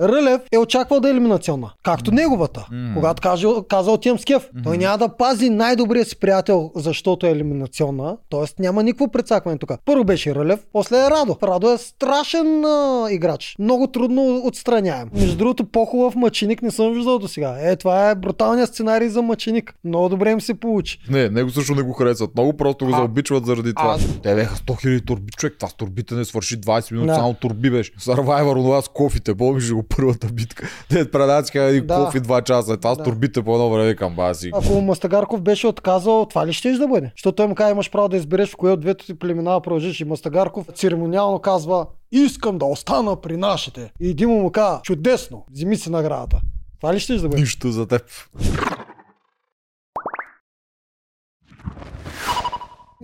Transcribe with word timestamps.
Рълев 0.00 0.40
е 0.52 0.58
очаквал 0.58 1.00
да 1.00 1.08
е 1.08 1.12
елиминационна. 1.12 1.70
Както 1.82 2.10
неговата. 2.10 2.66
М. 2.72 2.94
Когато 2.94 3.22
каже, 3.22 3.46
каза 3.68 3.90
отивам 3.90 4.18
с 4.18 4.24
кеф. 4.24 4.48
Той 4.64 4.78
няма 4.78 4.98
да 4.98 5.08
пази 5.08 5.50
най-добрия 5.50 6.04
си 6.04 6.16
приятел, 6.16 6.70
защото 6.74 7.26
е 7.26 7.30
елиминационна. 7.30 8.16
Тоест 8.28 8.58
няма 8.58 8.82
никакво 8.82 9.08
прецакване 9.08 9.58
тук. 9.58 9.72
Първо 9.84 10.04
беше 10.04 10.34
Рълев, 10.34 10.60
после 10.72 10.96
е 10.96 11.10
Радо. 11.10 11.36
Радо 11.42 11.70
е 11.70 11.78
страшен 11.78 12.64
а, 12.64 13.06
играч. 13.10 13.56
Много 13.58 13.86
трудно 13.86 14.42
отстраняем. 14.44 15.08
Между 15.14 15.36
другото, 15.36 15.64
по-хубав 15.64 16.14
мъченик 16.14 16.62
не 16.62 16.70
съм 16.70 16.92
виждал 16.92 17.18
до 17.18 17.28
сега. 17.28 17.56
Е, 17.60 17.76
това 17.76 18.10
е 18.10 18.14
бруталният 18.14 18.70
сценарий 18.70 19.08
за 19.08 19.22
мъченик. 19.22 19.74
Много 19.84 20.08
добре 20.08 20.30
им 20.30 20.40
се 20.40 20.54
получи. 20.54 20.98
Не, 21.10 21.28
него 21.28 21.50
също 21.50 21.74
не 21.74 21.82
го 21.82 21.92
харесват. 21.92 22.30
Много 22.34 22.52
просто 22.52 22.84
го 22.86 22.92
А- 22.92 22.96
заобичват 22.96 23.46
заради 23.46 23.74
това. 23.74 23.96
А- 24.00 24.20
Те 24.22 24.34
бяха 24.34 24.56
100 24.56 24.74
000 24.74 25.00
турби. 25.00 25.32
Човек, 25.32 25.54
това 25.58 25.68
с 25.68 25.74
турбите 25.74 26.14
не 26.14 26.24
свърши 26.24 26.56
20 26.56 26.92
минути, 26.92 27.08
Да. 27.08 27.14
само 27.14 27.34
турби 27.34 27.70
беше. 27.70 27.92
Онова 28.08 28.82
с 28.82 28.88
кофите, 28.88 29.34
помниш 29.34 29.70
ли 29.70 29.81
го 29.82 29.88
първата 29.88 30.26
битка. 30.26 30.68
Те 30.88 31.10
предават 31.10 31.54
един 31.54 31.86
Да. 31.86 31.94
кофи 31.96 32.20
2 32.20 32.42
часа. 32.42 32.76
Това 32.76 32.94
с 32.94 32.98
Да. 32.98 33.04
турбите 33.04 33.42
по 33.42 33.54
едно 33.54 33.70
време 33.70 33.94
към 33.94 34.16
баси. 34.16 34.50
Ако 34.54 34.80
Мастагарков 34.80 35.42
беше 35.42 35.66
отказал, 35.66 36.26
това 36.26 36.46
ли 36.46 36.52
ще 36.52 36.72
да 36.72 36.88
бъде? 36.88 37.10
Защото 37.16 37.36
той 37.36 37.46
му 37.46 37.54
каза, 37.54 37.70
имаш 37.70 37.90
право 37.90 38.08
да 38.08 38.16
избереш 38.16 38.50
в 38.50 38.56
кое 38.56 38.72
от 38.72 38.80
двете 38.80 39.06
ти 39.06 39.18
племена 39.18 39.60
продължиш. 39.60 40.00
И 40.00 40.04
Мастагарков 40.04 40.66
церемониално 40.74 41.38
казва, 41.38 41.86
искам 42.12 42.58
да 42.58 42.64
остана 42.64 43.20
при 43.20 43.36
нашите. 43.36 43.92
И 44.00 44.14
Димо 44.14 44.34
му 44.34 44.50
казва, 44.52 44.80
чудесно, 44.82 45.44
вземи 45.50 45.76
си 45.76 45.90
наградата. 45.90 46.40
Това 46.80 46.94
ли 46.94 47.00
ще 47.00 47.14
да 47.14 47.28
бъде? 47.28 47.40
Нищо 47.40 47.70
за 47.72 47.86
теб. 47.86 48.02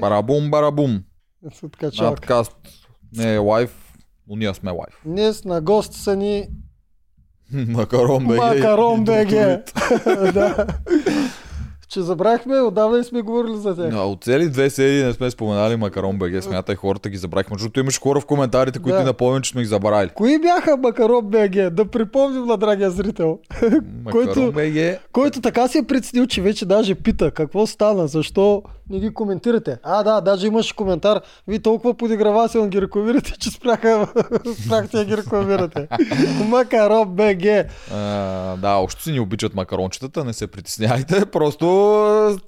Барабум, 0.00 0.50
барабум. 0.50 1.02
Надкаст 1.98 2.56
не 3.16 3.34
е 3.34 3.38
лайв, 3.38 3.94
но 4.28 4.36
ние 4.36 4.54
сме 4.54 4.70
лайв. 4.70 5.00
Днес 5.04 5.44
на 5.44 5.60
гости 5.60 5.98
са 5.98 6.16
ни 6.16 6.48
Макарон 7.52 8.26
БГ. 8.26 8.36
Макарон 8.36 9.04
БГ. 9.04 9.30
да. 10.32 10.66
Че 11.88 12.00
забрахме, 12.00 12.56
отдавна 12.56 12.98
и 12.98 13.04
сме 13.04 13.22
говорили 13.22 13.56
за 13.56 13.76
тях. 13.76 13.94
А, 13.94 13.98
От 13.98 14.24
цели 14.24 14.48
две 14.48 14.70
серии 14.70 15.04
не 15.04 15.12
сме 15.12 15.30
споменали 15.30 15.76
Макарон 15.76 16.18
БГ. 16.18 16.42
Смятай 16.42 16.74
хората 16.74 17.08
ги 17.08 17.16
забравихме. 17.16 17.54
Между 17.54 17.64
другото 17.64 17.80
имаше 17.80 18.00
хора 18.00 18.20
в 18.20 18.26
коментарите, 18.26 18.78
които 18.78 18.98
Да. 18.98 19.04
напомнят, 19.04 19.44
че 19.44 19.50
сме 19.50 19.60
ги 19.60 19.66
забравили. 19.66 20.10
Кои 20.10 20.38
бяха 20.38 20.76
Макарон 20.76 21.24
БГ? 21.24 21.70
Да 21.70 21.84
припомним 21.86 22.44
на 22.44 22.56
драгия 22.56 22.90
зрител. 22.90 23.38
Който- 24.04 24.28
Макарон 24.28 24.50
БГ. 24.50 24.98
Който 25.12 25.40
така 25.40 25.68
си 25.68 25.78
е 25.78 25.82
преценил, 25.82 26.26
че 26.26 26.42
вече 26.42 26.66
даже 26.66 26.94
пита 26.94 27.30
какво 27.30 27.66
стана, 27.66 28.06
защо 28.06 28.62
не 28.90 29.00
ги 29.00 29.14
коментирате. 29.14 29.78
А, 29.82 30.02
да, 30.02 30.20
даже 30.20 30.46
имаше 30.46 30.76
коментар. 30.76 31.20
Вие 31.48 31.58
толкова 31.58 31.94
подигравателно 31.94 32.68
ги 32.68 32.82
рекламирате, 32.82 33.32
че 33.32 33.50
спряха, 33.50 34.08
спряхте 34.64 34.96
да 34.96 35.04
ги 35.04 35.16
рекламирате. 35.16 35.88
Макарон 36.44 37.08
БГ. 37.08 37.44
А, 37.92 37.96
да, 38.56 38.74
още 38.74 39.02
си 39.02 39.12
ни 39.12 39.20
обичат 39.20 39.54
макарончетата, 39.54 40.24
не 40.24 40.32
се 40.32 40.46
притеснявайте. 40.46 41.26
Просто 41.26 42.38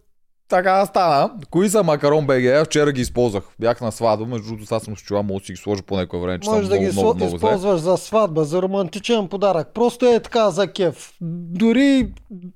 така 0.48 0.86
стана. 0.86 1.30
Кои 1.50 1.68
са 1.68 1.83
Макарон 1.83 2.27
БГ? 2.27 2.44
Аз 2.44 2.66
вчера 2.66 2.92
ги 2.92 3.00
използвах. 3.00 3.44
Бях 3.58 3.80
на 3.80 3.92
сватба, 3.92 4.27
между 4.27 4.46
другото 4.46 4.66
сега 4.66 4.80
съм 4.80 4.96
с 4.96 5.00
чула, 5.00 5.22
мога 5.22 5.41
да 5.41 5.46
си 5.46 5.52
ги 5.52 5.56
сложа 5.56 5.83
по 5.83 5.96
някое 5.96 6.20
време, 6.20 6.38
че 6.38 6.50
Може 6.50 6.68
да 6.68 6.78
ги 6.78 6.84
много, 6.84 6.98
много, 6.98 7.11
сло- 7.11 7.16
много, 7.16 7.30
зле. 7.30 7.36
използваш 7.36 7.80
за 7.80 7.96
сватба, 7.96 8.44
за 8.44 8.62
романтичен 8.62 9.28
подарък. 9.28 9.68
Просто 9.68 10.06
е 10.06 10.20
така 10.20 10.50
за 10.50 10.66
кеф. 10.66 11.12
Дори, 11.20 12.12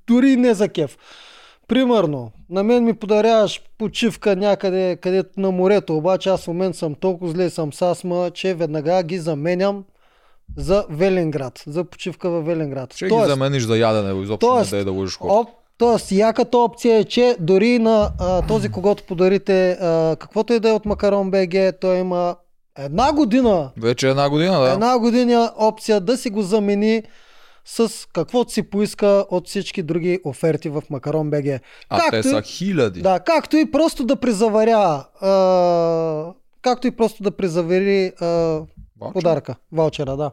дори 0.06 0.36
не 0.36 0.54
за 0.54 0.68
кеф. 0.68 0.96
Примерно, 1.68 2.30
на 2.50 2.62
мен 2.62 2.84
ми 2.84 2.94
подаряваш 2.94 3.62
почивка 3.78 4.36
някъде, 4.36 4.96
където 4.96 5.40
на 5.40 5.50
морето, 5.50 5.96
обаче 5.96 6.28
аз 6.28 6.44
в 6.44 6.48
момент 6.48 6.76
съм 6.76 6.94
толкова 6.94 7.30
зле 7.30 7.50
съм 7.50 7.72
с 7.72 7.82
астма, 7.82 8.30
че 8.30 8.54
веднага 8.54 9.02
ги 9.02 9.18
заменям 9.18 9.84
за 10.56 10.84
Велинград, 10.90 11.62
за 11.66 11.84
почивка 11.84 12.30
във 12.30 12.46
Велинград. 12.46 12.94
Ще 12.94 13.08
ги 13.08 13.14
замениш 13.26 13.62
за 13.62 13.78
ядене, 13.78 14.22
изобщо 14.22 14.46
тоест, 14.46 14.72
не 14.72 14.84
да 14.84 14.92
лъжиш 14.92 15.16
хората. 15.16 15.34
Оп, 15.34 15.48
тоест, 15.78 16.12
яката 16.12 16.58
опция 16.58 16.98
е, 16.98 17.04
че 17.04 17.36
дори 17.40 17.78
на 17.78 18.10
а, 18.18 18.46
този, 18.46 18.68
когато 18.68 19.02
подарите 19.02 19.70
а, 19.70 20.16
каквото 20.16 20.52
и 20.52 20.60
да 20.60 20.68
е 20.68 20.72
от 20.72 20.84
Макарон 20.84 21.30
БГ, 21.30 21.54
той 21.80 21.96
има 21.96 22.36
една 22.78 23.12
година 23.12 23.70
Вече 23.76 24.08
една 24.08 24.30
година, 24.30 24.60
да. 24.60 24.70
една 24.70 24.98
година 24.98 25.52
опция 25.56 26.00
да 26.00 26.16
си 26.16 26.30
го 26.30 26.42
замени 26.42 27.02
с 27.64 28.08
каквото 28.12 28.52
си 28.52 28.62
поиска 28.62 29.26
от 29.30 29.48
всички 29.48 29.82
други 29.82 30.20
оферти 30.24 30.68
в 30.68 30.82
Макарон 30.90 31.30
БГ. 31.30 31.60
А 31.88 32.10
те 32.10 32.16
и- 32.18 32.22
са 32.22 32.42
хиляди. 32.42 33.02
Да, 33.02 33.20
както 33.20 33.56
и 33.56 33.70
просто 33.70 34.04
да 34.04 34.16
презаверя 34.16 35.04
а, 35.20 36.32
както 36.62 36.86
и 36.86 36.90
просто 36.90 37.22
да 37.22 37.30
презавери 37.30 38.12
а, 38.20 38.26
Ваучер. 38.26 39.12
подаръка, 39.12 39.54
ваучера, 39.72 40.16
да. 40.16 40.30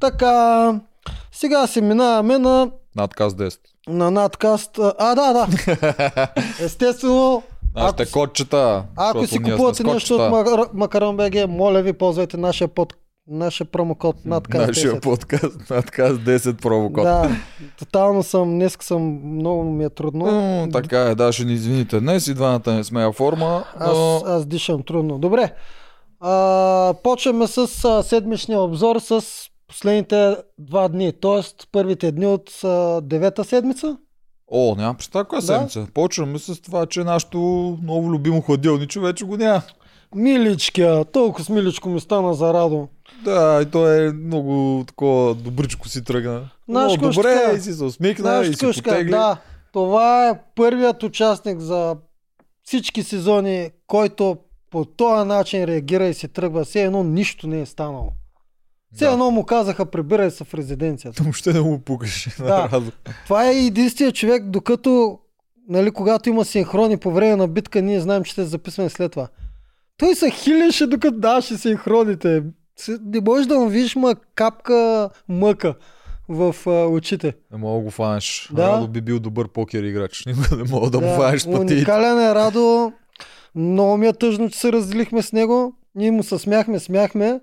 Така, 0.00 0.80
сега 1.32 1.66
се 1.66 1.80
минаваме 1.80 2.38
на, 2.38 2.70
Надказ 2.96 3.34
10. 3.34 3.58
на 3.88 4.10
надкаст. 4.10 4.78
А, 4.98 5.14
да, 5.14 5.32
да. 5.32 5.48
Естествено, 6.60 7.42
Нашите 7.74 8.02
ако, 8.02 8.26
ако 8.96 9.26
си 9.26 9.42
купувате 9.42 9.84
нещо 9.84 10.16
от 10.16 10.72
Макарон 10.74 11.16
БГ, 11.16 11.48
моля 11.48 11.82
ви, 11.82 11.92
ползвайте 11.92 12.36
нашия, 12.36 12.68
под, 12.68 12.94
нашия 13.26 13.66
промокод. 13.66 14.16
Нашия 14.24 14.92
10. 14.92 15.02
подкаст, 15.02 15.70
надказ 15.70 16.12
10 16.12 16.62
промокод. 16.62 17.04
Да, 17.04 17.30
тотално 17.78 18.22
съм, 18.22 18.50
днес 18.50 18.76
съм, 18.80 19.02
много 19.36 19.64
ми 19.64 19.84
е 19.84 19.90
трудно. 19.90 20.26
Но, 20.26 20.68
така 20.72 21.00
е, 21.00 21.14
да, 21.14 21.32
ще 21.32 21.44
ни 21.44 21.52
извините 21.52 22.00
днес 22.00 22.26
и 22.26 22.34
двамата 22.34 22.72
не 22.72 22.84
сме 22.84 23.12
форма, 23.12 23.64
но 23.80 24.16
Аз, 24.16 24.24
аз 24.26 24.46
дишам 24.46 24.82
трудно. 24.82 25.18
Добре. 25.18 25.52
А, 26.20 26.94
почваме 27.02 27.46
с 27.46 27.84
а, 27.84 28.02
седмичния 28.02 28.60
обзор 28.60 28.98
с 28.98 29.24
последните 29.68 30.36
два 30.58 30.88
дни, 30.88 31.12
т.е. 31.12 31.66
първите 31.72 32.12
дни 32.12 32.26
от 32.26 32.64
а, 32.64 33.00
девета 33.00 33.44
седмица. 33.44 33.96
О, 34.54 34.74
няма 34.74 34.94
представа 34.94 35.24
коя 35.24 35.40
Да. 35.40 35.46
седмица. 35.46 35.86
Почваме 35.94 36.38
с 36.38 36.62
това, 36.62 36.86
че 36.86 37.04
нашето 37.04 37.38
много 37.82 38.10
любимо 38.10 38.40
хладилниче 38.40 39.00
вече 39.00 39.24
го 39.24 39.36
няма. 39.36 39.62
Миличкия, 40.14 41.04
толкова 41.04 41.44
с 41.44 41.48
миличко 41.48 41.88
ми 41.88 42.00
стана 42.00 42.34
за 42.34 42.54
радо. 42.54 42.88
Да, 43.24 43.60
и 43.62 43.70
то 43.70 43.88
е 43.88 44.12
много 44.12 44.84
такова 44.86 45.34
добричко 45.34 45.88
си 45.88 46.04
тръгна. 46.04 46.50
Знаеш 46.68 46.92
какво 46.92 47.10
добре, 47.10 47.42
ще 47.48 47.56
и 47.56 47.60
си 47.60 47.72
се 47.72 47.84
усмихна, 47.84 48.22
Знаеш, 48.22 48.48
и 48.48 48.50
си 48.50 48.56
ще 48.56 48.82
кажа? 48.82 48.82
потегли. 48.82 49.10
да, 49.10 49.36
това 49.72 50.28
е 50.28 50.38
първият 50.56 51.02
участник 51.02 51.58
за 51.60 51.96
всички 52.62 53.02
сезони, 53.02 53.70
който 53.86 54.36
по 54.70 54.84
този 54.84 55.28
начин 55.28 55.64
реагира 55.64 56.06
и 56.06 56.14
се 56.14 56.28
тръгва. 56.28 56.64
Все 56.64 56.82
едно 56.82 57.04
нищо 57.04 57.46
не 57.46 57.60
е 57.60 57.66
станало. 57.66 58.08
Все 58.94 59.04
Да. 59.04 59.12
едно 59.12 59.30
му 59.30 59.44
казаха, 59.44 59.86
прибирай 59.86 60.30
се 60.30 60.44
в 60.44 60.54
резиденцията. 60.54 61.22
Въобще 61.22 61.52
не 61.52 61.60
му 61.60 61.78
пукаш. 61.78 62.28
Да. 62.38 62.82
Това 63.24 63.48
е 63.48 63.56
единственият 63.56 64.16
човек, 64.16 64.44
докато, 64.44 65.18
нали, 65.68 65.90
когато 65.90 66.28
има 66.28 66.44
синхрони 66.44 66.96
по 66.96 67.10
време 67.10 67.36
на 67.36 67.48
битка, 67.48 67.82
ние 67.82 68.00
знаем, 68.00 68.24
че 68.24 68.34
те 68.34 68.44
записваме 68.44 68.90
след 68.90 69.12
това. 69.12 69.28
Той 69.96 70.14
се 70.14 70.30
хилеше, 70.30 70.86
докато 70.86 71.18
даваше 71.18 71.58
синхроните. 71.58 72.42
Не 72.88 73.20
можеш 73.20 73.46
да 73.46 73.58
му 73.58 73.68
видиш 73.68 73.96
ма 73.96 74.14
капка 74.34 75.10
мъка 75.28 75.74
в 76.28 76.56
а, 76.66 76.86
очите. 76.86 77.34
Не 77.52 77.58
мога 77.58 77.78
да 77.78 77.84
го 77.84 77.90
фанеш. 77.90 78.50
Да. 78.52 78.68
Радо 78.68 78.88
би 78.88 79.00
бил 79.00 79.20
добър 79.20 79.48
покер 79.48 79.82
играч. 79.82 80.24
Никога 80.26 80.56
не 80.56 80.64
мога 80.64 80.90
да, 80.90 81.00
му 81.00 81.16
фанеш 81.16 81.44
пъти. 81.44 81.56
уникален 81.74 82.20
е 82.20 82.34
Радо. 82.34 82.92
Много 83.54 83.96
ми 83.96 84.06
е 84.06 84.12
тъжно, 84.12 84.50
че 84.50 84.58
се 84.58 84.72
разделихме 84.72 85.22
с 85.22 85.32
него. 85.32 85.74
Ние 85.94 86.10
му 86.10 86.22
се 86.22 86.38
смяхме, 86.38 86.78
смяхме. 86.78 87.40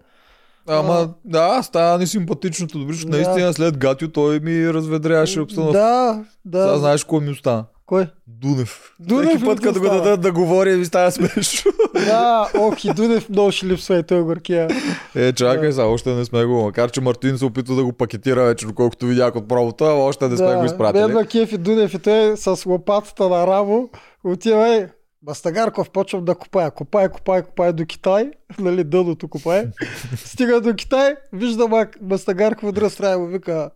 Ама 0.67 1.09
да, 1.25 1.63
става 1.63 1.97
несимпатичното. 1.97 2.79
Добре, 2.79 2.95
че 2.95 3.06
Да. 3.06 3.11
наистина 3.11 3.53
след 3.53 3.77
Гатио 3.77 4.07
той 4.07 4.39
ми 4.39 4.73
разведряваше 4.73 5.41
обстановка. 5.41 5.79
Да, 5.79 6.23
да. 6.45 6.63
Сега 6.63 6.77
знаеш 6.77 7.03
кой 7.03 7.21
ми 7.21 7.29
остана? 7.29 7.66
Кой? 7.89 8.07
Дунев. 8.27 8.94
Дунев 9.00 9.29
Всеки 9.29 9.45
път, 9.45 9.61
като 9.61 9.79
го 9.79 9.85
дадат 9.85 10.22
да 10.22 10.31
говори, 10.31 10.75
ми 10.75 10.85
става 10.85 11.11
смешно. 11.11 11.72
Да, 11.94 12.50
ох, 12.57 12.85
и 12.85 12.94
Дунев 12.94 13.29
много 13.29 13.51
ще 13.51 13.66
липсва 13.66 14.00
и 14.00 14.03
той 14.03 14.22
горкия. 14.22 14.67
Е, 15.16 15.33
чакай 15.33 15.72
сега, 15.72 15.85
още 15.85 16.09
не 16.09 16.25
сме 16.25 16.45
го. 16.45 16.63
Макар, 16.63 16.91
че 16.91 17.01
Мартин 17.01 17.38
се 17.38 17.45
опитва 17.45 17.75
да 17.75 17.83
го 17.83 17.94
пакетира 17.94 18.44
вече, 18.44 18.66
доколкото 18.66 19.06
видях 19.06 19.36
от 19.36 19.81
ама 19.81 19.94
още 19.94 20.27
не 20.27 20.38
сме 20.38 20.56
го 20.56 20.65
изпратили. 20.65 21.01
Бедна 21.01 21.25
Кефи 21.25 21.57
Дунев 21.57 21.94
и 21.94 22.00
той 22.00 22.38
с 22.38 22.65
лопатата 22.65 23.30
на 23.30 23.47
рамо 23.47 23.89
отива 24.24 24.75
и 24.75 24.85
Бастагарков 25.21 25.89
почвам 25.89 26.25
да 26.25 26.35
копая. 26.35 26.71
Копая, 26.71 27.09
копая, 27.09 27.44
копая 27.44 27.74
до 27.74 27.85
Китай. 27.85 28.31
Нали, 28.59 28.83
дъното 28.83 29.27
копая. 29.27 29.71
Стига 30.18 30.62
до 30.62 30.75
Китай, 30.75 31.15
виждам 31.33 31.74
ак 31.74 31.97
Бастагарков 32.01 32.69
и 32.77 33.18
му 33.18 33.27
вика 33.27 33.69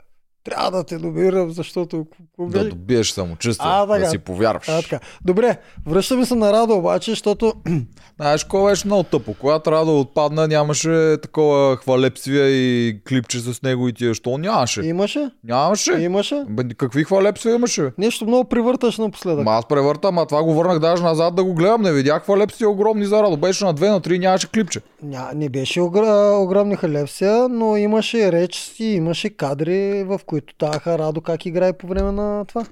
Трябва 0.44 0.72
да 0.72 0.84
те 0.84 0.98
номинирам, 0.98 1.52
защото... 1.52 2.06
Да 2.40 2.70
добиеш 2.70 3.12
самочувствие, 3.12 3.68
А, 3.70 3.86
да 3.86 3.94
така. 3.94 4.10
си 4.10 4.18
повярваш. 4.18 4.70
А, 4.70 4.82
така. 4.82 5.00
Добре, 5.26 5.58
връщаме 5.88 6.26
се 6.26 6.36
на 6.36 6.54
Радо 6.54 6.74
обаче, 6.74 7.12
защото 7.12 7.54
Знаеш, 8.20 8.44
кой 8.44 8.72
беше 8.72 8.88
много 8.88 9.04
тъпо. 9.04 9.34
Когато 9.40 9.72
Радо 9.72 10.00
отпадна, 10.00 10.48
нямаше 10.48 11.18
такова 11.22 11.78
хвалепсвие 11.78 12.46
и 12.48 13.00
клипче 13.10 13.40
с 13.40 13.62
него 13.62 13.88
и 13.88 13.94
тия. 13.94 14.14
Що 14.14 14.38
нямаше? 14.38 14.82
имаше, 14.82 15.30
Нямаше. 15.44 15.92
имаше. 15.92 16.44
Бе, 16.50 16.64
какви 16.78 17.04
хвалепсвия 17.04 17.56
имаше? 17.56 17.92
Нещо 17.98 18.26
много 18.26 18.50
привърташ 18.50 18.98
напоследък. 18.98 19.46
Ма 19.46 19.52
аз 19.52 19.68
превъртам, 19.68 20.18
а 20.18 20.26
това 20.26 20.44
го 20.44 20.54
върнах 20.54 20.80
даже 20.80 21.04
назад 21.04 21.36
да 21.36 21.44
го 21.44 21.54
гледам. 21.54 21.82
Не 21.82 21.92
видях 21.92 22.24
хвалепсия 22.24 22.70
огромни 22.70 23.06
за 23.06 23.24
Радо. 23.24 23.38
Беше 23.38 23.66
на 23.66 23.74
2 23.76 23.90
на 23.90 24.02
3, 24.02 24.20
нямаше 24.20 24.48
клипче. 24.52 24.82
Ня, 25.04 25.30
не 25.36 25.50
беше 25.50 25.82
огр... 25.82 26.04
огромни 26.34 26.76
халепсия, 26.76 27.50
но 27.50 27.78
имаше 27.78 28.32
реч 28.32 28.74
и 28.80 28.86
имаше 28.86 29.30
кадри, 29.30 30.04
в 30.04 30.20
които 30.26 30.33
таха 30.42 30.98
Радо 30.98 31.22
как 31.22 31.46
играе 31.46 31.74
по 31.74 31.88
време 31.88 32.12
на 32.12 32.46
това. 32.46 32.66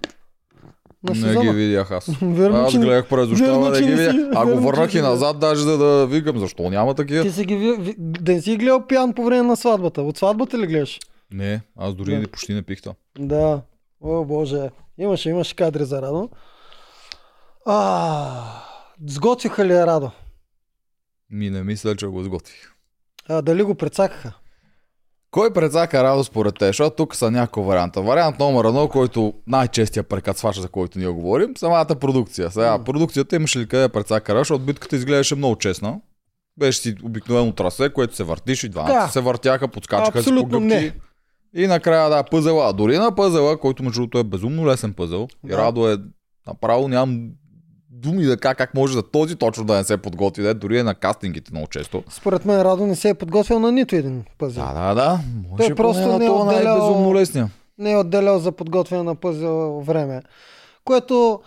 На 1.04 1.28
Не 1.28 1.42
ги 1.42 1.50
видях 1.50 1.92
аз. 1.92 2.10
Верно, 2.22 2.58
аз 2.58 2.72
че 2.72 2.78
не- 2.78 2.86
гледах 2.86 3.10
през 3.10 3.30
да 3.30 3.36
че 3.76 3.84
ги 3.84 3.90
не 3.90 3.96
видях. 3.96 4.12
си- 4.14 4.30
А 4.36 4.44
го 4.44 4.50
верно, 4.50 4.62
върнах 4.62 4.94
не 4.94 5.00
и 5.00 5.04
назад, 5.04 5.40
даже 5.40 5.64
за 5.64 5.78
да 5.78 6.08
викам 6.08 6.40
защо 6.40 6.70
няма 6.70 6.96
такива. 6.96 7.24
Ти 7.24 7.32
си 7.32 7.46
ги 7.46 7.56
ви... 7.56 7.96
да 7.98 8.34
не 8.34 8.42
си 8.42 8.58
гледал 8.58 8.88
пиян 8.88 9.14
по 9.14 9.24
време 9.24 9.42
на 9.42 9.56
сватбата. 9.56 10.02
От 10.02 10.18
сватбата 10.18 10.58
ли 10.58 10.68
гледаш? 10.68 11.00
Не, 11.32 11.62
аз 11.78 11.96
дори 11.96 12.12
Да. 12.12 12.20
не 12.20 12.28
почти 12.28 12.54
не 12.54 12.62
пих 12.62 12.82
там. 12.82 12.94
Да. 13.20 13.62
О, 14.02 14.26
боже. 14.26 14.70
Имаше, 14.98 15.30
имаше 15.30 15.56
кадри 15.56 15.86
за 15.86 16.02
Радо. 16.02 16.30
А, 17.66 18.42
сготвиха 19.02 19.66
ли 19.66 19.76
Радо? 19.76 20.12
Ми 21.30 21.50
не 21.50 21.64
мисля, 21.64 21.96
че 21.96 22.08
го 22.08 22.24
сготвих. 22.24 22.72
А, 23.30 23.42
дали 23.42 23.64
го 23.64 23.76
прецакаха? 23.76 24.34
Кой 25.32 25.54
предсака 25.54 26.04
радост 26.04 26.30
според 26.32 26.56
те? 26.60 26.66
Защото 26.66 26.96
тук 26.96 27.16
са 27.16 27.32
няколко 27.32 27.68
варианта. 27.68 28.02
Вариант 28.02 28.40
номер 28.40 28.66
едно, 28.66 28.88
който 28.88 29.34
най-честия 29.48 30.04
прекацвач, 30.04 30.60
за 30.60 30.68
който 30.68 31.00
ние 31.00 31.08
говорим, 31.08 31.58
самата 31.58 31.86
продукция. 31.86 32.52
Сега, 32.52 32.84
продукцията 32.84 33.36
имаше 33.36 33.60
ли 33.60 33.68
къде 33.68 33.90
прецака 33.90 34.34
радост, 34.34 34.48
защото 34.48 34.66
битката 34.66 34.96
изглеждаше 34.96 35.36
много 35.36 35.56
честна. 35.56 36.00
Беше 36.60 36.80
си 36.80 36.96
обикновено 37.04 37.52
трасе, 37.52 37.90
което 37.90 38.16
се 38.16 38.24
въртиш 38.24 38.64
и 38.64 38.70
двамата 38.70 38.94
Да. 38.94 39.08
се 39.08 39.22
въртяха, 39.22 39.68
подскачаха 39.68 40.24
си 40.24 40.36
по 40.36 40.46
гъбки. 40.46 40.92
И 41.56 41.68
накрая, 41.68 42.10
да, 42.10 42.24
пъзела. 42.24 42.74
Дори 42.74 42.98
на 42.98 43.16
пъзела, 43.16 43.58
който 43.58 43.84
между 43.84 44.00
другото 44.02 44.18
е 44.18 44.24
безумно 44.24 44.68
лесен 44.68 44.94
пъзел. 44.94 45.28
И 45.46 45.50
Да. 45.50 45.58
Радо 45.58 45.90
е 45.90 45.98
направо 46.48 46.88
нямам 46.88 47.30
думи 47.92 48.24
да 48.24 48.38
кажа 48.38 48.56
как 48.56 48.74
може 48.74 48.94
за 48.94 49.04
този 49.04 49.36
точно 49.36 49.64
да 49.64 49.76
не 49.76 49.84
се 49.84 49.98
подготви. 49.98 50.44
Да, 50.44 50.54
дори 50.54 50.80
е 50.80 50.84
на 50.84 50.96
кастингите 50.96 51.52
много 51.52 51.68
често. 51.68 52.04
Според 52.10 52.46
мен 52.46 52.62
Радо 52.62 52.86
не 52.86 52.96
се 52.96 53.10
е 53.10 53.14
подготвил 53.14 53.60
на 53.60 53.72
нито 53.72 53.96
един 53.96 54.24
пъзел. 54.38 54.64
Да, 54.64 54.74
да, 54.74 54.94
да. 54.96 55.20
Може 55.50 55.66
Той 55.66 55.76
просто 55.76 56.02
на 56.02 56.18
не 56.20 56.26
е 56.26 56.30
отделял- 56.30 57.14
лесния. 57.14 57.50
не 57.78 57.92
е 57.92 57.98
отделял 57.98 58.40
за 58.40 58.52
подготвяне 58.52 59.04
на 59.04 59.16
пъзел 59.16 59.80
време. 59.80 60.22
Което 60.84 61.42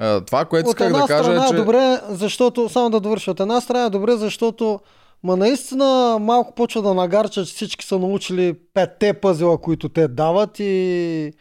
Е, 0.00 0.20
Това, 0.20 0.44
което 0.44 0.68
от 0.68 0.74
исках 0.74 0.92
да 0.92 1.06
кажа 1.06 1.24
страна 1.24 1.42
е, 1.42 1.46
е 1.46 1.48
че... 1.48 1.54
добре, 1.54 2.00
защото, 2.08 2.68
само 2.68 2.90
да 2.90 3.00
довърша, 3.00 3.30
от 3.30 3.40
една 3.40 3.60
страна 3.60 3.84
е 3.84 3.90
добре, 3.90 4.16
защото 4.16 4.80
Ма 5.22 5.36
наистина 5.36 6.18
малко 6.20 6.54
почва 6.54 6.82
да 6.82 6.94
нагарча, 6.94 7.46
че 7.46 7.54
всички 7.54 7.84
са 7.86 7.98
научили 7.98 8.58
петте 8.74 9.12
пъзела, 9.12 9.58
които 9.58 9.88
те 9.88 10.08
дават 10.08 10.50
и 10.58 11.32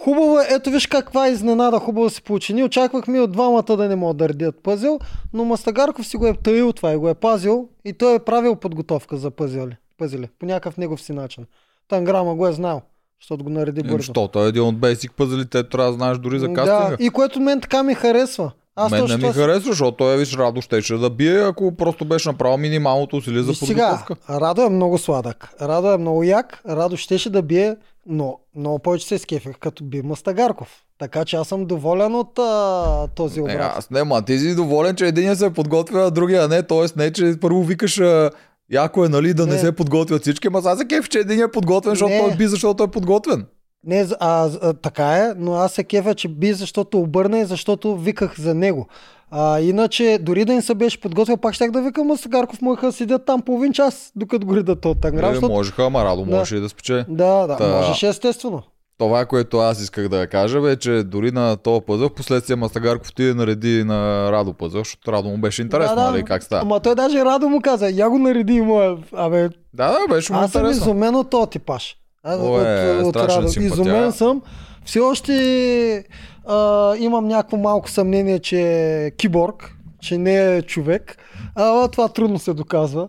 хубаво 0.00 0.38
е, 0.38 0.46
ето 0.50 0.70
виж 0.70 0.86
каква 0.86 1.28
изненада 1.28 1.78
хубаво 1.78 2.10
се 2.10 2.22
получи. 2.22 2.54
Ние 2.54 2.64
очаквахме 2.64 3.20
от 3.20 3.32
двамата 3.32 3.62
да 3.62 3.88
не 3.88 3.96
могат 3.96 4.16
да 4.16 4.28
редят 4.28 4.62
пъзел, 4.62 4.98
но 5.32 5.44
Мастагарков 5.44 6.06
си 6.06 6.16
го 6.16 6.26
е 6.26 6.34
таил 6.34 6.72
това 6.72 6.92
и 6.92 6.96
го 6.96 7.08
е 7.08 7.14
пазил 7.14 7.68
и 7.84 7.92
той 7.92 8.14
е 8.14 8.18
правил 8.18 8.56
подготовка 8.56 9.16
за 9.16 9.30
пъзели, 9.30 9.76
пъзели 9.98 10.28
по 10.38 10.46
някакъв 10.46 10.76
негов 10.76 11.02
си 11.02 11.12
начин. 11.12 11.44
Танграма 11.88 12.34
го 12.34 12.46
е 12.46 12.52
знал, 12.52 12.82
защото 13.20 13.44
го 13.44 13.50
нареди 13.50 13.80
Е, 13.80 13.82
бързо. 13.82 13.96
Защото 13.96 14.44
е 14.44 14.48
един 14.48 14.62
от 14.62 14.78
бейсик 14.78 15.12
пъзелите, 15.16 15.68
трябва 15.68 15.90
да 15.90 15.96
знаеш 15.96 16.18
дори 16.18 16.38
за 16.38 16.48
Да, 16.48 16.54
кастинга. 16.54 16.96
и 17.00 17.10
което 17.10 17.40
мен 17.40 17.60
така 17.60 17.82
ми 17.82 17.94
харесва. 17.94 18.52
Аз 18.78 18.92
Мен 18.92 19.04
не 19.04 19.16
ми 19.16 19.32
харесва, 19.32 19.70
защото 19.70 19.96
той 19.96 20.14
е 20.14 20.18
виж 20.18 20.34
Радо 20.36 20.60
щеше 20.60 20.94
да 20.94 21.10
бие, 21.10 21.40
ако 21.40 21.76
просто 21.76 22.04
беше 22.04 22.28
направил 22.28 22.56
минималното 22.58 23.16
усилие 23.16 23.42
за 23.42 23.52
И 23.52 23.54
сега, 23.54 23.88
подготовка. 23.88 24.40
Радо 24.40 24.62
е 24.62 24.68
много 24.68 24.98
сладък. 24.98 25.48
Радо 25.60 25.92
е 25.92 25.98
много 25.98 26.22
як. 26.22 26.60
Радо 26.68 26.96
щеше 26.96 27.30
да 27.30 27.42
бие, 27.42 27.76
но 28.06 28.38
много 28.56 28.78
повече 28.78 29.06
се 29.06 29.18
скефих, 29.18 29.58
като 29.60 29.84
би 29.84 30.02
Мастагарков. 30.02 30.68
Така 30.98 31.24
че 31.24 31.36
аз 31.36 31.48
съм 31.48 31.66
доволен 31.66 32.14
от 32.14 32.38
а, 32.38 33.06
този 33.08 33.40
Не, 33.40 33.44
обрат. 33.54 33.72
аз 33.76 33.90
не, 33.90 34.04
ма 34.04 34.22
ти 34.22 34.38
си 34.38 34.54
доволен, 34.54 34.96
че 34.96 35.06
един 35.06 35.36
се 35.36 35.52
подготвя, 35.52 36.00
а 36.06 36.10
другия 36.10 36.48
не. 36.48 36.62
Тоест 36.62 36.96
не, 36.96 37.12
че 37.12 37.34
първо 37.40 37.62
викаш 37.64 37.98
а, 37.98 38.30
яко 38.72 39.04
е, 39.04 39.08
нали, 39.08 39.34
да 39.34 39.46
не, 39.46 39.52
Не. 39.52 39.58
се 39.58 39.72
подготвят 39.72 40.22
всички, 40.22 40.48
ма 40.48 40.62
сега 40.62 40.76
се 40.76 40.84
кеф, 40.86 41.08
че 41.08 41.18
един 41.18 41.40
е 41.40 41.50
подготвен, 41.50 41.90
защото 41.92 42.12
Не. 42.12 42.18
той 42.20 42.36
би, 42.36 42.46
защото 42.46 42.82
е 42.82 42.88
подготвен. 42.88 43.46
Не, 43.86 44.06
а, 44.20 44.48
а, 44.62 44.72
така 44.72 45.06
е, 45.06 45.32
но 45.36 45.54
аз 45.54 45.72
се 45.72 45.84
кефя, 45.84 46.14
че 46.14 46.28
би, 46.28 46.52
защото 46.52 46.98
обърна 47.00 47.38
и 47.38 47.44
защото 47.44 47.96
виках 47.96 48.40
за 48.40 48.54
него. 48.54 48.86
А, 49.30 49.60
иначе, 49.60 50.18
дори 50.20 50.44
да 50.44 50.54
не 50.54 50.62
се 50.62 50.74
беше 50.74 51.00
подготвил, 51.00 51.36
пак 51.36 51.54
щях 51.54 51.70
да 51.70 51.82
викам 51.82 52.06
Мастагарков, 52.06 52.62
можеха 52.62 52.86
да 52.86 52.92
седят 52.92 53.26
там 53.26 53.42
половин 53.42 53.72
час, 53.72 54.12
докато 54.16 54.46
го 54.46 54.56
редат 54.56 54.84
от 54.84 55.00
Танграм. 55.00 55.30
Е, 55.30 55.34
защото... 55.34 55.52
можеха, 55.52 55.84
ама 55.84 56.04
Радо 56.04 56.24
Да. 56.24 56.30
можеше 56.30 56.56
и 56.56 56.60
да 56.60 56.68
спече. 56.68 57.04
Да, 57.08 57.46
да, 57.46 57.56
Та- 57.56 57.68
можеше 57.68 58.08
естествено. 58.08 58.62
Това, 58.98 59.24
което 59.26 59.58
аз 59.58 59.80
исках 59.80 60.08
да 60.08 60.26
кажа, 60.26 60.60
бе, 60.60 60.76
че 60.76 61.02
дори 61.02 61.32
на 61.32 61.56
този 61.56 61.80
пъзъл, 61.86 62.08
в 62.08 62.14
последствие 62.14 62.56
Мастагарков 62.56 63.14
ти 63.14 63.22
нареди 63.22 63.84
на 63.84 64.32
Радо 64.32 64.52
пъзъл, 64.52 64.80
защото 64.80 65.12
Радо 65.12 65.28
му 65.28 65.38
беше 65.38 65.62
интересно, 65.62 65.96
да, 65.96 66.04
да. 66.04 66.10
нали, 66.10 66.22
как 66.24 66.42
става. 66.42 66.62
Ама 66.62 66.80
той 66.80 66.94
даже 66.94 67.24
Радо 67.24 67.48
му 67.48 67.60
каза, 67.60 67.90
я 67.90 68.10
го 68.10 68.18
нареди 68.18 68.60
моя. 68.60 68.96
Абе, 69.12 69.48
Да, 69.74 69.92
да, 69.92 70.14
беше 70.14 70.32
му 70.32 70.38
Аз 70.38 70.52
съм 70.52 70.60
интересно. 70.60 70.82
изумен 70.82 71.14
от 71.14 71.30
този 71.30 71.50
типаж. 71.50 71.96
А, 72.26 72.36
О, 72.36 72.60
е, 72.60 73.04
страшен 73.04 73.38
Радо. 73.38 73.48
симпатия. 73.48 73.72
Изумен 73.82 74.12
съм. 74.12 74.42
Все 74.84 75.00
още 75.00 76.04
а, 76.46 76.56
имам 76.96 77.28
някакво 77.28 77.56
малко 77.56 77.90
съмнение, 77.90 78.38
че 78.38 78.60
е 79.06 79.10
киборг, 79.10 79.76
че 80.00 80.18
не 80.18 80.56
е 80.56 80.62
човек. 80.62 81.16
А 81.54 81.88
това 81.88 82.08
трудно 82.08 82.38
се 82.38 82.54
доказва. 82.54 83.08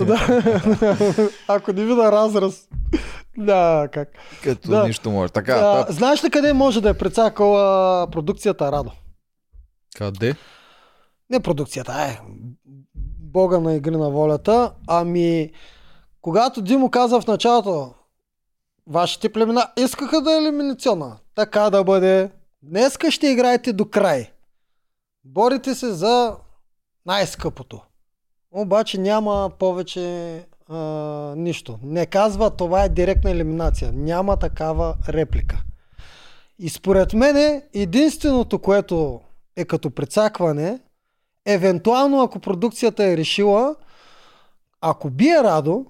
Ако 1.48 1.72
не 1.72 1.84
видя 1.84 2.12
разраз. 2.12 2.68
Да, 3.38 3.88
как. 3.92 4.08
Като 4.44 4.70
Да. 4.70 4.86
нищо 4.86 5.10
може. 5.10 5.32
Така, 5.32 5.52
А, 5.54 5.86
та, 5.86 5.92
знаеш 5.92 6.24
ли 6.24 6.30
къде 6.30 6.52
може 6.52 6.80
да 6.80 6.88
е 6.88 6.94
прецакала 6.94 8.06
продукцията 8.06 8.72
Радо? 8.72 8.90
къде? 9.96 10.34
Не 11.30 11.40
продукцията, 11.40 11.92
е. 11.92 12.18
Бога 13.20 13.58
на 13.58 13.74
игри 13.74 13.96
на 13.96 14.10
волята. 14.10 14.72
Ами, 14.86 15.50
когато 16.20 16.62
Димо 16.62 16.90
каза 16.90 17.20
в 17.20 17.26
началото, 17.26 17.94
вашите 18.86 19.32
племена 19.32 19.66
искаха 19.76 20.20
да 20.20 20.32
е 20.32 20.36
елиминационна. 20.36 21.16
Така 21.34 21.70
да 21.70 21.84
бъде. 21.84 22.30
Днеска 22.62 23.10
ще 23.10 23.26
играете 23.26 23.72
до 23.72 23.84
край. 23.84 24.30
Борите 25.24 25.74
се 25.74 25.92
за 25.92 26.36
най-скъпото. 27.06 27.80
Обаче 28.52 28.98
няма 28.98 29.50
повече 29.58 30.36
а, 30.68 30.76
нищо. 31.36 31.78
Не 31.82 32.06
казва 32.06 32.50
това 32.50 32.84
е 32.84 32.88
директна 32.88 33.30
елиминация. 33.30 33.92
Няма 33.94 34.36
такава 34.36 34.94
реплика. 35.08 35.62
И 36.58 36.68
според 36.68 37.12
мен 37.12 37.62
единственото, 37.74 38.58
което 38.58 39.20
е 39.56 39.64
като 39.64 39.90
прецакване, 39.90 40.80
евентуално 41.46 42.22
ако 42.22 42.38
продукцията 42.38 43.04
е 43.04 43.16
решила, 43.16 43.76
ако 44.80 45.10
бие 45.10 45.42
Радо, 45.42 45.86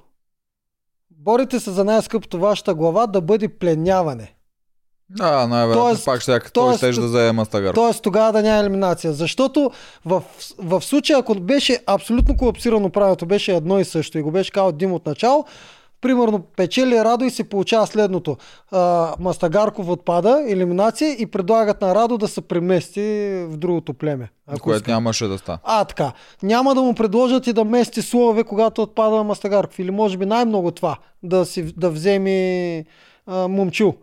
борите 1.20 1.60
се 1.60 1.70
за 1.70 1.84
най-скъпото 1.84 2.38
вашата 2.38 2.74
глава 2.74 3.06
да 3.06 3.20
бъде 3.20 3.48
пленяване. 3.48 4.34
Да, 5.10 5.46
най-вероятно 5.46 6.04
пак 6.04 6.20
ще, 6.20 6.40
той 6.40 6.64
тоест- 6.64 6.92
ще 6.92 7.00
да 7.00 7.06
вземе 7.06 7.32
Мастагар. 7.32 7.74
Тоест 7.74 8.02
тогава 8.02 8.32
да 8.32 8.42
няма 8.42 8.60
елиминация. 8.60 9.12
Защото 9.12 9.70
в, 10.04 10.22
в 10.58 10.82
случая, 10.82 11.18
ако 11.18 11.34
беше 11.34 11.78
абсолютно 11.86 12.36
колапсирано 12.36 12.90
правилото, 12.90 13.26
беше 13.26 13.56
едно 13.56 13.78
и 13.78 13.84
също 13.84 14.18
и 14.18 14.22
го 14.22 14.30
беше 14.30 14.52
казал 14.52 14.72
Дим 14.72 14.92
от 14.92 15.06
начало, 15.06 15.44
примерно 16.00 16.38
печели 16.38 17.04
Радо 17.04 17.24
и 17.24 17.30
се 17.30 17.44
получава 17.44 17.86
следното. 17.86 18.36
А, 18.70 19.14
Мастагарков 19.20 19.88
отпада, 19.88 20.44
елиминация 20.48 21.16
и 21.18 21.26
предлагат 21.26 21.80
на 21.80 21.94
Радо 21.94 22.18
да 22.18 22.28
се 22.28 22.40
премести 22.40 23.00
в 23.48 23.56
другото 23.56 23.94
племе. 23.94 24.30
Ако 24.46 24.60
което 24.60 24.76
иска. 24.76 24.90
нямаше 24.90 25.26
да 25.26 25.38
стане. 25.38 25.58
А, 25.64 25.84
така. 25.84 26.12
Няма 26.42 26.74
да 26.74 26.82
му 26.82 26.94
предложат 26.94 27.46
и 27.46 27.52
да 27.52 27.64
мести 27.64 28.02
слове, 28.02 28.44
когато 28.44 28.82
отпада 28.82 29.24
Мастагарков. 29.24 29.78
Или 29.78 29.90
може 29.90 30.16
би 30.16 30.26
най-много 30.26 30.70
това. 30.70 30.96
Да, 31.22 31.44
си, 31.44 31.62
да 31.76 31.90
вземе 31.90 32.84
а, 33.26 33.48
момчил. 33.48 33.94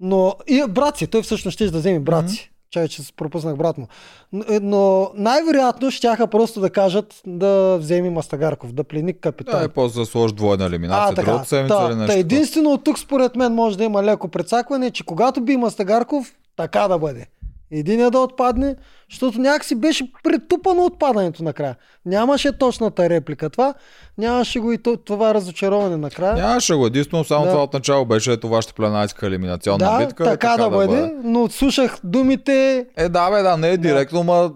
Но 0.00 0.34
и 0.46 0.64
брат 0.68 0.96
си, 0.96 1.06
той 1.06 1.22
всъщност 1.22 1.54
ще 1.54 1.70
да 1.70 1.78
вземе 1.78 2.00
брат 2.00 2.30
си. 2.30 2.50
Чай, 2.76 2.88
че 2.88 3.02
се 3.02 3.12
пропуснах 3.12 3.56
брат 3.56 3.78
му. 3.78 3.88
Но, 4.32 4.44
е, 4.48 4.60
но 4.60 5.10
най-вероятно 5.14 5.90
щяха 5.90 6.26
просто 6.26 6.60
да 6.60 6.70
кажат 6.70 7.20
да 7.26 7.76
вземе 7.78 8.10
Мастагарков, 8.10 8.72
да 8.72 8.84
плени 8.84 9.20
капитан. 9.20 9.58
Да, 9.60 9.64
и 9.64 9.68
после 9.68 10.00
да 10.00 10.06
сложи 10.06 10.34
двойна 10.34 10.64
елиминация. 10.64 11.12
А, 11.12 11.14
така. 11.14 11.30
Другата 11.30 11.48
седмица 11.48 11.76
Та, 11.76 11.84
или 11.84 11.92
та, 11.92 11.96
нещо. 11.96 12.18
единствено 12.18 12.70
от 12.70 12.84
тук 12.84 12.98
според 12.98 13.36
мен 13.36 13.54
може 13.54 13.78
да 13.78 13.84
има 13.84 14.02
леко 14.02 14.28
прецакване, 14.28 14.90
че 14.90 15.04
когато 15.04 15.40
би 15.40 15.56
Мастагарков, 15.56 16.34
така 16.56 16.88
да 16.88 16.98
бъде. 16.98 17.26
Единия 17.70 18.10
да 18.10 18.18
отпадне, 18.18 18.76
защото 19.10 19.38
някакси 19.38 19.74
беше 19.74 20.12
претупано 20.24 20.84
отпадането 20.84 21.44
накрая. 21.44 21.76
Нямаше 22.06 22.52
точната 22.52 23.08
реплика. 23.10 23.50
Това 23.50 23.74
нямаше 24.18 24.58
го 24.58 24.72
и 24.72 24.78
то- 24.78 24.96
това 24.96 25.34
разочароване 25.34 25.96
накрая. 25.96 26.34
Нямаше 26.34 26.74
го. 26.74 26.86
Единствено 26.86 27.24
само 27.24 27.44
Да. 27.44 27.50
това 27.50 27.62
от 27.62 27.72
начало 27.72 28.04
беше 28.04 28.32
ето 28.32 28.48
вашата 28.48 28.74
пленайска 28.74 29.26
елиминационна 29.26 29.90
да, 29.90 29.98
битка. 29.98 30.22
е 30.22 30.26
така, 30.26 30.56
да 30.56 30.70
бъде, 30.70 31.14
но 31.24 31.48
слушах 31.48 31.96
думите 32.04 32.86
Е, 32.96 33.08
да, 33.08 33.30
бе, 33.30 33.42
да, 33.42 33.56
не 33.56 33.68
е 33.68 33.76
директно, 33.76 34.22
ма 34.22 34.50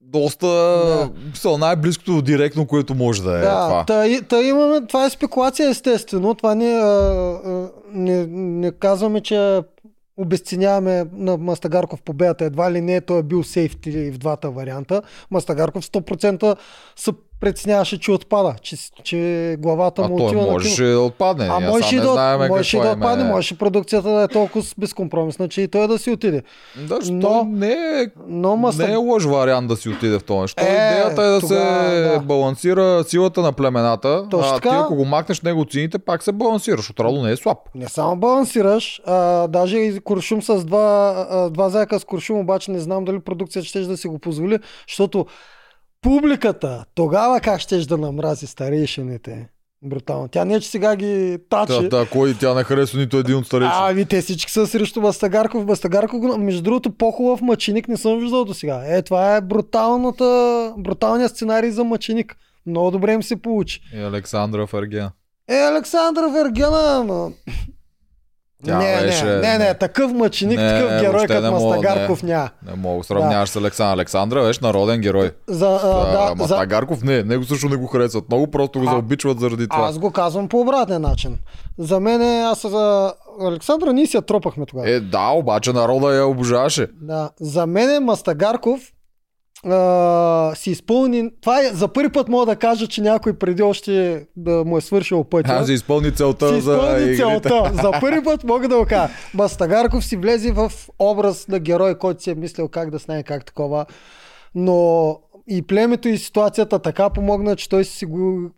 доста 0.00 0.46
са 1.34 1.58
най-близкото 1.58 2.22
директно, 2.22 2.66
което 2.66 2.94
може 2.94 3.22
да 3.22 3.30
е 3.30 3.40
Да, 3.40 3.66
това. 3.68 3.84
та, 3.84 4.04
та 4.22 4.42
имаме, 4.42 4.86
това 4.86 5.04
е 5.04 5.10
спекулация 5.10 5.68
естествено. 5.70 6.34
Това 6.34 6.54
не, 6.54 6.72
а, 6.72 6.86
а, 7.44 7.68
не, 7.92 8.26
не 8.26 8.70
казваме, 8.72 9.20
че 9.20 9.60
обесценяваме 10.18 11.04
на 11.12 11.36
Мастагарков 11.36 12.02
победата. 12.02 12.44
Едва 12.44 12.72
ли 12.72 12.80
не 12.80 13.00
той 13.00 13.18
е 13.18 13.22
бил 13.22 13.44
сейфти 13.44 14.10
в 14.10 14.18
двата 14.18 14.50
варианта. 14.50 15.02
Мастагарков 15.30 15.84
100% 15.84 16.56
се 16.96 17.12
преценяваше, 17.40 18.00
че 18.00 18.12
отпада, 18.12 18.54
че, 18.62 18.76
че 19.04 19.56
главата 19.58 20.02
А 20.02 20.08
му 20.08 20.14
отива 20.26 20.40
на 20.42 20.58
кино. 20.58 20.86
да 20.92 21.00
отпадне. 21.00 21.48
А 21.50 21.60
можеше 21.60 21.96
сам 21.98 21.98
и 21.98 22.00
да, 22.00 22.46
можеше 22.48 22.76
и 22.76 22.80
какво 22.80 22.94
да 22.94 22.96
отпадне, 22.96 23.24
е. 23.24 23.26
можеше 23.28 23.58
продукцията 23.58 24.08
да 24.10 24.22
е 24.22 24.28
толкова 24.28 24.64
безкомпромисна, 24.78 25.48
че 25.48 25.60
и 25.62 25.68
той 25.68 25.88
да 25.88 25.98
си 25.98 26.10
отиде. 26.10 26.42
Да, 26.76 26.98
Но- 27.10 27.44
не 27.44 27.72
е 27.72 28.06
Но 28.28 28.56
Маста... 28.56 28.86
Не 28.86 28.92
е 28.92 28.96
лош 28.96 29.24
вариант 29.24 29.68
да 29.68 29.76
си 29.76 29.88
отиде 29.88 30.18
в 30.18 30.24
това 30.24 30.40
нещо. 30.42 30.62
Е, 30.62 30.64
Идеята 30.64 31.22
е 31.22 31.26
да 31.26 31.40
тогава, 31.40 31.88
се 31.88 32.00
да. 32.00 32.20
балансира 32.20 33.04
силата 33.04 33.40
на 33.40 33.52
племената. 33.52 34.24
Точно 34.30 34.56
а 34.56 34.60
ти 34.60 34.68
ако 34.70 34.94
го 34.94 35.04
махнеш 35.04 35.40
него 35.40 35.64
цените, 35.70 35.98
пак 35.98 36.22
се 36.22 36.32
балансираш. 36.32 36.90
Отрало 36.90 37.22
не 37.22 37.32
е 37.32 37.36
слаб. 37.36 37.58
Не 37.74 37.88
само 37.88 38.16
балансираш, 38.16 39.00
а, 39.06 39.48
даже 39.48 39.78
и 39.78 40.00
куршум 40.00 40.42
с 40.42 40.64
два, 40.64 41.26
а, 41.30 41.50
два 41.50 41.68
заека 41.68 42.00
с 42.00 42.04
куршум, 42.04 42.38
обаче 42.38 42.70
не 42.70 42.78
знам 42.78 43.04
дали 43.04 43.20
продукцията 43.20 43.68
ще 43.68 43.80
да 43.80 43.96
си 43.96 44.08
го 44.08 44.18
позволи, 44.18 44.58
защото 44.88 45.26
публиката 46.02 46.84
тогава 46.94 47.40
как 47.40 47.60
ще 47.60 47.78
да 47.78 47.98
намрази 47.98 48.46
старейшините. 48.46 49.48
Брутално. 49.82 50.28
Тя 50.28 50.44
не, 50.44 50.60
че 50.60 50.68
сега 50.68 50.96
ги 50.96 51.38
тачи. 51.50 51.72
Да, 51.72 51.88
да, 51.88 52.06
кой 52.10 52.34
тя 52.34 52.54
не 52.54 52.64
харесва 52.64 52.98
нито 52.98 53.18
един 53.18 53.36
от 53.36 53.46
старейшите. 53.46 53.78
Ами 53.80 54.04
те 54.04 54.20
всички 54.20 54.52
са 54.52 54.66
срещу 54.66 55.00
Бастагарков. 55.00 55.64
Бастагарков, 55.64 56.38
между 56.38 56.62
другото, 56.62 56.90
по-хубав 56.90 57.40
мъченик 57.40 57.88
не 57.88 57.96
съм 57.96 58.18
виждал 58.18 58.44
до 58.44 58.54
сега. 58.54 58.82
Е, 58.86 59.02
това 59.02 59.36
е 59.36 59.40
бруталната, 59.40 60.74
бруталният 60.78 61.32
сценарий 61.32 61.70
за 61.70 61.84
мъченик. 61.84 62.36
Много 62.66 62.90
добре 62.90 63.12
им 63.12 63.22
се 63.22 63.42
получи. 63.42 63.80
И 63.94 63.98
Александра 63.98 64.66
Фергена. 64.66 65.10
Е, 65.48 65.56
Александра 65.56 66.28
Вергена, 66.28 66.98
ама... 67.00 67.30
Тя 68.64 68.78
не, 68.78 69.00
беше- 69.00 69.24
не, 69.24 69.36
не, 69.36 69.58
не, 69.58 69.74
такъв 69.74 70.12
мъченик, 70.12 70.58
Не, 70.58 70.68
такъв 70.70 70.92
не, 70.92 71.00
герой 71.00 71.26
като 71.26 71.40
не 71.40 71.50
Мастагарков 71.50 72.22
няма. 72.22 72.50
Не 72.66 72.74
мога. 72.76 73.04
Сравняваш 73.04 73.48
с 73.48 73.56
Александра. 73.56 73.92
Александра 73.92 74.42
беше 74.42 74.60
народен 74.62 75.00
герой. 75.00 75.30
За, 75.48 75.80
а, 75.84 75.88
Да, 75.88 76.34
да, 76.34 76.44
за, 76.44 76.66
не. 77.04 77.22
Него 77.22 77.44
също 77.44 77.68
не 77.68 77.76
го 77.76 77.86
харесват. 77.86 78.24
Много 78.28 78.46
просто 78.46 78.78
го 78.78 78.86
А, 78.88 78.90
заобичват 78.90 79.40
заради 79.40 79.68
това. 79.68 79.86
аз 79.86 79.98
го 79.98 80.10
казвам 80.10 80.48
по 80.48 80.60
обратен 80.60 81.02
начин. 81.02 81.38
За 81.78 82.00
мен 82.00 82.22
е, 82.22 82.40
аз 82.40 82.62
за 82.62 83.12
Александра 83.42 83.92
ние 83.92 84.06
си 84.06 84.16
я 84.16 84.22
тропахме 84.22 84.66
тогава. 84.66 84.90
Е, 84.90 85.00
да, 85.00 85.28
обаче 85.28 85.72
народа 85.72 86.14
я 86.14 86.26
обожаваше. 86.26 86.86
Да. 87.00 87.30
За 87.40 87.66
мен 87.66 87.90
е 87.90 88.00
Мастагарков 88.00 88.80
а, 89.64 90.52
си 90.54 90.70
изпълни... 90.70 91.30
Това 91.40 91.60
е, 91.60 91.68
за 91.72 91.88
първи 91.88 92.12
път 92.12 92.28
мога 92.28 92.46
да 92.46 92.56
кажа, 92.56 92.86
че 92.86 93.02
някой 93.02 93.32
преди 93.32 93.62
още 93.62 94.26
да 94.36 94.64
му 94.64 94.78
е 94.78 94.80
свършил 94.80 95.24
пътя. 95.24 95.52
Аз 95.52 95.68
изпълни 95.68 96.14
целта 96.14 96.48
си 96.48 96.60
за 96.60 96.72
изпълни 96.72 97.02
игрите. 97.02 97.16
целта. 97.16 97.70
За 97.82 97.92
първи 98.00 98.24
път 98.24 98.44
мога 98.44 98.68
да 98.68 98.76
го 98.78 98.86
кажа. 98.86 99.12
Мастагарков 99.34 100.04
си 100.04 100.16
влезе 100.16 100.52
в 100.52 100.72
образ 100.98 101.48
на 101.48 101.58
герой, 101.58 101.98
който 101.98 102.22
си 102.22 102.30
е 102.30 102.34
мислил 102.34 102.68
как 102.68 102.90
да 102.90 102.98
стане, 102.98 103.22
как 103.22 103.44
такова. 103.44 103.86
Но 104.54 105.18
и 105.48 105.62
племето 105.62 106.08
и 106.08 106.18
ситуацията 106.18 106.78
така 106.78 107.10
помогна, 107.10 107.56
че 107.56 107.68
той 107.68 107.84
си 107.84 108.06
го 108.06 108.50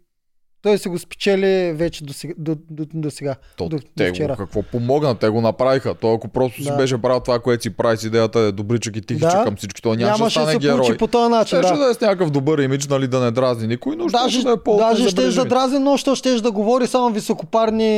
той 0.62 0.79
си 0.79 0.88
го 0.88 0.99
спечели 0.99 1.40
вече 1.73 2.05
до 2.05 2.12
сега. 2.12 2.35
До, 2.38 2.57
до, 2.71 2.85
до 2.95 3.11
сега 3.11 3.35
То, 3.57 3.64
до, 3.64 3.76
до 3.76 3.83
те 3.97 4.09
вчера. 4.09 4.29
го, 4.29 4.37
какво 4.37 4.62
помогна? 4.62 5.14
Те 5.14 5.29
го 5.29 5.40
направиха. 5.40 5.95
Той 5.95 6.14
ако 6.14 6.29
просто 6.29 6.62
си 6.62 6.69
Да. 6.69 6.76
беше 6.76 6.99
правил 6.99 7.21
това, 7.21 7.38
което 7.38 7.62
си 7.62 7.71
прави 7.71 7.97
с 7.97 8.05
идеята 8.05 8.38
е 8.40 8.52
добричък 8.52 8.97
и 8.97 9.00
тихичък 9.00 9.31
Да. 9.31 9.45
към 9.45 9.57
всички, 9.57 9.83
той 9.83 9.97
нямаше, 9.97 10.25
да 10.25 10.31
стане 10.31 10.52
се 10.52 10.59
герой. 10.59 10.97
по 10.97 11.07
този 11.07 11.31
начин. 11.31 11.59
Щеше 11.59 11.75
Да. 11.75 11.79
да 11.79 11.90
е 11.90 11.95
с 11.95 12.00
някакъв 12.00 12.31
добър 12.31 12.59
имидж, 12.59 12.88
нали, 12.88 13.07
да 13.07 13.21
не 13.21 13.31
дразни 13.31 13.67
никой, 13.67 13.97
но 13.97 14.07
Даже, 14.07 14.25
щеше 14.25 14.45
да 14.45 14.52
е 14.52 14.57
по 14.57 14.76
даже 14.76 15.09
ще 15.09 15.23
да 15.23 15.45
дразни, 15.45 15.79
но 15.79 15.97
що 15.97 16.14
ще 16.14 16.35
да 16.35 16.50
говори 16.50 16.87
само 16.87 17.11
високопарни 17.11 17.90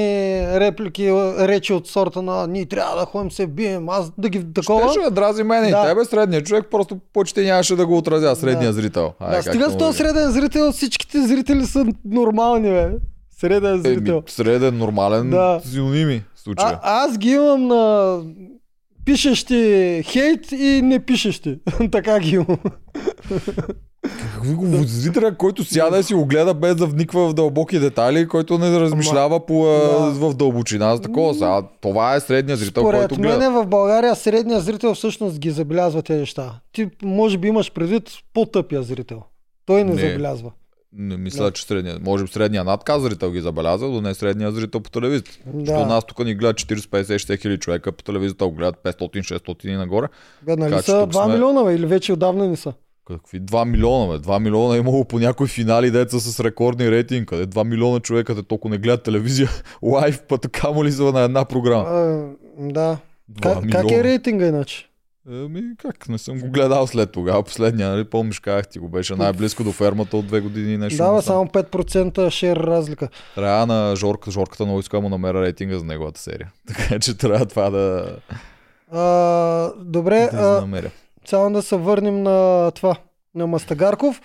реплики, 0.53 1.11
речи 1.39 1.73
от 1.73 1.89
сорта 1.89 2.23
на 2.23 2.47
ние 2.47 2.67
трябва 2.67 2.97
да 2.97 3.05
ходим 3.05 3.31
се 3.31 3.47
бием, 3.47 3.89
аз 3.89 4.13
да 4.19 4.29
ги 4.29 4.45
такова. 4.55 4.83
Щеше 4.83 5.01
да 5.01 5.11
дрази 5.11 5.43
мене 5.43 5.71
Да. 5.71 5.79
и 5.79 5.89
тебе, 5.89 6.05
средният 6.05 6.47
човек, 6.47 6.65
просто 6.71 6.99
почти 7.13 7.41
нямаше 7.43 7.77
да 7.77 7.87
го 7.87 7.97
отразя, 7.97 8.37
средния 8.37 8.69
Да. 8.69 8.73
зрител. 8.73 9.13
Ай, 9.21 9.37
Да, 9.37 9.43
стига 9.43 9.71
с 9.71 9.79
този 9.79 9.99
среден 9.99 10.31
зрител, 10.31 10.73
всичките 10.73 11.23
зрители 11.23 11.67
са 11.67 11.87
нормални, 12.53 12.91
бе. 12.91 12.97
Среден 13.31 13.83
зрител. 13.83 14.13
Еми, 14.13 14.23
среден, 14.27 14.79
нормален, 14.79 15.31
Да. 15.31 15.61
синоними 15.65 16.23
в 16.35 16.41
случая. 16.41 16.79
А, 16.83 17.05
аз 17.05 17.19
ги 17.19 17.31
имам 17.31 17.67
на 17.67 18.21
пишещи 19.05 19.55
хейт 20.07 20.53
и 20.53 20.81
не 20.83 20.99
пишещи. 21.01 21.59
така 21.93 22.21
ги 22.21 22.31
имам. 22.31 22.59
Какви 24.35 24.55
го 24.55 24.67
зрителя, 24.77 25.37
който 25.37 25.65
сяда 25.65 25.99
и 25.99 26.03
си 26.03 26.15
го 26.15 26.27
гледа 26.27 26.55
без 26.55 26.77
да 26.77 26.87
вниква 26.87 27.29
в 27.29 27.35
дълбоки 27.35 27.79
детайли, 27.79 28.29
който 28.29 28.59
не 28.59 28.81
размишлява 28.81 29.47
по, 29.47 29.65
да. 29.65 30.11
в 30.11 30.35
дълбочина. 30.35 30.97
За 30.97 31.03
такова 31.03 31.35
сега. 31.35 31.63
Това 31.81 32.15
е 32.15 32.21
средният 32.21 32.61
зрител, 32.61 32.83
Според 32.83 33.01
който 33.01 33.15
гледа. 33.17 33.39
мен 33.39 33.53
в 33.53 33.67
България 33.67 34.17
средният 34.17 34.65
зрител 34.65 34.95
всъщност 34.95 35.39
ги 35.39 35.51
забелязва 35.51 36.03
тези 36.03 36.21
неща. 36.21 36.61
Ти 36.73 36.89
може 37.03 37.39
би 37.39 37.49
имаш 37.49 37.73
предвид 37.73 38.11
по-тъпия 38.35 38.83
зрител. 38.83 39.23
Той 39.67 39.85
не, 39.85 39.95
Не. 39.95 40.01
забелязва. 40.01 40.51
Не 40.95 41.17
мисля, 41.17 41.45
Да. 41.45 41.51
че 41.51 41.65
средния. 41.65 41.99
Може 42.01 42.25
би 42.25 42.31
средния 42.31 42.65
надказ 42.65 43.03
зрител 43.03 43.31
ги 43.31 43.41
забелязва, 43.41 43.89
но 43.89 44.01
не 44.01 44.15
средния 44.15 44.53
зрител 44.53 44.81
по 44.81 44.91
телевизията. 44.91 45.31
Да. 45.47 45.61
Защото 45.61 45.87
нас 45.87 46.05
тук 46.05 46.19
ни 46.19 46.35
гледат 46.35 46.57
40-50-60 46.57 47.37
хиляди 47.37 47.59
човека, 47.59 47.93
по 47.93 48.05
телевизията 48.05 48.47
го 48.47 48.53
гледат 48.53 48.77
500-600 48.77 49.65
и 49.65 49.73
нагоре. 49.73 50.07
Бе, 50.43 50.57
нали 50.57 50.71
Така 50.71 50.83
са 50.83 51.01
тук 51.01 51.11
2 51.11 51.25
сме- 51.25 51.33
милиона, 51.33 51.65
бе, 51.65 51.75
или 51.75 51.87
вече 51.87 52.13
отдавна 52.13 52.49
не 52.49 52.57
са. 52.57 52.73
Какви 53.07 53.41
2 53.41 53.65
милиона, 53.65 54.07
бе? 54.09 54.19
2 54.21 54.39
милиона 54.39 54.75
е 54.75 54.79
имало 54.79 55.05
по 55.05 55.19
някои 55.19 55.47
финали 55.49 55.91
деца 55.91 56.19
с 56.19 56.41
рекордни 56.41 56.91
рейтинг, 56.91 57.29
къде 57.29 57.47
2 57.47 57.65
милиона 57.65 58.01
човека 58.01 58.35
те 58.35 58.43
толкова 58.43 58.71
не 58.71 58.79
гледат 58.79 59.03
телевизия 59.03 59.49
лайв, 59.83 60.23
пък 60.23 60.41
камо 60.43 60.85
ли 60.85 60.93
са 60.93 61.03
на 61.03 61.21
една 61.21 61.45
програма. 61.45 61.85
А, 61.85 62.27
да. 62.61 62.99
2 63.33 63.43
Как, 63.43 63.71
как 63.73 63.91
е 63.91 64.05
рейтинга 64.05 64.47
иначе? 64.47 64.89
Еми, 65.31 65.63
как? 65.79 66.09
Не 66.09 66.19
съм 66.19 66.39
го 66.39 66.51
гледал 66.51 66.87
след 66.87 67.13
тогава. 67.13 67.43
Последния, 67.43 67.89
нали? 67.89 68.05
Помниш, 68.05 68.41
казах 68.41 68.69
ти 68.69 68.79
го 68.79 68.89
беше 68.89 69.15
най-близко 69.15 69.65
до 69.65 69.73
фермата 69.73 70.17
от 70.17 70.27
две 70.27 70.41
години 70.41 70.79
нещо. 70.79 70.97
Да, 70.97 71.09
бе, 71.09 71.17
насам. 71.17 71.35
само 71.35 71.65
5% 71.65 72.31
шер 72.31 72.57
разлика. 72.57 73.09
Трябва 73.35 73.67
на 73.67 73.97
Жорка, 73.97 74.31
Жорката 74.31 74.65
много 74.65 74.81
иска 74.81 75.01
му 75.01 75.09
намеря 75.09 75.43
рейтинга 75.43 75.79
за 75.79 75.85
неговата 75.85 76.21
серия. 76.21 76.53
Така 76.67 76.99
че 76.99 77.19
трябва 77.19 77.47
това 77.47 77.71
да, 77.71 78.17
А, 78.91 79.73
добре, 79.85 80.29
да 80.33 80.67
а, 80.73 80.91
само 81.25 81.53
да 81.53 81.63
се 81.63 81.77
върнем 81.77 82.23
на 82.23 82.71
това, 82.71 82.97
на 83.35 83.47
Мастагарков. 83.47 84.23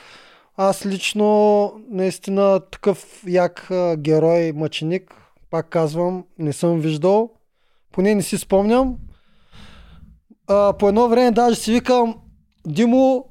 Аз 0.58 0.86
лично 0.86 1.74
наистина 1.90 2.60
такъв 2.72 3.24
як 3.28 3.70
герой, 3.98 4.52
мъченик, 4.56 5.14
пак 5.50 5.70
казвам, 5.70 6.26
не 6.40 6.54
съм 6.54 6.80
виждал. 6.80 7.30
Поне 7.92 8.16
не 8.16 8.22
си 8.22 8.38
спомням. 8.38 8.96
А, 10.48 10.74
по 10.74 10.88
едно 10.90 11.08
време 11.08 11.32
даже 11.32 11.56
си 11.56 11.72
викам, 11.72 12.16
Димо, 12.68 13.26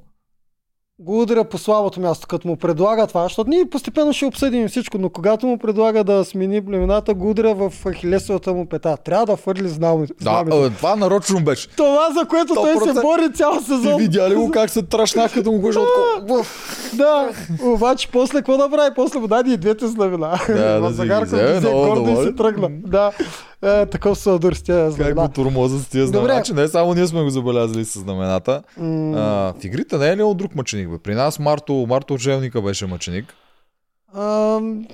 го 0.99 1.23
удря 1.23 1.44
по 1.44 1.58
слабото 1.58 2.00
място, 2.00 2.26
като 2.26 2.49
му 2.49 2.56
предлага 2.56 3.06
това, 3.06 3.23
защото 3.23 3.50
ние 3.50 3.70
постепенно 3.70 4.12
ще 4.12 4.26
обсъдим 4.26 4.68
всичко, 4.68 4.99
но 4.99 5.11
когато 5.11 5.46
му 5.46 5.58
предлага 5.58 6.04
да 6.04 6.25
смени 6.25 6.64
племената, 6.64 7.14
го 7.14 7.30
удря 7.30 7.54
в 7.54 7.73
ахилесовата 7.85 8.52
му 8.52 8.66
пета. 8.66 8.96
Трябва 9.04 9.26
да 9.26 9.37
фърли 9.37 9.68
знамето. 9.68 10.14
Да, 10.20 10.44
е, 10.52 10.70
това 10.70 10.96
нарочно 10.96 11.40
беше. 11.40 11.68
Това, 11.68 12.08
за 12.20 12.28
което 12.28 12.54
той 12.54 12.73
се 12.73 12.78
100%. 12.78 13.02
бори 13.02 13.32
цял 13.32 13.58
Ти 13.58 13.64
сезон. 13.64 13.96
видя 13.96 14.30
ли 14.30 14.35
го 14.35 14.50
как 14.50 14.70
се 14.70 14.82
трашна, 14.82 15.28
като 15.28 15.52
му 15.52 15.61
го 15.61 15.70
Да, 16.94 17.28
обаче 17.62 18.08
после 18.08 18.38
какво 18.38 18.56
да 18.56 18.70
прави? 18.70 18.94
После 18.94 19.18
му 19.18 19.26
даде 19.26 19.52
и 19.52 19.56
двете 19.56 19.87
знамена. 19.87 20.38
Да, 20.49 20.54
да 20.54 20.80
В 20.80 20.90
си 20.90 20.96
Загарков 20.96 21.30
ги 21.30 21.37
взе, 21.37 21.52
ги 21.52 21.58
взе 21.58 21.68
много 21.68 21.80
гордо 21.80 22.00
и 22.00 22.04
доволен. 22.04 22.26
се 22.26 22.35
тръгна. 22.35 22.68
Да, 22.70 23.12
е, 23.62 23.86
такъв 23.86 24.18
сладур 24.18 24.54
с 24.54 24.62
Как 24.62 24.90
знамена. 24.90 25.14
го 25.16 25.28
турмоза 25.28 25.78
с 25.78 25.88
тия 25.88 26.06
знамена, 26.06 26.42
че 26.42 26.52
не 26.52 26.68
само 26.68 26.94
ние 26.94 27.06
сме 27.06 27.22
го 27.22 27.30
забелязали 27.30 27.84
с 27.84 27.98
знамената. 27.98 28.62
М, 28.76 29.12
А, 29.12 29.20
в 29.52 29.64
игрите 29.64 29.98
не 29.98 30.08
е 30.08 30.16
ли 30.16 30.22
от 30.22 30.36
друг 30.36 30.54
мъченик? 30.54 30.88
Бе? 30.88 30.98
При 30.98 31.14
нас 31.14 31.38
Марто, 31.38 31.86
Марто 31.88 32.14
Учебника 32.14 32.62
беше 32.62 32.86
мъченик. 32.86 33.34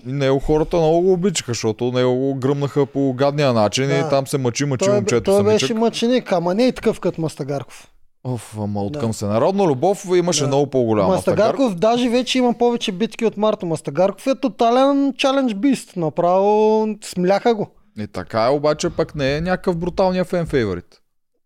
И 0.03 0.13
него 0.13 0.39
хората 0.39 0.77
много 0.77 1.01
го 1.01 1.13
обичаха, 1.13 1.51
защото 1.51 1.85
него 1.85 2.15
го 2.15 2.35
гръмнаха 2.35 2.87
по 2.87 3.13
гадния 3.13 3.53
начин 3.53 3.87
Да. 3.87 3.95
и 3.97 4.11
там 4.11 4.27
се 4.27 4.39
мъчи, 4.39 4.65
мъчи 4.65 4.85
Той, 4.85 4.95
момчето 4.95 5.23
той 5.23 5.35
самичък. 5.37 5.55
беше 5.55 5.75
мъченик, 5.75 6.33
ама 6.33 6.55
не 6.55 6.63
и 6.63 6.73
такъв 6.73 7.01
като 7.01 7.21
Мастагарков. 7.21 7.89
Оф, 8.25 8.55
ама 8.59 8.83
от 8.83 8.93
Да. 8.93 8.99
към 8.99 9.13
всенародна 9.13 9.65
любов 9.65 10.05
имаше 10.17 10.41
Да. 10.41 10.47
много 10.47 10.67
по-голяма. 10.67 11.09
Мастагарков 11.09 11.75
даже 11.75 12.09
вече 12.09 12.39
има 12.39 12.53
повече 12.53 12.93
битки 12.93 13.25
от 13.27 13.37
Марто. 13.37 13.67
Мастагарков 13.67 14.27
е 14.27 14.35
тотален 14.35 15.15
чалендж 15.19 15.55
бист. 15.55 15.97
Направо 15.97 16.89
смляха 17.05 17.55
го. 17.55 17.67
И 17.99 18.07
така 18.07 18.45
е, 18.45 18.49
обаче 18.49 18.91
пък 18.91 19.15
не 19.15 19.37
е 19.37 19.41
някакъв 19.41 19.77
бруталния 19.77 20.25
фен 20.25 20.47
фейворит. 20.47 21.03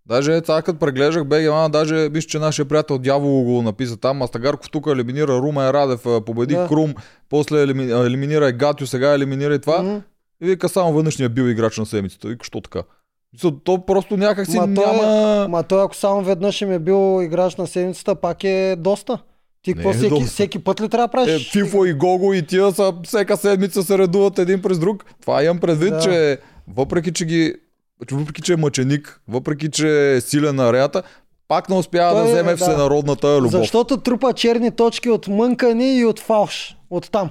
Даже 0.07 0.33
сега 0.35 0.63
като 0.63 0.79
преглеждах 0.79 1.25
БГ, 1.25 1.71
даже 1.73 2.09
виж, 2.09 2.25
че 2.25 2.39
нашия 2.39 2.65
приятел 2.65 2.99
Дявол 2.99 3.43
го 3.43 3.63
написа 3.63 3.97
там. 3.97 4.17
Мастагарков 4.17 4.71
тук 4.71 4.87
елиминира 4.87 5.29
Румен 5.29 5.71
Радев, 5.71 6.03
победи 6.27 6.55
Да. 6.55 6.69
Крум, 6.69 6.95
после 7.29 7.63
елими... 7.63 7.91
елиминира 7.91 8.49
и 8.49 8.53
Гатю, 8.53 8.87
сега 8.87 9.15
елиминира 9.15 9.55
и 9.55 9.59
това. 9.59 9.83
М. 9.83 10.03
И 10.41 10.47
вика 10.47 10.69
само 10.69 11.03
ни 11.03 11.11
е 11.21 11.29
бил 11.29 11.43
играч 11.43 11.79
на 11.79 11.87
седмицата. 11.87 12.29
Вика, 12.29 12.45
що 12.45 12.61
така? 12.61 12.83
То 13.65 13.87
просто 13.87 14.17
някак 14.17 14.47
си 14.47 14.57
Ма 14.57 14.75
той 14.75 14.85
е- 14.85 14.87
няма... 14.87 15.49
Ма 15.49 15.63
той 15.63 15.85
ако 15.85 15.97
само 15.97 16.23
веднъж 16.23 16.63
им 16.63 16.73
е 16.73 16.79
бил 16.79 17.23
играч 17.23 17.57
на 17.57 17.67
седмицата, 17.67 18.15
пак 18.15 18.45
е 18.45 18.77
доста. 18.79 19.19
Ти 19.67 19.71
Не 19.71 19.75
какво 19.75 19.91
е 19.91 19.95
всеки, 19.95 20.09
доста. 20.11 20.27
всеки 20.27 20.59
път 20.59 20.81
ли 20.81 20.89
трябва 20.89 21.09
да 21.09 21.23
Е, 21.23 21.27
правиш? 21.27 21.51
Фифо 21.53 21.85
и 21.85 21.93
Гого 21.95 22.33
и 22.33 22.43
тия 22.43 22.73
са 22.73 22.93
всека 23.05 23.37
седмица 23.37 23.83
се 23.83 23.99
редуват 23.99 24.39
един 24.39 24.63
през 24.63 24.79
друг. 24.79 25.05
Това 25.21 25.43
имам 25.43 25.59
предвид, 25.59 25.91
Да. 25.91 26.01
че 26.01 26.39
въпреки, 26.69 27.13
че 27.13 27.25
ги 27.25 27.55
въпреки, 28.13 28.43
че 28.43 28.53
е 28.53 28.57
мъченик, 28.57 29.21
въпреки, 29.29 29.71
че 29.71 30.13
е 30.13 30.21
силен 30.21 30.57
на 30.57 30.69
ареята, 30.69 31.03
пак 31.49 31.69
не 31.69 31.75
успява 31.75 32.13
Той 32.13 32.23
да 32.23 32.29
е, 32.29 32.33
вземе 32.33 32.51
да. 32.51 32.57
всенародната 32.57 33.37
любов. 33.37 33.51
Защото 33.53 33.97
трупа 33.97 34.33
черни 34.33 34.71
точки 34.71 35.11
от 35.11 35.29
мънкани 35.29 35.97
и 35.97 36.05
от 36.05 36.21
фалш. 36.21 36.77
От 36.91 37.11
там. 37.11 37.31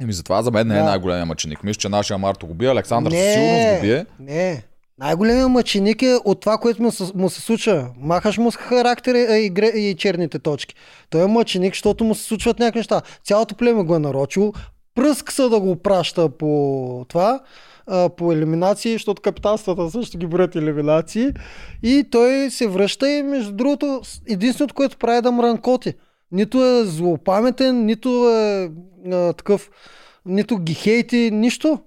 Еми 0.00 0.12
затова 0.12 0.42
за 0.42 0.50
мен 0.50 0.66
не 0.66 0.74
е 0.74 0.78
Да. 0.78 0.84
най-големия 0.84 1.26
мъченик. 1.26 1.64
Мисля, 1.64 1.78
че 1.78 1.88
нашия 1.88 2.18
Марто 2.18 2.46
го 2.46 2.54
бие, 2.54 2.68
Александър 2.68 3.10
със 3.12 3.32
сигурност 3.32 3.74
го 3.74 3.80
бие. 3.80 4.06
не. 4.20 4.62
Най-големият 5.02 5.50
мъченик 5.50 6.02
е 6.02 6.18
от 6.24 6.40
това, 6.40 6.58
което 6.58 6.82
му 6.82 6.92
се, 6.92 7.12
му 7.14 7.30
се 7.30 7.40
случва. 7.40 7.88
Махаш 8.00 8.38
му 8.38 8.50
с 8.50 8.56
характер 8.56 9.14
и, 9.14 9.52
и, 9.74 9.94
черните 9.94 10.38
точки. 10.38 10.74
Той 11.10 11.22
е 11.22 11.26
мъченик, 11.26 11.74
защото 11.74 12.04
му 12.04 12.14
се 12.14 12.24
случват 12.24 12.58
някакви 12.58 12.78
неща. 12.78 13.02
Цялото 13.24 13.54
племе 13.54 13.82
го 13.82 13.96
е 13.96 13.98
нарочило. 13.98 14.52
Пръск 14.94 15.32
са 15.32 15.48
да 15.48 15.60
го 15.60 15.76
праща 15.76 16.28
по 16.28 17.04
това, 17.08 17.40
по 18.16 18.32
елиминации, 18.32 18.92
защото 18.92 19.22
капитанствата 19.22 19.90
също 19.90 20.18
ги 20.18 20.26
броят 20.26 20.56
елиминации. 20.56 21.30
И 21.82 22.04
той 22.10 22.50
се 22.50 22.66
връща 22.66 23.10
и 23.10 23.22
между 23.22 23.52
другото, 23.52 24.00
единственото, 24.28 24.74
което 24.74 24.96
прави 24.96 25.18
е 25.18 25.22
да 25.22 25.32
мранкоти. 25.32 25.94
Нито 26.32 26.64
е 26.64 26.84
злопаметен, 26.84 27.86
нито 27.86 28.30
е 28.30 28.70
а, 29.12 29.32
такъв, 29.32 29.70
нито 30.26 30.58
ги 30.58 30.74
хейти, 30.74 31.30
нищо. 31.32 31.78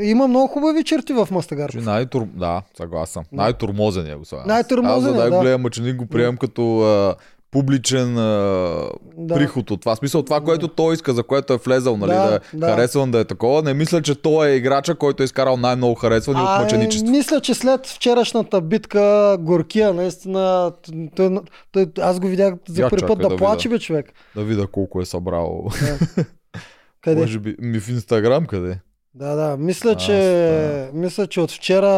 Има 0.00 0.28
много 0.28 0.46
хубави 0.46 0.84
черти 0.84 1.12
в 1.12 1.28
Мастагар. 1.30 1.70
Че 1.70 1.78
най-тур... 1.78 2.26
Да, 2.26 2.62
съгласен. 2.76 3.22
Най-турмозен 3.32 4.06
е 4.06 4.14
го 4.14 4.24
сега. 4.24 4.42
Най-турмозен 4.46 4.96
Аз 4.96 5.02
е, 5.02 5.06
за 5.08 5.12
да. 5.14 5.20
най-големия 5.20 5.58
мъченик 5.58 5.96
го 5.96 6.06
приемам 6.06 6.36
като 6.36 6.80
а, 6.80 7.14
публичен 7.50 8.18
а, 8.18 8.88
Да. 9.16 9.34
приход 9.34 9.70
от 9.70 9.80
това. 9.80 9.96
Смисъл 9.96 10.22
това, 10.22 10.40
което 10.40 10.68
той 10.68 10.94
иска, 10.94 11.12
за 11.12 11.22
което 11.22 11.52
е 11.52 11.56
влезал, 11.56 11.96
нали, 11.96 12.10
да, 12.10 12.28
Да, 12.28 12.34
е 12.34 12.40
да. 12.54 12.66
харесван 12.66 13.10
да 13.10 13.18
е 13.18 13.24
такова. 13.24 13.62
Не 13.62 13.74
мисля, 13.74 14.02
че 14.02 14.14
той 14.14 14.48
е 14.48 14.56
играча, 14.56 14.94
който 14.94 15.22
е 15.22 15.24
изкарал 15.24 15.56
най-много 15.56 15.94
харесвани 15.94 16.40
от 16.40 16.48
А, 16.50 16.60
мъченичество. 16.62 17.10
мисля, 17.10 17.40
че 17.40 17.54
след 17.54 17.86
вчерашната 17.86 18.60
битка 18.60 19.36
Горкия, 19.40 19.94
наистина, 19.94 20.72
той, 21.16 21.38
той, 21.72 21.86
аз 22.00 22.20
го 22.20 22.26
видях 22.26 22.54
за 22.68 22.82
Я 22.82 22.90
първи 22.90 23.06
път 23.06 23.18
да, 23.18 23.28
да 23.28 23.36
плаче, 23.36 23.68
бе, 23.68 23.78
човек. 23.78 24.12
Да 24.36 24.44
видя 24.44 24.66
колко 24.66 25.00
е 25.00 25.04
събрал. 25.04 25.68
Къде? 27.00 27.16
Може 27.20 27.38
би 27.38 27.56
ми 27.58 27.80
в 27.80 27.88
Инстаграм 27.88 28.46
къде? 28.46 28.78
Да, 29.14 29.34
да. 29.34 29.56
Мисля, 29.56 29.90
А, 29.90 29.96
че, 29.96 30.12
да. 30.92 30.98
мисля, 30.98 31.26
че 31.26 31.40
от 31.40 31.50
вчера 31.50 31.88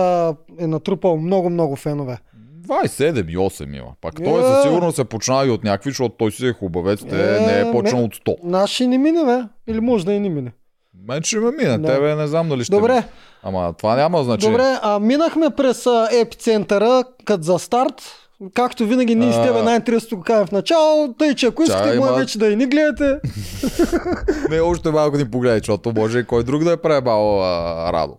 е 0.59 0.67
натрупал 0.67 1.17
много-много 1.17 1.77
фенове. 1.77 2.19
27 2.61 2.89
и 3.25 3.37
8 3.37 3.77
има. 3.77 3.89
Пак 4.01 4.21
Е. 4.21 4.25
той 4.25 4.43
със 4.45 4.63
сигурност 4.63 4.97
се 4.97 5.05
почна 5.05 5.45
и 5.47 5.51
от 5.51 5.65
някакви, 5.65 5.91
защото 5.91 6.15
той 6.17 6.33
си 6.33 6.47
е 6.47 6.53
хубавец, 6.53 7.01
те 7.01 7.37
Е, 7.37 7.41
не 7.41 7.61
е 7.61 7.73
почнал 7.73 8.05
от 8.05 8.15
100. 8.17 8.37
Наш 8.43 8.71
ще 8.71 8.87
не 8.87 8.99
мине, 8.99 9.25
бе. 9.25 9.43
Или 9.67 9.81
може 9.81 10.05
да 10.07 10.13
и 10.13 10.21
не 10.21 10.29
мине. 10.29 10.53
Мен 11.09 11.23
ще 11.23 11.37
ме 11.37 11.51
мине, 11.53 11.79
Да. 11.79 11.89
тебе 11.89 12.15
не 12.15 12.27
знам 12.27 12.49
дали 12.49 12.65
ще 12.65 12.71
Добре, 12.71 12.93
мине. 12.93 13.07
Ама 13.43 13.73
това 13.73 13.97
няма 13.97 14.25
значение. 14.25 14.53
добре. 14.53 14.79
А, 14.83 14.99
минахме 14.99 15.51
през 15.51 15.87
епицентъра, 16.13 17.05
като 17.25 17.43
за 17.43 17.59
старт. 17.59 18.03
Както 18.55 18.87
винаги, 18.87 19.15
ние 19.15 19.33
с 19.33 19.43
тебе 19.43 19.63
най-интересното 19.63 20.17
го 20.17 20.47
в 20.47 20.53
начало, 20.53 21.15
тъй 21.19 21.35
че 21.35 21.47
ако 21.47 21.63
искате, 21.63 21.99
може 21.99 22.21
вече 22.21 22.39
да 22.39 22.47
и 22.47 22.57
ни 22.57 22.67
гледате. 22.67 23.19
Не, 24.51 24.61
още 24.61 24.91
малко 24.91 25.17
ни 25.17 25.31
погледай, 25.31 25.59
защото 25.59 25.93
може 25.93 26.25
кой 26.25 26.45
друг 26.45 26.65
да 26.65 26.73
е 26.73 26.77
пребал 26.77 27.41
Радо. 27.93 28.15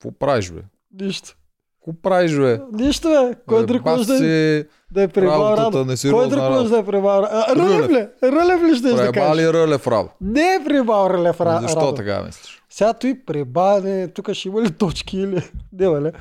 Какво 0.00 0.18
правиш, 0.18 0.50
бе? 0.50 0.60
Нищо. 1.00 1.36
Какво 1.80 2.00
правиш, 2.02 2.36
бе? 2.36 2.60
Нищо, 2.72 3.08
бе. 3.08 3.34
Кой 3.48 3.66
друг 3.66 3.84
може 3.84 4.06
да, 4.06 4.18
си 4.18 4.64
да 4.90 5.02
е 5.02 5.08
пребал 5.08 5.54
Радо? 5.56 5.70
Кой 5.70 5.84
несериозна 5.84 6.28
друг 6.28 6.42
може 6.42 6.70
да 6.70 6.78
е 6.78 6.84
пребал 6.84 7.22
Радо? 7.22 7.60
Рълев 7.60 7.90
ли? 7.90 8.08
Рълев 8.22 8.62
ли 8.62 8.76
ще 8.76 8.88
да 8.88 8.96
кажеш? 8.96 9.12
пребали 9.12 9.52
Рълев 9.52 9.86
Радо. 9.86 10.08
Не 10.20 10.54
е 10.54 10.64
пребал 10.64 11.10
Рълев 11.10 11.38
Ра- 11.38 11.60
Защо 11.60 11.80
Радо. 11.80 11.94
така 11.94 12.22
мислиш? 12.22 12.62
Сега 12.70 12.92
той 12.92 13.20
пребавяне, 13.26 14.08
тук 14.08 14.32
ще 14.32 14.48
има 14.48 14.62
ли 14.62 14.70
точки 14.70 15.18
или... 15.18 15.34
Не, 15.72 15.90
бе, 15.90 16.00
не. 16.00 16.12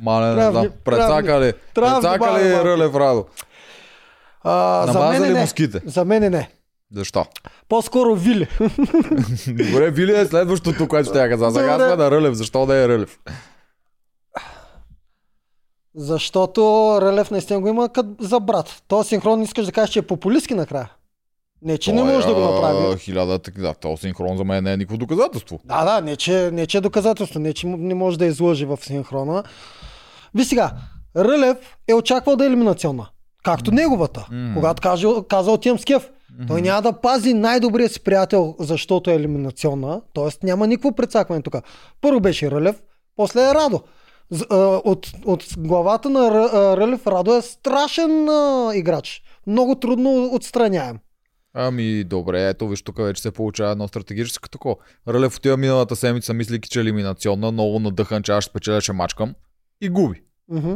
Мале, 0.00 0.26
не 0.26 0.42
знам. 0.42 0.54
вни- 0.56 0.70
Прецака 0.84 1.40
ли? 1.40 1.52
трябва 1.74 2.00
Прецака 2.00 2.14
ли 2.14 2.28
внимавай 2.30 2.52
малко. 2.52 2.66
Рълев 2.66 2.94
Радо? 2.94 3.24
А, 4.42 4.86
за 4.86 5.00
мен 5.00 5.32
не. 5.32 5.40
муските? 5.40 5.80
За 5.84 6.04
мен 6.04 6.32
не. 6.32 6.50
Защо? 6.92 7.26
По-скоро 7.68 8.14
Вили. 8.14 8.48
Добре, 9.48 9.90
Вили 9.90 10.12
е 10.12 10.26
следващото, 10.26 10.88
което 10.88 11.08
ще 11.08 11.18
я 11.18 11.28
каза. 11.30 11.50
Сега 11.50 11.74
сме 11.76 11.96
на 11.96 12.10
Рълев. 12.10 12.34
Защо 12.34 12.66
да 12.66 12.74
е 12.74 12.88
Рълев? 12.88 13.18
Защото 15.94 16.60
Рълев 17.02 17.30
наистина 17.30 17.60
го 17.60 17.68
има 17.68 17.88
като 17.88 18.10
за 18.20 18.40
брат. 18.40 18.82
То 18.88 19.04
синхрон 19.04 19.42
искаш 19.42 19.66
да 19.66 19.72
кажеш, 19.72 19.90
че 19.90 19.98
е 19.98 20.02
популистски 20.02 20.54
накрая. 20.54 20.90
Не, 21.62 21.78
че 21.78 21.92
не 21.92 22.00
Той, 22.00 22.12
може 22.14 22.26
да 22.26 22.34
го 22.34 22.40
направи. 22.40 22.98
Хиляда, 22.98 23.38
да, 23.58 23.74
този 23.74 24.00
синхрон 24.00 24.36
за 24.36 24.44
мен 24.44 24.64
не 24.64 24.72
е 24.72 24.76
никакво 24.76 24.96
доказателство. 24.96 25.60
Да, 25.64 25.84
да, 25.84 26.00
не 26.00 26.16
че, 26.16 26.50
не 26.52 26.66
че 26.66 26.78
е 26.78 26.80
доказателство, 26.80 27.40
не 27.40 27.52
че 27.52 27.66
не 27.66 27.94
може 27.94 28.18
да 28.18 28.26
излъжи 28.26 28.64
в 28.64 28.78
синхрона. 28.82 29.42
Ви 30.34 30.44
сега, 30.44 30.72
Рълев 31.16 31.76
е 31.88 31.94
очаквал 31.94 32.36
да 32.36 32.44
е 32.44 32.46
елиминационна. 32.46 33.08
Както 33.44 33.72
неговата. 33.72 34.26
М. 34.30 34.54
Когато 34.54 34.82
каже, 34.82 35.06
каза 35.28 35.50
отивам 35.50 35.78
с 35.78 35.84
кеф. 35.84 36.10
Той 36.48 36.62
няма 36.62 36.82
да 36.82 36.92
пази 36.92 37.34
най-добрия 37.34 37.88
си 37.88 38.00
приятел, 38.00 38.54
защото 38.58 39.10
е 39.10 39.14
елиминационна. 39.14 40.00
Тоест 40.12 40.42
няма 40.42 40.66
никакво 40.66 40.92
прецакване 40.92 41.42
тук. 41.42 41.56
Първо 42.00 42.20
беше 42.20 42.50
Рълев, 42.50 42.82
после 43.16 43.40
е 43.40 43.54
Радо. 43.54 43.80
От, 44.84 45.10
от 45.24 45.44
главата 45.58 46.10
на 46.10 46.30
Рълев 46.76 47.06
Радо 47.06 47.34
е 47.34 47.42
страшен 47.42 48.28
играч. 48.74 49.22
Много 49.46 49.74
трудно 49.74 50.30
отстраняем. 50.32 50.98
Ами, 51.58 52.04
добре, 52.04 52.48
ето 52.48 52.68
виж 52.68 52.82
тук 52.82 52.98
вече 52.98 53.22
се 53.22 53.30
получава 53.30 53.72
едно 53.72 53.88
стратегическо 53.88 54.48
такова. 54.48 54.76
Рълев 55.08 55.36
отива 55.36 55.56
миналата 55.56 55.96
седмица, 55.96 56.34
мислики, 56.34 56.68
че 56.68 56.78
е 56.78 56.82
елиминационна, 56.82 57.52
много 57.52 57.78
надъхан, 57.78 58.22
че 58.22 58.32
аз 58.32 58.44
ще 58.44 58.50
спечеля, 58.50 58.80
ще 58.80 58.92
мачкам. 58.92 59.34
И 59.80 59.88
губи. 59.88 60.22
Мгм. 60.48 60.74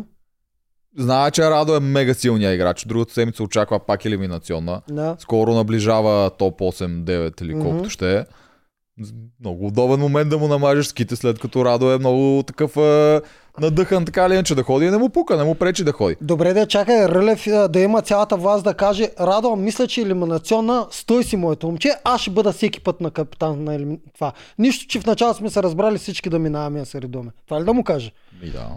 Знае, 0.99 1.31
че 1.31 1.43
Радо 1.43 1.77
е 1.77 1.81
мега 1.81 2.15
силният 2.15 2.55
играч. 2.55 2.85
Другата 2.85 3.13
седмица 3.13 3.43
очаква 3.43 3.87
пак 3.87 4.05
елиминационна. 4.05 4.83
Да. 4.91 5.17
Скоро 5.19 5.55
наближава 5.55 6.31
топ 6.31 6.61
8-9 6.61 7.43
или 7.43 7.53
колкото 7.53 7.91
ще 7.91 8.17
е. 8.17 8.25
Много 9.41 9.67
удобен 9.67 10.01
момент 10.01 10.31
да 10.31 10.39
му 10.39 10.49
намажеш 10.49 10.87
ските, 10.87 11.17
след 11.17 11.39
като 11.39 11.65
Радо 11.65 11.91
е 11.91 11.99
много 11.99 12.43
такъв 12.47 12.77
е, 12.77 13.21
надъхан 13.61 14.05
така 14.05 14.29
ли 14.29 14.35
иначе 14.35 14.55
да 14.55 14.63
ходи 14.63 14.87
и 14.87 14.91
не 14.91 14.99
му 14.99 15.09
пука, 15.09 15.37
не 15.37 15.45
му 15.45 15.55
пречи 15.55 15.85
да 15.85 15.93
ходи. 15.93 16.17
Добре, 16.21 16.53
да 16.53 16.67
чакай 16.67 17.09
Рълев 17.09 17.45
да 17.69 17.81
има 17.81 18.03
цялата 18.03 18.37
власт 18.37 18.65
да 18.65 18.75
каже 18.75 19.11
Радо, 19.21 19.57
мисля, 19.57 19.87
че 19.87 20.03
елиминационна, 20.03 20.87
стой 20.91 21.25
си 21.25 21.37
моето 21.37 21.67
момче, 21.67 21.93
аз 22.05 22.21
ще 22.21 22.31
бъда 22.31 22.53
всеки 22.53 22.81
път 22.81 23.01
на 23.01 23.11
капитан 23.11 23.65
на 23.65 23.75
елими... 23.75 23.99
това. 24.15 24.33
Нищо, 24.59 24.87
че 24.87 25.01
в 25.01 25.07
начало 25.07 25.35
сме 25.35 25.51
се 25.51 25.63
разбрали 25.63 25.99
всички 25.99 26.31
да 26.31 26.39
минаваме 26.39 26.85
се 26.85 27.03
редуваме. 27.03 27.31
Това 27.47 27.61
ли 27.61 27.65
да 27.65 27.73
му 27.73 27.85
каже? 27.85 28.13
И 28.43 28.51
да. 28.51 28.69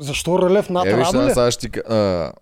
Защо 0.00 0.38
Рълев 0.38 0.70
над 0.70 0.86
Е, 0.86 0.96
Радо 0.96 1.22
ли? 1.22 1.28
сега 1.28 1.50
ще 1.50 1.70
ти... 1.70 1.80
А, 1.88 2.32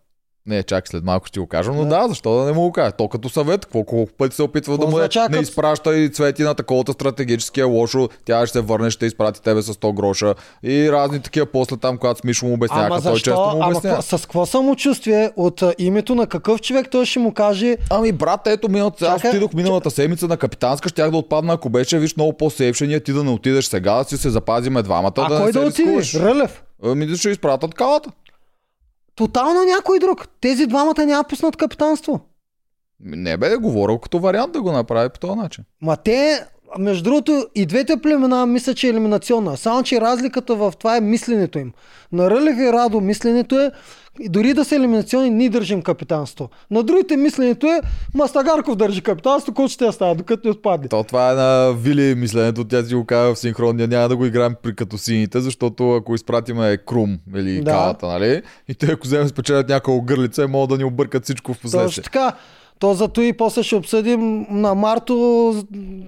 не, 0.47 0.63
чак 0.63 0.89
след 0.89 1.05
малко 1.05 1.27
ще 1.27 1.41
го 1.41 1.47
кажа, 1.47 1.73
но 1.73 1.85
Да. 1.85 1.89
да, 1.93 2.09
защо 2.09 2.35
да 2.35 2.45
не 2.45 2.53
му 2.53 2.61
го 2.61 2.73
кажа? 2.73 2.93
То 2.93 3.09
като 3.09 3.29
съвет, 3.29 3.67
колко, 3.67 3.87
колко 3.87 4.13
пъти 4.13 4.37
се 4.37 4.43
опитва 4.43 4.73
да 4.73 4.79
Какво 4.79 4.91
му 4.91 4.97
означава 4.97 5.29
не 5.29 5.39
изпраща 5.39 5.97
и 5.97 6.09
цвети 6.09 6.43
на 6.43 6.55
таковата 6.55 6.93
стратегически 6.93 7.61
е 7.61 7.65
лошо, 7.65 8.09
тя 8.25 8.47
ще 8.47 8.53
се 8.53 8.61
върне, 8.61 8.91
ще 8.91 9.07
изпрати 9.07 9.43
тебе 9.43 9.63
с 9.63 9.75
100 9.75 9.93
гроша 9.93 10.35
и 10.63 10.93
разни 10.93 11.21
такива 11.21 11.47
после 11.47 11.77
там, 11.77 11.99
когато 11.99 12.21
с 12.21 12.25
Мишо 12.25 12.47
му 12.47 12.55
обяснява, 12.55 12.87
Ама 12.87 13.03
той 13.03 13.15
често 13.15 13.31
му 13.33 13.47
Ама 13.53 13.67
обяснява. 13.67 13.97
какво- 13.97 14.19
с 14.19 14.23
какво 14.23 14.47
самочувствие 14.47 15.31
от 15.37 15.63
а, 15.63 15.75
името 15.79 16.15
на 16.15 16.27
какъв 16.27 16.61
човек 16.61 16.87
той 16.91 17.07
ще 17.07 17.19
му 17.19 17.33
каже 17.33 17.77
Ами 17.91 18.13
брат, 18.13 18.47
ето 18.47 18.69
миналата, 18.69 19.07
аз 19.07 19.25
отидох 19.25 19.53
миналата 19.53 19.91
седмица 19.91 20.29
на 20.29 20.37
капитанска, 20.37 20.89
щях 20.89 21.11
да 21.11 21.17
отпадна, 21.17 21.53
ако 21.53 21.69
беше, 21.69 21.99
виж 21.99 22.17
много 22.17 22.33
по-сейфшения, 22.33 23.01
ти 23.01 23.13
да 23.13 23.25
не 23.25 23.31
отидеш 23.31 23.65
сега, 23.65 23.95
да 23.95 24.05
си 24.05 24.17
се 24.17 24.31
запазиме 24.31 24.83
двамата, 24.83 25.13
а 25.17 25.29
да 25.29 25.37
кой 25.37 25.53
да 25.53 25.73
се 25.73 25.83
отиде? 25.83 26.03
Рълев. 26.17 26.63
Ами 26.85 27.07
да 27.07 27.17
ще 27.17 27.31
изпратят 27.31 27.75
калата. 27.75 28.11
Тотално 29.15 29.65
някой 29.65 29.99
друг. 29.99 30.29
Тези 30.41 30.67
двамата 30.67 31.07
няма 31.07 31.25
пуснат 31.25 31.57
капитанство. 31.57 32.21
Не 33.01 33.37
бе, 33.37 33.57
говорил 33.57 33.99
като 33.99 34.19
вариант 34.19 34.53
да 34.53 34.63
го 34.63 34.73
направи 34.73 35.09
по 35.09 35.19
този 35.19 35.39
начин. 35.39 35.65
Ма 35.81 35.97
те, 35.97 36.47
между 36.79 37.05
другото, 37.05 37.47
и 37.55 37.67
двете 37.67 37.97
племена 37.97 38.47
мисля, 38.47 38.75
че 38.75 38.87
е 38.87 38.91
елиминационна. 38.91 39.57
Само, 39.57 39.83
че 39.83 40.01
разликата 40.01 40.55
в 40.55 40.73
това 40.79 40.97
е 40.97 41.01
мисленето 41.01 41.59
им. 41.59 41.73
На 42.13 42.31
Рълев 42.31 42.59
и 42.59 42.73
Радо 42.73 43.01
мисленето 43.01 43.61
е 43.61 43.71
и 44.21 44.29
дори 44.29 44.55
да 44.55 44.65
са 44.65 44.77
елиминационни, 44.77 45.31
ние 45.31 45.49
държим 45.51 45.83
капитанство. 45.83 46.51
На 46.71 46.83
другите 46.83 47.17
мисленето 47.17 47.67
е 47.67 47.81
Мастагарков 48.15 48.77
държи 48.77 49.03
капитанство, 49.03 49.55
който 49.55 49.73
ще 49.73 49.93
става, 49.93 50.15
докато 50.15 50.49
не 50.49 50.51
отпадне. 50.51 50.89
То 50.89 51.05
това 51.05 51.31
е 51.31 51.35
на 51.35 51.73
Вили 51.73 52.15
мисленето, 52.15 52.65
тя 52.65 52.85
си 52.85 52.95
го 52.95 53.05
казва 53.05 53.35
в 53.35 53.39
синхрон, 53.39 53.77
ние 53.77 53.87
няма 53.87 54.09
да 54.09 54.17
го 54.17 54.27
играем 54.27 54.55
при 54.63 54.77
като 54.77 54.99
сините, 54.99 55.41
защото 55.41 55.93
ако 55.93 56.15
изпратиме 56.15 56.77
Крум 56.87 57.19
или 57.37 57.61
Да. 57.63 57.71
Калата, 57.71 58.07
нали? 58.07 58.43
И 58.69 58.75
те 58.75 58.87
ако 58.87 59.07
вземем 59.07 59.29
спечелят 59.29 59.69
няколко 59.69 60.05
гърлица, 60.05 60.49
могат 60.49 60.71
да 60.71 60.77
ни 60.77 60.85
объркат 60.85 61.25
всичко 61.25 61.55
в 61.55 61.57
Точно 61.57 61.63
последствие. 61.71 62.05
така. 62.05 62.33
То 62.85 62.95
зато 62.95 63.21
и 63.21 63.33
после 63.33 63.63
ще 63.63 63.77
обсъдим 63.77 64.47
на 64.51 64.75
Марто 64.75 65.55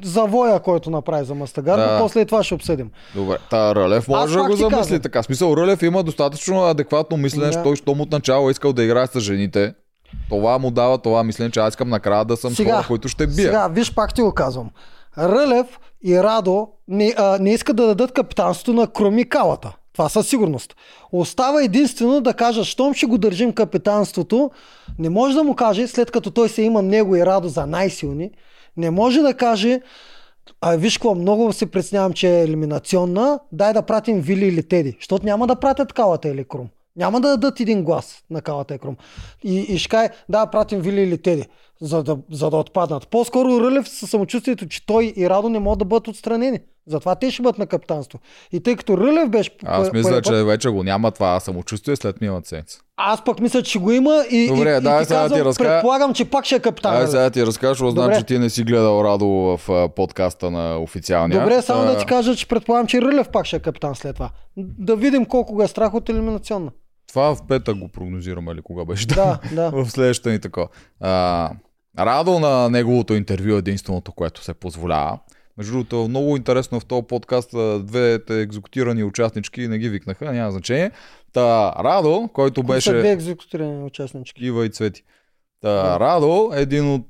завоя, 0.04 0.60
който 0.60 0.90
направи 0.90 1.24
за 1.24 1.34
Мастагар, 1.34 1.76
Да. 1.76 1.92
но 1.92 1.98
после 1.98 2.20
и 2.20 2.26
това 2.26 2.42
ще 2.42 2.54
обсъдим. 2.54 2.90
Добре, 3.14 3.36
та 3.50 3.74
Рълев 3.74 4.08
може 4.08 4.34
да 4.34 4.42
го 4.42 4.56
замисли 4.56 4.76
казвам. 4.76 5.00
така. 5.00 5.22
Смисъл, 5.22 5.56
Рълев 5.56 5.82
има 5.82 6.02
достатъчно 6.02 6.62
адекватно 6.62 7.16
мислене, 7.16 7.52
че 7.52 7.62
той, 7.62 7.76
щом 7.76 8.00
от 8.00 8.12
начало 8.12 8.48
е 8.48 8.50
искал 8.50 8.72
да 8.72 8.84
играе 8.84 9.06
с 9.06 9.20
жените. 9.20 9.74
Това 10.28 10.58
му 10.58 10.70
дава 10.70 10.98
това 10.98 11.22
мислене, 11.22 11.50
че 11.50 11.60
аз 11.60 11.68
искам 11.68 11.88
накрая 11.88 12.24
да 12.24 12.36
съм 12.36 12.54
Сега, 12.54 12.74
хора, 12.74 12.84
които 12.86 13.08
ще 13.08 13.26
бия. 13.26 13.34
Сега, 13.36 13.68
виж, 13.68 13.94
пак 13.94 14.14
ти 14.14 14.22
го 14.22 14.32
казвам. 14.32 14.70
Рълев 15.18 15.66
и 16.04 16.22
Радо 16.22 16.68
не, 16.88 17.14
а, 17.16 17.38
не 17.40 17.50
искат 17.50 17.76
да 17.76 17.86
дадат 17.86 18.12
капитанството 18.12 18.72
на 18.72 18.86
Кроми 18.86 19.24
Калата. 19.24 19.76
Това 19.96 20.08
със 20.08 20.28
сигурност. 20.28 20.76
Остава 21.12 21.62
единствено 21.62 22.20
да 22.20 22.34
кажа, 22.34 22.64
щом 22.64 22.94
ще 22.94 23.06
го 23.06 23.18
държим 23.18 23.52
капитанството, 23.52 24.50
не 24.98 25.10
може 25.10 25.34
да 25.34 25.44
му 25.44 25.54
каже, 25.54 25.86
след 25.86 26.10
като 26.10 26.30
той 26.30 26.48
се 26.48 26.62
има 26.62 26.82
него 26.82 27.16
и 27.16 27.26
Радо 27.26 27.48
за 27.48 27.66
най-силни, 27.66 28.30
не 28.76 28.90
може 28.90 29.20
да 29.20 29.34
каже, 29.34 29.80
а 30.60 30.76
виж 30.76 30.98
какво, 30.98 31.14
много 31.14 31.52
се 31.52 31.70
притеснявам, 31.70 32.12
че 32.12 32.28
е 32.28 32.42
елиминационна, 32.42 33.40
дай 33.52 33.72
да 33.72 33.82
пратим 33.82 34.20
Вили 34.20 34.46
или 34.46 34.68
Теди, 34.68 34.96
защото 35.00 35.26
няма 35.26 35.46
да 35.46 35.56
пратят 35.56 35.92
Калата 35.92 36.28
или 36.28 36.44
Крум. 36.44 36.68
Няма 36.96 37.20
да 37.20 37.28
дадат 37.28 37.60
един 37.60 37.84
глас 37.84 38.24
на 38.30 38.42
Калата 38.42 38.74
и 38.74 38.78
Крум. 38.78 38.96
И, 39.44 39.58
и 39.58 39.78
ще 39.78 39.88
каже, 39.88 40.10
да, 40.28 40.46
пратим 40.46 40.80
Вили 40.80 41.00
или 41.00 41.22
Теди, 41.22 41.46
за 41.80 42.02
да, 42.02 42.18
за 42.30 42.50
да 42.50 42.56
отпаднат. 42.56 43.08
По-скоро 43.08 43.60
Рълев 43.60 43.88
със 43.88 44.10
самочувствието, 44.10 44.68
че 44.68 44.86
той 44.86 45.12
и 45.16 45.30
Радо 45.30 45.48
не 45.48 45.58
могат 45.58 45.78
да 45.78 45.84
бъдат 45.84 46.08
отстранени. 46.08 46.58
Затова 46.86 47.14
те 47.14 47.30
ще 47.30 47.42
бъдат 47.42 47.58
на 47.58 47.66
капитанство. 47.66 48.18
И 48.52 48.60
тъй 48.60 48.76
като 48.76 48.98
Рълев 48.98 49.28
беше... 49.30 49.50
Аз 49.64 49.92
мисля, 49.92 50.22
че 50.22 50.32
вече 50.44 50.68
го 50.68 50.82
няма 50.82 51.10
това 51.10 51.40
самочувствие 51.40 51.96
след 51.96 52.20
миналата 52.20 52.48
седмица. 52.48 52.80
Аз 52.96 53.24
пък 53.24 53.40
мисля, 53.40 53.62
че 53.62 53.78
го 53.78 53.92
има 53.92 54.24
и, 54.30 54.48
Добре, 54.48 54.76
и, 54.76 54.80
дай 54.80 54.96
и 54.96 55.00
ти 55.00 55.04
сега 55.04 55.20
да 55.20 55.28
ти 55.28 55.32
казвам, 55.32 55.48
разкажа- 55.48 55.68
предполагам, 55.68 56.14
че 56.14 56.24
пак 56.24 56.44
ще 56.44 56.54
е 56.54 56.60
капитан. 56.60 56.92
Ай, 56.92 56.98
Рълев. 56.98 57.10
сега 57.10 57.30
ти 57.30 57.46
разкажа, 57.46 57.68
защото 57.68 57.90
знам, 57.90 58.14
че 58.18 58.24
ти 58.24 58.38
не 58.38 58.50
си 58.50 58.64
гледал 58.64 59.04
Радо 59.04 59.26
в 59.26 59.60
а, 59.68 59.88
подкаста 59.88 60.50
на 60.50 60.78
официалния. 60.78 61.40
Добре, 61.40 61.62
само 61.62 61.82
Та, 61.82 61.92
да 61.92 61.98
ти 61.98 62.06
кажа, 62.06 62.36
че 62.36 62.48
предполагам, 62.48 62.86
че 62.86 63.02
Рълев 63.02 63.28
пак 63.28 63.46
ще 63.46 63.56
е 63.56 63.60
капитан 63.60 63.94
след 63.94 64.14
това. 64.14 64.30
Да 64.56 64.96
видим 64.96 65.24
колко 65.24 65.54
го 65.54 65.62
е 65.62 65.68
страх 65.68 65.94
от 65.94 66.08
елиминационна. 66.08 66.70
Това 67.08 67.34
в 67.34 67.38
петък 67.48 67.78
го 67.78 67.88
прогнозираме 67.88 68.54
ли 68.54 68.62
кога 68.62 68.84
беше? 68.84 69.06
Да, 69.06 69.38
да. 69.54 69.70
в 69.70 69.90
следващата 69.90 70.30
ни 70.30 70.40
тако. 70.40 70.68
А, 71.00 71.50
Радо 71.98 72.38
на 72.38 72.68
неговото 72.70 73.14
интервю 73.14 73.54
е 73.54 73.58
единственото, 73.58 74.12
което 74.12 74.44
се 74.44 74.54
позволява. 74.54 75.18
Между 75.58 75.72
другото, 75.72 76.08
много 76.08 76.36
интересно 76.36 76.80
в 76.80 76.84
този 76.84 77.06
подкаст 77.06 77.50
двете 77.86 78.40
екзекутирани 78.40 79.04
участнички 79.04 79.68
не 79.68 79.78
ги 79.78 79.88
викнаха, 79.88 80.32
няма 80.32 80.52
значение. 80.52 80.90
Та, 81.32 81.72
Радо, 81.78 82.28
който 82.32 82.62
Кои 82.62 82.80
са 82.80 82.90
две 82.90 83.02
беше 83.02 83.12
екзекутирани 83.12 83.84
участнички. 83.84 84.44
Ива 84.44 84.66
и 84.66 84.70
Цвети. 84.70 85.02
Та, 85.62 85.72
Да. 85.72 86.00
Радо, 86.00 86.52
един 86.54 86.94
от 86.94 87.06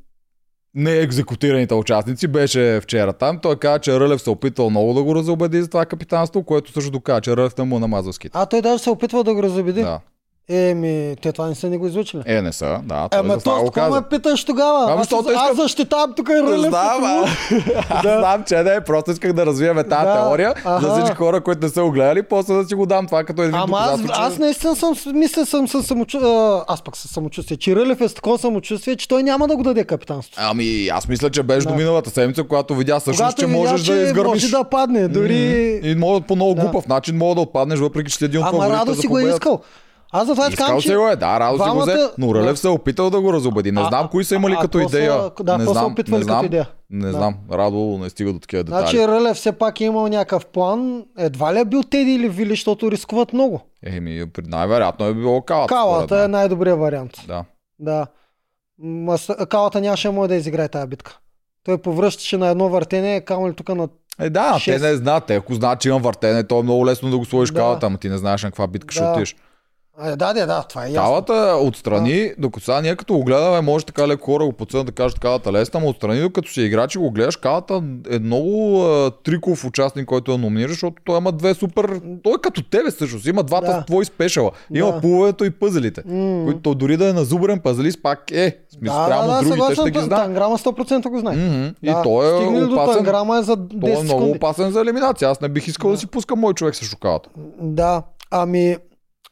неекзекутираните 0.75 1.75
участници, 1.75 2.29
беше 2.29 2.81
вчера 2.83 3.13
там. 3.13 3.39
Той 3.43 3.57
каза, 3.57 3.79
че 3.79 4.01
Рълев 4.01 4.23
се 4.23 4.31
опитал 4.31 4.71
много 4.71 4.95
да 4.95 5.03
го 5.03 5.15
разобеди 5.15 5.63
за 5.63 5.69
това 5.69 5.87
капитанство, 5.87 6.43
което 6.43 6.73
също 6.73 6.91
доказа, 6.91 7.21
че 7.21 7.37
Рълев 7.37 7.59
не 7.59 7.65
му 7.65 7.79
намазал 7.79 8.13
ските. 8.13 8.39
А 8.39 8.47
той 8.47 8.63
даже 8.63 8.83
се 8.83 8.91
опитва 8.91 9.25
да 9.25 9.35
го 9.35 9.43
разобеди. 9.43 9.83
Да. 9.83 10.01
Еми, 10.51 11.17
те 11.23 11.33
това 11.33 11.47
не 11.47 11.55
са 11.55 11.69
ни 11.69 11.79
го 11.79 11.87
изучили. 11.87 12.23
Е, 12.27 12.43
не 12.43 12.53
са, 12.53 12.81
да. 12.83 13.09
Той 13.09 13.21
Ема 13.21 13.35
за 13.35 13.41
това 13.41 13.61
го 13.61 13.71
каза. 13.71 13.91
ме 13.91 14.03
питаш 14.03 14.45
тогава? 14.45 14.85
Ами, 14.85 15.01
аз, 15.01 15.13
аз 15.13 15.21
искам- 15.23 15.57
защитавам 15.57 16.13
тук 16.13 16.29
и 16.31 16.43
Рълев. 16.43 16.61
Знам, 16.61 17.05
а... 17.05 17.25
Аз 17.89 18.03
Да. 18.03 18.19
знам, 18.19 18.45
че 18.45 18.57
не, 18.57 18.81
просто 18.81 19.11
исках 19.11 19.33
да 19.33 19.47
развиеме 19.47 19.85
тази 19.85 20.05
Да, 20.05 20.15
теория 20.15 20.55
за 20.59 20.71
аха. 20.71 20.93
всички 20.93 21.17
хора, 21.17 21.41
които 21.41 21.61
не 21.63 21.69
са 21.69 21.83
го 21.83 21.91
гледали, 21.91 22.23
после 22.23 22.55
да 22.55 22.65
си 22.65 22.75
го 22.75 22.87
дам 22.87 23.07
това 23.07 23.25
като 23.25 23.43
един 23.43 23.55
Ама 23.55 23.79
аз, 23.81 24.01
че- 24.01 24.07
аз 24.11 24.39
наистина 24.39 24.77
съм, 24.77 24.95
мисля 25.09 25.47
съм 25.47 25.69
със 25.69 25.87
самочувствие, 25.87 26.37
аз 26.69 26.83
пък 26.83 26.97
със 26.97 27.11
самочувствие, 27.11 27.57
че 27.57 27.77
Рълев 27.77 28.01
е 28.01 28.09
с 28.09 28.15
такова 28.15 28.39
самочувствие, 28.39 28.97
че 28.97 29.09
той 29.09 29.23
няма 29.23 29.49
да 29.49 29.57
го 29.57 29.63
даде 29.63 29.85
капитанство. 29.85 30.35
Ами, 30.39 30.89
аз 30.89 31.09
мисля, 31.09 31.31
че 31.31 31.43
беше 31.43 31.61
Да. 31.61 31.69
до 31.69 31.77
миналата 31.77 32.11
седмица, 32.11 32.43
когато 32.43 32.75
видя 32.75 33.01
всъщност, 33.01 33.19
Когато 33.21 33.41
че 33.41 33.47
можеш 33.49 33.81
че 33.83 33.93
да 33.93 33.99
изгърмиш. 33.99 34.29
може 34.33 34.49
да 34.49 34.65
падне, 34.65 35.09
дори... 35.09 35.37
И 35.83 35.95
мога 35.95 36.21
по 36.21 36.37
много 36.37 36.55
глупав 36.55 36.89
начин 36.89 37.17
мога 37.17 37.35
да 37.35 37.41
отпаднеш, 37.41 37.79
въпреки 37.79 38.11
че 38.11 38.19
си 38.19 38.25
един 38.25 38.41
от 38.41 38.47
Ама 38.49 38.71
Радо 38.71 38.93
за 38.93 39.01
си 39.01 39.07
го 39.07 39.19
е 39.19 39.25
искал. 39.25 39.61
Аз 40.17 40.27
затова 40.27 40.49
Искал 40.49 40.67
казвам, 40.67 40.81
си 40.81 40.89
че... 40.89 40.97
го 40.97 41.09
е, 41.09 41.17
да, 41.17 41.41
Радо 41.41 41.65
си 41.65 41.71
го 41.71 41.81
взе, 41.81 42.09
но 42.19 42.35
Рълев 42.35 42.59
се 42.59 42.67
е 42.67 42.71
опитал 42.71 43.11
да 43.11 43.21
го 43.21 43.33
разобеди. 43.33 43.73
Не 43.73 43.81
А, 43.81 43.85
знам 43.85 44.09
кои 44.09 44.25
са 44.25 44.35
имали 44.35 44.55
а, 44.55 44.61
като 44.61 44.79
са- 44.79 44.85
идея. 44.87 45.31
да, 45.41 45.59
не 45.59 45.65
знам, 45.65 45.89
не 45.89 45.95
като 45.95 46.23
знам, 46.23 46.47
идея? 46.47 46.69
Не 46.91 47.07
Да. 47.07 47.13
знам, 47.13 47.35
Радо 47.53 47.99
не 47.99 48.11
стига 48.11 48.33
до 48.33 48.39
такива 48.39 48.65
детайли. 48.65 48.83
Значи 48.83 49.09
Рълев 49.09 49.37
все 49.37 49.53
пак 49.53 49.81
е 49.81 49.85
имал 49.85 50.07
някакъв 50.07 50.47
план. 50.47 51.05
Едва 51.19 51.55
ли 51.55 51.59
е 51.59 51.65
бил 51.65 51.83
Теди 51.83 52.13
или 52.13 52.29
Вили, 52.29 52.51
защото 52.51 52.91
рискуват 52.91 53.33
много. 53.33 53.61
Еми, 53.87 54.25
най-вероятно 54.39 55.07
е 55.07 55.15
било 55.15 55.43
калата. 55.43 55.69
Калата 55.69 56.19
е 56.19 56.29
най-добрият 56.29 56.79
вариант. 56.79 57.13
Да. 57.27 57.45
Да. 57.79 58.07
Калата 59.47 59.81
нямаше 59.81 60.09
да 60.09 60.13
може 60.13 60.29
да 60.29 60.35
изиграе 60.35 60.69
тази 60.69 60.87
битка. 60.87 61.19
Той 61.65 61.79
повръщаше 61.79 62.37
на 62.37 62.49
едно 62.49 62.69
въртене, 62.69 63.21
камо 63.21 63.49
ли 63.49 63.55
тук 63.55 63.69
на... 63.69 63.89
Е, 64.21 64.31
да, 64.31 64.53
те 64.55 64.61
Шест. 64.61 64.85
не 64.85 64.97
знаят. 64.97 65.25
Те, 65.25 65.35
ако 65.35 65.55
знаят, 65.55 65.81
че 65.81 65.89
имам 65.89 66.03
въртене, 66.03 66.45
то 66.45 66.59
е 66.59 66.63
много 66.63 66.87
лесно 66.87 67.11
да 67.11 67.19
го 67.19 67.25
сложиш 67.25 67.53
Да. 67.53 67.59
калата, 67.59 67.87
ама 67.87 67.99
ти 67.99 68.09
не 68.09 68.19
знаеш 68.19 68.43
на 68.43 68.51
каква 68.51 68.67
битка 68.67 68.93
ще 68.95 69.03
Да. 69.03 69.11
отидеш. 69.11 69.37
А, 69.99 70.17
да, 70.17 70.33
да, 70.33 70.47
да, 70.47 70.63
това 70.63 70.83
е 70.83 70.89
ясно. 70.89 71.03
Калата 71.03 71.33
отстрани, 71.61 72.33
докато 72.39 72.65
сега 72.65 72.81
ние 72.81 72.97
като 72.97 73.15
го 73.15 73.25
гледаме, 73.25 73.61
може 73.61 73.85
така 73.85 74.09
леко 74.09 74.25
хора 74.27 74.45
го 74.45 74.53
подсъдят 74.53 74.87
да 74.87 74.93
кажат 74.93 75.19
калата 75.19 75.53
лесна, 75.53 75.81
но 75.81 75.89
отстрани, 75.89 76.21
докато 76.21 76.51
си 76.51 76.63
играч 76.63 76.95
и 76.95 76.99
го 76.99 77.11
гледаш, 77.11 77.37
калата 77.37 77.83
е 78.11 78.19
много 78.19 78.83
а, 78.83 79.11
триков 79.13 79.65
участник, 79.65 80.07
който 80.07 80.33
я 80.33 80.39
номинираш, 80.39 80.71
защото 80.71 80.97
той 81.05 81.19
има 81.19 81.33
две 81.33 81.55
супер... 81.55 82.01
Той 82.23 82.33
е 82.33 82.41
като 82.43 82.63
тебе 82.63 82.91
всъщност, 82.91 83.27
има 83.27 83.43
двата 83.43 83.67
Да. 83.67 83.85
твои 83.85 84.05
спешала. 84.05 84.51
Има 84.75 84.93
Да. 84.93 85.01
пуловето 85.01 85.45
и 85.45 85.51
пъзелите, 85.51 86.03
М. 86.07 86.45
които 86.45 86.75
дори 86.75 86.97
да 86.97 87.09
е 87.09 87.13
назубрен 87.13 87.61
пъзелист, 87.61 88.03
пак 88.03 88.31
е. 88.31 88.59
Смисъл, 88.71 88.97
Да, 88.97 89.07
прямо 89.09 89.23
да, 89.25 89.35
да, 89.35 89.43
другите 89.43 89.75
ще 89.75 89.91
ги 89.91 89.99
знаят. 89.99 90.25
Танграма 90.25 90.59
100% 90.59 91.09
го 91.09 91.19
знае. 91.19 91.35
И 91.83 91.87
Да, 91.87 92.03
той 92.03 92.27
е 92.27 92.37
Стигнали 92.37 92.67
до 92.67 92.73
опасен. 92.73 92.95
Танграма 92.95 93.39
е 93.39 93.43
за 93.43 93.57
Той 93.57 93.67
10 93.81 94.01
е 94.01 94.03
много 94.03 94.21
секунди. 94.21 94.31
опасен 94.33 94.71
за 94.71 94.81
елиминация. 94.81 95.31
Аз 95.31 95.41
не 95.41 95.49
бих 95.49 95.69
искал 95.69 95.91
да, 95.91 95.97
си 95.97 96.07
пускам 96.07 96.39
мой 96.39 96.55
човек 96.55 96.75
срещу 96.75 96.97
калата. 96.97 97.29
Да, 97.61 98.03
ами... 98.31 98.77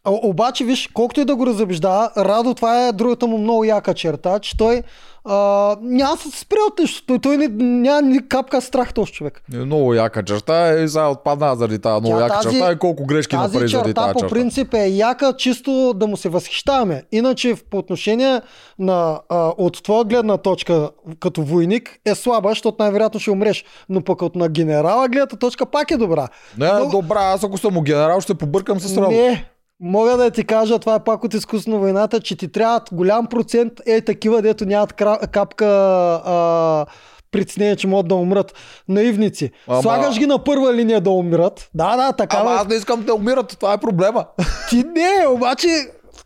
а, 0.04 0.10
Обаче, 0.12 0.64
виж, 0.64 0.88
колкото 0.88 1.20
и 1.20 1.24
да 1.24 1.36
го 1.36 1.46
разобеждава, 1.46 2.10
Радо, 2.16 2.54
това 2.54 2.86
е 2.86 2.92
другата 2.92 3.26
му 3.26 3.38
много 3.38 3.64
яка 3.64 3.94
черта, 3.94 4.38
че 4.38 4.56
той 4.56 4.82
а, 5.26 5.36
няма 5.82 6.16
се 6.16 6.30
спре 6.30 6.56
от 6.68 6.78
нещо. 6.78 7.06
Той, 7.06 7.18
той 7.18 7.36
не, 7.36 7.48
няма 7.48 8.02
ни 8.02 8.28
капка 8.28 8.60
страх 8.60 8.94
този 8.94 9.12
човек. 9.12 9.42
Е, 9.54 9.56
много 9.56 9.94
яка 9.94 10.22
черта 10.24 10.74
и 10.74 10.88
сега 10.88 11.08
отпадна 11.08 11.56
заради 11.56 11.78
тази 11.78 12.00
много 12.00 12.16
Тя 12.16 12.22
яка 12.22 12.34
тази- 12.34 12.50
черта 12.50 12.72
и 12.72 12.78
колко 12.78 13.04
грешки 13.04 13.30
Тази 13.30 13.42
направи 13.44 13.68
заради 13.68 13.88
черта 13.88 14.02
тази 14.02 14.12
по 14.12 14.18
черта. 14.18 14.30
принцип 14.30 14.74
е 14.74 14.88
яка, 14.88 15.32
чисто 15.32 15.92
да 15.92 16.06
му 16.06 16.16
се 16.16 16.28
възхищаваме. 16.28 17.02
Иначе 17.12 17.54
по 17.70 17.78
отношение 17.78 18.40
на 18.78 19.20
а, 19.28 19.48
от 19.48 19.82
твоя 19.82 20.04
гледна 20.04 20.36
точка 20.36 20.90
като 21.20 21.42
войник 21.42 21.98
е 22.04 22.14
слаба, 22.14 22.48
защото 22.48 22.76
най-вероятно 22.78 23.20
ще 23.20 23.30
умреш. 23.30 23.64
Но 23.88 24.00
пък 24.02 24.22
от 24.22 24.34
на 24.34 24.48
генерала 24.48 25.08
гледната 25.08 25.36
точка 25.36 25.66
пак 25.66 25.90
е 25.90 25.96
добра. 25.96 26.28
Не, 26.58 26.72
Много- 26.72 26.90
добра, 26.92 27.20
аз 27.22 27.44
ако 27.44 27.58
съм 27.58 27.74
генерал, 27.76 28.20
ще 28.20 28.34
побъркам 28.34 28.80
с 28.80 28.96
работа. 28.96 29.12
Не, 29.12 29.44
мога 29.84 30.16
да 30.16 30.30
ти 30.30 30.44
кажа, 30.44 30.78
това 30.78 30.94
е 30.94 31.04
пак 31.04 31.24
от 31.24 31.34
изкуство 31.34 31.70
на 31.72 31.78
войната, 31.78 32.20
че 32.20 32.36
ти 32.36 32.48
трябват 32.48 32.82
голям 32.92 33.26
процент 33.26 33.72
е 33.86 34.00
такива, 34.00 34.42
дето 34.42 34.66
нямат 34.66 34.92
капка 35.32 35.66
а, 36.24 36.86
притеснение, 37.30 37.76
че 37.76 37.86
могат 37.86 38.08
да 38.08 38.14
умрат. 38.14 38.54
Наивници. 38.88 39.50
Ама- 39.68 39.82
Слагаш 39.82 40.18
ги 40.18 40.26
на 40.26 40.44
първа 40.44 40.74
линия 40.74 41.00
да 41.00 41.10
умрат. 41.10 41.68
Да, 41.74 41.96
да, 41.96 42.12
така. 42.12 42.36
Ама 42.36 42.50
аз 42.50 42.66
не 42.68 42.74
искам 42.74 43.02
да 43.02 43.14
умират, 43.14 43.56
това 43.60 43.72
е 43.72 43.78
проблема. 43.78 44.24
Ти 44.70 44.76
не, 44.76 45.26
обаче 45.28 45.68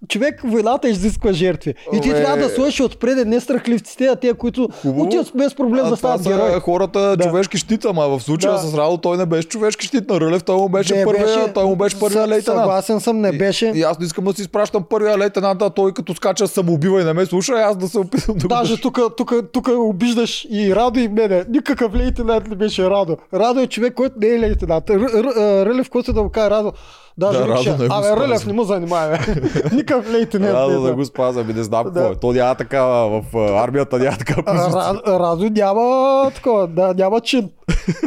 човек 0.08 0.40
войната 0.44 0.88
изисква 0.88 1.32
жертви. 1.32 1.74
И 1.92 2.00
ти 2.00 2.11
Абе. 2.11 2.18
трябва 2.18 2.37
да 2.38 2.48
сложиш 2.48 2.80
отпред 2.80 3.28
не 3.28 3.40
страхливците, 3.40 4.06
а 4.06 4.16
те, 4.16 4.34
които 4.34 4.68
Хубаво. 4.82 5.02
отиват 5.02 5.32
без 5.34 5.54
проблем 5.54 5.84
А 5.84 5.90
да 5.90 5.96
стават 5.96 6.22
герои. 6.22 6.52
хората 6.52 7.16
Да. 7.16 7.24
човешки 7.24 7.56
щит, 7.58 7.84
ама 7.84 8.08
в 8.08 8.20
случая 8.20 8.52
Да. 8.52 8.58
с 8.58 8.74
Радо 8.74 8.96
той 8.96 9.16
не 9.16 9.26
беше 9.26 9.48
човешки 9.48 9.87
щит 9.87 10.11
на 10.11 10.20
Рълев, 10.20 10.44
той 10.44 10.56
му 10.56 10.68
беше 10.68 10.94
Не 10.94 11.04
първия, 11.04 11.52
той 11.52 11.64
му 11.64 11.76
беше 11.76 12.00
първия 12.00 12.18
Съ- 12.18 12.28
лейтенант. 12.28 12.61
Съгласен 12.61 13.00
съм, 13.00 13.20
не 13.20 13.32
беше. 13.32 13.66
И, 13.66 13.78
и 13.78 13.82
аз 13.82 13.98
не 13.98 14.06
искам 14.06 14.24
да 14.24 14.32
си 14.32 14.42
изпращам 14.42 14.84
първия 14.84 15.18
лейтенант, 15.18 15.62
а 15.62 15.70
той 15.70 15.92
като 15.92 16.14
скача 16.14 16.48
самоубива 16.48 17.00
и 17.00 17.04
не 17.04 17.12
ме 17.12 17.26
слуша, 17.26 17.52
аз 17.54 17.76
да 17.76 17.88
се 17.88 17.98
опитам 17.98 18.37
да 18.37 18.48
Даже 18.48 18.76
тук, 18.76 18.98
тук, 19.16 19.32
тук 19.52 19.68
обиждаш 19.70 20.46
и 20.50 20.74
Радо 20.74 21.00
и 21.00 21.08
мене. 21.08 21.44
Никакъв 21.48 21.94
лейтенант 21.94 22.48
не 22.48 22.56
беше 22.56 22.84
Радо. 22.84 23.16
Радо 23.34 23.61
е 23.61 23.66
човек, 23.66 23.94
който 23.94 24.14
не 24.20 24.28
е 24.28 24.38
лейтенант. 24.38 24.90
Рълев, 24.90 25.90
който 25.90 26.12
да 26.12 26.22
го 26.22 26.28
каже 26.28 26.50
Радо. 26.50 26.72
Даже 27.18 27.38
Да, 27.38 27.46
да, 27.46 27.50
Радо 27.50 27.83
не 27.83 27.88
го 27.88 27.94
Абе. 27.94 28.16
Рълев 28.16 28.46
не 28.46 28.52
му 28.52 28.64
занимава. 28.64 29.18
Никакъв 29.72 30.11
лейтенант. 30.11 30.52
Радо 30.52 30.81
не 30.81 30.88
да 30.88 30.94
го 30.94 31.04
спазва, 31.04 31.44
ми 31.44 31.52
не 31.52 31.62
знам 31.62 31.85
Да. 31.85 31.92
какво 31.92 32.12
е. 32.12 32.16
То 32.16 32.33
няма 32.33 32.54
такава, 32.54 33.22
в 33.22 33.24
армията 33.59 33.98
няма 33.98 34.16
такава 34.16 34.42
А, 34.46 34.54
позиция. 34.54 34.83
Ра- 34.83 35.20
Радо 35.20 35.44
няма 35.46 35.85
такова, 36.31 36.66
да, 36.68 36.94
няма 36.94 37.20
чин. 37.20 37.50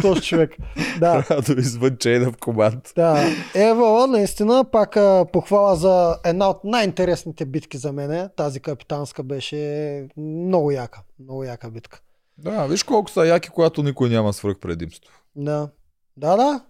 Този 0.01 0.21
човек. 0.21 0.55
Да. 0.99 1.25
Радо 1.31 1.51
извън 1.51 1.97
чейна 1.97 2.31
в 2.31 2.37
команд. 2.37 2.91
Да, 2.95 3.23
Евала 3.55 4.07
наистина 4.07 4.63
пак 4.63 4.97
похвала 5.33 5.75
за 5.75 6.17
една 6.25 6.49
от 6.49 6.63
най-интересните 6.63 7.45
битки 7.45 7.77
за 7.77 7.91
мене. 7.91 8.29
Тази 8.29 8.59
капитанска 8.59 9.23
беше 9.23 9.57
много 10.17 10.71
яка. 10.71 10.99
Много 11.19 11.43
яка 11.43 11.69
битка. 11.69 11.99
Да, 12.37 12.65
виж 12.65 12.83
колко 12.83 13.09
са 13.09 13.21
яки, 13.21 13.49
когато 13.49 13.83
никой 13.83 14.09
няма 14.09 14.33
свръх 14.33 14.57
предимство. 14.57 15.11
Да. 15.35 15.67
Да, 16.17 16.35
да. 16.35 16.61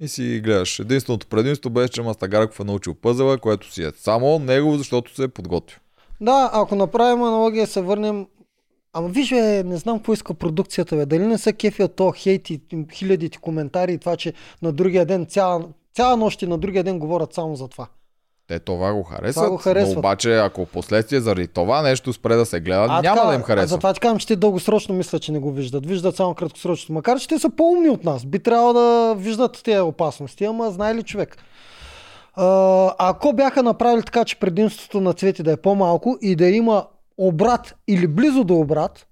И 0.00 0.08
си 0.08 0.40
гледаш. 0.44 0.78
Единственото 0.78 1.26
предимство 1.26 1.70
беше, 1.70 1.92
че 1.92 2.02
Мастагарков 2.02 2.60
е 2.60 2.64
научил 2.64 2.94
пъзела, 2.94 3.38
което 3.38 3.72
си 3.72 3.82
е 3.82 3.90
само 3.96 4.38
него, 4.38 4.76
защото 4.76 5.14
се 5.14 5.22
е 5.22 5.28
подготвил. 5.28 5.78
Да, 6.20 6.50
ако 6.52 6.74
направим 6.74 7.22
аналогия 7.22 7.66
се 7.66 7.80
върнем 7.80 8.26
Ама 8.92 9.08
виж, 9.08 9.30
бе, 9.30 9.62
не 9.64 9.76
знам 9.76 9.98
какво 9.98 10.12
иска 10.12 10.34
продукцията, 10.34 10.96
бе. 10.96 11.06
Дали 11.06 11.26
не 11.26 11.38
са 11.38 11.52
кефи 11.52 11.82
от 11.82 11.96
то 11.96 12.12
хейт 12.16 12.50
и 12.50 12.60
хилядите 12.92 13.38
коментари 13.38 13.92
и 13.92 13.98
това, 13.98 14.16
че 14.16 14.32
на 14.62 14.72
другия 14.72 15.06
ден, 15.06 15.26
цяла, 15.26 15.64
цяла 15.94 16.16
нощ 16.16 16.42
и 16.42 16.46
на 16.46 16.58
другия 16.58 16.84
ден 16.84 16.98
говорят 16.98 17.34
само 17.34 17.56
за 17.56 17.68
това. 17.68 17.88
Те 18.48 18.58
това 18.58 18.92
го 18.92 19.02
харесват, 19.02 19.34
Това 19.34 19.50
го 19.50 19.56
харесват. 19.56 19.94
но 19.94 19.98
обаче 19.98 20.36
ако 20.36 20.66
последствие 20.66 21.20
заради 21.20 21.48
това 21.48 21.82
нещо 21.82 22.12
спре 22.12 22.34
да 22.34 22.46
се 22.46 22.60
гледа, 22.60 22.86
няма 22.86 23.02
така, 23.02 23.26
да 23.26 23.34
им 23.34 23.40
А 23.40 23.44
харесва. 23.44 23.66
затова 23.66 23.92
ти 23.94 24.00
казвам, 24.00 24.18
че 24.18 24.26
те 24.26 24.36
дългосрочно 24.36 24.94
мислят, 24.94 25.22
че 25.22 25.32
не 25.32 25.38
го 25.38 25.52
виждат. 25.52 25.86
Виждат 25.86 26.16
само 26.16 26.34
краткосрочно. 26.34 26.94
Макар, 26.94 27.18
че 27.18 27.28
те 27.28 27.38
са 27.38 27.50
по-умни 27.50 27.88
от 27.88 28.04
нас. 28.04 28.26
Би 28.26 28.38
трябвало 28.38 28.72
да 28.72 29.14
виждат 29.18 29.60
тези 29.64 29.80
опасности, 29.80 30.44
ама 30.44 30.70
знае 30.70 30.94
ли 30.94 31.02
човек? 31.02 31.36
А, 32.34 32.94
ако 32.98 33.32
бяха 33.32 33.62
направили 33.62 34.02
така, 34.02 34.24
че 34.24 34.38
предимството 34.38 35.00
на 35.00 35.12
цвети 35.12 35.42
да 35.42 35.52
е 35.52 35.56
по-малко 35.56 36.18
и 36.20 36.36
да 36.36 36.46
има 36.48 36.86
обрат 37.18 37.74
или 37.88 38.06
близо 38.06 38.44
до 38.44 38.54
обрат, 38.54 39.06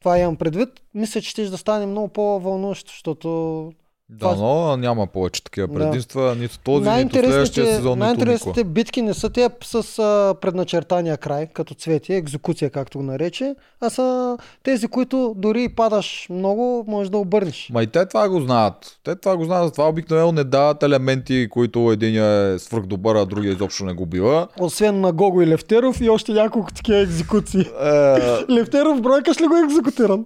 това 0.00 0.18
имам 0.18 0.36
предвид, 0.36 0.68
мисля, 0.94 1.20
че 1.20 1.30
ще 1.30 1.44
да 1.44 1.58
стане 1.58 1.86
много 1.86 2.08
по-вълнуващо, 2.08 2.90
защото 2.90 3.72
Да, 4.12 4.36
но 4.36 4.76
няма 4.76 5.06
повече 5.06 5.44
такива 5.44 5.66
Да. 5.66 5.74
предимства, 5.74 6.36
нито 6.40 6.58
този, 6.58 6.90
нито 6.90 7.16
следващия 7.16 7.66
сезон, 7.66 7.92
нито 7.92 8.04
най-интересните 8.04 8.64
битки 8.64 9.02
не 9.02 9.14
са 9.14 9.30
те 9.30 9.48
с 9.64 9.98
а, 9.98 10.34
предначертания 10.40 11.16
край, 11.16 11.46
като 11.46 11.74
цвети, 11.74 12.12
екзекуция, 12.12 12.70
както 12.70 12.98
го 12.98 13.04
нарече, 13.04 13.54
а 13.80 13.90
са 13.90 14.38
тези, 14.62 14.88
които 14.88 15.34
дори 15.36 15.62
и 15.64 15.68
падаш 15.68 16.26
много, 16.30 16.84
можеш 16.88 17.10
да 17.10 17.18
обърнеш. 17.18 17.70
Ма 17.72 17.82
и 17.82 17.86
те 17.86 18.06
това 18.06 18.28
го 18.28 18.40
знаят. 18.40 18.98
Те 19.04 19.16
това 19.16 19.36
го 19.36 19.44
знаят, 19.44 19.66
затова 19.66 19.88
обикновено 19.88 20.32
не 20.32 20.44
дават 20.44 20.82
елементи, 20.82 21.48
които 21.50 21.92
един 21.92 22.24
е 22.24 22.58
свръхдобър, 22.58 23.16
а 23.16 23.26
другия 23.26 23.52
изобщо 23.52 23.84
не 23.84 23.92
го 23.92 24.06
бива. 24.06 24.48
Освен 24.60 25.00
на 25.00 25.12
Гого 25.12 25.42
и 25.42 25.46
Левтеров 25.46 26.00
и 26.00 26.10
още 26.10 26.32
няколко 26.32 26.72
такива 26.72 26.98
екзекуции. 26.98 27.60
Е, 27.60 28.52
Левтеров 28.52 29.00
бройкаш 29.00 29.40
ли 29.40 29.46
го 29.46 29.56
екзекутиран? 29.56 30.24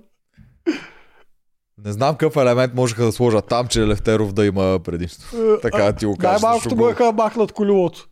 Не 1.85 1.93
знам 1.93 2.15
какъв 2.17 2.37
елемент 2.37 2.75
можеха 2.75 3.05
да 3.05 3.13
сложат 3.13 3.47
там, 3.47 3.67
че 3.67 3.87
Левтеров 3.87 4.33
да 4.33 4.47
има 4.47 4.81
предимство. 4.85 5.37
Така 5.63 5.83
да 5.83 5.93
ти 5.93 6.07
го 6.07 6.17
кажа. 6.17 6.33
Най-малкото 6.33 6.77
го- 6.77 6.89
еха 6.89 7.13
махнат 7.13 7.53
колелото. 7.53 8.09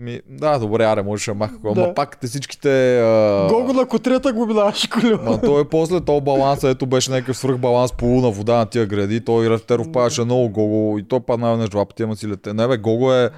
Ми, 0.00 0.20
да, 0.30 0.58
добре, 0.58 0.84
аре, 0.84 1.02
можеше 1.02 1.30
да 1.30 1.34
маха, 1.34 1.54
ама 1.64 1.74
Да. 1.74 1.94
пак 1.94 2.20
те 2.20 2.26
всичките... 2.26 3.00
А... 3.00 3.46
Гого 3.48 3.72
на 3.72 3.86
котрета 3.86 4.32
го 4.32 4.46
минаваше 4.46 4.90
колело. 4.90 5.22
Ма 5.22 5.40
той 5.40 5.60
е 5.60 5.64
после 5.64 6.00
то 6.00 6.20
баланс, 6.20 6.64
ето 6.64 6.86
беше 6.86 7.10
някакъв 7.10 7.36
свръхбаланс 7.36 7.92
по 7.92 8.06
луна 8.06 8.30
вода 8.30 8.56
на 8.56 8.66
тия 8.66 8.86
гради. 8.86 9.24
Той 9.24 9.50
Левтеров 9.50 9.92
падаше 9.92 10.24
много 10.24 10.48
Гого 10.48 10.98
и 10.98 11.08
той 11.08 11.20
падна 11.20 11.56
на 11.56 11.68
два 11.68 11.84
пъти, 11.86 12.02
ама 12.02 12.16
си 12.16 12.28
лете. 12.28 12.52
Не 12.52 12.68
бе, 12.68 12.76
Гого 12.76 13.12
е... 13.12 13.30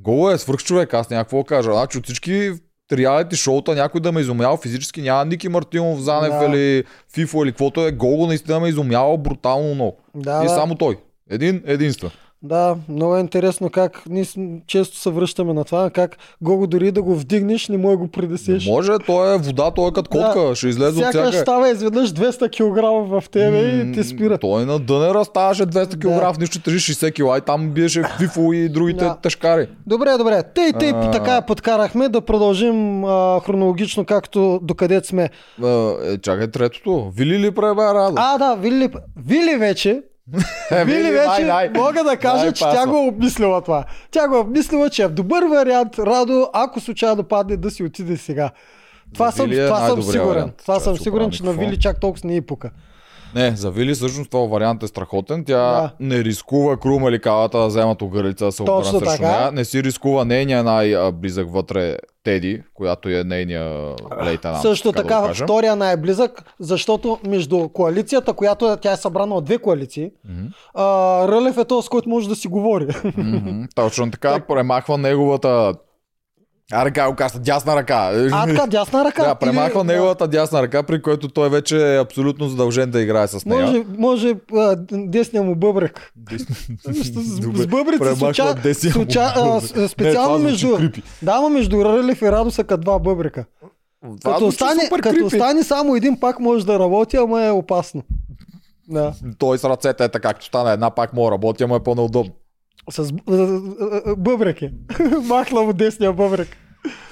Гого 0.00 0.30
е 0.30 0.38
свръх 0.38 0.64
човек, 0.64 0.94
аз 0.94 1.10
няма 1.10 1.24
какво 1.24 1.38
да 1.38 1.44
кажа. 1.44 1.72
Значи 1.72 1.98
от 1.98 2.04
всички 2.04 2.52
реалити 2.92 3.36
шоута 3.36 3.74
някой 3.74 4.00
да 4.00 4.12
ме 4.12 4.20
е 4.20 4.22
изумял 4.22 4.56
физически, 4.56 5.02
няма 5.02 5.24
Ники 5.24 5.48
Мартинов, 5.48 6.00
Занев 6.00 6.32
Да. 6.38 6.44
или 6.44 6.84
Фифо 7.14 7.44
или 7.44 7.50
каквото 7.52 7.86
е. 7.86 7.92
Гого 7.92 8.26
наистина 8.26 8.60
ме 8.60 8.66
е 8.66 8.70
изумял 8.70 9.16
брутално 9.16 9.74
много. 9.74 9.96
Да, 10.14 10.42
и 10.44 10.48
само 10.48 10.74
той. 10.74 10.98
Един, 11.30 11.62
единствен. 11.66 12.10
Да, 12.44 12.76
много 12.88 13.16
е 13.16 13.20
интересно 13.20 13.70
как 13.70 14.02
ние 14.08 14.24
често 14.66 14.96
се 14.96 15.10
връщаме 15.10 15.52
на 15.52 15.64
това, 15.64 15.90
как 15.90 16.16
Гого 16.40 16.66
дори 16.66 16.90
да 16.90 17.02
го 17.02 17.14
вдигнеш, 17.14 17.68
не 17.68 17.78
може 17.78 17.90
да 17.90 17.96
го 17.96 18.02
Не 18.02 18.10
придесеш. 18.10 18.66
може, 18.66 18.92
той 19.06 19.34
е 19.34 19.38
вода, 19.38 19.70
той 19.70 19.88
е 19.88 19.92
като 19.92 20.10
котка, 20.10 20.54
ще 20.54 20.68
излезе 20.68 21.00
от 21.00 21.08
всяка... 21.08 21.32
става 21.32 21.68
изведнъж 21.70 22.12
200 22.12 22.50
кг 22.50 22.80
в 23.12 23.30
тебе 23.30 23.58
и 23.60 23.84
М, 23.84 23.94
те 23.94 24.04
спира. 24.04 24.38
Той 24.38 24.66
на 24.66 24.78
дънера 24.78 25.24
ставаше 25.24 25.62
200 25.62 25.98
кг, 26.32 26.40
нищо 26.40 26.60
тежи 26.60 26.94
60 26.94 27.12
кг 27.12 27.42
и 27.42 27.46
там 27.46 27.70
биеше 27.70 28.02
Фифо 28.18 28.52
и 28.52 28.68
другите 28.68 29.04
Да. 29.04 29.16
тежкари. 29.16 29.68
Добре, 29.86 30.10
добре. 30.18 30.42
Тъй, 30.44 30.72
тъй, 30.72 30.90
А. 30.90 31.10
така 31.10 31.34
я 31.34 31.42
подкарахме 31.42 32.08
да 32.08 32.20
продължим 32.20 33.04
а, 33.04 33.40
хронологично, 33.40 34.04
както 34.04 34.60
докъде 34.62 35.00
сме. 35.00 35.30
А, 35.62 35.68
Е, 36.04 36.18
чакай 36.18 36.50
третото. 36.50 37.10
Вили 37.10 37.38
ли 37.38 37.50
преба 37.50 37.94
Радо? 37.94 38.14
А, 38.16 38.38
да, 38.38 38.54
Вили, 38.54 38.88
Вили 39.18 39.56
вече, 39.56 39.90
Е, 39.90 40.00
Вили 40.86 41.10
вече 41.10 41.26
най- 41.28 41.44
най- 41.44 41.70
мога 41.70 42.04
да 42.04 42.16
кажа, 42.16 42.52
че 42.52 42.64
най-пасва. 42.64 42.84
тя 42.84 42.90
го 42.90 42.96
е 42.96 43.08
обмислила 43.08 43.60
това. 43.60 43.84
Тя 44.10 44.28
го 44.28 44.36
е 44.36 44.40
обмислила, 44.40 44.90
че 44.90 45.02
е 45.02 45.06
в 45.06 45.12
добър 45.12 45.44
вариант, 45.44 45.98
Радо, 45.98 46.48
ако 46.52 46.80
случайно 46.80 47.22
падне, 47.22 47.56
да 47.56 47.70
си 47.70 47.84
отиде 47.84 48.16
сега. 48.16 48.50
Това, 49.14 49.30
съм, 49.30 49.46
Вили 49.48 49.60
е 49.60 49.66
това 49.66 49.76
съм 49.76 49.86
най-добрият 49.86 50.12
сигурен. 50.12 50.28
вариант. 50.28 50.54
Това 50.56 50.74
Чакай, 50.74 50.84
съм 50.84 50.94
ще 50.94 51.02
сигурен, 51.02 51.30
че 51.30 51.44
на. 51.44 51.52
Вили 51.52 51.78
чак 51.78 52.00
толкова 52.00 52.28
не 52.28 52.36
и 52.36 52.40
пука. 52.40 52.70
Не, 53.34 53.50
за 53.50 53.70
Вили 53.70 53.94
всъщност 53.94 54.30
този 54.30 54.50
вариант 54.50 54.82
е 54.82 54.86
страхотен. 54.86 55.44
Тя 55.44 55.56
Да. 55.56 55.90
не 56.00 56.24
рискува 56.24 56.76
Крума 56.76 57.08
или 57.08 57.18
Калата 57.18 57.58
да 57.58 57.66
вземат 57.66 58.02
огърлица 58.02 58.44
да 58.44 58.52
се 58.52 58.62
обърнат 58.62 58.82
Точно 58.82 58.98
срещу 59.00 59.16
така. 59.16 59.28
нея. 59.30 59.52
Не 59.52 59.64
си 59.64 59.82
рискува 59.82 60.24
нейния 60.24 60.62
най-близък 60.62 61.52
вътре 61.52 61.96
Теди, 62.24 62.62
която 62.74 63.08
е 63.08 63.24
нейния 63.24 63.94
лейтенант. 64.24 64.62
Също 64.62 64.92
така, 64.92 65.20
така, 65.20 65.28
да 65.28 65.34
втория 65.34 65.76
най-близък, 65.76 66.44
защото 66.60 67.18
между 67.26 67.68
коалицията, 67.68 68.32
която 68.32 68.72
е- 68.72 68.76
тя 68.76 68.92
е 68.92 68.96
събрана 68.96 69.34
от 69.34 69.44
две 69.44 69.58
коалиции, 69.58 70.10
а, 70.74 70.84
Рълев 71.28 71.58
е 71.58 71.64
този, 71.64 71.86
с 71.86 71.88
който 71.88 72.08
може 72.08 72.28
да 72.28 72.36
си 72.36 72.48
говори. 72.48 72.86
Мгм, 73.16 73.62
Точно 73.74 74.10
така, 74.10 74.40
премахва 74.48 74.98
неговата 74.98 75.74
А 76.72 76.84
ръка 76.84 77.10
го 77.10 77.16
казва, 77.16 77.40
дясна 77.40 77.76
ръка. 77.76 78.10
А, 78.32 78.46
така, 78.46 78.66
дясна 78.66 79.04
ръка. 79.04 79.24
Да, 79.24 79.34
премахва 79.34 79.80
Или- 79.80 79.86
неговата 79.86 80.28
дясна 80.28 80.62
ръка, 80.62 80.82
при 80.82 81.02
който 81.02 81.28
той 81.28 81.48
вече 81.48 81.94
е 81.94 82.00
абсолютно 82.00 82.48
задължен 82.48 82.90
да 82.90 83.00
играе 83.00 83.28
с 83.28 83.44
нея. 83.44 83.66
Може, 83.66 83.84
може 83.98 84.34
а, 84.54 84.76
десния 84.92 85.42
му 85.42 85.54
бъбрек. 85.54 86.12
С, 86.82 87.04
с, 87.04 87.40
Добре, 87.40 87.62
с 87.62 87.66
бъбрици 87.66 88.16
случа, 88.16 88.54
случа, 88.92 89.32
а, 89.36 89.60
Не, 89.76 89.88
специално 89.88 90.38
звучи 90.38 90.66
между... 90.66 90.76
крипи. 90.76 91.02
Да, 91.22 91.32
ама 91.32 91.48
между 91.48 91.84
Рълев 91.84 92.22
и 92.22 92.32
Радо 92.32 92.50
са 92.50 92.64
като 92.64 92.80
два 92.80 92.98
бъбрека. 92.98 93.44
Това 94.20 94.34
Като 94.34 94.46
остане, 94.46 94.90
като 95.02 95.26
остане 95.26 95.62
само 95.62 95.96
един 95.96 96.20
пак 96.20 96.40
може 96.40 96.66
да 96.66 96.78
работи, 96.78 97.16
ама 97.16 97.42
е 97.42 97.50
опасно. 97.50 98.02
Да. 98.88 99.12
Той 99.38 99.58
с 99.58 99.64
ръцете 99.64 100.04
е 100.04 100.08
така, 100.08 100.28
както 100.28 100.46
стане 100.46 100.72
една, 100.72 100.90
пак 100.90 101.12
мога 101.12 101.26
да 101.26 101.32
работи, 101.32 101.62
ама 101.62 101.76
е 101.76 101.80
по-неудобно. 101.80 102.32
С 102.90 103.12
б- 103.12 103.22
а, 103.28 103.34
а, 103.34 104.00
а, 104.06 104.16
бъбрек 104.16 104.62
е. 104.62 104.72
Махна 105.24 105.62
му 105.62 105.72
десния 105.72 106.12
бъбрек. 106.12 106.48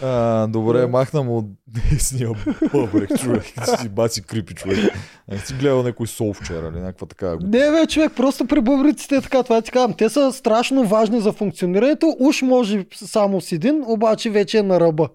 А, 0.02 0.46
добре, 0.46 0.86
махна 0.86 1.22
му 1.22 1.50
десния 1.66 2.30
бъбрек, 2.72 3.18
човек. 3.18 3.42
Ти 3.42 3.80
си 3.80 3.88
баци 3.88 4.22
крипи, 4.22 4.54
човек. 4.54 4.78
Не 5.28 5.38
си 5.38 5.54
гледал 5.54 5.82
някой 5.82 6.06
сол 6.06 6.34
вчера 6.34 6.68
или 6.74 6.80
някаква 6.80 7.06
така. 7.06 7.36
Не, 7.42 7.70
бе, 7.70 7.86
човек, 7.88 8.12
просто 8.16 8.46
при 8.46 8.60
бъбриците 8.60 9.16
е 9.16 9.20
така, 9.20 9.42
това 9.42 9.62
ти 9.62 9.70
казвам. 9.70 9.94
Те 9.98 10.08
са 10.08 10.32
страшно 10.32 10.84
важни 10.84 11.20
за 11.20 11.32
функционирането. 11.32 12.16
Уж 12.20 12.42
може 12.42 12.84
само 12.94 13.40
с 13.40 13.52
един, 13.52 13.82
обаче 13.86 14.30
вече 14.30 14.58
е 14.58 14.62
на 14.62 14.80
ръба. 14.80 15.08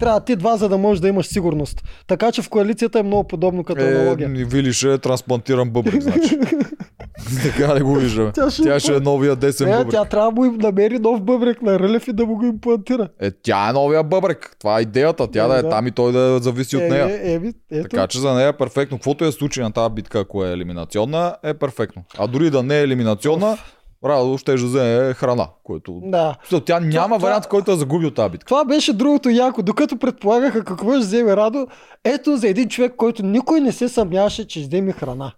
Трябва 0.00 0.20
ти 0.20 0.36
два, 0.36 0.56
за 0.56 0.68
да 0.68 0.78
можеш 0.78 1.00
да 1.00 1.08
имаш 1.08 1.26
сигурност. 1.26 1.82
Така 2.06 2.32
че 2.32 2.42
в 2.42 2.48
коалицията 2.48 2.98
е 2.98 3.02
много 3.02 3.24
подобно 3.28 3.64
като 3.64 3.82
Е, 3.82 3.94
аналогия. 3.94 4.28
ни 4.28 4.44
Вили 4.44 4.72
ще 4.72 4.92
е 4.92 4.98
трансплантиран 4.98 5.70
бъбрек, 5.70 6.02
значи. 6.02 6.38
така 7.44 7.74
не 7.74 7.80
го 7.80 7.94
виждаме. 7.94 8.32
Тя 8.32 8.50
ще- 8.50 8.62
Тя 8.62 8.80
ще 8.80 8.96
е 8.96 9.00
новия 9.00 9.36
десен 9.36 9.68
Не, 9.68 9.72
бъбрек. 9.72 9.90
тя 9.92 10.04
трябва 10.04 10.26
да 10.26 10.34
му 10.34 10.44
им 10.44 10.54
намери 10.54 10.98
нов 10.98 11.22
бъбрек 11.22 11.62
на 11.62 11.78
Рълев 11.78 12.08
и 12.08 12.12
да 12.12 12.26
му 12.26 12.36
го 12.36 12.44
имплантира. 12.44 13.08
Е, 13.20 13.30
тя 13.32 13.68
е 13.68 13.72
новия 13.72 14.02
бъбрек. 14.02 14.56
Това 14.58 14.78
е 14.78 14.82
идеята. 14.82 15.26
Тя 15.26 15.44
Е, 15.44 15.48
да 15.48 15.54
е 15.54 15.62
да. 15.62 15.68
там 15.68 15.86
и 15.86 15.90
той 15.90 16.12
да 16.12 16.38
зависи 16.38 16.76
от 16.76 16.82
Е, 16.82 16.88
нея. 16.88 17.06
е, 17.08 17.32
еми, 17.32 17.52
ето. 17.70 17.82
Така 17.82 18.06
че 18.06 18.18
за 18.18 18.34
нея 18.34 18.48
е 18.48 18.52
перфектно. 18.52 18.96
Каквото 18.98 19.24
е 19.24 19.32
случай 19.32 19.64
на 19.64 19.72
тази 19.72 19.90
битка, 19.90 20.18
ако 20.20 20.44
е 20.44 20.52
елиминационна, 20.52 21.36
е 21.42 21.54
перфектно. 21.54 22.02
А 22.18 22.26
дори 22.26 22.50
да 22.50 22.62
не 22.62 22.78
е 22.78 22.82
елиминационна, 22.82 23.58
Радо 24.04 24.38
ще 24.38 24.52
да 24.52 24.66
вземе 24.66 25.14
храна, 25.14 25.48
което... 25.64 26.00
Да. 26.02 26.34
Тя 26.64 26.80
няма 26.80 27.04
това- 27.08 27.18
вариант, 27.18 27.46
който 27.46 27.70
да 27.70 27.76
загуби 27.76 28.06
от 28.06 28.14
тази 28.14 28.30
битка. 28.30 28.46
Това 28.46 28.64
беше 28.64 28.92
другото 28.92 29.30
яко. 29.30 29.62
Докато 29.62 29.96
предполагаха 29.96 30.64
какво 30.64 30.90
ще 30.90 30.98
вземе 30.98 31.36
Радо, 31.36 31.66
ето 32.04 32.36
за 32.36 32.48
един 32.48 32.68
човек, 32.68 32.92
който 32.96 33.22
никой 33.22 33.60
не 33.60 33.72
се 33.72 33.88
съмняваше, 33.88 34.46
че 34.46 34.60
ще 34.60 34.68
вземе 34.68 34.92
храна. 34.92 35.32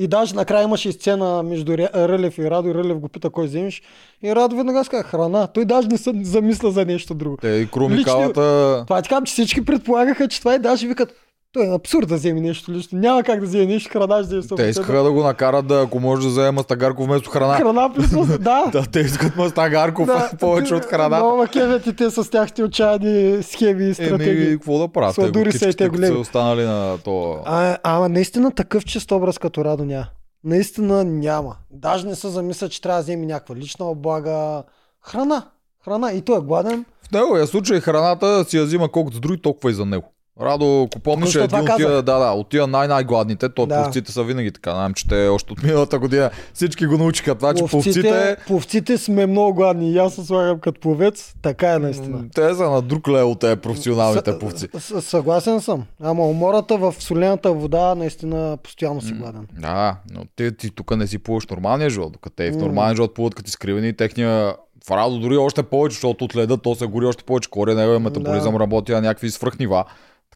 И 0.00 0.06
даже 0.06 0.34
накрая 0.34 0.64
имаше 0.64 0.88
и 0.88 0.92
сцена 0.92 1.42
между 1.42 1.78
Рълев 1.78 2.38
и 2.38 2.50
Радо. 2.50 2.68
и 2.68 2.74
Рълев 2.74 2.98
го 2.98 3.08
пита 3.08 3.30
кой 3.30 3.46
вземеш. 3.46 3.82
И 4.22 4.34
Радо 4.34 4.56
веднага 4.56 4.84
каза 4.84 5.02
храна. 5.02 5.46
Той 5.46 5.64
даже 5.64 5.88
не 5.88 5.98
се 5.98 6.12
замисля 6.22 6.70
за 6.70 6.84
нещо 6.84 7.14
друго. 7.14 7.36
Те 7.36 7.48
и 7.48 7.70
Круми 7.70 7.96
Лично-. 7.96 8.32
Това 8.32 9.02
ти 9.02 9.08
казвам, 9.08 9.24
че 9.24 9.32
всички 9.32 9.64
предполагаха, 9.64 10.28
че 10.28 10.38
това 10.38 10.54
и 10.54 10.58
даже 10.58 10.88
викат 10.88 11.12
Той 11.52 11.66
е 11.66 11.74
абсурд 11.74 12.08
да 12.08 12.14
вземе 12.14 12.40
нещо 12.40 12.72
лично. 12.72 12.98
Няма 12.98 13.22
как 13.22 13.40
да 13.40 13.46
вземе 13.46 13.66
нещо, 13.66 13.90
храна 13.92 14.24
ще 14.24 14.38
вземе 14.38 14.42
Те 14.42 14.54
100%. 14.54 14.68
искаха 14.68 15.02
да 15.02 15.12
го 15.12 15.22
накарат 15.22 15.66
да, 15.66 15.82
ако 15.82 16.00
може 16.00 16.22
да 16.22 16.28
вземе 16.28 16.50
мастагарко 16.50 17.04
вместо 17.04 17.30
храна. 17.30 17.56
Храна 17.56 17.92
плюс 17.94 18.10
да. 18.38 18.64
Да, 18.72 18.82
те 18.92 19.00
искат 19.00 19.36
мастагарков 19.36 20.06
да. 20.06 20.30
повече 20.40 20.74
от 20.74 20.84
храна. 20.84 21.18
Много 21.18 21.46
кевят 21.52 21.86
и 21.86 21.96
те 21.96 22.10
с 22.10 22.30
тяхните 22.30 22.64
отчаяни 22.64 23.42
схеми 23.42 23.88
и 23.88 23.94
стратегии. 23.94 24.46
Еми, 24.46 24.56
какво 24.56 24.78
да 24.78 24.88
правят? 24.88 25.14
Сладури 25.14 25.52
са 25.52 25.68
и 25.68 25.74
те 25.74 25.88
големи. 25.88 26.14
са 26.14 26.20
останали 26.20 26.64
на 26.64 26.98
то. 27.04 27.38
А, 27.44 27.78
ама 27.82 28.08
наистина 28.08 28.50
такъв 28.50 28.84
чист 28.84 29.12
образ 29.12 29.38
като 29.38 29.64
Радо 29.64 29.84
няма. 29.84 30.06
Наистина 30.44 31.04
няма. 31.04 31.56
Даже 31.70 32.06
не 32.06 32.14
се 32.14 32.28
замисля, 32.28 32.68
че 32.68 32.80
трябва 32.80 32.98
да 32.98 33.02
вземе 33.02 33.26
някаква 33.26 33.56
лична 33.56 33.84
облага. 33.84 34.62
Храна. 35.02 35.42
Храна. 35.84 36.12
И 36.12 36.22
той 36.22 36.38
е 36.38 36.40
гладен. 36.40 36.84
В 37.08 37.12
неговия 37.12 37.46
случай 37.46 37.80
храната 37.80 38.44
си 38.44 38.56
я 38.56 38.64
взима 38.64 38.88
колкото 38.88 39.16
с 39.16 39.20
други, 39.20 39.42
толкова 39.42 39.70
и 39.70 39.74
за 39.74 39.84
него. 39.86 40.12
Радо, 40.40 40.82
ако 40.82 41.00
помниш, 41.00 41.34
е 41.34 41.40
един 41.40 41.58
от 41.60 41.76
тия, 41.76 41.88
да, 41.92 42.18
да, 42.18 42.30
от 42.30 42.48
тия 42.48 42.66
най-най-гладните, 42.66 43.48
то 43.48 43.66
Да. 43.66 43.74
пловците 43.74 44.12
са 44.12 44.22
винаги 44.22 44.52
така. 44.52 44.70
Знаем, 44.70 44.94
че 44.94 45.08
те 45.08 45.26
още 45.26 45.52
от 45.52 45.62
миналата 45.62 45.98
година 45.98 46.30
всички 46.54 46.86
го 46.86 46.98
научиха 46.98 47.34
това, 47.34 47.54
че 47.54 47.64
пловците, 47.64 48.00
Пловците, 48.02 48.36
пловците 48.46 48.98
сме 48.98 49.26
много 49.26 49.54
гладни. 49.54 49.92
И 49.92 49.98
аз 49.98 50.14
се 50.14 50.24
слагам 50.24 50.58
като 50.60 50.80
пловец. 50.80 51.34
Така 51.42 51.72
е 51.72 51.78
наистина. 51.78 52.24
те 52.34 52.54
са 52.54 52.62
на 52.62 52.82
друг 52.82 53.08
левел, 53.08 53.34
те 53.34 53.56
професионалните 53.56 54.32
С- 54.32 54.38
пловци. 54.38 54.68
с- 54.74 55.02
Съгласен 55.02 55.60
съм. 55.60 55.84
Ама 56.00 56.26
умората 56.26 56.76
в 56.76 56.94
солената 56.98 57.52
вода 57.52 57.94
наистина 57.94 58.58
постоянно 58.62 59.00
си 59.00 59.12
гладен. 59.12 59.46
Да, 59.52 59.96
но 60.10 60.24
ти, 60.36 60.56
ти 60.56 60.70
тук 60.70 60.96
не 60.96 61.06
си 61.06 61.18
плуваш 61.18 61.46
нормалния 61.46 61.90
живот, 61.90 62.12
докато 62.12 62.36
те 62.36 62.50
в 62.50 62.56
нормалния 62.56 62.96
живот 62.96 63.14
плуват 63.14 63.34
като 63.34 63.48
изкривени 63.48 63.88
и 63.88 63.92
техния 63.92 64.54
в 64.84 64.90
Радо 64.90 65.18
дори 65.18 65.36
още 65.36 65.62
повече, 65.62 65.94
защото 65.94 66.24
от 66.24 66.36
леда 66.36 66.56
то 66.56 66.74
се 66.74 66.86
гори 66.86 67.06
още 67.06 67.24
повече 67.24 67.50
кори, 67.50 67.74
неговия 67.74 68.00
метаболизъм 68.00 68.52
Да. 68.52 68.60
работи 68.60 68.92
на 68.92 69.00
някакви 69.00 69.30
свръхнива. 69.30 69.84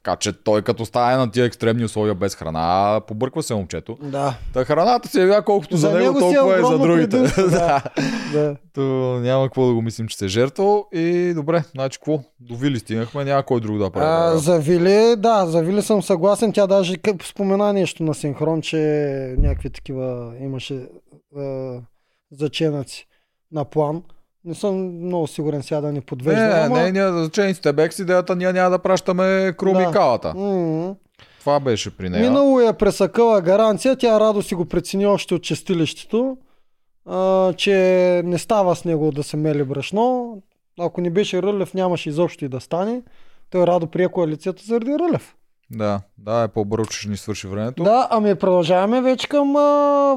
Така 0.04 0.16
че 0.16 0.32
той 0.32 0.62
като 0.62 0.86
стане 0.86 1.16
на 1.16 1.30
тия 1.30 1.44
екстремни 1.44 1.84
условия 1.84 2.14
без 2.14 2.34
храна, 2.34 3.00
побърква 3.06 3.42
се 3.42 3.54
момчето. 3.54 3.98
Да. 4.02 4.38
Та 4.54 4.64
храната 4.64 5.08
си 5.08 5.20
е 5.20 5.42
колкото 5.46 5.76
за, 5.76 5.88
За 5.88 5.98
него, 5.98 6.18
е 6.18 6.20
толкова 6.20 6.60
и 6.60 6.64
за 6.64 6.78
другите. 6.78 7.18
да. 7.50 7.82
да. 8.32 8.56
То 8.72 8.82
няма 9.20 9.46
какво 9.46 9.66
да 9.66 9.74
го 9.74 9.82
мислим, 9.82 10.08
че 10.08 10.16
се 10.16 10.24
е 10.24 10.28
жертвал. 10.28 10.86
И 10.92 11.32
добре, 11.34 11.64
значи 11.74 11.98
какво? 11.98 12.20
До 12.40 12.56
Вили 12.56 12.78
стигнахме, 12.78 13.24
няма 13.24 13.42
кой 13.42 13.60
друг 13.60 13.78
да 13.78 13.90
прави. 13.90 14.34
А, 14.34 14.38
за 14.38 14.58
Вили, 14.58 15.14
да, 15.16 15.46
за 15.46 15.62
Вили 15.62 15.82
съм 15.82 16.02
съгласен. 16.02 16.52
Тя 16.52 16.66
даже 16.66 16.96
спомена 17.22 17.72
нещо 17.72 18.02
на 18.02 18.14
синхрон, 18.14 18.62
че 18.62 18.78
някакви 19.38 19.70
такива 19.70 20.34
имаше 20.40 20.86
а, 21.36 21.76
заченъци 22.32 23.06
на 23.52 23.64
план. 23.64 24.02
Не 24.44 24.54
съм 24.54 25.04
много 25.06 25.26
сигурен 25.26 25.62
сега 25.62 25.80
да 25.80 25.92
ни 25.92 26.00
подвежда. 26.00 26.46
не, 26.46 26.54
ама... 26.54 26.78
не, 26.78 26.92
ние 26.92 27.12
зачени 27.12 27.54
сте 27.54 27.72
бек 27.72 27.92
с 27.92 27.98
идеята, 27.98 28.36
ние 28.36 28.52
няма 28.52 28.70
да 28.70 28.78
пращаме 28.78 29.54
Крум 29.58 29.72
Да. 29.72 30.34
М, 30.36 30.94
Това 31.40 31.60
беше 31.60 31.96
при 31.96 32.08
нея. 32.08 32.22
Минало 32.30 32.60
е 32.60 32.72
пресъкъла 32.72 33.40
гаранция, 33.40 33.96
тя 33.96 34.20
радо 34.20 34.42
си 34.42 34.54
го 34.54 34.64
прецени 34.64 35.06
още 35.06 35.34
от 35.34 35.42
чистилището, 35.42 36.36
а, 37.06 37.52
че 37.52 37.72
не 38.24 38.38
става 38.38 38.76
с 38.76 38.84
него 38.84 39.12
да 39.12 39.22
се 39.22 39.36
мели 39.36 39.64
брашно. 39.64 40.36
Ако 40.80 41.00
не 41.00 41.10
беше 41.10 41.42
Рълев, 41.42 41.74
нямаше 41.74 42.08
изобщо 42.08 42.44
и 42.44 42.48
да 42.48 42.60
стане. 42.60 43.02
Той 43.50 43.66
радо 43.66 43.86
прие 43.86 44.08
коалицията 44.08 44.62
заради 44.66 44.98
Рълев. 44.98 45.34
Да, 45.70 46.00
да, 46.18 46.42
е 46.42 46.48
по-бързо, 46.48 46.86
че 46.90 47.08
ни 47.08 47.16
свърши 47.16 47.46
времето. 47.46 47.82
Да, 47.82 48.08
ами 48.10 48.34
продължаваме 48.34 49.00
вече 49.00 49.28
към 49.28 49.56
а, 49.56 50.16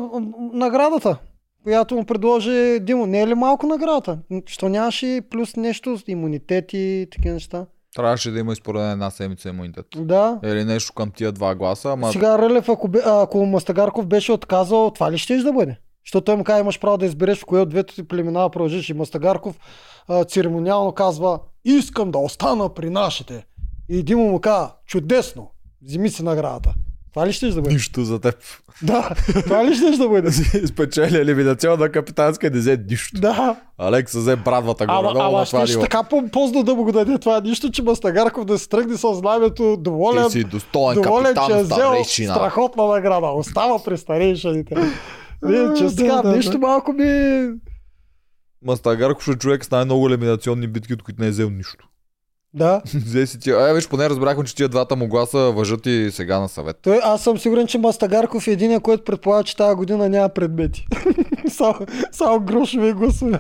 наградата, 0.54 1.18
която 1.66 1.96
му 1.96 2.06
предложи 2.06 2.80
Димо. 2.80 3.06
Не 3.06 3.22
е 3.22 3.28
ли 3.28 3.34
малко 3.34 3.68
наградата? 3.68 4.20
Що 4.48 4.70
нямаше 4.70 5.08
и 5.08 5.22
плюс 5.22 5.56
нещо, 5.56 5.98
имунитет 6.08 6.74
и 6.74 7.08
такива 7.12 7.34
неща? 7.34 7.66
Трябваше 7.96 8.32
да 8.32 8.40
има 8.40 8.54
изпоред 8.54 8.82
една 8.82 9.10
седмица 9.12 9.50
имунитет. 9.50 9.86
Да. 9.98 10.40
Или 10.44 10.64
нещо 10.64 10.94
към 10.94 11.12
тия 11.12 11.32
два 11.32 11.56
гласа, 11.56 11.92
ама 11.92 12.12
Сега 12.12 12.38
Рълев, 12.40 12.70
ако, 12.70 12.88
бе, 12.88 13.00
ако 13.06 13.46
Мастагарков 13.46 14.06
беше 14.06 14.32
отказал, 14.32 14.92
това 14.92 15.12
ли 15.12 15.18
ще 15.18 15.38
да 15.38 15.54
бъде? 15.54 15.78
Защото 16.06 16.26
той 16.26 16.36
му 16.36 16.44
каза, 16.44 16.60
имаш 16.60 16.80
право 16.80 16.98
да 16.98 17.06
избереш 17.06 17.40
в 17.40 17.46
кое 17.46 17.62
от 17.62 17.70
двете 17.70 17.96
ти 17.96 18.04
племена 18.04 18.50
продължиш. 18.50 18.90
И 18.90 18.94
Мастагарков 18.94 19.60
а, 20.08 20.24
церемониално 20.24 20.92
казва, 20.92 21.40
искам 21.66 22.12
да 22.12 22.18
остана 22.18 22.74
при 22.74 22.90
нашите. 22.90 23.46
И 23.90 24.04
Димо 24.04 24.24
му 24.24 24.40
каза, 24.40 24.72
чудесно, 24.86 25.52
вземи 25.82 26.10
си 26.10 26.24
наградата. 26.24 26.74
Това 27.16 27.28
ли 27.28 27.34
ще 27.34 27.48
да 27.48 27.62
бъде? 27.62 27.74
нищо 27.74 28.04
за 28.04 28.20
теб. 28.20 28.36
да, 28.82 29.10
това 29.44 29.66
ли 29.66 29.76
ще 29.76 29.92
да 29.92 30.10
бъде? 30.10 30.32
Спечели 30.68 31.18
елиминационна 31.18 31.90
капитанска 31.90 32.50
не 32.50 32.60
взе 32.60 32.80
нищо. 32.90 33.22
да. 33.22 33.56
Алекс 33.78 34.14
взе 34.14 34.36
брадвата 34.36 34.86
горе 34.86 34.98
Ама, 34.98 35.12
ама 35.16 35.38
на 35.40 35.46
това 35.46 35.68
ще, 35.68 35.80
така 35.80 36.04
по- 36.04 36.28
поздно 36.28 36.64
да 36.64 36.76
му 36.76 36.84
го 36.84 36.92
даде 36.92 37.18
това 37.18 37.40
нищо, 37.40 37.72
че 37.72 37.84
Мастагарков 37.84 38.46
да 38.46 38.60
се 38.60 38.70
тръгне 38.70 38.98
с 38.98 39.14
знамето 39.14 39.78
доволен, 39.78 40.26
Ти 40.26 40.32
си 40.32 40.44
достоен 40.44 41.02
доволен, 41.02 41.26
че 41.26 41.32
е 41.32 41.34
капитан 41.36 41.64
взел 41.64 41.78
старейшина. 41.78 42.34
страхотна 42.34 42.86
награда. 42.86 43.28
Остава 43.28 43.84
при 43.84 43.98
старейшините. 43.98 44.76
Не, 45.44 45.74
че 45.78 45.84
да, 45.84 45.90
сега 45.90 46.22
да, 46.22 46.32
нещо 46.32 46.60
малко 46.60 46.94
ми... 46.94 47.48
Мастагарков 48.66 49.28
е 49.28 49.34
човек 49.34 49.66
с 49.66 49.72
най-много 49.72 50.08
елиминационни 50.08 50.68
битки, 50.68 50.94
от 50.94 51.04
които 51.04 51.22
не 51.22 51.28
е 51.28 51.32
взел 51.32 51.50
нищо. 51.50 51.88
Да. 52.56 52.82
Взе 53.06 53.28
си 53.28 53.40
тия. 53.40 53.70
Е, 53.70 53.74
виж, 53.74 53.88
поне 53.88 54.10
разбрахме, 54.10 54.44
че 54.44 54.56
тия 54.56 54.70
двата 54.70 54.96
му 54.96 55.08
гласа 55.08 55.38
въжат 55.38 55.86
и 55.86 56.10
сега 56.12 56.40
на 56.40 56.50
съвет. 56.50 56.78
Той, 56.82 57.00
аз 57.04 57.24
съм 57.24 57.38
сигурен, 57.38 57.68
че 57.68 57.78
Мастагарков 57.78 58.48
е 58.48 58.52
един, 58.52 58.82
който 58.82 59.04
предполага, 59.04 59.44
че 59.44 59.58
тази 59.58 59.76
година 59.76 60.10
няма 60.10 60.30
предмети. 60.30 60.88
само, 61.50 61.76
само 62.12 62.40
грошове 62.40 62.94
гласове. 62.94 63.40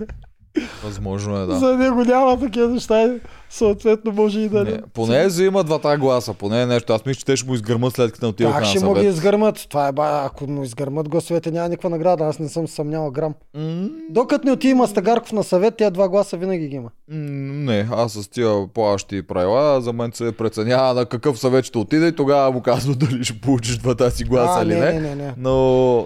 Възможно 0.83 1.37
е, 1.37 1.45
да. 1.45 1.55
За 1.55 1.77
него 1.77 2.03
няма 2.03 2.39
такива 2.39 2.67
неща. 2.67 3.15
Съответно 3.49 4.11
може 4.11 4.39
и 4.39 4.49
да 4.49 4.63
Не, 4.63 4.79
поне 4.93 5.25
взима 5.27 5.63
двата 5.63 5.97
гласа, 5.97 6.33
поне 6.33 6.61
е 6.61 6.65
нещо. 6.65 6.93
Аз 6.93 7.05
мисля, 7.05 7.19
че 7.19 7.25
те 7.25 7.35
ще 7.35 7.47
му 7.47 7.53
изгърмат 7.55 7.93
след 7.93 8.11
като 8.11 8.25
не 8.25 8.29
отидоха 8.29 8.53
Как 8.53 8.61
на 8.63 8.69
ще 8.69 8.85
му 8.85 8.93
ги 8.93 9.05
изгърмат? 9.05 9.65
Това 9.69 9.87
е 9.87 9.91
ба, 9.91 10.21
ако 10.25 10.47
му 10.47 10.63
изгърмат 10.63 11.09
гласовете, 11.09 11.51
няма 11.51 11.69
никаква 11.69 11.89
награда. 11.89 12.23
Аз 12.23 12.39
не 12.39 12.49
съм 12.49 12.67
съмнял 12.67 13.11
грам. 13.11 13.33
М, 13.55 13.87
Докато 14.09 14.45
не 14.45 14.51
отиде 14.51 14.73
Мастагарков 14.73 15.31
на 15.31 15.43
съвет, 15.43 15.73
тя 15.77 15.89
два 15.89 16.09
гласа 16.09 16.37
винаги 16.37 16.67
ги 16.67 16.75
има. 16.75 16.89
м, 17.11 17.15
Не, 17.65 17.87
аз 17.91 18.13
с 18.13 18.27
тия 18.27 18.67
плаващи 18.67 19.21
правила, 19.21 19.81
за 19.81 19.93
мен 19.93 20.11
се 20.13 20.31
преценява 20.31 20.93
на 20.93 21.05
какъв 21.05 21.39
съвет 21.39 21.65
ще 21.65 21.77
отиде 21.77 22.07
и 22.07 22.15
тогава 22.15 22.51
му 22.51 22.61
казва 22.61 22.95
дали 22.95 23.23
ще 23.23 23.33
получиш 23.35 23.77
двата 23.77 24.11
си 24.11 24.23
гласа 24.23 24.59
а, 24.59 24.63
или 24.63 24.75
не, 24.75 24.79
не. 24.81 24.91
не, 24.91 24.99
не, 25.01 25.15
не. 25.15 25.33
Но 25.37 25.55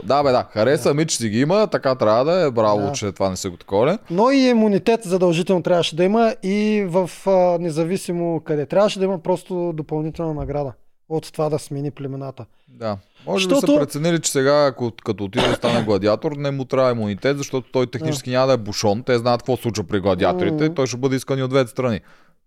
да, 0.04 0.24
бе, 0.24 0.32
да, 0.32 0.46
хареса 0.52 0.94
ми, 0.94 1.06
че 1.06 1.18
си 1.18 1.30
ги 1.30 1.40
има, 1.40 1.68
така 1.68 1.96
трябва 1.96 2.26
да 2.26 2.42
е. 2.42 2.52
Браво, 2.52 2.82
Да. 2.82 2.92
че 2.92 3.12
това 3.12 3.30
не 3.30 3.36
са 3.36 3.50
го 3.50 3.58
такова. 3.58 3.98
Но 4.12 4.32
и 4.32 4.38
имунитет 4.40 5.04
задължително 5.04 5.64
трябваше 5.64 5.96
да 5.96 6.04
има 6.04 6.36
и 6.44 6.86
в 6.88 7.10
а, 7.30 7.58
независимо 7.60 8.42
къде. 8.46 8.66
Трябваше 8.66 9.00
да 9.00 9.06
има 9.06 9.20
просто 9.20 9.74
допълнителна 9.76 10.34
награда 10.34 10.74
от 11.10 11.34
това 11.34 11.50
да 11.50 11.60
смени 11.60 11.92
племената. 11.92 12.46
Да. 12.68 12.98
Може 13.26 13.44
Защото- 13.48 13.72
са 13.74 13.80
преценили, 13.80 14.22
че 14.22 14.32
сега, 14.32 14.66
ако, 14.66 14.92
като 15.06 15.24
отиде 15.24 15.48
да 15.48 15.56
стане 15.56 15.84
гладиатор, 15.84 16.32
не 16.32 16.52
му 16.52 16.66
трябва 16.66 16.92
имунитет, 16.92 17.38
защото 17.38 17.72
той 17.72 17.88
технически 17.88 18.30
няма 18.30 18.48
да 18.48 18.54
е 18.54 18.58
бушон. 18.58 19.04
Те 19.04 19.18
знаят 19.18 19.42
какво 19.42 19.58
случва 19.58 19.84
при 19.84 20.00
гладиаторите. 20.00 20.64
Мгм. 20.66 20.74
Той 20.74 20.88
ще 20.88 20.98
бъде 20.98 21.16
искан 21.16 21.40
и 21.40 21.44
от 21.44 21.50
двете 21.50 21.72
страни. 21.72 22.00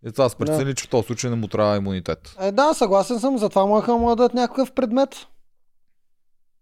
И 0.07 0.13
това 0.13 0.29
са 0.29 0.37
преценили, 0.37 0.75
че 0.75 0.85
в 0.85 0.89
този 0.89 1.07
случай 1.07 1.31
не 1.31 1.37
му 1.37 1.49
трябва 1.49 1.77
имунитет. 1.77 2.37
Е, 2.41 2.53
да, 2.53 2.75
съгласен 2.75 3.21
съм, 3.21 3.39
затова 3.39 3.67
можеха 3.67 3.97
му 3.97 4.09
да 4.09 4.17
дадат 4.17 4.35
някакъв 4.35 4.73
предмет, 4.73 5.27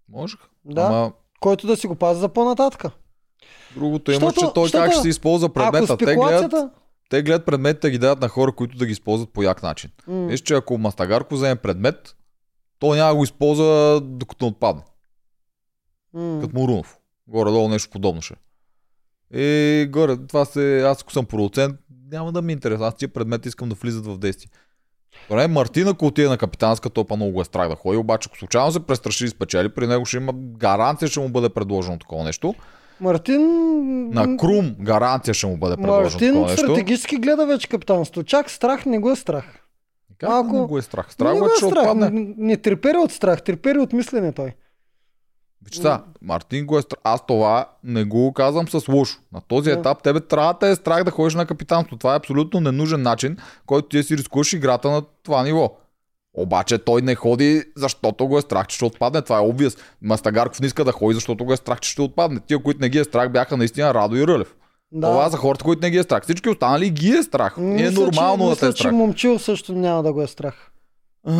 Можех. 0.08 0.40
Да. 0.64 0.82
Ама 0.82 1.12
който 1.40 1.66
да 1.66 1.76
си 1.76 1.86
го 1.86 1.94
пази 1.94 2.20
за 2.20 2.28
по-нататъка. 2.28 2.90
другото 3.74 4.12
има, 4.12 4.20
Защото- 4.20 4.46
че 4.46 4.52
той 4.54 4.62
как 4.62 4.70
защото 4.72 4.92
ще 4.92 5.02
се 5.02 5.08
използва 5.08 5.46
Ако 5.46 5.54
предмета. 5.54 5.96
Те 5.96 6.04
гледат, 6.04 6.18
спекулацията... 6.18 6.70
те 7.10 7.22
гледат 7.22 7.46
предметите, 7.46 7.90
ги 7.90 7.98
дават 7.98 8.20
на 8.20 8.28
хора, 8.28 8.52
които 8.52 8.78
да 8.78 8.86
ги 8.86 8.92
използват 8.92 9.30
по 9.30 9.42
як 9.42 9.62
начин. 9.62 9.90
М, 10.06 10.26
Виж, 10.26 10.40
че 10.40 10.54
ако 10.54 10.78
Мастагарко 10.78 11.34
вземе 11.34 11.56
предмет, 11.56 12.16
то 12.78 12.94
няма 12.94 13.08
да 13.10 13.16
го 13.16 13.24
използва 13.24 14.00
докато 14.04 14.44
не 14.44 14.48
отпадне. 14.50 14.82
м. 16.14 16.38
Като 16.40 16.58
Мурунов. 16.58 16.98
Горе-долу 17.28 17.68
нещо 17.68 17.90
подобно 17.90 18.22
ще. 18.22 18.34
И 19.34 19.86
горе, 19.90 20.16
това 20.26 20.44
се, 20.44 20.82
аз 20.82 21.02
ако 21.02 21.12
съм 21.12 21.26
продуцент, 21.26 21.76
няма 22.10 22.32
да 22.32 22.42
ми 22.42 22.52
е 22.52 22.54
интересно. 22.54 22.84
Аз 22.86 22.94
тия 22.96 23.08
предмети 23.08 23.48
искам 23.48 23.68
да 23.68 23.74
влизат 23.74 24.06
в 24.06 24.18
действие. 24.18 24.50
Добре, 25.28 25.48
Мартин, 25.48 25.88
ако 25.88 26.06
отиде 26.06 26.28
на 26.28 26.38
капитанска, 26.38 26.90
то 26.90 27.04
па 27.04 27.16
много 27.16 27.32
го 27.32 27.40
е 27.40 27.44
страх 27.44 27.68
да 27.68 27.76
ходи, 27.76 27.96
обаче 27.96 28.28
ако 28.30 28.38
случайно 28.38 28.72
се 28.72 28.80
престраши 28.80 29.24
и 29.24 29.28
спечели, 29.28 29.68
при 29.68 29.86
него 29.86 30.04
ще 30.04 30.16
има 30.16 30.32
гаранция, 30.36 31.08
ще 31.08 31.20
му 31.20 31.28
бъде 31.28 31.48
предложено 31.48 31.98
такова 31.98 32.24
нещо. 32.24 32.54
Мартин... 33.00 33.40
На 34.10 34.36
Крум 34.36 34.74
гаранция 34.80 35.34
ще 35.34 35.46
му 35.46 35.56
бъде 35.56 35.76
предложено 35.76 36.40
Мартин 36.40 36.56
стратегически 36.56 37.16
гледа 37.16 37.46
вече 37.46 37.68
капитанство. 37.68 38.22
Чак 38.22 38.50
страх 38.50 38.86
не 38.86 38.98
го 38.98 39.10
е 39.10 39.16
страх. 39.16 39.44
Как 40.18 40.28
малко- 40.30 40.52
да 40.52 40.60
не 40.60 40.66
го 40.66 40.78
е 40.78 40.82
страх? 40.82 41.12
Страх 41.12 41.32
не 41.34 41.38
го 41.40 41.46
е, 41.46 41.48
е 41.48 41.60
че 41.60 41.66
страх. 41.66 41.82
отпадне. 41.82 42.10
Не, 42.10 42.34
не 42.36 42.56
трепери 42.56 42.96
от 42.96 43.12
страх, 43.12 43.42
трепери 43.42 43.78
от 43.78 43.92
мислене 43.92 44.32
той. 44.32 44.54
Сега, 45.72 46.04
Мартин 46.22 46.66
го 46.66 46.78
е 46.78 46.82
страх. 46.82 47.00
Аз 47.04 47.26
това 47.26 47.68
не 47.84 48.04
го 48.04 48.32
казвам 48.32 48.68
с 48.68 48.88
лошо. 48.88 49.18
На 49.32 49.40
този 49.40 49.70
Да. 49.70 49.78
етап 49.78 50.02
тебе 50.02 50.20
трябва 50.20 50.54
да 50.60 50.68
е 50.68 50.74
страх 50.74 51.04
да 51.04 51.10
ходиш 51.10 51.34
на 51.34 51.46
капитанство. 51.46 51.96
Това 51.96 52.12
е 52.12 52.16
абсолютно 52.16 52.60
ненужен 52.60 53.02
начин, 53.02 53.36
който 53.66 53.88
ти 53.88 54.02
си 54.02 54.16
рискуваш 54.16 54.52
играта 54.52 54.90
на 54.90 55.02
това 55.22 55.42
ниво. 55.42 55.70
Обаче 56.34 56.78
той 56.78 57.02
не 57.02 57.14
ходи, 57.14 57.62
защото 57.76 58.26
го 58.26 58.38
е 58.38 58.40
страх, 58.40 58.66
че 58.66 58.76
ще 58.76 58.84
отпадне. 58.84 59.22
Това 59.22 59.36
е 59.36 59.40
обвис. 59.40 59.76
Мастагарков 60.02 60.60
не 60.60 60.66
иска 60.66 60.84
да 60.84 60.92
ходи, 60.92 61.14
защото 61.14 61.44
го 61.44 61.52
е 61.52 61.56
страх, 61.56 61.80
че 61.80 61.90
ще 61.90 62.02
отпадне. 62.02 62.40
Тия, 62.46 62.62
които 62.62 62.80
не 62.80 62.88
ги 62.88 62.98
е 62.98 63.04
страх, 63.04 63.32
бяха 63.32 63.56
наистина 63.56 63.94
Радо 63.94 64.16
и 64.16 64.26
Рълев. 64.26 64.54
Да. 64.92 65.06
Това 65.06 65.28
за 65.28 65.36
хората, 65.36 65.64
които 65.64 65.82
не 65.82 65.90
ги 65.90 65.98
е 65.98 66.02
страх. 66.02 66.22
Всички 66.22 66.48
останали 66.48 66.90
ги 66.90 67.10
е 67.10 67.22
страх. 67.22 67.54
Е 67.58 67.60
Мисля, 67.60 68.00
нормално 68.00 68.44
че, 68.44 68.48
да 68.50 68.56
те 68.56 68.66
мисля, 68.66 68.68
е 68.68 68.72
страх. 68.72 68.90
че 68.90 68.96
момчил 68.96 69.38
също 69.38 69.72
няма 69.72 70.02
да 70.02 70.12
го 70.12 70.22
е 70.22 70.26
страх. 70.26 70.70
А, 71.26 71.34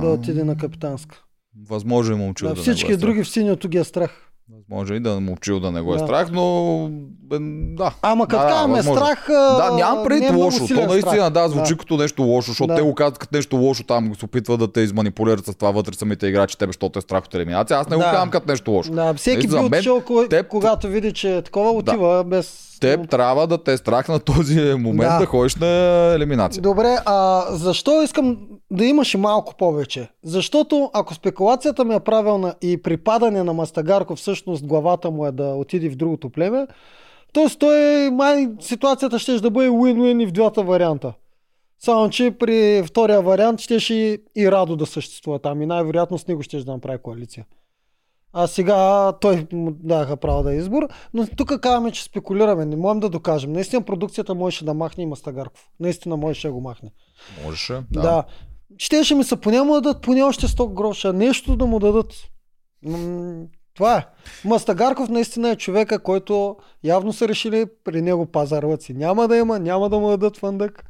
да 0.00 0.06
отиде 0.06 0.44
на 0.44 0.56
капитанска. 0.56 1.22
Възможно 1.68 2.14
е 2.14 2.18
момчил 2.18 2.48
Да, 2.48 2.54
да, 2.54 2.60
всички 2.62 2.90
не 2.90 2.94
го 2.94 2.98
е 2.98 3.00
други 3.00 3.24
в 3.24 3.28
синьото 3.28 3.68
ги 3.68 3.78
е 3.78 3.84
страх. 3.84 4.25
Страх. 4.46 4.56
Възможно 4.60 4.94
е 4.94 4.98
и 4.98 5.00
да 5.00 5.20
момчил 5.20 5.60
да 5.60 5.72
не 5.72 5.80
го 5.80 5.90
е 5.90 5.98
Да. 5.98 6.04
страх, 6.04 6.28
но 6.32 6.90
да. 7.70 7.94
Ама 8.02 8.26
като 8.26 8.38
Да, 8.38 8.44
да, 8.44 8.50
казваме 8.50 8.82
страх, 8.82 9.24
Да, 9.28 9.70
нямам 9.72 9.98
не 9.98 10.04
преди 10.04 10.26
е 10.26 10.30
лошо. 10.30 10.66
То 10.68 10.86
наистина, 10.86 11.30
да, 11.30 11.48
звучи 11.48 11.76
като 11.76 11.96
нещо 11.96 12.22
лошо, 12.22 12.50
защото 12.50 12.68
Да. 12.68 12.74
те 12.74 12.82
го 12.82 12.94
казват 12.94 13.18
като 13.18 13.36
нещо 13.36 13.56
лошо, 13.56 13.84
там 13.84 14.14
се 14.14 14.24
опитват 14.24 14.58
да 14.58 14.72
те 14.72 14.80
изманипулират 14.80 15.46
с 15.46 15.54
това 15.54 15.70
вътре 15.70 15.92
самите 15.94 16.26
играчи, 16.26 16.58
тебе, 16.58 16.68
защото 16.68 16.98
е 16.98 17.02
страх 17.02 17.24
от 17.24 17.34
елиминация. 17.34 17.78
Аз 17.78 17.88
не 17.88 17.96
го 17.96 18.02
Да. 18.02 18.10
казвам 18.10 18.30
като 18.30 18.48
нещо 18.48 18.70
лошо. 18.70 18.92
Да, 18.92 19.14
всеки 19.14 19.46
Нали, 19.46 19.56
би 19.56 19.60
мен 19.60 19.66
отишъл, 19.68 20.00
теб- 20.00 20.48
когато 20.48 20.88
види, 20.88 21.12
че 21.12 21.36
е 21.36 21.42
такова, 21.42 21.70
отива 21.70 22.24
без... 22.24 22.75
Теб 22.80 23.10
трябва 23.10 23.46
да 23.46 23.64
те 23.64 23.72
е 23.72 23.76
страх 23.76 24.08
на 24.08 24.20
този 24.20 24.74
момент 24.74 25.10
Да. 25.10 25.18
да, 25.18 25.26
ходиш 25.26 25.56
на 25.56 25.66
елиминация. 26.14 26.62
Добре, 26.62 26.96
а 27.06 27.44
защо 27.50 28.02
искам 28.02 28.38
да 28.70 28.84
имаш 28.84 29.14
и 29.14 29.16
малко 29.16 29.54
повече? 29.56 30.08
Защото 30.22 30.90
ако 30.94 31.14
спекулацията 31.14 31.84
ми 31.84 31.94
е 31.94 32.00
правилна 32.00 32.54
и 32.62 32.82
при 32.82 32.96
падане 32.96 33.42
на 33.42 33.52
Мастагарко 33.52 34.16
всъщност 34.16 34.66
главата 34.66 35.10
му 35.10 35.26
е 35.26 35.32
да 35.32 35.44
отиде 35.44 35.88
в 35.88 35.96
другото 35.96 36.30
племе, 36.30 36.66
т.е. 37.32 37.58
той 37.58 38.10
май 38.10 38.48
ситуацията 38.60 39.18
ще 39.18 39.40
да 39.40 39.50
бъде 39.50 39.68
win-win 39.68 40.22
и 40.22 40.26
в 40.26 40.32
двата 40.32 40.62
варианта. 40.62 41.12
Само, 41.78 42.10
че 42.10 42.30
при 42.30 42.82
втория 42.86 43.22
вариант 43.22 43.60
щеше 43.60 43.94
и, 43.94 44.18
и 44.36 44.50
Радо 44.50 44.76
да 44.76 44.86
съществува 44.86 45.38
там 45.38 45.62
и 45.62 45.66
най-вероятно 45.66 46.18
с 46.18 46.28
него 46.28 46.42
ще 46.42 46.64
да 46.64 46.72
направи 46.72 46.98
коалиция. 46.98 47.44
А 48.38 48.46
сега 48.46 49.12
той 49.20 49.46
му 49.52 49.70
даха 49.70 50.16
право 50.16 50.42
да 50.42 50.54
е 50.54 50.56
избор, 50.56 50.88
но 51.14 51.26
тук 51.26 51.60
казваме, 51.60 51.90
че 51.90 52.04
спекулираме, 52.04 52.64
не 52.64 52.76
можем 52.76 53.00
да 53.00 53.08
докажем. 53.08 53.52
Наистина 53.52 53.82
продукцията 53.82 54.34
можеше 54.34 54.64
да 54.64 54.74
махне 54.74 55.02
и 55.02 55.06
Мастагарков. 55.06 55.68
Наистина 55.80 56.16
можеше 56.16 56.48
да 56.48 56.52
го 56.52 56.60
махне. 56.60 56.90
Можеше. 57.44 57.72
Да. 57.90 58.02
Да. 58.02 58.24
Щеше 58.78 59.14
ми 59.14 59.24
се 59.24 59.36
поне 59.36 59.62
му 59.62 59.74
да 59.74 59.80
дадат 59.80 60.02
поне 60.02 60.22
още 60.22 60.46
100 60.46 60.74
гроша, 60.74 61.12
нещо 61.12 61.56
да 61.56 61.66
му 61.66 61.78
дадат. 61.78 62.12
М, 62.82 63.44
Това 63.74 63.96
е. 63.98 64.06
Мастагарков 64.44 65.08
наистина 65.08 65.50
е 65.50 65.56
човека, 65.56 66.02
който 66.02 66.56
явно 66.84 67.12
са 67.12 67.28
решили 67.28 67.66
при 67.84 68.02
него 68.02 68.26
пазарлъци. 68.26 68.94
Няма 68.94 69.28
да 69.28 69.36
има, 69.36 69.58
няма 69.58 69.88
да 69.88 69.98
му 69.98 70.08
дадат 70.08 70.36
фандък. 70.36 70.84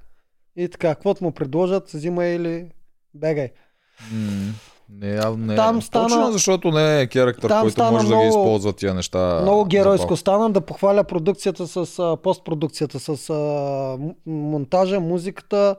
И 0.56 0.68
така, 0.68 0.94
каквото 0.94 1.24
му 1.24 1.32
предложат, 1.32 1.90
взима 1.90 2.24
или 2.24 2.70
бегай. 3.14 3.50
М, 4.12 4.52
Не, 4.90 5.08
явно 5.08 5.46
не. 5.46 5.54
Там 5.54 5.82
стана- 5.82 6.08
Точно 6.08 6.32
защото 6.32 6.70
не 6.70 7.00
е 7.00 7.06
характер, 7.06 7.48
Там 7.48 7.60
който 7.60 7.72
стана 7.72 7.90
може 7.90 8.04
да 8.04 8.08
ги 8.08 8.14
много- 8.14 8.28
използва 8.28 8.72
тия 8.72 8.94
неща. 8.94 9.40
Много 9.42 9.64
геройско 9.64 10.06
това. 10.06 10.16
станам 10.16 10.52
да 10.52 10.60
похваля 10.60 11.04
продукцията 11.04 11.66
с 11.66 11.98
а, 11.98 12.16
постпродукцията, 12.16 13.00
с 13.00 13.30
а, 13.30 13.98
монтажа, 14.26 15.00
музиката. 15.00 15.76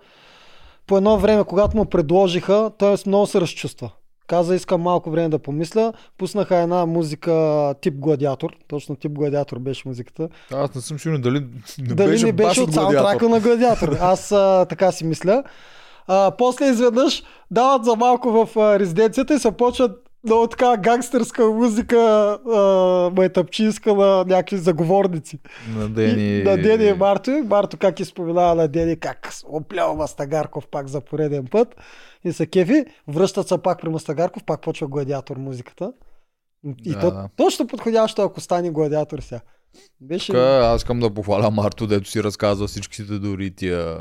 По 0.88 0.98
едно 0.98 1.18
време, 1.18 1.44
когато 1.44 1.78
му 1.78 1.86
предложиха, 1.86 2.72
той 2.78 2.96
много 3.06 3.26
се 3.26 3.42
разчувства. 3.42 3.90
Каза, 4.28 4.56
искам 4.56 4.82
малко 4.82 5.12
време 5.12 5.30
да 5.30 5.40
помисля. 5.40 5.94
Пуснаха 6.18 6.58
една 6.58 6.86
музика 6.86 7.34
тип 7.82 7.94
гладиатор. 7.94 8.50
Точно 8.68 8.96
тип 8.96 9.12
гладиатор 9.12 9.60
беше 9.60 9.88
музиката. 9.88 10.30
Аз 10.54 10.76
не 10.76 10.82
съм 10.82 11.00
сигурен 11.00 11.22
дали 11.22 11.40
не 11.80 11.96
Дали 11.96 12.10
беше, 12.10 12.26
не 12.26 12.32
беше 12.32 12.62
от 12.62 12.74
саундтрака 12.74 13.30
на 13.30 13.40
гладиатор. 13.40 13.98
Аз 14.02 14.32
а, 14.32 14.66
така 14.66 14.92
си 14.92 15.06
мисля. 15.06 15.44
А, 16.08 16.32
после 16.38 16.66
изведнъж 16.66 17.24
дават 17.52 17.86
за 17.86 17.96
малко 17.96 18.32
в 18.32 18.58
а, 18.60 18.80
резиденцията 18.80 19.34
и 19.34 19.40
се 19.40 19.52
почват 19.52 20.08
много 20.24 20.48
така 20.48 20.78
гангстърска 20.78 21.46
музика, 21.48 21.98
а, 22.48 22.60
майтъпчинска 23.18 23.94
на 23.94 24.26
някакви 24.28 24.58
заговорници. 24.58 25.40
На 25.76 25.90
Дени. 25.90 26.38
И, 26.38 26.44
на 26.44 26.58
Дени 26.58 26.86
и 26.86 26.94
Марто. 26.94 27.32
Марто 27.32 27.78
как 27.78 28.00
изпоменава 28.00 28.56
на 28.56 28.68
Дени, 28.68 29.00
как 29.00 29.30
оплява 29.46 29.96
Мастагарков 29.96 30.68
пак 30.68 30.88
за 30.88 31.02
пореден 31.02 31.46
път. 31.52 31.76
И 32.24 32.32
са 32.32 32.46
кефи. 32.46 32.86
Връщат 33.08 33.48
се 33.48 33.58
пак 33.58 33.82
при 33.82 33.90
Мастагарков, 33.90 34.44
пак 34.44 34.62
почва 34.62 34.88
гладиатор 34.88 35.38
музиката. 35.38 35.94
И 36.86 36.92
Да, 36.92 37.00
то, 37.00 37.12
да. 37.12 37.30
точно 37.36 37.68
подходящо, 37.68 38.22
ако 38.22 38.42
стане 38.42 38.70
гладиатор 38.70 39.20
сега. 39.20 39.42
Беше... 40.02 40.32
Тук 40.32 40.42
аз 40.42 40.82
искам 40.82 41.00
да 41.00 41.14
похваля 41.14 41.52
Марто, 41.52 41.88
дето 41.88 42.10
си 42.10 42.24
разказва 42.24 42.68
всичките 42.68 43.20
дори 43.20 43.56
тия 43.56 43.98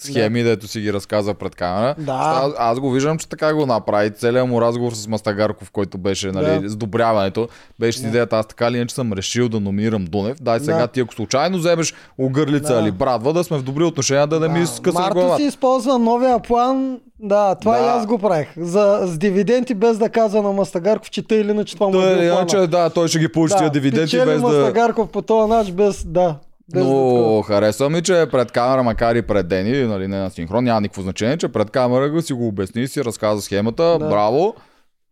схеми, 0.00 0.42
дето 0.42 0.68
си 0.68 0.80
ги 0.80 0.92
разказа 0.92 1.34
пред 1.34 1.54
камера. 1.54 1.94
Да. 1.98 2.12
Аз, 2.14 2.52
аз 2.58 2.80
го 2.80 2.90
виждам, 2.90 3.18
че 3.18 3.28
така 3.28 3.54
го 3.54 3.66
направи. 3.66 4.10
Целият 4.10 4.48
му 4.48 4.60
разговор 4.60 4.92
с 4.92 5.08
Мастагарков, 5.08 5.70
който 5.70 5.98
беше, 5.98 6.32
нали, 6.32 6.60
Да. 6.60 6.68
с 6.68 6.76
добряването, 6.76 7.48
беше 7.80 7.98
с 7.98 8.02
Да. 8.02 8.08
идеята, 8.08 8.36
аз 8.36 8.46
така 8.46 8.66
или 8.66 8.76
иначе 8.76 8.94
съм 8.94 9.12
решил 9.12 9.48
да 9.48 9.60
номинирам 9.60 10.04
Дунев. 10.04 10.36
Дай 10.40 10.60
сега 10.60 10.76
Да. 10.76 10.86
ти, 10.86 11.00
ако 11.00 11.14
случайно 11.14 11.58
вземеш 11.58 11.94
Огърлица 12.18 12.74
Да. 12.74 12.80
или 12.80 12.90
Брадва, 12.90 13.32
да 13.32 13.44
сме 13.44 13.58
в 13.58 13.62
добри 13.62 13.84
отношения, 13.84 14.26
да 14.26 14.40
не 14.40 14.48
ми 14.50 14.66
скъсаш 14.66 15.00
Марто 15.00 15.14
главата. 15.14 15.36
си 15.36 15.42
използва 15.42 15.98
новия 15.98 16.38
план. 16.38 16.98
Да, 17.20 17.54
това 17.54 17.72
Да. 17.72 17.84
и 17.84 17.88
аз 17.88 18.06
го 18.06 18.18
правих. 18.18 18.48
За, 18.56 19.00
с 19.04 19.18
дивиденти 19.18 19.74
без 19.74 19.98
да 19.98 20.08
казва 20.08 20.42
на 20.42 20.52
Мастагарков, 20.52 21.10
че 21.10 21.22
тъй 21.22 21.40
или 21.40 21.50
иначе 21.50 21.74
това 21.74 21.88
му 21.88 22.00
е 22.00 22.24
иначе, 22.24 22.56
да, 22.58 22.90
той 22.90 23.08
ще 23.08 23.18
ги 23.18 23.28
получи 23.28 23.54
тия 23.58 23.70
дивиденти 23.70 24.16
без 24.16 24.40
да... 24.40 24.48
Мастагарков 24.48 25.08
по 25.08 25.22
този 25.22 25.48
начин 25.48 25.74
без 25.74 26.04
да. 26.06 26.34
Без 26.72 26.84
да. 26.84 26.90
Но 26.90 27.42
харесва 27.42 27.90
ми, 27.90 28.02
че 28.02 28.26
пред 28.32 28.52
камера, 28.52 28.82
макар 28.82 29.14
и 29.14 29.22
пред 29.22 29.48
Дени, 29.48 29.86
нали, 29.86 30.08
не 30.08 30.18
на 30.18 30.30
синхрон, 30.30 30.64
няма 30.64 30.80
никакво 30.80 31.02
значение, 31.02 31.36
че 31.36 31.48
пред 31.48 31.70
камера 31.70 32.10
го 32.10 32.22
си 32.22 32.32
го 32.32 32.48
обясни 32.48 32.88
си 32.88 33.04
разказа 33.04 33.42
схемата. 33.42 33.98
Да. 33.98 34.08
Браво! 34.08 34.54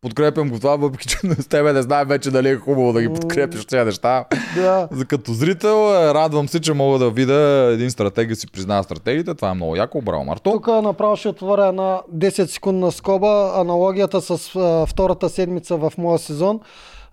Подкрепям 0.02 0.50
го 0.50 0.58
това, 0.58 0.76
въпреки 0.76 1.08
че 1.08 1.18
с 1.18 1.48
тебе 1.48 1.72
не 1.72 1.82
знаем 1.82 2.08
вече 2.08 2.30
дали 2.30 2.48
е 2.48 2.56
хубаво 2.56 2.92
да 2.92 3.02
ги 3.02 3.08
подкрепиш 3.08 3.64
тези 3.64 3.84
неща. 3.84 4.24
да. 4.56 4.88
За 4.90 5.04
като 5.04 5.32
зрител, 5.32 5.94
е, 5.94 6.14
радвам 6.14 6.48
се, 6.48 6.60
че 6.60 6.72
мога 6.72 6.98
да 6.98 7.10
видя 7.10 7.70
един 7.72 7.90
стратег 7.90 8.28
да 8.28 8.36
си 8.36 8.46
признава 8.46 8.84
стратегията. 8.84 9.34
Това 9.34 9.50
е 9.50 9.54
много 9.54 9.76
яко. 9.76 10.02
Браво, 10.02 10.24
Марто. 10.24 10.50
Тук 10.50 10.66
направо 10.66 11.16
ще 11.16 11.28
отворя 11.28 11.66
една 11.66 12.00
10 12.14 12.46
секундна 12.46 12.92
скоба. 12.92 13.52
Аналогията 13.56 14.20
с 14.20 14.56
а, 14.56 14.86
втората 14.86 15.28
седмица 15.28 15.76
в 15.76 15.92
моя 15.98 16.18
сезон. 16.18 16.60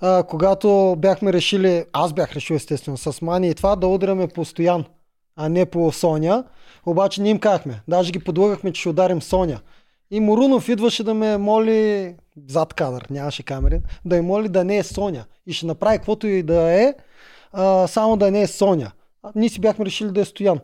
А, 0.06 0.24
когато 0.24 0.96
бяхме 0.98 1.34
решили, 1.34 1.86
аз 1.94 2.14
бях 2.14 2.34
решил 2.34 2.56
естествено 2.56 2.98
с 2.98 3.22
Мани 3.22 3.50
и 3.50 3.54
това 3.54 3.76
да 3.76 3.88
удряме 3.88 4.28
по 4.28 4.46
Стоян, 4.46 4.86
а 5.36 5.50
не 5.50 5.66
по 5.66 5.92
Соня. 5.92 6.44
Обаче 6.86 7.22
не 7.22 7.30
им 7.30 7.40
казахме. 7.40 7.82
Даже 7.88 8.12
ги 8.12 8.20
подлъгахме, 8.20 8.74
че 8.74 8.80
ще 8.80 8.90
ударим 8.90 9.22
Соня. 9.22 9.60
И 10.12 10.20
Морунов 10.20 10.70
идваше 10.70 11.04
да 11.04 11.14
ме 11.14 11.38
моли 11.38 12.16
зад 12.48 12.74
кадър, 12.74 13.08
нямаше 13.10 13.44
камери, 13.44 13.80
да 14.06 14.16
ме 14.16 14.22
моли 14.22 14.50
да 14.50 14.64
не 14.64 14.78
е 14.78 14.84
Соня. 14.84 15.26
И 15.48 15.54
ще 15.54 15.66
направи 15.66 15.98
каквото 15.98 16.28
и 16.28 16.44
да 16.44 16.62
е, 16.62 16.94
а, 17.52 17.88
само 17.88 18.18
да 18.18 18.32
не 18.32 18.42
е 18.42 18.48
Соня. 18.48 18.92
А, 19.24 19.32
ние 19.36 19.50
си 19.50 19.62
бяхме 19.62 19.86
решили 19.86 20.12
да 20.12 20.22
е 20.22 20.26
Стоян. 20.26 20.60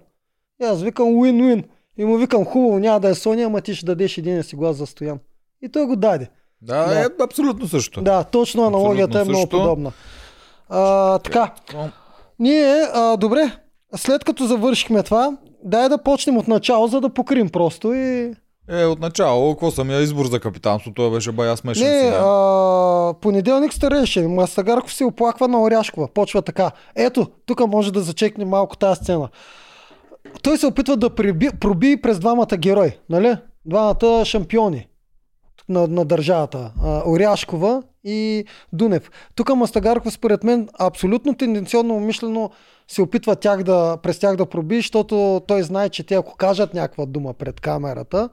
И 0.61 0.65
аз 0.65 0.81
викам 0.81 1.07
win-win. 1.07 1.63
И 1.97 2.05
му 2.05 2.17
викам 2.17 2.45
хубаво, 2.45 2.79
няма 2.79 2.99
да 2.99 3.09
е 3.09 3.15
Соня, 3.15 3.43
ама 3.43 3.61
ти 3.61 3.75
ще 3.75 3.85
дадеш 3.85 4.17
един 4.17 4.43
си 4.43 4.55
глас 4.55 4.77
за 4.77 4.85
Стоян. 4.85 5.19
И 5.61 5.69
той 5.69 5.85
го 5.85 5.95
даде. 5.95 6.29
Да, 6.61 6.85
Да. 6.85 6.99
е 6.99 7.05
абсолютно 7.21 7.67
също. 7.67 8.01
Да, 8.01 8.23
точно 8.23 8.63
аналогията 8.63 9.19
Абсолютно 9.19 9.21
е 9.21 9.29
много 9.29 9.41
също. 9.41 9.57
подобна. 9.57 9.91
А, 10.69 11.19
така, 11.19 11.51
ние, 12.39 12.83
а, 12.93 13.17
добре, 13.17 13.51
след 13.95 14.23
като 14.23 14.45
завършихме 14.45 15.03
това, 15.03 15.37
дай 15.63 15.89
да 15.89 15.97
почнем 15.97 16.37
от 16.37 16.47
начало, 16.47 16.87
за 16.87 17.01
да 17.01 17.09
покрим 17.09 17.49
просто 17.49 17.93
и... 17.93 18.33
Е, 18.71 18.85
отначало, 18.85 19.53
какво 19.53 19.71
самия 19.71 20.01
избор 20.01 20.25
за 20.25 20.39
капитанство, 20.39 20.91
той 20.93 21.11
беше 21.11 21.31
бая 21.31 21.57
смешен 21.57 21.87
Не, 21.87 21.99
сега. 22.01 22.17
а, 22.19 23.13
понеделник 23.13 23.73
стареше. 23.73 24.21
Мастагарков 24.21 24.93
се 24.93 25.05
оплаква 25.05 25.47
на 25.47 25.61
Оряшкова. 25.61 26.07
Почва 26.07 26.41
така. 26.41 26.71
Ето, 26.95 27.27
тук 27.45 27.67
може 27.67 27.93
да 27.93 28.01
зачекне 28.01 28.45
малко 28.45 28.77
тази 28.77 28.95
сцена. 28.95 29.29
Той 30.41 30.57
се 30.57 30.67
опитва 30.67 30.97
да 30.97 31.09
приби, 31.09 31.49
проби 31.59 32.01
през 32.01 32.19
двамата 32.19 32.57
герои, 32.57 32.91
нали? 33.09 33.35
Двамата 33.65 34.25
шампиони 34.25 34.87
на, 35.69 35.87
на 35.87 36.05
държавата. 36.05 36.71
А, 36.83 37.03
Оряшкова 37.05 37.83
и 38.03 38.45
Дунев. 38.73 39.11
Тук 39.35 39.55
Мастагарков 39.55 40.13
според 40.13 40.43
мен 40.43 40.69
абсолютно 40.79 41.35
тенденционно 41.35 41.95
умишлено 41.95 42.49
се 42.87 43.01
опитва 43.01 43.35
тях 43.35 43.63
да, 43.63 43.97
през 44.03 44.19
тях 44.19 44.35
да 44.35 44.45
проби, 44.45 44.75
защото 44.75 45.41
той 45.47 45.63
знае, 45.63 45.89
че 45.89 46.03
те 46.03 46.15
ако 46.15 46.35
кажат 46.35 46.73
някаква 46.73 47.05
дума 47.05 47.33
пред 47.33 47.59
камерата, 47.59 48.29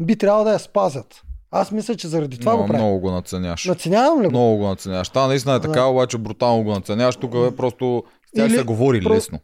би 0.00 0.16
трябвало 0.16 0.44
да 0.44 0.52
я 0.52 0.58
спазят. 0.58 1.22
Аз 1.50 1.72
мисля, 1.72 1.96
че 1.96 2.08
заради 2.08 2.38
това 2.38 2.52
много, 2.52 2.66
го 2.66 2.76
много 2.76 3.00
го 3.00 3.10
наценяш. 3.10 3.64
Наценявам 3.64 4.22
ли 4.22 4.24
го? 4.24 4.30
Много 4.30 4.56
го 4.56 4.66
наценяваш. 4.66 5.08
Та 5.08 5.26
наистина 5.26 5.54
е 5.54 5.60
така, 5.60 5.84
обаче 5.84 6.18
брутално 6.18 6.64
го 6.64 6.70
наценяваш. 6.70 7.16
Тук 7.16 7.34
е 7.34 7.56
просто 7.56 8.02
с 8.28 8.32
тях 8.32 8.48
Или 8.48 8.56
се 8.56 8.62
говори 8.62 9.02
лесно. 9.02 9.38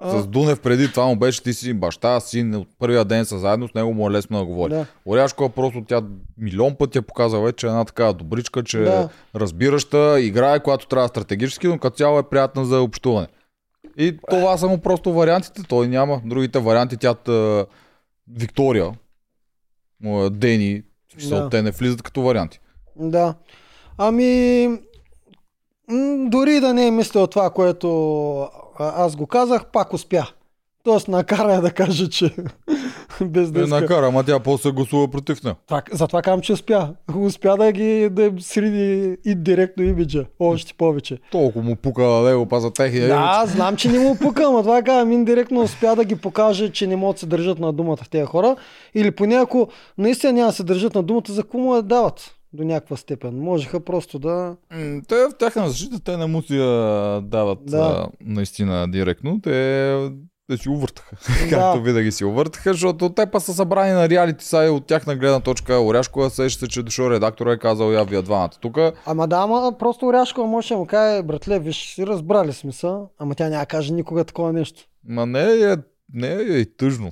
А, 0.00 0.18
С 0.22 0.26
Дунев 0.26 0.60
преди 0.60 0.90
това 0.92 1.06
му 1.06 1.16
беше 1.16 1.42
ти 1.42 1.54
си 1.54 1.74
баща, 1.74 2.20
син, 2.20 2.54
от 2.54 2.68
първия 2.78 3.04
ден 3.04 3.24
са 3.24 3.38
заедно, 3.38 3.68
с 3.68 3.74
него 3.74 3.94
му 3.94 4.08
е 4.08 4.12
лесно 4.12 4.38
да 4.38 4.44
говори. 4.44 4.72
Да. 4.72 4.86
Оряшкова 5.06 5.48
просто 5.50 5.84
тя 5.88 6.02
милион 6.38 6.74
пъти 6.74 6.98
е 6.98 7.02
показала 7.02 7.44
вече 7.44 7.66
една 7.66 7.84
такава 7.84 8.12
добричка, 8.14 8.62
че 8.64 8.78
Да. 8.78 8.84
да. 8.84 9.08
разбираща, 9.34 10.20
играе, 10.20 10.60
когато 10.60 10.86
трябва 10.86 11.08
стратегически, 11.08 11.66
но 11.66 11.78
като 11.78 11.96
цяло 11.96 12.18
е 12.18 12.28
приятна 12.28 12.64
за 12.64 12.80
общуване. 12.80 13.26
И 13.98 14.18
това 14.30 14.56
са 14.56 14.68
му 14.68 14.78
просто 14.78 15.12
вариантите, 15.12 15.62
той 15.68 15.88
няма. 15.88 16.20
Другите 16.24 16.58
варианти, 16.58 16.96
тя 16.96 17.14
е 17.28 17.64
Виктория, 18.34 18.92
е 20.04 20.30
Дени, 20.30 20.82
Да. 21.28 21.48
те 21.50 21.62
не 21.62 21.70
влизат 21.70 22.02
като 22.02 22.22
варианти. 22.22 22.60
Да. 22.96 23.34
Ами, 23.98 24.68
дори 26.26 26.60
да 26.60 26.74
не 26.74 26.86
е 26.86 26.90
мислил 26.90 27.26
това, 27.26 27.50
което 27.50 28.48
аз 28.78 29.16
го 29.16 29.26
казах, 29.26 29.66
пак 29.66 29.92
успя. 29.92 30.26
Тоест 30.84 31.08
накара 31.08 31.52
я 31.52 31.60
да 31.60 31.70
каже, 31.70 32.08
че 32.08 32.34
без 33.20 33.50
да 33.50 33.60
И 33.60 33.64
иска. 33.64 33.80
накара, 33.80 34.06
ама 34.06 34.24
тя 34.24 34.38
после 34.40 34.70
гласува 34.70 35.08
против 35.08 35.42
нея. 35.44 35.56
Това, 35.66 35.82
затова 35.92 36.22
казвам, 36.22 36.40
че 36.40 36.52
успя. 36.52 36.88
Успя 37.16 37.56
да 37.56 37.72
ги 37.72 38.08
да 38.10 38.22
им 38.24 38.40
сриди 38.40 39.16
и 39.24 39.34
директно 39.34 39.84
имиджа. 39.84 40.24
Още 40.38 40.74
повече. 40.74 41.18
Толкова 41.30 41.64
му 41.64 41.76
пука 41.76 42.02
да 42.02 42.38
го 42.38 42.46
паза 42.46 42.72
техния 42.72 43.00
имидж. 43.00 43.14
Да, 43.16 43.44
знам, 43.46 43.76
че 43.76 43.88
не 43.88 43.98
му 43.98 44.16
пука, 44.18 44.44
ама 44.46 44.62
това 44.62 44.82
казвам, 44.82 45.12
индиректно 45.12 45.60
успя 45.62 45.96
да 45.96 46.04
ги 46.04 46.16
покаже, 46.16 46.70
че 46.72 46.86
не 46.86 46.96
могат 46.96 47.16
да 47.16 47.20
се 47.20 47.26
държат 47.26 47.58
на 47.58 47.72
думата 47.72 47.98
тези 48.10 48.24
хора. 48.26 48.56
Или 48.94 49.10
поне 49.10 49.34
ако 49.34 49.68
наистина 49.98 50.32
няма 50.32 50.46
да 50.48 50.52
се 50.56 50.62
държат 50.64 50.94
на 50.94 51.02
думата, 51.02 51.24
за 51.28 51.42
какво 51.42 51.58
му 51.58 51.76
я 51.76 51.82
дават 51.82 52.32
до 52.56 52.64
някаква 52.64 52.96
степен. 52.96 53.38
Можеха 53.38 53.80
просто 53.80 54.18
да... 54.18 54.56
Те 55.08 55.14
в 55.14 55.30
тяхна 55.38 55.68
защита, 55.68 56.00
те 56.00 56.16
не 56.16 56.26
му 56.26 56.42
си 56.42 56.56
дават 57.22 57.58
Да. 57.62 57.78
а, 57.78 58.08
наистина 58.20 58.90
директно. 58.90 59.40
Те, 59.40 60.10
те 60.50 60.56
си 60.56 60.68
увъртаха. 60.68 61.16
Да. 61.44 61.50
Както 61.50 61.82
винаги 61.82 62.12
си 62.12 62.24
увъртаха, 62.24 62.72
защото 62.72 63.08
те 63.08 63.26
па 63.26 63.40
са 63.40 63.54
събрани 63.54 63.92
на 63.92 64.08
реалити 64.08 64.44
сай 64.44 64.68
от 64.68 64.86
тяхна 64.86 65.16
гледна 65.16 65.40
точка. 65.40 65.80
Оряшкова 65.80 66.30
сеща 66.30 66.60
се, 66.60 66.68
че 66.68 66.82
дошъл 66.82 67.10
редактора 67.10 67.52
и 67.52 67.58
казал 67.58 67.92
я 67.92 68.04
вие 68.04 68.22
двамата. 68.22 68.50
Тук 68.60 68.78
Ама 69.06 69.28
да, 69.28 69.36
ама 69.36 69.72
просто 69.78 70.06
Оряшкова 70.06 70.46
може 70.46 70.68
да 70.68 70.76
му 70.76 70.86
каже, 70.86 71.22
братле, 71.22 71.58
виж, 71.58 71.98
разбрали 71.98 72.52
смисъл, 72.52 73.10
ама 73.18 73.34
тя 73.34 73.48
няма 73.48 73.62
да 73.62 73.66
каже 73.66 73.92
никога 73.92 74.24
такова 74.24 74.52
нещо. 74.52 74.82
Ма 75.08 75.26
не 75.26 75.42
е, 75.42 75.76
не 76.12 76.32
е 76.32 76.42
и 76.42 76.76
тъжно. 76.76 77.10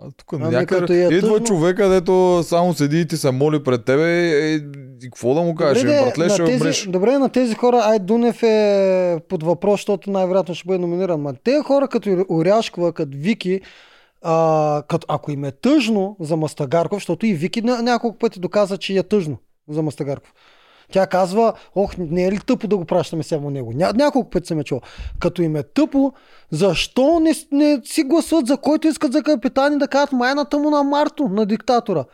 А 0.00 0.10
тук 0.10 0.32
Ами, 0.32 0.44
някъде 0.46 0.94
е 0.96 1.06
идва 1.06 1.20
тъжно- 1.20 1.40
човек, 1.40 1.76
където 1.76 2.42
само 2.42 2.74
седи 2.74 3.00
и 3.00 3.06
ти 3.06 3.16
се 3.16 3.30
моли 3.30 3.62
пред 3.62 3.84
тебе 3.84 4.08
и, 4.20 4.54
и 5.02 5.04
какво 5.04 5.34
да 5.34 5.40
му 5.40 5.54
кажеш? 5.54 5.82
де, 5.84 6.00
Братле, 6.00 6.24
на 6.24 6.30
ще 6.30 6.44
тези, 6.44 6.56
умреш. 6.56 6.86
добре, 6.86 7.18
на 7.18 7.28
тези 7.28 7.54
хора, 7.54 7.76
ай 7.78 7.98
Дунев 7.98 8.42
е 8.42 9.18
под 9.28 9.42
въпрос, 9.42 9.72
защото 9.74 10.10
най-вероятно 10.10 10.54
ще 10.54 10.66
бъде 10.66 10.78
номиниран. 10.78 11.20
Ма 11.20 11.34
тези 11.34 11.60
хора 11.60 11.88
като 11.88 12.24
Оряшкова, 12.30 12.92
като 12.92 13.10
Вики, 13.14 13.60
а, 14.22 14.82
като, 14.82 15.06
ако 15.08 15.30
им 15.30 15.44
е 15.44 15.50
тъжно 15.52 16.16
за 16.20 16.36
Мастагарков, 16.36 16.96
защото 16.96 17.26
и 17.26 17.34
Вики 17.34 17.62
ня- 17.62 17.80
няколко 17.80 18.18
пъти 18.18 18.40
доказа, 18.40 18.76
че 18.76 18.92
е 18.94 19.02
тъжно 19.02 19.36
за 19.68 19.82
Мастагарков. 19.82 20.32
Тя 20.90 21.06
казва, 21.06 21.52
ох, 21.74 21.96
не 21.98 22.24
е 22.24 22.32
ли 22.32 22.38
тъпо 22.46 22.68
да 22.68 22.76
го 22.76 22.84
пращаме 22.84 23.22
само 23.22 23.50
него? 23.50 23.72
Ня, 23.74 23.92
няколко 23.94 24.30
пъти 24.30 24.46
съм 24.46 24.58
я 24.58 24.64
чул. 24.64 24.80
Като 25.20 25.42
им 25.42 25.56
е 25.56 25.62
тъпо, 25.62 26.12
защо 26.50 27.20
не, 27.20 27.32
не 27.52 27.80
си 27.84 28.02
гласуват 28.02 28.46
за 28.46 28.56
който 28.56 28.88
искат 28.88 29.12
за 29.12 29.22
капитани 29.22 29.78
да 29.78 29.88
кажат 29.88 30.12
майната 30.12 30.58
му 30.58 30.70
на 30.70 30.82
Марто, 30.82 31.28
на 31.28 31.46
диктатора? 31.46 32.04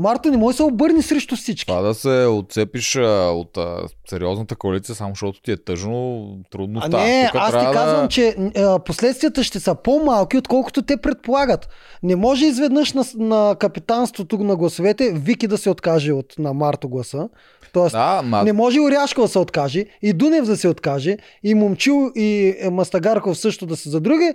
Марто 0.00 0.30
не 0.30 0.36
може 0.36 0.54
да 0.54 0.56
се 0.56 0.62
обърне 0.62 1.02
срещу 1.02 1.36
всички. 1.36 1.66
Това 1.66 1.80
да 1.80 1.94
се 1.94 2.26
отцепиш 2.26 2.96
а, 2.96 3.30
от 3.34 3.56
а, 3.56 3.76
сериозната 4.10 4.56
коалиция, 4.56 4.94
само 4.94 5.10
защото 5.10 5.42
ти 5.42 5.52
е 5.52 5.56
тъжно, 5.56 6.28
трудно 6.50 6.80
А 6.82 6.88
не, 6.88 7.28
Тук 7.32 7.40
аз 7.40 7.46
ти 7.46 7.52
трябва 7.52 7.72
казвам, 7.72 8.02
да... 8.02 8.08
че 8.08 8.36
а, 8.56 8.78
последствията 8.78 9.44
ще 9.44 9.60
са 9.60 9.74
по-малки, 9.74 10.36
отколкото 10.36 10.82
те 10.82 10.96
предполагат. 10.96 11.68
Не 12.02 12.16
може 12.16 12.46
изведнъж 12.46 12.92
на, 12.92 13.04
на 13.14 13.56
капитанството 13.58 14.38
на 14.38 14.56
гласовете 14.56 15.12
Вики 15.12 15.46
да 15.46 15.58
се 15.58 15.70
откаже 15.70 16.12
от 16.12 16.34
на 16.38 16.52
Марто 16.52 16.88
гласа. 16.88 17.28
Тоест, 17.72 17.92
Да, 17.92 18.22
ма... 18.24 18.44
не 18.44 18.52
може 18.52 18.80
Оряшкова 18.80 19.26
да 19.26 19.32
се 19.32 19.38
откаже, 19.38 19.86
и 20.02 20.12
Дунев 20.12 20.44
да 20.44 20.56
се 20.56 20.68
откаже, 20.68 21.16
и 21.44 21.54
Момчил 21.54 22.12
и 22.14 22.56
е, 22.60 22.70
Мастагарков 22.70 23.38
също 23.38 23.66
да 23.66 23.76
са 23.76 23.90
за 23.90 24.00
други, 24.00 24.32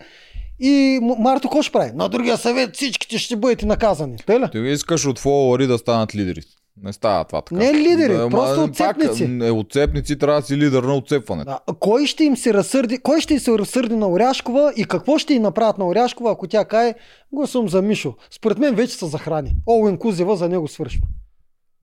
и 0.60 1.00
Марто 1.20 1.48
какво 1.48 1.62
ще 1.62 1.72
прави? 1.72 1.92
На 1.96 2.10
другия 2.10 2.38
съвет 2.38 2.76
всичките 2.76 3.18
ще 3.18 3.36
бъдете 3.36 3.66
наказани. 3.66 4.18
Ли? 4.30 4.50
Ти 4.52 4.58
искаш 4.60 5.06
от 5.06 5.20
фолуари 5.20 5.68
да 5.68 5.78
станат 5.78 6.16
лидери. 6.16 6.42
Не 6.84 6.94
става 6.94 7.24
това 7.24 7.42
така. 7.42 7.56
Не 7.56 7.74
лидери, 7.74 8.14
ма, 8.14 8.30
просто 8.30 8.62
пак, 8.62 8.70
отцепници. 8.70 9.28
не, 9.28 9.52
отцепници 9.52 10.20
трябва 10.20 10.42
да 10.42 10.48
си 10.48 10.58
лидер 10.58 10.84
на 10.84 10.96
отцепването. 10.96 11.60
Да. 11.68 11.74
Кой 11.80 12.06
ще 12.06 12.24
им 12.24 12.38
се 12.38 12.54
разсърди, 12.54 12.98
кой 12.98 13.22
ще 13.22 13.40
се 13.40 13.52
разсърди 13.52 13.96
на 13.96 14.10
Оряшкова 14.10 14.74
и 14.76 14.86
какво 14.86 15.18
ще 15.18 15.34
й 15.34 15.40
направят 15.40 15.78
на 15.78 15.88
Оряшкова, 15.88 16.32
ако 16.32 16.48
тя 16.48 16.66
кае, 16.66 16.94
гласувам 17.34 17.70
за 17.70 17.82
Мишо. 17.82 18.14
Според 18.32 18.58
мен 18.58 18.76
вече 18.76 18.94
са 18.94 19.08
захрани. 19.08 19.56
Оуен 19.66 19.98
Кузева 19.98 20.36
за 20.38 20.50
него 20.50 20.68
свършва. 20.68 21.04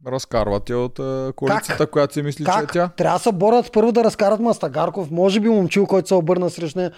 Разкарват 0.07 0.71
я 0.71 0.79
от 0.79 0.99
а, 0.99 1.33
коалицията, 1.37 1.87
която 1.87 2.15
си 2.15 2.23
мисли, 2.23 2.45
че 2.45 2.51
е 2.51 2.55
Как? 2.55 2.73
тя. 2.73 2.89
Трябва 2.89 3.19
да 3.19 3.23
се 3.23 3.33
борят 3.33 3.73
първо 3.73 3.93
да 3.93 4.05
разкарат 4.05 4.41
Мастагарков, 4.41 5.11
може 5.11 5.41
би 5.41 5.49
момчил, 5.49 5.87
който 5.87 6.09
се 6.09 6.15
обърна 6.15 6.51
срещу 6.51 6.79
нея. 6.79 6.91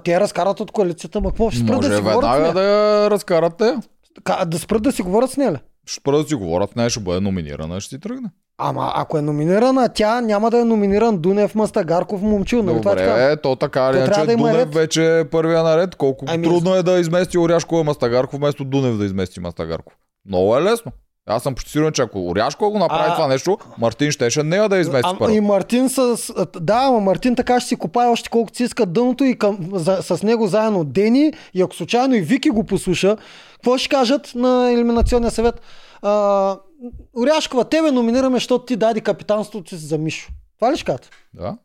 Те 0.00 0.20
разкарат 0.20 0.60
от 0.60 0.70
коалицията, 0.70 1.20
ма 1.20 1.28
какво? 1.28 1.50
Ще 1.50 1.60
спрат 1.60 1.76
Може 1.76 1.88
да 1.88 1.96
си 1.96 2.02
говорят 2.02 2.24
с 2.26 2.40
нея? 2.40 2.52
да 2.54 2.62
я 2.62 3.10
разкарате. 3.10 3.74
Ка- 4.24 4.44
Да 4.46 4.58
спрат 4.58 4.82
да 4.82 4.92
си 4.92 5.02
говорят 5.02 5.30
с 5.30 5.36
нея 5.36 5.52
ли? 5.52 5.58
Ще 5.86 5.94
спра 5.94 6.18
да 6.18 6.24
си 6.24 6.34
говорят, 6.34 6.76
не 6.76 6.90
ще 6.90 7.00
бъде 7.00 7.20
номинирана, 7.20 7.80
ще 7.80 7.88
си 7.88 8.00
тръгне. 8.00 8.28
Ама 8.58 8.92
ако 8.94 9.18
е 9.18 9.22
номинирана, 9.22 9.88
тя 9.88 10.20
няма 10.20 10.50
да 10.50 10.60
е 10.60 10.64
номиниран 10.64 11.18
Дунев, 11.18 11.54
Мастагарков, 11.54 12.22
момчил. 12.22 12.62
Нали 12.62 12.78
това 12.78 12.90
така? 12.92 13.04
Добре, 13.04 13.36
то 13.36 13.56
така 13.56 13.80
То 13.82 13.92
трябва 13.92 14.06
иначе 14.06 14.26
да 14.26 14.36
Дунев 14.36 14.56
ред. 14.56 14.74
вече 14.74 15.18
е 15.18 15.24
първия 15.24 15.62
наред. 15.62 15.94
Колко 15.94 16.24
Ами, 16.28 16.44
трудно 16.44 16.74
е 16.74 16.82
да 16.82 16.92
измести 16.92 17.38
Оряшкова 17.38 17.84
Мастагарков, 17.84 18.38
вместо 18.38 18.64
Дунев 18.64 18.96
да 18.96 19.04
измести 19.04 19.40
Мастагарков. 19.40 19.94
Много 20.26 20.56
е 20.56 20.62
лесно. 20.62 20.92
Аз 21.26 21.42
съм 21.42 21.54
почти 21.54 21.70
сигурен, 21.70 21.92
че 21.92 22.02
ако 22.02 22.28
Оряшкова 22.28 22.70
го 22.70 22.78
направи 22.78 23.10
А- 23.10 23.14
това 23.14 23.26
нещо, 23.28 23.58
Мартин 23.78 24.10
щеше 24.10 24.42
нея 24.42 24.68
да 24.68 24.76
измести 24.78 25.10
Ам, 25.10 25.18
първо. 25.18 25.34
и 25.34 25.40
Мартин 25.40 25.88
с... 25.88 26.16
Да, 26.60 26.74
ама 26.74 27.00
Мартин 27.00 27.36
така 27.36 27.60
ще 27.60 27.68
си 27.68 27.76
копае 27.76 28.06
още 28.06 28.28
колкото 28.28 28.56
си 28.56 28.62
иска 28.64 28.86
дъното 28.86 29.24
и 29.24 29.38
към, 29.38 29.58
за, 29.72 29.98
с 30.02 30.22
него 30.22 30.46
заедно 30.46 30.84
Дени 30.84 31.32
и 31.54 31.62
ако 31.62 31.74
случайно 31.74 32.14
и 32.14 32.20
Вики 32.20 32.50
го 32.50 32.64
послуша, 32.64 33.16
какво 33.52 33.78
ще 33.78 33.88
кажат 33.88 34.32
на 34.34 34.72
елиминационния 34.72 35.30
съвет? 35.30 35.60
А, 36.02 36.56
Оряшкова, 37.18 37.64
тебе 37.64 37.90
номинираме, 37.90 38.36
защото 38.36 38.64
ти 38.64 38.76
даде 38.76 39.00
капитанството 39.00 39.68
си 39.68 39.76
за 39.76 39.98
Мишо. 39.98 40.28
Това 40.58 40.72
ли 40.72 40.76
ще 40.76 40.84
кажат? 40.84 41.10
Да. 41.34 41.56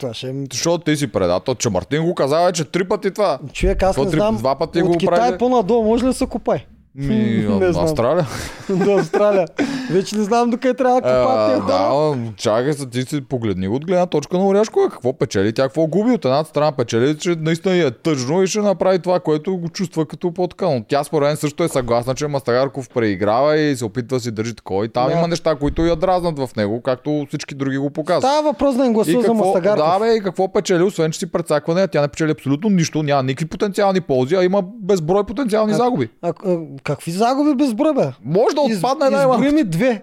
Това 0.00 0.14
ще 0.14 0.28
е... 0.28 0.34
Защото 0.52 0.84
ти 0.84 0.96
си 0.96 1.12
предател, 1.12 1.54
че 1.54 1.70
Мартин 1.70 2.04
го 2.04 2.14
каза, 2.14 2.52
че 2.52 2.64
три 2.64 2.88
пъти 2.88 3.10
това. 3.10 3.38
Човек, 3.52 3.82
аз 3.82 3.88
Какво 3.96 4.04
не 4.04 4.10
знам. 4.10 4.36
два 4.36 4.58
пъти 4.58 4.82
от 4.82 4.88
го 4.88 4.96
Китай 4.96 5.16
прави? 5.18 5.38
по-надолу 5.38 5.84
може 5.84 6.02
ли 6.04 6.06
да 6.06 6.14
се 6.14 6.26
копае? 6.26 6.66
Ми, 6.94 7.14
Не 7.50 7.72
знам. 7.72 7.84
Австралия. 7.84 8.26
До 8.70 8.92
Австралия. 8.92 9.46
Вече 9.90 10.16
не 10.16 10.22
знам 10.22 10.50
докъде 10.50 10.74
трябва 10.74 11.00
да 11.00 11.02
тези 11.02 11.24
хора. 11.60 11.64
да, 11.68 12.32
чакай 12.36 12.72
се, 12.72 12.86
ти 12.86 13.02
си 13.02 13.20
погледни 13.20 13.68
от 13.68 13.86
гледна 13.86 14.06
точка 14.06 14.38
на 14.38 14.46
Оряшкова. 14.46 14.88
Какво 14.88 15.12
печели? 15.12 15.52
Тя 15.52 15.62
какво 15.62 15.86
губи? 15.86 16.10
От 16.10 16.24
едната 16.24 16.48
страна 16.48 16.72
печели, 16.72 17.18
че 17.18 17.30
наистина 17.30 17.76
е 17.76 17.90
тъжно 17.92 18.42
и 18.42 18.46
ще 18.46 18.58
направи 18.60 18.98
това, 18.98 19.20
което 19.20 19.56
го 19.56 19.68
чувства 19.68 20.06
като 20.06 20.32
по-така. 20.32 20.66
Но 20.66 20.84
тя 20.84 21.04
според 21.04 21.26
мен 21.26 21.36
също 21.36 21.64
е 21.64 21.68
съгласна, 21.68 22.14
че 22.14 22.26
Мастагарков 22.26 22.88
преиграва 22.88 23.56
и 23.56 23.76
се 23.76 23.84
опитва 23.84 24.16
да 24.16 24.20
си 24.20 24.30
държи 24.30 24.54
такова. 24.54 24.84
И 24.84 24.88
там 24.88 25.06
Да. 25.06 25.12
има 25.12 25.28
неща, 25.28 25.54
които 25.56 25.82
я 25.82 25.96
дразнат 25.96 26.38
в 26.38 26.56
него, 26.56 26.80
както 26.80 27.24
всички 27.28 27.54
други 27.54 27.78
го 27.78 27.90
показват. 27.90 28.22
Става 28.24 28.42
въпрос 28.42 28.76
да 28.76 28.86
И 28.86 28.90
гласува 28.90 29.22
за 29.22 29.34
Мастагарков. 29.34 29.86
да, 29.88 29.98
бе, 29.98 30.14
и 30.14 30.20
какво 30.20 30.48
печели, 30.48 30.82
освен 30.82 31.10
че 31.10 31.18
си 31.18 31.26
прецаква 31.26 31.74
нея, 31.74 31.88
тя 31.88 32.00
не 32.00 32.08
печели 32.08 32.30
абсолютно 32.30 32.70
нищо, 32.70 33.02
няма 33.02 33.22
никакви 33.22 33.46
потенциални 33.46 34.00
ползи, 34.00 34.34
а 34.34 34.44
има 34.44 34.62
безброй 34.74 35.24
потенциални 35.24 35.72
А- 35.72 35.76
загуби. 35.76 36.08
А, 36.22 36.32
какви 36.84 37.10
загуби 37.10 37.54
безброй, 37.54 37.94
бе? 37.94 38.12
Може 38.24 38.54
да 38.54 38.60
отпадне 38.60 39.10
най 39.10 39.26
Изброи 39.30 39.52
ми 39.52 39.64
две 39.64 40.02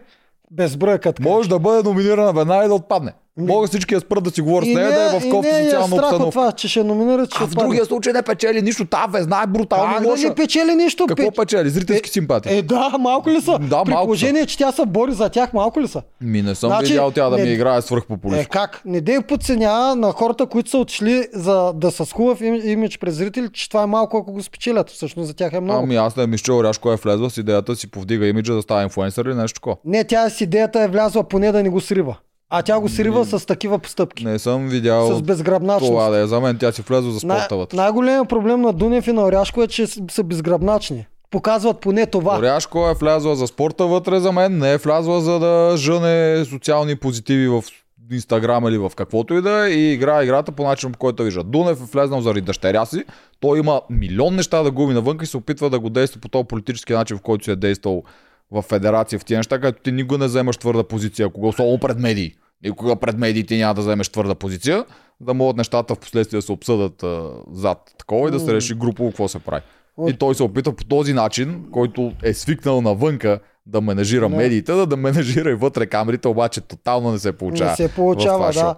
безброй 0.51 0.97
като 0.97 1.21
Може 1.21 1.49
да 1.49 1.59
бъде 1.59 1.89
номинирана 1.89 2.33
веднага 2.33 2.65
и 2.65 2.67
да 2.67 2.73
отпадне. 2.73 3.13
Могат 3.39 3.69
всички 3.69 3.95
да 3.95 4.01
спрат 4.01 4.23
да 4.23 4.31
си 4.31 4.41
говорят 4.41 4.65
с 4.65 4.73
нея, 4.73 4.89
да 4.89 5.15
е 5.15 5.19
в 5.19 5.29
кофта 5.31 5.49
е 5.51 5.63
социална 5.63 5.85
от 5.87 5.91
обстановка. 5.93 6.29
това, 6.31 6.51
че 6.51 6.67
ще 6.67 6.83
номинират, 6.83 7.29
че 7.31 7.37
А 7.41 7.47
в 7.47 7.49
другия 7.49 7.85
случай 7.85 8.13
не 8.13 8.21
печели 8.21 8.61
нищо. 8.61 8.85
Та 8.85 9.05
везна 9.05 9.41
е 9.43 9.47
брутално 9.47 9.93
Как 9.93 10.03
да 10.03 10.09
лоша. 10.09 10.27
не 10.27 10.35
печели 10.35 10.75
нищо? 10.75 11.05
Какво 11.07 11.23
Пе- 11.23 11.35
печели? 11.37 11.69
Зрителски 11.69 12.09
симпатии. 12.09 12.57
Е, 12.57 12.61
да, 12.61 12.95
малко 12.99 13.29
ли 13.29 13.41
са? 13.41 13.59
Да, 13.59 13.83
При 13.83 13.91
малко 13.91 14.05
положение, 14.05 14.45
че 14.45 14.57
тя 14.57 14.71
се 14.71 14.85
бори 14.85 15.11
за 15.13 15.29
тях, 15.29 15.53
малко 15.53 15.81
ли 15.81 15.87
са? 15.87 16.01
Ми 16.21 16.41
не 16.41 16.55
съм 16.55 16.69
Значи, 16.69 16.85
видял 16.85 17.11
тя 17.11 17.29
да 17.29 17.37
не- 17.37 17.43
ми 17.43 17.49
играе 17.49 17.77
Е, 17.77 17.81
свръхпопулист. 17.81 18.47
как? 18.47 18.81
Не 18.85 19.01
дей 19.01 19.21
подценява 19.21 19.95
на 19.95 20.11
хората, 20.11 20.45
които 20.45 20.69
са 20.69 20.77
отшли 20.77 21.27
за 21.33 21.73
да 21.73 21.91
са 21.91 22.05
с 22.05 22.13
хубав 22.13 22.41
им- 22.41 22.61
имидж 22.63 22.99
през 22.99 23.15
зрители, 23.15 23.49
че 23.49 23.69
това 23.69 23.83
е 23.83 23.87
малко, 23.87 24.17
ако 24.17 24.31
го 24.31 24.43
спечелят. 24.43 24.89
Всъщност 24.89 25.27
за 25.27 25.33
тях 25.33 25.53
е 25.53 25.59
много. 25.59 25.79
Ами 25.79 25.95
аз 25.95 26.15
не 26.15 26.27
мисля, 26.27 26.43
че 26.43 26.51
Оряшко 26.51 26.91
е 26.91 26.95
влезла 26.95 27.29
с 27.29 27.37
идеята 27.37 27.75
си 27.75 27.87
повдига 27.87 28.27
имиджа 28.27 28.53
да 28.53 28.61
става 28.61 28.83
инфлуенсър 28.83 29.25
или 29.25 29.33
нещо 29.33 29.55
такова. 29.55 29.75
Не, 29.85 30.03
тя 30.03 30.29
с 30.29 30.41
идеята 30.41 30.81
е 30.81 30.87
влязла 30.87 31.23
поне 31.23 31.51
да 31.51 31.63
не 31.63 31.69
го 31.69 31.81
срива. 31.81 32.15
А 32.49 32.61
тя 32.61 32.79
го 32.79 32.89
срива 32.89 33.25
с 33.25 33.45
такива 33.45 33.79
постъпки. 33.79 34.25
Не 34.25 34.39
съм 34.39 34.67
видял 34.69 35.17
С 35.17 35.21
безгръбначност. 35.21 35.91
това 35.91 36.09
да 36.09 36.17
е. 36.19 36.27
За 36.27 36.39
мен 36.39 36.57
тя 36.57 36.71
си 36.71 36.81
влезла 36.81 37.11
за 37.11 37.27
Най- 37.27 37.39
спорта 37.39 37.55
вътре. 37.55 37.77
най-големият 37.77 38.29
проблем 38.29 38.61
на 38.61 38.73
Дунев 38.73 39.07
и 39.07 39.11
на 39.11 39.23
Оряшко 39.23 39.63
е, 39.63 39.67
че 39.67 39.87
са 39.87 40.23
безгръбначни. 40.23 41.05
Показват 41.31 41.79
поне 41.79 42.05
това. 42.05 42.37
Оряшко 42.39 42.87
е 42.87 42.93
влязла 42.93 43.35
за 43.35 43.47
спорта 43.47 43.85
вътре 43.85 44.19
за 44.19 44.31
мен, 44.31 44.57
не 44.57 44.73
е 44.73 44.77
влязла 44.77 45.21
за 45.21 45.39
да 45.39 45.73
жъне 45.77 46.45
социални 46.45 46.95
позитиви 46.95 47.47
в 47.47 47.63
Инстаграм 48.11 48.67
или 48.67 48.77
в 48.77 48.91
каквото 48.95 49.33
и 49.33 49.41
да 49.41 49.67
е 49.67 49.71
и 49.71 49.93
игра 49.93 50.23
играта 50.23 50.51
по 50.51 50.63
начин, 50.63 50.91
по 50.91 50.99
който 50.99 51.23
вижда. 51.23 51.43
Дунев 51.43 51.81
е 51.81 51.85
влезнал 51.93 52.21
заради 52.21 52.41
дъщеря 52.41 52.85
си. 52.85 53.03
Той 53.39 53.59
има 53.59 53.81
милион 53.89 54.35
неща 54.35 54.63
да 54.63 54.71
губи 54.71 54.93
навън 54.93 55.17
и 55.21 55.25
се 55.25 55.37
опитва 55.37 55.69
да 55.69 55.79
го 55.79 55.89
действа 55.89 56.21
по 56.21 56.29
този 56.29 56.47
политически 56.47 56.93
начин, 56.93 57.17
в 57.17 57.21
който 57.21 57.43
си 57.43 57.51
е 57.51 57.55
действал 57.55 58.03
в 58.51 58.61
федерация 58.61 59.19
в 59.19 59.25
тия 59.25 59.39
неща, 59.39 59.59
като 59.59 59.81
ти 59.81 59.91
никога 59.91 60.17
не 60.17 60.25
вземаш 60.25 60.57
твърда 60.57 60.83
позиция, 60.83 61.29
кога 61.29 61.47
особено 61.47 61.77
пред 61.79 61.99
медии. 61.99 62.33
Никога 62.63 62.95
пред 62.95 63.17
медиите 63.17 63.57
няма 63.57 63.73
да 63.73 63.81
вземеш 63.81 64.09
твърда 64.09 64.35
позиция, 64.35 64.85
да 65.21 65.33
могат 65.33 65.57
нещата 65.57 65.95
в 65.95 65.99
последствие 65.99 66.37
да 66.37 66.41
се 66.41 66.51
обсъдат 66.51 67.03
а, 67.03 67.21
зад 67.51 67.77
такова 67.97 68.27
и 68.27 68.31
да 68.31 68.39
се 68.39 68.53
реши 68.53 68.75
групово 68.75 69.09
какво 69.09 69.27
се 69.27 69.39
прави. 69.39 69.61
И 70.07 70.13
той 70.13 70.35
се 70.35 70.43
опитва 70.43 70.73
по 70.73 70.83
този 70.83 71.13
начин, 71.13 71.65
който 71.71 72.13
е 72.23 72.33
свикнал 72.33 72.81
навънка 72.81 73.39
да 73.65 73.81
менажира 73.81 74.29
Да. 74.29 74.35
медиите, 74.35 74.71
да, 74.71 74.85
да 74.85 74.97
менажира 74.97 75.51
и 75.51 75.55
вътре 75.55 75.85
камерите, 75.85 76.27
обаче 76.27 76.61
тотално 76.61 77.11
не 77.11 77.19
се 77.19 77.31
получава. 77.31 77.69
не 77.69 77.75
се 77.75 77.87
получава, 77.89 78.51
да. 78.53 78.75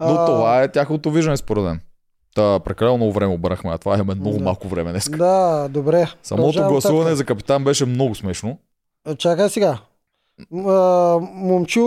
Но 0.00 0.06
А, 0.08 0.26
това 0.26 0.62
е 0.62 0.68
тяхното 0.68 1.10
виждане 1.10 1.36
според 1.36 1.64
мен. 1.64 1.80
Та, 2.34 2.58
прекалено 2.58 2.96
много 2.96 3.12
време 3.12 3.34
обърнахме, 3.34 3.70
а 3.70 3.78
това 3.78 3.94
имаме 3.94 4.14
много 4.14 4.38
Да. 4.38 4.44
малко 4.44 4.68
време 4.68 4.90
днес. 4.90 5.10
Да, 5.10 5.68
добре. 5.70 6.06
Самото 6.22 6.42
Продължавам 6.42 6.72
гласуване 6.72 6.98
нататък. 7.00 7.16
за 7.16 7.24
капитан 7.24 7.64
беше 7.64 7.86
много 7.86 8.14
смешно. 8.14 8.58
А, 9.04 9.14
Чакай 9.14 9.48
сега. 9.48 9.78
М, 10.50 10.68
А, 10.68 11.18
Момчу 11.32 11.80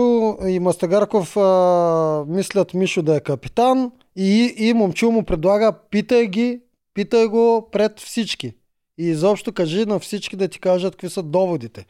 и 0.46 0.60
Мастагарков 0.60 1.36
а, 1.36 2.24
мислят 2.28 2.74
Мишо 2.74 3.02
да 3.02 3.16
е 3.16 3.20
капитан 3.20 3.92
и, 4.16 4.54
и 4.58 4.72
Момчу 4.72 5.10
му 5.10 5.22
предлага 5.24 5.72
питай 5.90 6.26
ги, 6.26 6.60
питай 6.94 7.26
го 7.26 7.68
пред 7.72 8.00
всички. 8.00 8.54
И 8.98 9.04
изобщо 9.04 9.52
кажи 9.52 9.86
на 9.86 9.98
всички 9.98 10.36
да 10.36 10.48
ти 10.48 10.60
кажат 10.60 10.94
какви 10.94 11.10
са 11.10 11.22
доводите. 11.22 11.86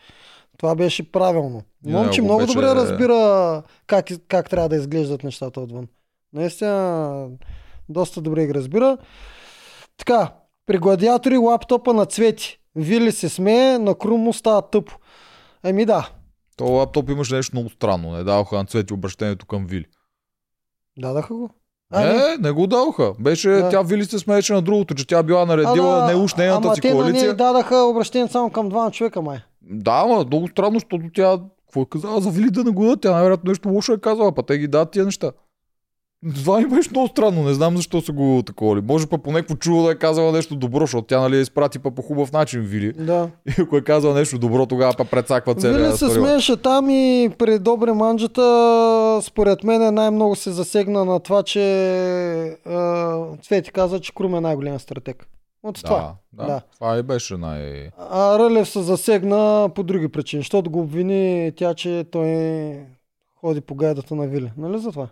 Това 0.59 0.75
беше 0.75 1.13
правилно. 1.13 1.63
Момче 1.87 2.23
много 2.23 2.41
беше- 2.41 2.53
добре 2.55 2.67
разбира 2.67 3.63
как, 3.87 4.07
как 4.29 4.51
трябва 4.51 4.69
да 4.69 4.77
изглеждат 4.77 5.25
нещата 5.25 5.61
отвън. 5.61 5.87
Наистина, 6.33 7.29
доста 7.89 8.21
добре 8.21 8.47
ги 8.47 8.55
разбира. 8.55 8.99
Така, 9.97 10.33
при 10.67 10.79
гладиатори 10.79 11.37
лаптопа 11.37 11.95
на 11.95 12.07
цвети. 12.07 12.59
Вили 12.77 13.13
се 13.13 13.29
смее, 13.29 13.79
на 13.79 13.95
Крум 13.95 14.21
му 14.21 14.33
става 14.33 14.63
тъпо. 14.63 14.99
Еми 15.65 15.85
да, 15.85 16.11
То 16.57 16.65
лаптоп 16.67 17.11
имаше 17.11 17.35
нещо 17.35 17.57
много 17.57 17.71
странно. 17.71 18.11
Не 18.11 18.25
даваха 18.25 18.57
на 18.57 18.65
цвети 18.65 18.93
обращението 18.93 19.47
към 19.47 19.67
Вили. 19.67 19.85
дадаха 20.99 21.35
го. 21.35 21.51
Не, 21.93 22.37
не 22.39 22.51
го 22.51 22.67
даваха. 22.67 23.13
Беше, 23.21 23.49
Да. 23.49 23.69
тя 23.69 23.83
Вили 23.83 24.05
се 24.05 24.19
смееше 24.19 24.53
на 24.53 24.63
другото, 24.63 24.95
че 24.95 25.07
тя 25.07 25.23
била 25.23 25.47
наредила 25.47 25.99
Ама- 25.99 26.07
не 26.07 26.15
уж 26.15 26.35
нейната 26.35 26.67
ама 26.67 26.75
си 26.75 26.81
те 26.81 26.89
на 26.89 26.95
коалиция. 26.95 27.23
нея 27.23 27.37
дадаха 27.37 27.77
обращение 27.77 28.29
само 28.29 28.51
към 28.51 28.69
двама 28.69 28.91
човека, 28.91 29.23
май. 29.23 29.39
Да, 29.63 30.03
ама 30.05 30.25
много 30.25 30.49
странно, 30.49 30.75
защото 30.75 31.05
тя 31.15 31.39
какво 31.59 31.83
е 31.83 31.87
казала 31.87 32.21
за 32.21 32.31
Вили 32.31 32.51
да 32.51 32.65
не 32.65 32.71
го 32.71 32.85
дадат? 32.85 33.01
Тя 33.01 33.11
най-вероятно 33.11 33.49
нещо 33.49 33.69
лошо 33.69 33.93
е 33.93 33.99
казала, 33.99 34.33
па 34.33 34.43
те 34.43 34.59
ги 34.59 34.69
дадат 34.69 34.91
тия 34.91 35.05
неща. 35.05 35.33
Това 36.45 36.61
ми 36.61 36.67
беше 36.67 36.91
много 36.91 37.09
странно, 37.09 37.43
не 37.43 37.55
знам 37.55 37.77
защо 37.77 38.01
са 38.01 38.13
го 38.13 38.43
такова 38.47 38.77
ли. 38.77 38.81
Може 38.81 39.07
па 39.07 39.19
по 39.19 39.33
някакво 39.33 39.55
чудо 39.55 39.83
да 39.83 39.91
е 39.91 39.95
казала 39.95 40.33
нещо 40.33 40.57
добро, 40.57 40.81
защото 40.81 41.07
тя 41.07 41.21
нали 41.21 41.37
я 41.37 41.43
изпрати 41.43 41.79
па 41.79 41.91
по 41.91 42.03
хубав 42.03 42.33
начин 42.33 42.61
Вили. 42.61 42.93
Да. 42.93 43.31
И 43.49 43.63
ако 43.63 43.77
е 43.77 43.83
казала 43.83 44.15
нещо 44.15 44.39
добро, 44.39 44.67
тогава 44.67 44.95
па 44.99 45.05
прецаква 45.05 45.55
целия 45.55 45.79
Вили 45.79 45.93
се 45.93 46.07
период. 46.07 46.27
смееше 46.27 46.57
там 46.57 46.91
и 46.91 47.31
при 47.39 47.59
добри 47.59 47.93
манджата, 47.93 49.21
според 49.23 49.65
мен 49.65 49.95
най-много 49.95 50.37
се 50.37 50.51
засегна 50.51 51.05
на 51.05 51.21
това, 51.21 51.43
че 51.43 51.63
а, 52.67 53.17
Цвети 53.43 53.73
каза, 53.73 54.01
че 54.01 54.15
Крум 54.15 54.35
е 54.35 54.41
най-голям 54.41 54.79
стратег. 54.79 55.27
От 55.63 55.83
това. 55.85 56.15
Да, 56.33 56.43
да, 56.45 56.53
Да. 56.53 56.61
Това 56.75 56.99
и 56.99 57.03
беше 57.03 57.37
най... 57.37 57.91
А 58.11 58.39
Рълев 58.39 58.69
се 58.69 58.83
засегна 58.83 59.71
по 59.75 59.83
други 59.83 60.09
причини, 60.09 60.41
защото 60.43 60.71
го 60.71 60.81
обвини 60.81 61.53
тя, 61.57 61.75
че 61.75 62.05
той 62.13 62.73
ходи 63.41 63.61
по 63.61 63.75
гайдата 63.75 64.15
на 64.15 64.27
Вили. 64.27 64.53
Нали 64.57 64.79
за 64.79 64.93
това? 64.93 65.09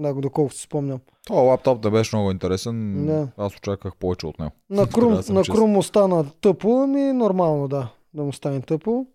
Да, 0.00 0.14
доколкото 0.14 0.56
си 0.56 0.62
спомням. 0.62 1.00
Това 1.26 1.40
лаптоп 1.40 1.80
да 1.80 1.90
беше 1.90 2.16
много 2.16 2.30
интересен. 2.30 3.06
Да. 3.06 3.28
Аз 3.36 3.56
очаквах 3.56 3.96
повече 3.96 4.26
от 4.26 4.38
него. 4.38 4.52
На 4.70 4.86
Крум, 4.92 5.20
да 5.26 5.32
на. 5.32 5.42
Крум 5.42 5.70
му 5.70 5.82
стана 5.82 6.30
тъпо, 6.40 6.82
ами 6.82 7.12
нормално 7.12 7.68
да, 7.68 7.88
да 8.14 8.22
му 8.22 8.32
стане 8.32 8.60
тъпо. 8.60 9.06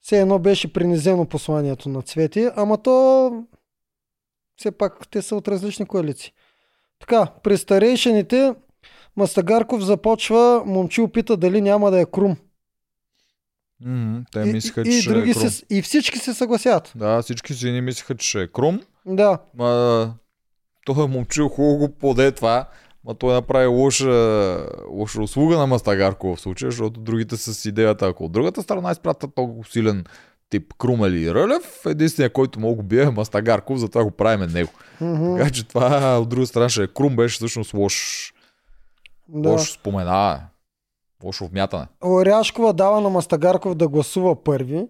Все 0.00 0.20
едно 0.20 0.38
беше 0.38 0.72
принизено 0.72 1.24
посланието 1.26 1.88
на 1.88 2.02
Цвети, 2.02 2.48
ама 2.56 2.78
то 2.78 3.30
все 4.56 4.70
пак 4.70 5.08
те 5.10 5.22
са 5.22 5.36
от 5.36 5.48
различни 5.48 5.86
коалиции. 5.86 6.32
Така, 7.00 7.26
при 7.42 7.58
старейшините 7.58 8.54
Мастагарков 9.16 9.82
започва, 9.82 10.62
момчил 10.66 11.08
пита 11.08 11.36
дали 11.36 11.60
няма 11.60 11.90
да 11.90 12.00
е 12.00 12.06
Крум. 12.06 12.36
М, 13.80 14.22
Те 14.32 14.40
И, 14.40 14.44
мислеха, 14.44 14.80
и, 14.80 14.84
че 14.84 14.90
и, 14.90 15.00
ще 15.00 15.10
е 15.10 15.14
други 15.14 15.32
Крум. 15.34 15.48
се, 15.48 15.64
и 15.70 15.82
всички 15.82 16.18
се 16.18 16.34
съгласяват. 16.34 16.92
Да, 16.96 17.22
всички 17.22 17.54
си 17.54 17.70
ни 17.70 17.80
мислеха, 17.80 18.14
че 18.14 18.28
ще 18.28 18.42
е 18.42 18.48
Крум. 18.48 18.80
Да, 19.06 19.38
Ма, 19.54 20.14
той 20.84 21.08
момчил 21.08 21.48
хубаво 21.48 21.78
го 21.78 21.88
поде 21.88 22.32
това. 22.32 22.68
Ма 23.04 23.14
той 23.14 23.34
направи 23.34 23.66
лоша, 23.66 24.66
лоша 24.90 25.22
услуга 25.22 25.58
на 25.58 25.66
Мастагарко 25.66 26.36
в 26.36 26.40
случая, 26.40 26.70
защото 26.70 27.00
другите 27.00 27.36
с 27.36 27.68
идеята, 27.68 28.06
ако 28.06 28.24
от 28.24 28.32
другата 28.32 28.62
страна 28.62 28.90
изпратят 28.90 29.34
толкова 29.34 29.64
силен 29.64 30.04
тип 30.50 30.74
Крум 30.78 31.04
или 31.04 31.34
Рълев, 31.34 31.86
единственият, 31.86 32.32
който 32.32 32.60
мога 32.60 32.76
го 32.76 32.82
бие 32.82 33.02
е 33.02 33.10
Мастагарков, 33.10 33.78
затова 33.78 34.04
го 34.04 34.10
правиме 34.10 34.46
него. 34.46 34.70
Мгм. 35.00 35.36
Така 35.36 35.50
че 35.50 35.68
това 35.68 36.18
от 36.18 36.28
друга 36.28 36.46
страна 36.46 36.68
ще 36.68 36.82
е 36.82 36.86
Крум, 36.86 37.16
беше 37.16 37.36
всъщност 37.36 37.74
лош, 37.74 38.32
да. 39.28 39.48
лошо 39.48 39.72
споменаване. 39.72 40.40
Лошо 41.24 41.46
вмятане. 41.46 41.86
Оряшкова 42.04 42.72
дава 42.72 43.00
на 43.00 43.10
Мастагарков 43.10 43.74
да 43.74 43.88
гласува 43.88 44.44
първи. 44.44 44.86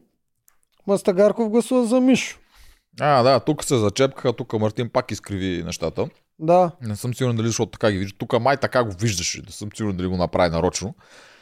Мастагарков 0.87 1.49
гласува 1.49 1.87
за 1.87 2.01
Мишо. 2.01 2.40
А, 3.01 3.23
да, 3.23 3.41
тук 3.41 3.65
се 3.65 3.77
зачепкаха, 3.79 4.33
тук 4.33 4.53
Мартин 4.53 4.89
пак 4.89 5.11
изкриви 5.11 5.63
нещата. 5.65 6.09
Да, 6.39 6.71
Не 6.83 6.97
съм 6.97 7.15
сигурен 7.15 7.37
дали, 7.37 7.47
защото 7.47 7.71
така 7.71 7.91
ги 7.93 7.99
вижда. 7.99 8.19
Тук 8.19 8.41
май 8.41 8.57
така 8.57 8.85
го 8.85 8.91
виждаше. 9.01 9.43
Не 9.47 9.53
съм 9.53 9.69
сигурен 9.77 9.97
дали 9.97 10.07
го 10.07 10.17
направи 10.17 10.51
нарочно. 10.51 10.95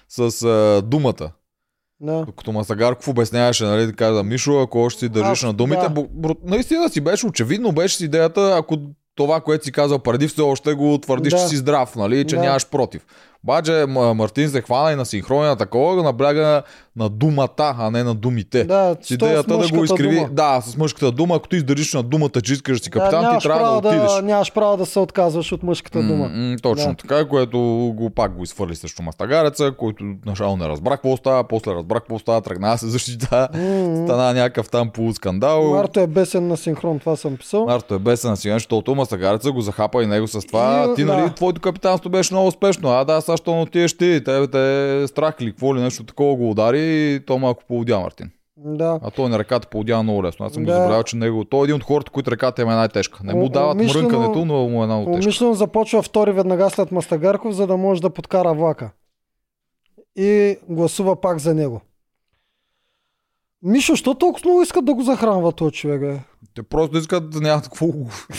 С 0.09 0.43
а, 0.43 0.83
думата. 0.85 1.31
да. 2.01 2.25
Докато 2.25 2.53
Масагарков 2.53 3.09
обясняваше, 3.09 3.65
нали, 3.65 3.93
каза, 3.93 4.23
Мишо, 4.23 4.61
ако 4.61 4.79
още 4.79 4.99
си 5.01 5.09
държиш 5.09 5.45
А, 5.45 5.47
на 5.47 5.53
думите, 5.53 5.89
да. 5.89 6.07
да. 6.11 6.35
наистина 6.45 6.89
си 6.89 7.01
беше 7.01 7.27
очевидно, 7.27 7.73
беше 7.73 7.97
с 7.97 8.01
идеята, 8.01 8.55
ако 8.59 8.77
това, 9.15 9.41
което 9.41 9.65
си 9.65 9.73
казал 9.73 9.99
преди, 9.99 10.29
все 10.29 10.41
още 10.41 10.75
го 10.75 10.99
твърдиш, 10.99 11.33
Да. 11.33 11.39
че 11.39 11.49
си 11.49 11.57
здрав, 11.57 11.97
нали, 11.97 12.27
че 12.27 12.37
Да. 12.37 12.43
нямаш 12.43 12.67
против. 12.69 13.07
Обаче 13.49 13.85
Мартин 13.89 14.49
се 14.49 14.63
хвана 14.63 14.93
и 14.93 14.97
на 14.97 15.07
синхрония 15.07 15.57
такова, 15.57 15.95
го 15.95 16.03
набляга 16.03 16.63
на 16.97 17.09
думата, 17.09 17.49
а 17.59 17.91
не 17.91 18.05
на 18.05 18.15
думите. 18.15 18.65
Да, 18.65 18.97
С 19.03 19.11
идеята 19.11 19.59
да 19.59 19.69
го 19.69 19.85
изкриви. 19.85 20.15
дума. 20.15 20.29
Да, 20.33 20.61
с 20.61 20.77
мъжката 20.77 21.13
дума, 21.13 21.35
ако 21.37 21.49
ти 21.49 21.57
издържиш 21.57 21.95
на 21.95 22.03
думата, 22.03 22.41
че 22.45 22.53
искаш 22.53 22.79
да 22.79 22.85
си 22.85 22.91
капитан, 22.91 23.23
нямаш 23.23 23.43
ти 23.43 23.49
трябва 23.49 23.65
право 23.65 23.81
да 23.81 23.89
отидеш. 23.89 24.11
Нямаш 24.23 24.53
право 24.53 24.77
да 24.77 24.87
се 24.87 24.99
отказваш 24.99 25.53
от 25.53 25.63
мъжката 25.63 25.99
дума. 25.99 26.29
М, 26.29 26.51
м, 26.51 26.57
точно 26.63 26.91
Да. 26.91 26.95
така, 26.97 27.29
което 27.29 27.59
го 27.95 28.11
пак 28.11 28.37
го 28.37 28.43
изхвърли 28.43 28.77
срещу 28.77 29.03
Мастагареца, 29.03 29.73
който 29.79 30.05
начало 30.27 30.57
не 30.57 30.69
разбрах 30.69 30.95
какво 30.95 31.17
става, 31.17 31.45
после 31.45 31.73
разбрах 31.73 32.01
какво 32.01 32.19
става, 32.19 32.41
тръгна 32.41 32.71
да 32.71 32.79
се 32.79 32.87
защита, 32.87 33.49
стана 34.05 34.35
някакъв 34.35 34.69
там 34.69 34.91
полускандал. 34.91 35.71
Марто 35.71 36.01
е 36.01 36.07
бесен 36.07 36.49
на 36.49 36.57
синхрон, 36.57 36.99
това 36.99 37.17
съм 37.17 37.37
писал. 37.37 37.67
Марто 37.67 37.95
е 37.95 37.99
бесен 37.99 38.31
на 38.31 38.37
сега, 38.37 38.55
защото 38.55 38.95
Мастагареца 38.95 39.53
го 39.53 39.61
захапа 39.61 40.03
и 40.03 40.07
него 40.07 40.29
с 40.29 40.47
това. 40.47 40.89
И, 40.91 40.95
ти, 40.95 41.05
да. 41.05 41.17
нали, 41.17 41.35
твоето 41.35 41.61
капитанство 41.61 42.11
беше 42.11 42.35
много 42.35 42.49
успешно. 42.49 42.89
А 42.91 43.05
да, 43.05 43.21
сега 43.21 43.38
що 43.39 43.55
не 43.55 43.63
отидеш 43.63 43.97
ти, 43.97 44.25
тебе 44.25 44.47
те 44.47 44.63
е 45.03 45.07
страх 45.07 45.43
ли, 45.43 45.51
какво 45.51 45.77
ли 45.77 45.81
нещо 45.81 46.05
такова 46.05 46.35
го 46.37 46.51
удари 46.51 46.81
и 47.15 47.21
то 47.21 47.39
малко 47.39 47.63
поудя 47.69 48.01
Мартин. 48.01 48.31
Да. 48.57 49.01
А 49.03 49.11
той 49.11 49.29
на 49.29 49.39
ръката 49.39 49.69
поудя 49.69 50.03
много 50.03 50.25
лесно. 50.25 50.47
Аз 50.47 50.53
съм 50.53 50.65
Да. 50.65 50.67
го 50.67 50.77
забравял, 50.77 51.03
че 51.03 51.17
него. 51.17 51.45
Той 51.45 51.61
е 51.61 51.65
един 51.65 51.75
от 51.75 51.83
хората, 51.85 52.11
които 52.11 52.31
ръката 52.31 52.63
им 52.63 52.71
е 52.71 52.75
най-тежка. 52.75 53.21
Не 53.25 53.35
му 53.35 53.49
дават 53.49 53.77
умишлено- 53.77 54.03
мрънкането, 54.03 54.45
но 54.45 54.69
му 54.69 54.83
е 54.83 54.87
много 54.87 55.07
тежка. 55.07 55.25
Умишлено 55.25 55.55
започва 55.55 56.03
втори 56.03 56.33
веднага 56.33 56.71
след 56.71 56.93
Мастагарков, 56.93 57.53
за 57.53 57.67
да 57.67 57.77
може 57.77 58.03
да 58.03 58.11
подкара 58.11 58.55
влака. 58.55 58.91
И 60.17 60.57
гласува 60.69 61.21
пак 61.21 61.39
за 61.39 61.55
него. 61.55 61.81
Мишо, 63.63 63.97
що 63.97 64.15
толкова 64.15 64.43
много 64.45 64.63
искат 64.63 64.85
да 64.85 64.95
го 64.95 65.03
захранва 65.03 65.53
този 65.53 65.73
човек, 65.73 66.01
бе? 66.01 66.19
Те 66.59 66.63
просто 66.65 66.99
искат 66.99 67.31
да 67.31 67.41
нямат, 67.41 67.65
какво, 67.65 67.87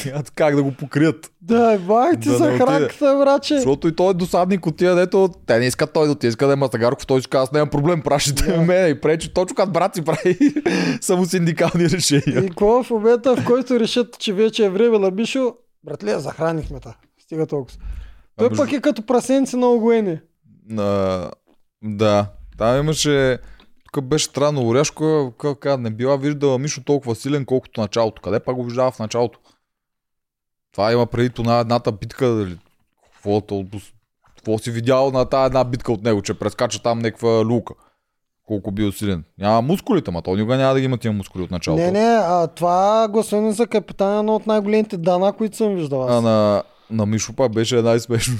нямат 0.06 0.32
как 0.32 0.56
да 0.56 0.64
го 0.64 0.72
покрият. 0.72 1.32
Да, 1.42 1.78
бай 1.80 2.12
ти 2.12 2.30
Да 2.30 2.36
отиде. 2.36 2.58
хранката, 2.58 3.18
браче. 3.18 3.56
Защото 3.56 3.88
и 3.88 3.96
той 3.96 4.10
е 4.10 4.14
досадник 4.14 4.66
от 4.66 4.78
тия, 4.78 4.96
дето 4.96 5.30
те 5.46 5.60
не 5.60 5.66
искат 5.66 5.94
той 5.94 6.06
да 6.06 6.12
отиде, 6.12 6.30
иска 6.30 6.48
да 6.48 6.54
е 6.54 6.56
Мастагарков, 6.56 7.08
той 7.08 7.22
си 7.22 7.28
казва, 7.28 7.44
аз 7.44 7.52
нямам 7.52 7.70
проблем, 7.70 8.02
пращайте 8.02 8.44
Да. 8.44 8.54
да. 8.54 8.62
мен 8.62 8.92
и 8.92 9.02
пречи 9.02 9.34
точно 9.34 9.56
като 9.56 9.72
брат 9.72 9.96
си 9.96 10.02
прави 10.02 10.38
само 11.02 11.26
синдикални 11.26 11.86
решения. 11.86 12.40
И 12.40 12.50
какво 12.50 12.84
в 12.84 12.90
момента, 12.90 13.36
в 13.36 13.46
който 13.46 13.80
решат, 13.80 14.20
че 14.20 14.34
вече 14.34 14.66
е 14.66 14.70
време 14.70 15.00
на 15.00 15.12
Мишо, 15.12 15.54
братле, 15.84 16.20
захранихме 16.20 16.80
та. 16.80 16.96
Стига 17.20 17.46
толкова. 17.48 17.78
Той 18.38 18.48
А, 18.48 18.50
между- 18.50 18.64
пък 18.64 18.74
е 18.74 18.82
като 18.82 19.06
прасенци 19.06 19.56
на 19.56 19.68
огоени. 19.68 20.20
Да, 21.84 22.26
там 22.58 22.78
имаше 22.78 23.38
тук 23.94 24.06
беше 24.06 24.26
странно. 24.26 24.68
Оряшко 24.68 25.34
как, 25.38 25.60
как, 25.60 25.80
не 25.80 25.90
била 25.90 26.16
виждала 26.16 26.58
Мишо 26.60 26.82
толкова 26.84 27.16
силен, 27.16 27.46
колкото 27.46 27.82
началото. 27.82 28.22
Къде 28.22 28.40
пак 28.40 28.56
го 28.56 28.64
виждава 28.64 28.92
в 28.92 29.00
началото? 29.00 29.40
Това 30.72 30.92
има 30.92 31.06
преди 31.06 31.42
на 31.42 31.60
едната 31.60 31.92
битка. 31.92 32.28
Дали, 32.28 32.58
какво, 33.14 33.42
то- 33.42 33.66
какво 34.38 34.58
си 34.58 34.72
видял 34.72 35.12
на 35.12 35.26
тази 35.26 35.46
една 35.46 35.64
битка 35.64 35.92
от 35.92 36.04
него, 36.04 36.22
че 36.22 36.40
прескача 36.40 36.84
там 36.84 37.00
някаква 37.00 37.46
люка? 37.46 37.74
Колко 38.48 38.72
бил 38.72 38.92
силен. 38.92 39.24
Няма 39.38 39.62
мускулите, 39.62 40.12
ма 40.12 40.22
той 40.22 40.36
никога 40.36 40.58
няма 40.58 40.74
да 40.74 40.80
ги 40.80 40.86
има 40.86 40.98
тия 40.98 41.12
мускули 41.14 41.44
от 41.44 41.52
началото. 41.52 41.84
Не, 41.84 41.92
не, 41.92 42.20
а 42.22 42.48
това 42.48 43.08
гласуване 43.08 43.52
за 43.52 43.68
капитана 43.68 44.16
е 44.16 44.20
едно 44.20 44.36
от 44.36 44.48
най-големите 44.48 44.98
дана, 44.98 45.34
които 45.34 45.58
съм 45.58 45.76
виждал. 45.76 46.08
А 46.10 46.22
на, 46.22 46.64
на 46.92 47.06
Мишо 47.06 47.34
пак 47.34 47.54
беше 47.54 47.82
най-смешно. 47.82 48.36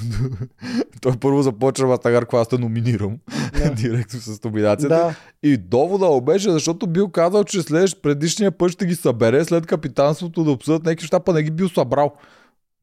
Той 1.00 1.12
първо 1.20 1.42
започва 1.42 1.86
Мастагар, 1.86 2.26
аз 2.32 2.48
те 2.48 2.58
номинирам. 2.58 3.18
Да. 3.58 3.70
Директно 3.74 4.20
с 4.20 4.44
номинацията. 4.44 4.94
Да, 4.94 5.14
И 5.42 5.56
довода 5.56 6.20
беше, 6.20 6.50
защото 6.50 6.86
бил 6.86 7.08
казал, 7.08 7.44
че 7.44 7.62
след 7.62 8.02
предишния 8.02 8.52
път 8.52 8.72
ще 8.72 8.86
ги 8.86 8.94
събере 8.94 9.44
след 9.44 9.66
капитанството 9.66 10.44
да 10.44 10.50
обсъдят 10.50 10.84
някакви 10.84 11.04
неща, 11.04 11.20
па 11.20 11.32
не 11.32 11.42
ги 11.42 11.50
бил 11.50 11.68
събрал. 11.68 12.14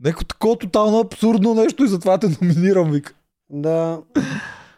Неко 0.03 0.26
такова 0.26 0.57
тотално 0.57 0.99
абсурдно 0.99 1.53
нещо 1.53 1.84
и 1.84 1.88
затова 1.88 2.18
те 2.18 2.30
номинирам, 2.41 2.91
вика. 2.91 3.13
да. 3.49 3.99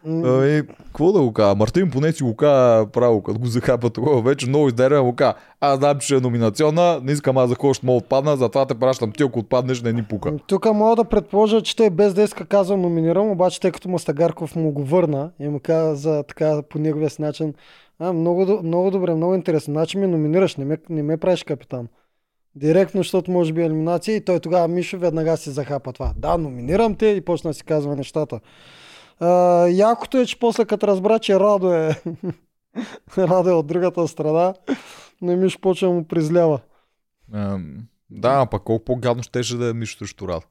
М, 0.05 0.21
Ами, 0.25 0.61
какво 0.67 1.11
да 1.11 1.21
го 1.21 1.33
кажа? 1.33 1.55
Мартин 1.55 1.91
поне 1.91 2.11
си 2.11 2.23
го 2.23 2.35
каза 2.35 2.87
право, 2.87 3.23
като 3.23 3.39
го 3.39 3.45
захапа 3.45 3.89
такова. 3.89 4.21
Вече 4.21 4.49
много 4.49 4.67
издерен 4.67 5.03
му 5.03 5.15
каза. 5.15 5.33
Аз 5.61 5.79
знам, 5.79 5.99
че 5.99 6.05
ще 6.05 6.15
е 6.15 6.19
номинационна, 6.19 6.99
не 7.03 7.11
искам 7.11 7.37
аз 7.37 7.49
за 7.49 7.55
кой 7.55 7.73
ще 7.73 7.85
мога 7.85 7.97
отпадна, 7.97 8.37
затова 8.37 8.65
те 8.65 8.75
пращам 8.75 9.11
ти, 9.11 9.23
ако 9.23 9.39
отпаднеш, 9.39 9.81
не 9.81 9.93
ни 9.93 10.03
пука. 10.03 10.37
Тук 10.47 10.73
мога 10.73 10.95
да 10.95 11.03
предположа, 11.03 11.61
че 11.61 11.75
той 11.75 11.89
без 11.89 12.13
да 12.13 12.23
иска 12.23 12.45
казва 12.45 12.77
номинирам, 12.77 13.31
обаче 13.31 13.59
тъй 13.59 13.71
като 13.71 13.89
Мастагарков 13.89 14.55
му 14.55 14.71
го 14.71 14.83
върна 14.83 15.31
и 15.39 15.47
му 15.47 15.59
каза 15.63 16.23
така 16.23 16.61
по 16.69 16.79
неговия 16.79 17.09
си 17.09 17.21
начин, 17.21 17.53
а, 17.99 18.13
много, 18.13 18.59
много 18.63 18.91
добре, 18.91 19.15
много 19.15 19.35
интересно. 19.35 19.73
Значи 19.73 19.97
ме 19.97 20.07
номинираш, 20.07 20.55
не 20.55 20.65
ме, 20.65 20.77
не 20.89 21.03
ме 21.03 21.17
правиш 21.17 21.43
капитан. 21.43 21.87
Директно, 22.55 22.99
защото 22.99 23.31
може 23.31 23.53
би 23.53 23.61
е 23.61 23.65
елиминация 23.65 24.15
и 24.15 24.25
той 24.25 24.39
тогава 24.39 24.67
Мишо 24.67 24.97
веднага 24.97 25.37
си 25.37 25.49
захапа 25.49 25.93
това. 25.93 26.13
Да, 26.17 26.37
номинирам 26.37 26.95
те 26.95 27.05
и 27.05 27.21
почна 27.21 27.49
да 27.49 27.53
си 27.53 27.63
казва 27.63 27.95
нещата. 27.95 28.39
Якото 29.69 30.17
е, 30.17 30.25
че 30.25 30.39
после 30.39 30.65
като 30.65 30.87
разбра, 30.87 31.19
че 31.19 31.39
Радо 31.39 31.73
е, 31.73 32.01
Радо 33.17 33.49
е 33.49 33.53
от 33.53 33.67
другата 33.67 34.07
страна, 34.07 34.53
на 35.21 35.35
Мишо 35.35 35.59
почва 35.61 35.89
му 35.89 36.07
призлява. 36.07 36.59
Ем, 37.33 37.87
да, 38.09 38.45
пък 38.45 38.63
колко 38.63 38.85
по-гадно 38.85 39.23
щеше 39.23 39.57
да 39.57 39.69
е 39.69 39.73
Мишо 39.73 39.97
срещу 39.97 40.27
Рад. 40.27 40.47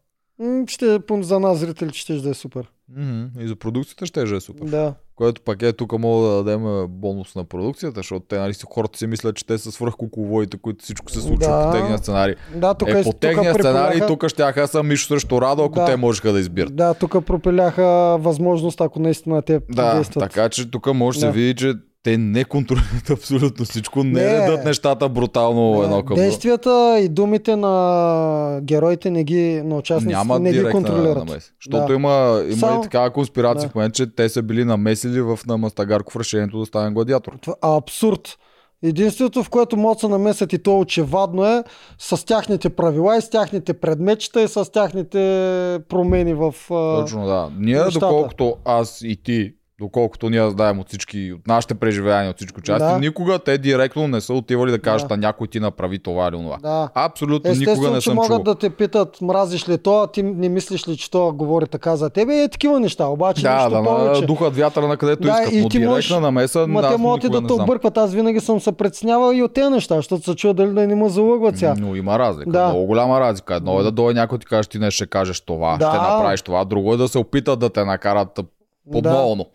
Ще, 0.66 0.98
за 1.20 1.40
нас 1.40 1.58
зрителите 1.58 1.98
ще 1.98 2.14
да 2.14 2.30
е 2.30 2.34
супер. 2.34 2.70
Мгм, 2.96 3.24
И 3.40 3.48
за 3.48 3.56
продукцията 3.56 4.06
ще 4.06 4.22
е 4.22 4.40
супер. 4.40 4.64
Да. 4.64 4.94
Което 5.14 5.40
пък 5.42 5.62
е 5.62 5.72
тук 5.72 5.98
мога 5.98 6.28
да 6.28 6.34
дадем 6.34 6.66
е, 6.78 6.86
бонус 6.88 7.34
на 7.34 7.44
продукцията, 7.44 7.98
защото 7.98 8.26
те, 8.28 8.38
нали, 8.38 8.54
хората 8.66 8.98
си 8.98 9.06
мислят, 9.06 9.36
че 9.36 9.46
те 9.46 9.58
са 9.58 9.72
свръхкукловоите, 9.72 10.58
които 10.58 10.84
всичко 10.84 11.12
се 11.12 11.20
случва 11.20 11.36
Да. 11.48 11.64
по 11.64 11.72
техния 11.72 11.98
сценарий. 11.98 12.34
Да, 12.54 12.74
тук 12.74 12.88
е, 12.88 12.92
е, 12.92 13.02
по 13.02 13.10
тук 13.10 13.20
техния 13.20 13.54
сценарий 13.54 13.88
препиляха- 13.90 14.06
тук 14.08 14.28
ще 14.28 14.66
са 14.66 14.82
Мишо 14.82 15.06
срещу 15.06 15.40
Радо, 15.40 15.64
ако 15.64 15.74
Да. 15.74 15.86
те 15.86 15.96
можеха 15.96 16.32
да 16.32 16.40
избират. 16.40 16.76
Да, 16.76 16.94
тук 16.94 17.24
пропиляха 17.26 17.84
възможност, 18.20 18.80
ако 18.80 19.00
наистина 19.00 19.42
те 19.42 19.60
Да, 19.70 19.94
действат. 19.94 20.20
така 20.22 20.48
че 20.48 20.70
тук 20.70 20.94
може 20.94 21.20
да 21.20 21.26
Да. 21.26 21.32
се 21.32 21.38
види, 21.38 21.54
че 21.54 21.74
те 22.02 22.18
не 22.18 22.44
контролират 22.44 23.10
абсолютно 23.10 23.64
всичко, 23.64 24.04
не, 24.04 24.10
Не. 24.12 24.40
редат 24.40 24.64
нещата 24.64 25.08
брутално 25.08 25.72
Да, 25.72 25.84
едно 25.84 26.02
към. 26.02 26.16
Действията 26.16 26.70
и 27.00 27.08
думите 27.08 27.56
на 27.56 28.60
героите 28.62 29.10
не 29.10 29.24
ги, 29.24 29.62
на 29.64 29.76
участниците 29.76 30.16
Няма 30.16 30.38
не 30.38 30.52
ги 30.52 30.64
контролират. 30.64 31.18
намеса. 31.18 31.52
Защото 31.60 31.86
Да. 31.86 31.94
има, 31.94 32.42
има 32.44 32.56
Само- 32.56 32.78
и 32.78 32.82
такава 32.82 33.10
конспирация 33.10 33.62
Да. 33.62 33.70
в 33.70 33.74
момента, 33.74 33.96
че 33.96 34.06
те 34.08 34.28
са 34.28 34.42
били 34.42 34.64
намесили 34.64 35.20
в 35.20 35.38
на 35.46 35.56
Мастагарков 35.58 36.16
решението 36.16 36.58
да 36.58 36.66
стане 36.66 36.90
гладиатор. 36.90 37.32
Това 37.32 37.54
е 37.54 37.76
абсурд. 37.76 38.36
Единството, 38.82 39.42
в 39.42 39.50
което 39.50 39.76
могат 39.76 39.96
да 39.96 40.00
се 40.00 40.08
намесят 40.08 40.52
и 40.52 40.58
то 40.58 40.78
очевадно 40.78 41.46
е 41.46 41.64
с 41.98 42.26
тяхните 42.26 42.70
правила 42.70 43.16
и 43.16 43.22
с 43.22 43.30
тяхните 43.30 43.72
предметчета 43.74 44.42
и 44.42 44.48
с 44.48 44.72
тяхните 44.72 45.18
промени 45.88 46.34
в... 46.34 46.54
Точно 47.00 47.26
да. 47.26 47.48
Ние, 47.58 47.74
нещата. 47.74 47.98
доколкото 48.00 48.56
аз 48.64 49.00
и 49.02 49.16
ти, 49.16 49.52
доколкото 49.80 50.30
ние 50.30 50.50
знаем 50.50 50.78
от 50.78 50.88
всички, 50.88 51.32
от 51.32 51.46
нашите 51.46 51.74
преживявания, 51.74 52.30
от 52.30 52.36
всичко 52.36 52.60
части, 52.60 52.84
Да. 52.84 52.98
никога 52.98 53.38
те 53.38 53.58
директно 53.58 54.08
не 54.08 54.20
са 54.20 54.34
отивали 54.34 54.70
да 54.70 54.78
кажат, 54.78 55.08
Да. 55.08 55.14
а 55.14 55.18
някой 55.18 55.46
ти 55.46 55.60
направи 55.60 55.98
това 55.98 56.24
или 56.24 56.32
това. 56.34 56.56
Да. 56.58 56.88
Абсолютно 56.96 57.50
никога 57.50 57.62
Естествено, 57.62 57.94
не 57.94 58.00
че 58.00 58.04
съм 58.04 58.14
могат 58.14 58.28
чувал. 58.28 58.42
да 58.44 58.54
те 58.54 58.70
питат, 58.70 59.20
мразиш 59.22 59.68
ли 59.68 59.78
то, 59.78 59.98
а 59.98 60.06
ти 60.06 60.22
не 60.22 60.48
мислиш 60.48 60.88
ли, 60.88 60.96
че 60.96 61.10
то 61.10 61.32
говори 61.32 61.66
така 61.66 61.96
за 61.96 62.10
тебе. 62.10 62.34
И 62.34 62.40
е 62.40 62.48
такива 62.48 62.80
неща, 62.80 63.06
обаче 63.06 63.42
Да, 63.42 63.54
нищо 63.54 63.70
да, 63.72 63.84
повече. 63.84 64.20
на 64.20 64.26
духат 64.26 64.56
вятъра 64.56 64.88
на 64.88 64.96
където 64.96 65.22
Да, 65.22 65.28
искат, 65.30 65.52
и 65.52 65.60
но 65.60 65.68
ти 65.68 65.76
директна 65.76 65.94
можеш- 65.94 66.10
намеса, 66.12 66.66
Ма 66.66 66.80
аз 66.80 66.88
те 66.88 66.96
могат 66.96 67.16
и 67.16 67.26
никога 67.26 67.36
да 67.38 67.42
не 67.42 67.46
те 67.48 67.62
объркват. 67.62 67.98
Аз 67.98 68.12
винаги 68.12 68.40
съм 68.40 68.60
се 68.60 68.72
преценявал 68.72 69.32
и 69.32 69.42
от 69.42 69.54
тези 69.54 69.70
неща, 69.70 69.96
защото 69.96 70.24
се 70.24 70.34
чува 70.34 70.54
дали 70.54 70.70
да 70.70 70.86
не 70.86 70.94
ме 70.94 71.08
залъгват 71.08 71.58
сега. 71.58 71.74
Но 71.78 71.96
има 71.96 72.18
разлика. 72.18 72.50
Да. 72.50 72.66
Много 72.66 72.86
голяма 72.86 73.20
разлика. 73.20 73.54
Едно 73.54 73.80
е 73.80 73.82
да 73.82 73.90
дойде 73.90 74.20
някой 74.20 74.38
ти 74.38 74.46
каже, 74.46 74.68
ти 74.68 74.78
не 74.78 74.90
ще 74.90 75.06
кажеш 75.06 75.40
това, 75.40 75.76
Да. 75.76 75.88
ще 75.88 75.98
направиш 75.98 76.42
това. 76.42 76.64
Друго 76.64 76.94
е 76.94 76.96
да 76.96 77.08
се 77.08 77.18
опитат 77.18 77.58
да 77.58 77.70
те 77.70 77.84
накарат 77.84 78.40
подмолно. 78.92 79.46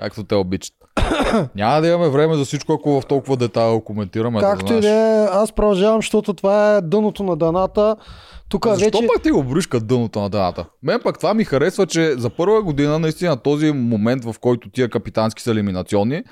Както 0.00 0.24
те 0.24 0.34
обичат. 0.34 0.74
Няма 1.54 1.80
да 1.80 1.88
имаме 1.88 2.08
време 2.08 2.36
за 2.36 2.44
всичко, 2.44 2.72
ако 2.72 3.00
в 3.00 3.06
толкова 3.06 3.36
детайл 3.36 3.80
коментираме. 3.80 4.40
Както 4.40 4.66
да 4.66 4.74
и 4.74 4.80
да 4.80 4.88
е, 4.88 5.28
аз 5.32 5.52
продължавам, 5.52 5.98
защото 5.98 6.34
това 6.34 6.76
е 6.76 6.80
дъното 6.80 7.22
на 7.22 7.36
даната. 7.36 7.96
Тук 8.48 8.66
Защо 8.66 8.98
вече... 8.98 9.06
пък 9.14 9.22
ти 9.22 9.30
го 9.30 9.42
броиш 9.42 9.66
като 9.66 9.84
дъното 9.86 10.20
на 10.20 10.30
дъната? 10.30 10.64
Мен 10.82 11.00
пък 11.04 11.18
това 11.18 11.34
ми 11.34 11.44
харесва, 11.44 11.86
че 11.86 12.12
за 12.12 12.30
първа 12.30 12.62
година 12.62 12.98
наистина 12.98 13.36
този 13.36 13.72
момент, 13.72 14.24
в 14.24 14.34
който 14.40 14.70
тия 14.70 14.88
капитански 14.88 15.42
са 15.42 15.50
елиминационни, 15.50 16.22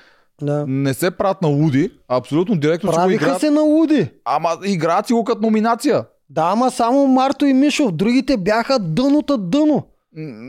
Да. 0.43 0.64
не 0.69 0.95
се 0.95 1.11
правят 1.11 1.43
на 1.43 1.49
луди, 1.49 1.91
абсолютно 2.09 2.57
директно 2.57 2.93
си 2.93 2.97
го 2.97 3.03
Правиха 3.03 3.25
играят. 3.25 3.41
се 3.41 3.51
на 3.51 3.61
луди. 3.61 4.11
Ама 4.25 4.49
играят 4.64 5.07
си 5.07 5.12
го 5.12 5.25
като 5.25 5.41
номинация. 5.43 6.05
Да, 6.31 6.43
ама 6.43 6.71
само 6.71 7.07
Марто 7.07 7.45
и 7.45 7.55
Мишов. 7.55 7.93
Другите 7.93 8.37
бяха 8.37 8.79
дънота 8.79 9.37
дъно. 9.39 9.87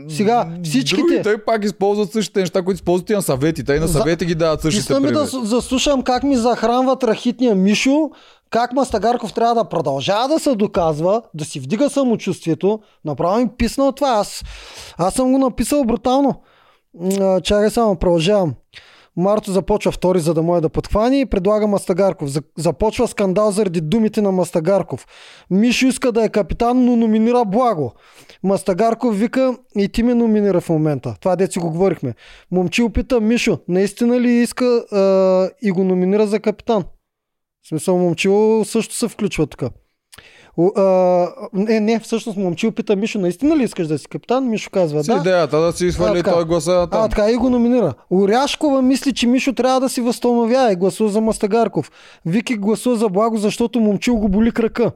Сега, 0.08 0.48
всичките- 0.64 1.02
Другите 1.02 1.38
пак 1.38 1.64
използват 1.64 2.12
същите 2.12 2.40
неща, 2.40 2.62
които 2.62 2.76
използват 2.76 3.10
и 3.10 3.14
на 3.14 3.22
съветите. 3.22 3.74
И 3.74 3.80
на 3.80 3.86
За- 3.86 3.92
съвети 3.92 4.26
ги 4.26 4.34
дават 4.34 4.60
същите 4.60 4.80
Искам 4.82 5.02
да 5.02 5.24
заслушам 5.24 6.02
как 6.02 6.22
ми 6.22 6.36
захранват 6.36 7.04
рахитния 7.04 7.54
Мишо, 7.54 8.10
как 8.50 8.72
Мастагарков 8.72 9.32
трябва 9.32 9.54
да 9.54 9.64
продължава 9.64 10.28
да 10.28 10.38
се 10.38 10.54
доказва, 10.54 11.22
да 11.34 11.44
си 11.44 11.60
вдига 11.60 11.90
самочувствието. 11.90 12.80
Направо 13.04 13.36
ми 13.36 13.48
писна 13.58 13.84
от 13.84 13.96
това. 13.96 14.08
Аз, 14.10 14.44
аз 14.98 15.14
съм 15.14 15.32
го 15.32 15.38
написал 15.38 15.84
брутално. 15.84 16.34
Чакай 17.42 17.70
само, 17.70 17.96
продължавам. 17.96 18.54
Марто 19.16 19.52
започва 19.52 19.92
втори, 19.92 20.20
за 20.20 20.34
да 20.34 20.42
може 20.42 20.62
да 20.62 20.68
подхвани 20.68 21.20
и 21.20 21.26
предлага 21.26 21.66
Мастагарков. 21.66 22.28
За- 22.28 22.42
Започва 22.58 23.08
скандал 23.08 23.50
заради 23.50 23.80
думите 23.80 24.22
на 24.22 24.32
Мастагарков. 24.32 25.06
Мишо 25.50 25.86
иска 25.86 26.12
да 26.12 26.24
е 26.24 26.28
капитан, 26.28 26.84
но 26.84 26.96
номинира 26.96 27.44
Благо. 27.44 27.92
Мастагарков 28.42 29.18
вика 29.18 29.56
и 29.76 29.88
ти 29.88 30.02
ме 30.02 30.14
номинира 30.14 30.60
в 30.60 30.68
момента. 30.68 31.16
Това 31.20 31.36
деци 31.36 31.58
го 31.58 31.70
говорихме. 31.70 32.14
Момчил 32.50 32.90
пита 32.90 33.20
Мишо, 33.20 33.58
наистина 33.68 34.20
ли 34.20 34.30
иска 34.30 34.64
а, 34.92 35.50
и 35.62 35.70
го 35.70 35.84
номинира 35.84 36.26
за 36.26 36.40
капитан? 36.40 36.84
В 37.62 37.68
смисъл, 37.68 37.98
Момчил 37.98 38.64
също 38.64 38.94
се 38.94 39.08
включва 39.08 39.46
тук. 39.46 39.72
А, 40.76 41.28
не, 41.52 41.80
не, 41.80 42.00
всъщност 42.00 42.38
Момчил 42.38 42.72
пита 42.72 42.96
Мишо, 42.96 43.18
наистина 43.18 43.56
ли 43.56 43.62
искаш 43.64 43.86
да 43.86 43.98
си 43.98 44.08
капитан? 44.08 44.48
Мишо 44.48 44.70
казва 44.70 45.04
С 45.04 45.06
да. 45.06 45.16
идеята 45.16 45.60
да 45.60 45.72
си 45.72 45.90
А, 46.00 46.12
така. 46.14 46.32
той 46.32 46.44
гласа 46.44 46.72
А, 46.72 46.86
там. 46.86 47.10
така 47.10 47.30
и 47.30 47.36
го 47.36 47.50
номинира. 47.50 47.94
Оряшкова 48.10 48.82
мисли, 48.82 49.12
че 49.12 49.26
Мишо 49.26 49.52
трябва 49.52 49.80
да 49.80 49.88
си 49.88 50.00
възстановява 50.00 50.72
и 50.72 50.76
гласува 50.76 51.10
за 51.10 51.20
Мастагарков. 51.20 51.90
Вики 52.26 52.56
гласува 52.56 52.96
за 52.96 53.08
Благо, 53.08 53.36
защото 53.36 53.80
момчил 53.80 54.16
го 54.16 54.28
боли 54.28 54.52
крака. 54.52 54.92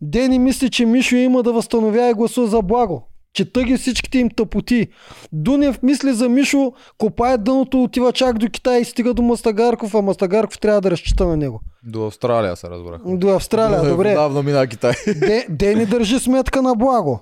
Дени 0.00 0.38
мисли, 0.38 0.70
че 0.70 0.86
Мишо 0.86 1.16
има 1.16 1.42
да 1.42 1.52
възстановява 1.52 2.10
и 2.10 2.14
гласува 2.14 2.46
за 2.46 2.62
Благо. 2.62 3.08
Чета 3.38 3.62
ги 3.62 3.76
всичките 3.76 4.18
им 4.18 4.30
тъпоти. 4.30 4.86
Дунев 5.32 5.82
мисли 5.82 6.12
за 6.12 6.28
Мишо, 6.28 6.72
копае 6.98 7.38
дъното, 7.38 7.82
отива 7.82 8.12
чак 8.12 8.38
до 8.38 8.48
Китай 8.48 8.80
и 8.80 8.84
стига 8.84 9.14
до 9.14 9.22
Мастагарков, 9.22 9.94
а 9.94 10.02
Мастагарков 10.02 10.58
трябва 10.58 10.80
да 10.80 10.90
разчита 10.90 11.26
на 11.26 11.36
него. 11.36 11.60
До 11.84 12.06
Австралия 12.06 12.56
се 12.56 12.68
разбрах. 12.68 13.00
До 13.06 13.28
Австралия, 13.28 13.84
добре. 13.84 14.14
Давно 14.14 14.42
мина 14.42 14.66
Китай. 14.66 14.92
Де, 15.08 15.46
Дени 15.50 15.86
държи 15.86 16.18
сметка 16.18 16.62
на 16.62 16.74
Благо. 16.74 17.20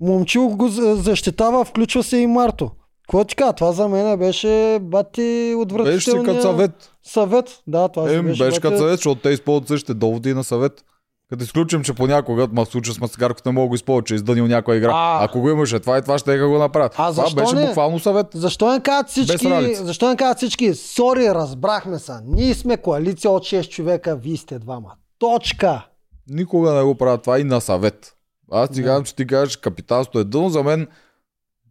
Момчил 0.00 0.48
го 0.48 0.68
за- 0.68 0.96
защитава, 0.96 1.64
включва 1.64 2.02
се 2.02 2.16
и 2.16 2.26
Марто. 2.26 2.70
Какво 3.02 3.24
ти 3.24 3.36
кажа? 3.36 3.52
Това 3.52 3.72
за 3.72 3.88
мен 3.88 4.18
беше 4.18 4.78
бати 4.82 5.20
Беше 5.20 5.54
отвратителния 5.56 6.24
като 6.26 6.42
съвет. 6.42 6.90
съвет. 7.04 7.58
Да, 7.66 7.88
това 7.88 8.10
Е, 8.10 8.22
беше, 8.22 8.44
беше 8.44 8.60
като 8.60 8.78
съвет, 8.78 8.92
защото 8.92 9.20
те 9.20 9.28
използват 9.28 9.68
същите 9.68 9.94
доводи 9.94 10.34
на 10.34 10.44
съвет. 10.44 10.84
Като 11.30 11.44
изключим, 11.44 11.82
че 11.82 11.92
понякога, 11.92 12.48
ма 12.52 12.64
в 12.64 12.68
случая 12.68 12.94
с 12.94 13.00
не 13.46 13.52
мога 13.52 13.64
да 13.64 13.68
го 13.68 13.74
използва, 13.74 14.04
че 14.04 14.14
е 14.14 14.16
издънил 14.16 14.46
някоя 14.46 14.76
игра. 14.76 14.90
А. 14.94 15.24
Ако 15.24 15.40
го 15.40 15.50
имаше 15.50 15.80
това 15.80 15.98
и 15.98 16.02
това, 16.02 16.18
ще 16.18 16.38
го 16.38 16.58
направят. 16.58 16.92
А 16.92 16.96
това 16.96 17.12
защо 17.12 17.36
беше 17.36 17.54
не? 17.54 17.66
буквално 17.66 17.98
съвет. 17.98 18.26
Защо 18.34 18.72
не 18.72 18.80
казват 18.80 19.08
всички, 19.08 19.74
защо 19.74 20.08
не 20.08 20.16
казват 20.16 20.36
всички, 20.36 20.74
сори, 20.74 21.28
разбрахме 21.28 21.98
се, 21.98 22.12
ние 22.24 22.54
сме 22.54 22.76
коалиция 22.76 23.30
от 23.30 23.42
6 23.42 23.68
човека, 23.68 24.16
вие 24.16 24.36
сте 24.36 24.58
двама. 24.58 24.92
Точка. 25.18 25.86
Никога 26.28 26.72
не 26.72 26.82
го 26.82 26.94
правят 26.94 27.22
това 27.22 27.38
и 27.38 27.44
на 27.44 27.60
съвет. 27.60 28.14
Аз 28.52 28.70
ти 28.70 28.82
Да. 28.82 28.86
казвам, 28.86 29.04
че 29.04 29.16
ти 29.16 29.26
кажеш 29.26 29.56
капитанството 29.56 30.18
е 30.18 30.24
дъно, 30.24 30.48
за 30.50 30.62
мен 30.62 30.86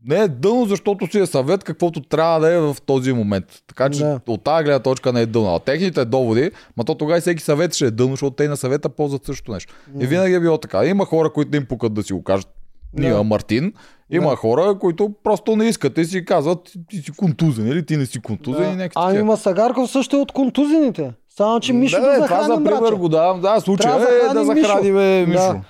не 0.07 0.15
е 0.15 0.27
дъно, 0.27 0.65
защото 0.65 1.07
си 1.07 1.19
е 1.19 1.25
съвет, 1.25 1.63
каквото 1.63 2.01
трябва 2.01 2.39
да 2.39 2.53
е 2.53 2.59
в 2.59 2.75
този 2.85 3.13
момент. 3.13 3.45
Така 3.67 3.89
че 3.89 3.99
Да. 3.99 4.19
от 4.27 4.43
тази 4.43 4.63
гледна 4.63 4.79
точка 4.79 5.13
не 5.13 5.21
е 5.21 5.25
дъно. 5.25 5.55
А 5.55 5.59
техните 5.59 6.05
доводи, 6.05 6.51
ма 6.77 6.83
то 6.83 6.95
тогава 6.95 7.17
и 7.17 7.21
всеки 7.21 7.43
съвет 7.43 7.73
ще 7.73 7.85
е 7.85 7.91
дъно, 7.91 8.09
защото 8.09 8.31
те 8.31 8.43
и 8.43 8.47
на 8.47 8.57
съвета 8.57 8.89
ползват 8.89 9.25
същото 9.25 9.51
нещо. 9.51 9.73
И 9.99 10.07
винаги 10.07 10.33
е 10.33 10.39
било 10.39 10.57
така. 10.57 10.85
Има 10.85 11.05
хора, 11.05 11.29
които 11.29 11.51
не 11.51 11.57
им 11.57 11.65
пукат 11.65 11.93
да 11.93 12.03
си 12.03 12.13
го 12.13 12.23
кажат. 12.23 12.47
Ние, 12.93 13.11
Да. 13.11 13.23
Мартин. 13.23 13.73
Има 14.09 14.29
Да. 14.29 14.35
хора, 14.35 14.77
които 14.79 15.11
просто 15.23 15.55
не 15.55 15.65
искат 15.65 15.97
и 15.97 16.05
си 16.05 16.25
казват, 16.25 16.59
ти 16.89 16.97
си 16.97 17.11
контузен 17.11 17.67
или 17.67 17.85
ти 17.85 17.97
не 17.97 18.05
си 18.05 18.19
контузен 18.19 18.63
и 18.63 18.65
Да. 18.65 18.71
някакви 18.73 18.91
Ами. 19.09 19.23
Масагарков 19.23 19.89
също 19.91 20.15
е 20.15 20.19
от 20.19 20.31
контузените. 20.31 21.11
Само, 21.29 21.59
че 21.59 21.73
Мишо 21.73 21.97
да, 21.97 22.01
да, 22.03 22.11
да, 22.11 22.25
това 22.25 22.43
за 22.43 22.55
пример 22.55 22.79
брачо. 22.79 22.97
го 22.97 23.09
давам. 23.09 23.41
Да, 23.41 23.59
случая 23.59 23.99
да 23.99 24.07
е 24.31 24.33
да 24.33 24.45
захраним 24.45 24.95
Мишо. 24.95 25.27
Мишо. 25.27 25.39
Да. 25.43 25.61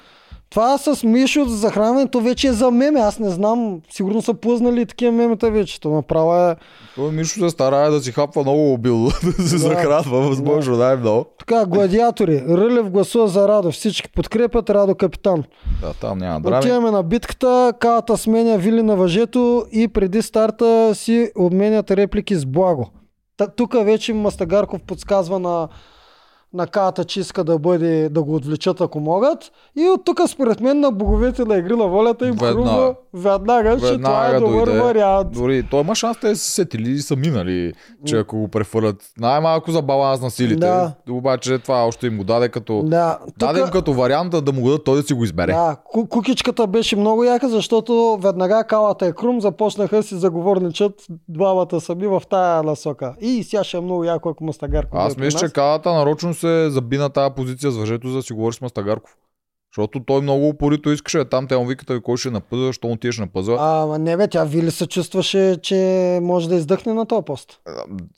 Това 0.50 0.78
с 0.78 1.04
Мишо 1.04 1.46
за 1.46 1.56
захранването 1.58 2.20
вече 2.20 2.48
е 2.48 2.52
за 2.52 2.72
меме. 2.72 3.00
Аз 3.00 3.20
не 3.20 3.30
знам. 3.30 3.82
Сигурно 3.90 4.22
са 4.22 4.34
плъзнали 4.34 4.86
такива 4.86 5.12
мемета 5.12 5.52
вече. 5.52 5.82
То 5.82 5.90
направо 5.90 6.36
е... 6.36 6.56
Той 6.96 7.12
Мишо 7.12 7.40
се 7.40 7.50
старае 7.50 7.90
да 7.90 8.02
си 8.02 8.12
хапва 8.12 8.42
много 8.42 8.74
обилно, 8.74 9.06
да 9.38 9.44
се 9.44 9.56
Да. 9.56 9.58
захранва 9.58 10.22
възможно 10.22 10.78
най-много. 10.78 11.26
Така, 11.40 11.66
гладиатори. 11.66 12.44
Рълев 12.50 12.90
гласува 12.90 13.28
за 13.28 13.48
Радо. 13.48 13.72
Всички 13.72 14.10
подкрепят 14.12 14.70
Радо 14.70 14.96
капитан. 14.96 15.44
Да, 15.82 15.94
там 15.94 16.18
няма 16.18 16.42
драми. 16.42 16.58
Отиваме 16.60 16.92
на 16.92 17.04
битката. 17.04 17.74
Калата 17.80 18.18
сменя 18.18 18.58
Вили 18.58 18.84
на 18.84 18.96
въжето 18.96 19.66
и 19.72 19.88
преди 19.88 20.22
старта 20.22 20.92
си 20.96 21.32
обменят 21.38 21.92
реплики 21.92 22.36
с 22.36 22.46
Благо. 22.46 22.90
Тук 23.56 23.74
вече 23.84 24.14
Мастагарков 24.14 24.82
подсказва 24.88 25.40
на 25.40 25.68
на 26.58 26.68
Калата, 26.68 27.04
че 27.04 27.20
иска 27.20 27.44
да 27.44 27.60
бъде, 27.60 28.10
да 28.10 28.24
го 28.24 28.36
отвлечат 28.36 28.82
ако 28.82 29.00
могат. 29.00 29.40
И 29.76 29.88
от 29.88 30.06
тук 30.06 30.22
според 30.28 30.62
мен 30.62 30.80
на 30.80 30.92
боговете 30.92 31.46
на 31.46 31.58
игри 31.58 31.76
на 31.76 31.88
волята 31.88 32.28
им 32.28 32.32
Веднага. 32.32 32.54
хрумва 32.54 32.96
веднага, 33.14 33.72
че 33.72 33.98
това 33.98 34.28
е 34.28 34.32
Веднага 34.32 34.40
добър 34.42 34.66
дойде. 34.66 34.82
вариант. 34.82 35.32
Дори 35.32 35.64
той 35.64 35.82
има 35.82 35.96
шанс 35.96 36.18
те 36.18 36.36
се 36.36 36.52
сетили 36.52 36.90
и 36.90 37.00
са 37.00 37.16
минали, 37.16 37.74
че 38.06 38.18
ако 38.18 38.38
го 38.38 38.48
префърлят 38.48 38.96
най-малко 39.20 39.72
за 39.72 39.82
баланс 39.82 40.22
на 40.22 40.32
силите. 40.32 40.56
Да. 40.58 40.94
Обаче 41.10 41.60
това 41.60 41.86
още 41.86 42.08
им 42.08 42.18
го 42.18 42.24
даде 42.24 42.50
като... 42.50 42.84
Да, 42.84 43.20
Даде 43.38 43.60
им 43.60 43.68
като 43.68 43.94
вариант 43.94 44.32
да, 44.32 44.42
да 44.42 44.52
му 44.54 44.66
дадат 44.66 44.84
той 44.84 44.96
да 44.96 45.04
си 45.04 45.14
го 45.14 45.24
избере. 45.24 45.52
да, 45.52 45.76
ку- 45.86 46.08
кукичката 46.08 46.68
беше 46.68 46.96
много 46.96 47.24
яка, 47.24 47.50
защото 47.50 47.88
веднага 48.22 48.64
калата 48.64 49.06
е 49.06 49.12
крум, 49.12 49.42
започнаха 49.42 50.04
си 50.04 50.16
заговорничат 50.16 50.94
двамата 51.30 51.82
сами 51.82 52.08
в 52.08 52.22
тая 52.30 52.64
насока. 52.64 53.16
И 53.22 53.44
сега 53.44 53.64
ще 53.64 53.78
е 53.78 53.82
много 53.82 54.04
яко, 54.04 54.30
ако 54.30 54.44
Мастагарков 54.44 55.00
Аз 55.00 55.18
мисля, 55.18 55.40
че. 55.40 55.50
Калата 55.50 55.94
нарочно 55.94 56.34
се 56.34 56.47
заби 56.70 56.98
на 56.98 57.10
тази 57.10 57.34
позиция 57.36 57.72
с 57.72 57.78
въжето, 57.78 58.10
за 58.10 58.16
да 58.16 58.24
си 58.24 58.34
говори 58.34 58.54
с 58.54 58.62
Мастагарков. 58.62 59.18
Защото 59.76 60.00
той 60.06 60.22
много 60.22 60.48
упорито 60.48 60.92
искаше 60.92 61.26
там, 61.26 61.48
те 61.48 61.58
му 61.58 61.66
викат, 61.66 61.90
«Ами, 61.90 62.02
кой 62.02 62.18
ще 62.18 62.32
напъзва, 62.32 62.66
защо 62.66 62.88
му 62.88 62.96
тиеш 62.96 63.18
напъзва. 63.18 63.58
А, 63.60 63.98
не 63.98 64.18
бе, 64.18 64.28
тя 64.28 64.44
Вили 64.44 64.72
се 64.72 64.88
чувстваше, 64.88 65.58
че 65.62 66.20
може 66.22 66.50
да 66.50 66.56
издъхне 66.56 66.94
на 66.94 67.06
този 67.06 67.26
пост. 67.26 67.60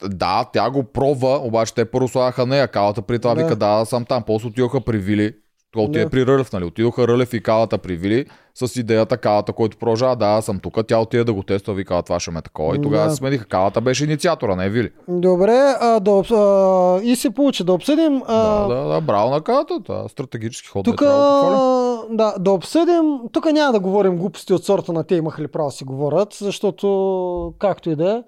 Да, 0.04 0.50
тя 0.54 0.70
го 0.70 0.84
пробва, 0.84 1.40
обаче 1.44 1.74
те 1.74 1.86
първо 1.86 2.08
слагаха 2.08 2.46
нея. 2.46 2.68
Калата 2.68 3.02
при 3.02 3.20
това 3.20 3.36
Да. 3.36 3.44
вика, 3.44 3.56
да, 3.56 3.86
съм 3.86 4.06
там. 4.06 4.24
После 4.24 4.48
отидоха 4.48 4.82
при 4.82 4.98
Вили. 4.98 5.34
Това 5.72 5.84
отиде 5.84 6.04
Да. 6.04 6.10
при 6.10 6.26
Рълев, 6.26 6.54
нали? 6.54 6.66
Отидоха 6.66 7.08
Рълев 7.08 7.34
и 7.34 7.44
Калата 7.44 7.78
при 7.78 7.96
Вили 7.96 8.26
с 8.56 8.76
идеята 8.76 9.18
Калата, 9.18 9.54
който 9.54 9.78
продължава, 9.78 10.16
да, 10.16 10.26
аз 10.26 10.46
съм 10.46 10.60
тук, 10.60 10.88
тя 10.88 11.00
отиде 11.00 11.24
да 11.24 11.34
го 11.34 11.44
тества, 11.44 11.74
вика, 11.74 11.96
«А, 11.96 12.02
това 12.02 12.20
ще 12.20 12.32
ме 12.32 12.42
такова. 12.42 12.76
И 12.76 12.82
тогава 12.82 13.04
Да. 13.04 13.10
се 13.10 13.16
смениха. 13.16 13.46
Калата 13.46 13.82
беше 13.82 14.04
инициатора, 14.04 14.56
не 14.56 14.70
Вили. 14.70 14.92
Добре, 15.08 15.58
а, 15.80 16.00
да, 16.00 16.12
а, 16.32 17.02
и 17.02 17.16
се 17.16 17.30
получи 17.30 17.64
да 17.64 17.74
обсъдим. 17.74 18.22
А, 18.28 18.68
Да, 18.68 18.76
да, 18.76 18.84
да, 18.86 19.02
браво 19.02 19.30
на 19.30 19.42
Калата, 19.42 19.80
да, 19.80 20.06
стратегически 20.10 20.68
ход. 20.68 20.86
Тук, 20.86 21.02
е, 21.02 21.06
да 21.06 22.36
да, 22.40 22.52
обсъдим. 22.52 23.20
Тук 23.32 23.46
няма 23.46 23.74
да 23.74 23.80
говорим 23.80 24.18
глупости 24.18 24.54
от 24.54 24.66
сорта 24.66 24.94
на 24.94 25.04
те 25.04 25.16
имаха 25.16 25.42
ли 25.42 25.48
право 25.48 25.68
да 25.68 25.72
си 25.72 25.84
говорят, 25.84 26.34
защото, 26.34 27.54
както 27.60 27.90
и 27.90 27.96
да 27.96 28.12
е, 28.12 28.24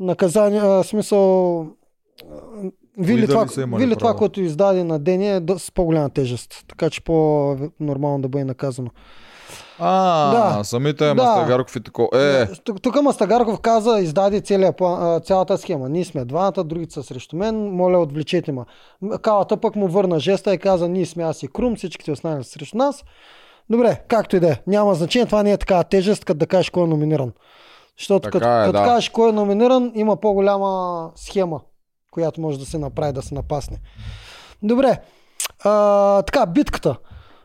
наказание, 0.00 0.60
а, 0.60 0.82
смисъл, 0.82 1.66
Вили, 2.98 3.26
това, 3.26 3.46
Вили 3.78 3.96
това, 3.96 4.14
което 4.14 4.40
издаде 4.40 4.84
на 4.84 4.98
Дени 4.98 5.30
е 5.36 5.40
с 5.58 5.70
по-голяма 5.70 6.10
тежест. 6.10 6.64
Така 6.68 6.90
че 6.90 7.00
по-нормално 7.04 8.22
да 8.22 8.28
бъде 8.28 8.44
наказано. 8.44 8.90
А, 9.78 10.56
Да. 10.56 10.64
самите 10.64 11.04
Да. 11.04 11.14
Мастагарков 11.14 11.76
и 11.76 11.80
тако. 11.80 12.08
Е, 12.14 12.46
Тук, 12.46 12.82
тук 12.82 13.02
Мастагарков 13.02 13.60
каза, 13.60 14.00
издаде 14.00 14.40
целия 14.40 14.74
цялата 15.24 15.58
схема. 15.58 15.88
Ние 15.88 16.04
сме 16.04 16.24
двамата, 16.24 16.64
другите 16.64 16.94
са 16.94 17.02
срещу 17.02 17.36
мен, 17.36 17.70
моля 17.70 17.98
отвлечете 17.98 18.52
ме. 18.52 18.62
Калата 19.22 19.56
пък 19.56 19.76
му 19.76 19.88
върна 19.88 20.20
жеста 20.20 20.54
и 20.54 20.58
каза, 20.58 20.88
ние 20.88 21.06
сме 21.06 21.22
аз 21.22 21.42
и 21.42 21.48
Крум, 21.48 21.76
всичките 21.76 22.12
останали 22.12 22.44
срещу 22.44 22.76
нас. 22.76 23.04
Добре, 23.70 24.00
както 24.08 24.36
и 24.36 24.40
да 24.40 24.48
е. 24.48 24.56
Няма 24.66 24.94
значение, 24.94 25.26
това 25.26 25.42
не 25.42 25.52
е 25.52 25.56
такава 25.56 25.84
тежест, 25.84 26.24
като 26.24 26.38
да 26.38 26.46
кажеш 26.46 26.70
кой 26.70 26.82
е 26.82 26.86
номиниран. 26.86 27.32
Защото 27.98 28.20
Така 28.22 28.38
като, 28.38 28.60
е, 28.62 28.64
като 28.64 28.78
да. 28.78 28.84
кажеш 28.84 29.08
кой 29.08 29.28
е 29.28 29.32
номиниран, 29.32 29.92
има 29.94 30.16
по-голяма 30.16 31.10
схема, 31.16 31.60
която 32.14 32.40
може 32.40 32.58
да 32.58 32.66
се 32.66 32.78
направи, 32.78 33.12
да 33.12 33.22
се 33.22 33.34
напасне. 33.34 33.78
Добре, 34.62 34.98
а, 35.64 36.22
така, 36.22 36.46
битката. 36.46 36.96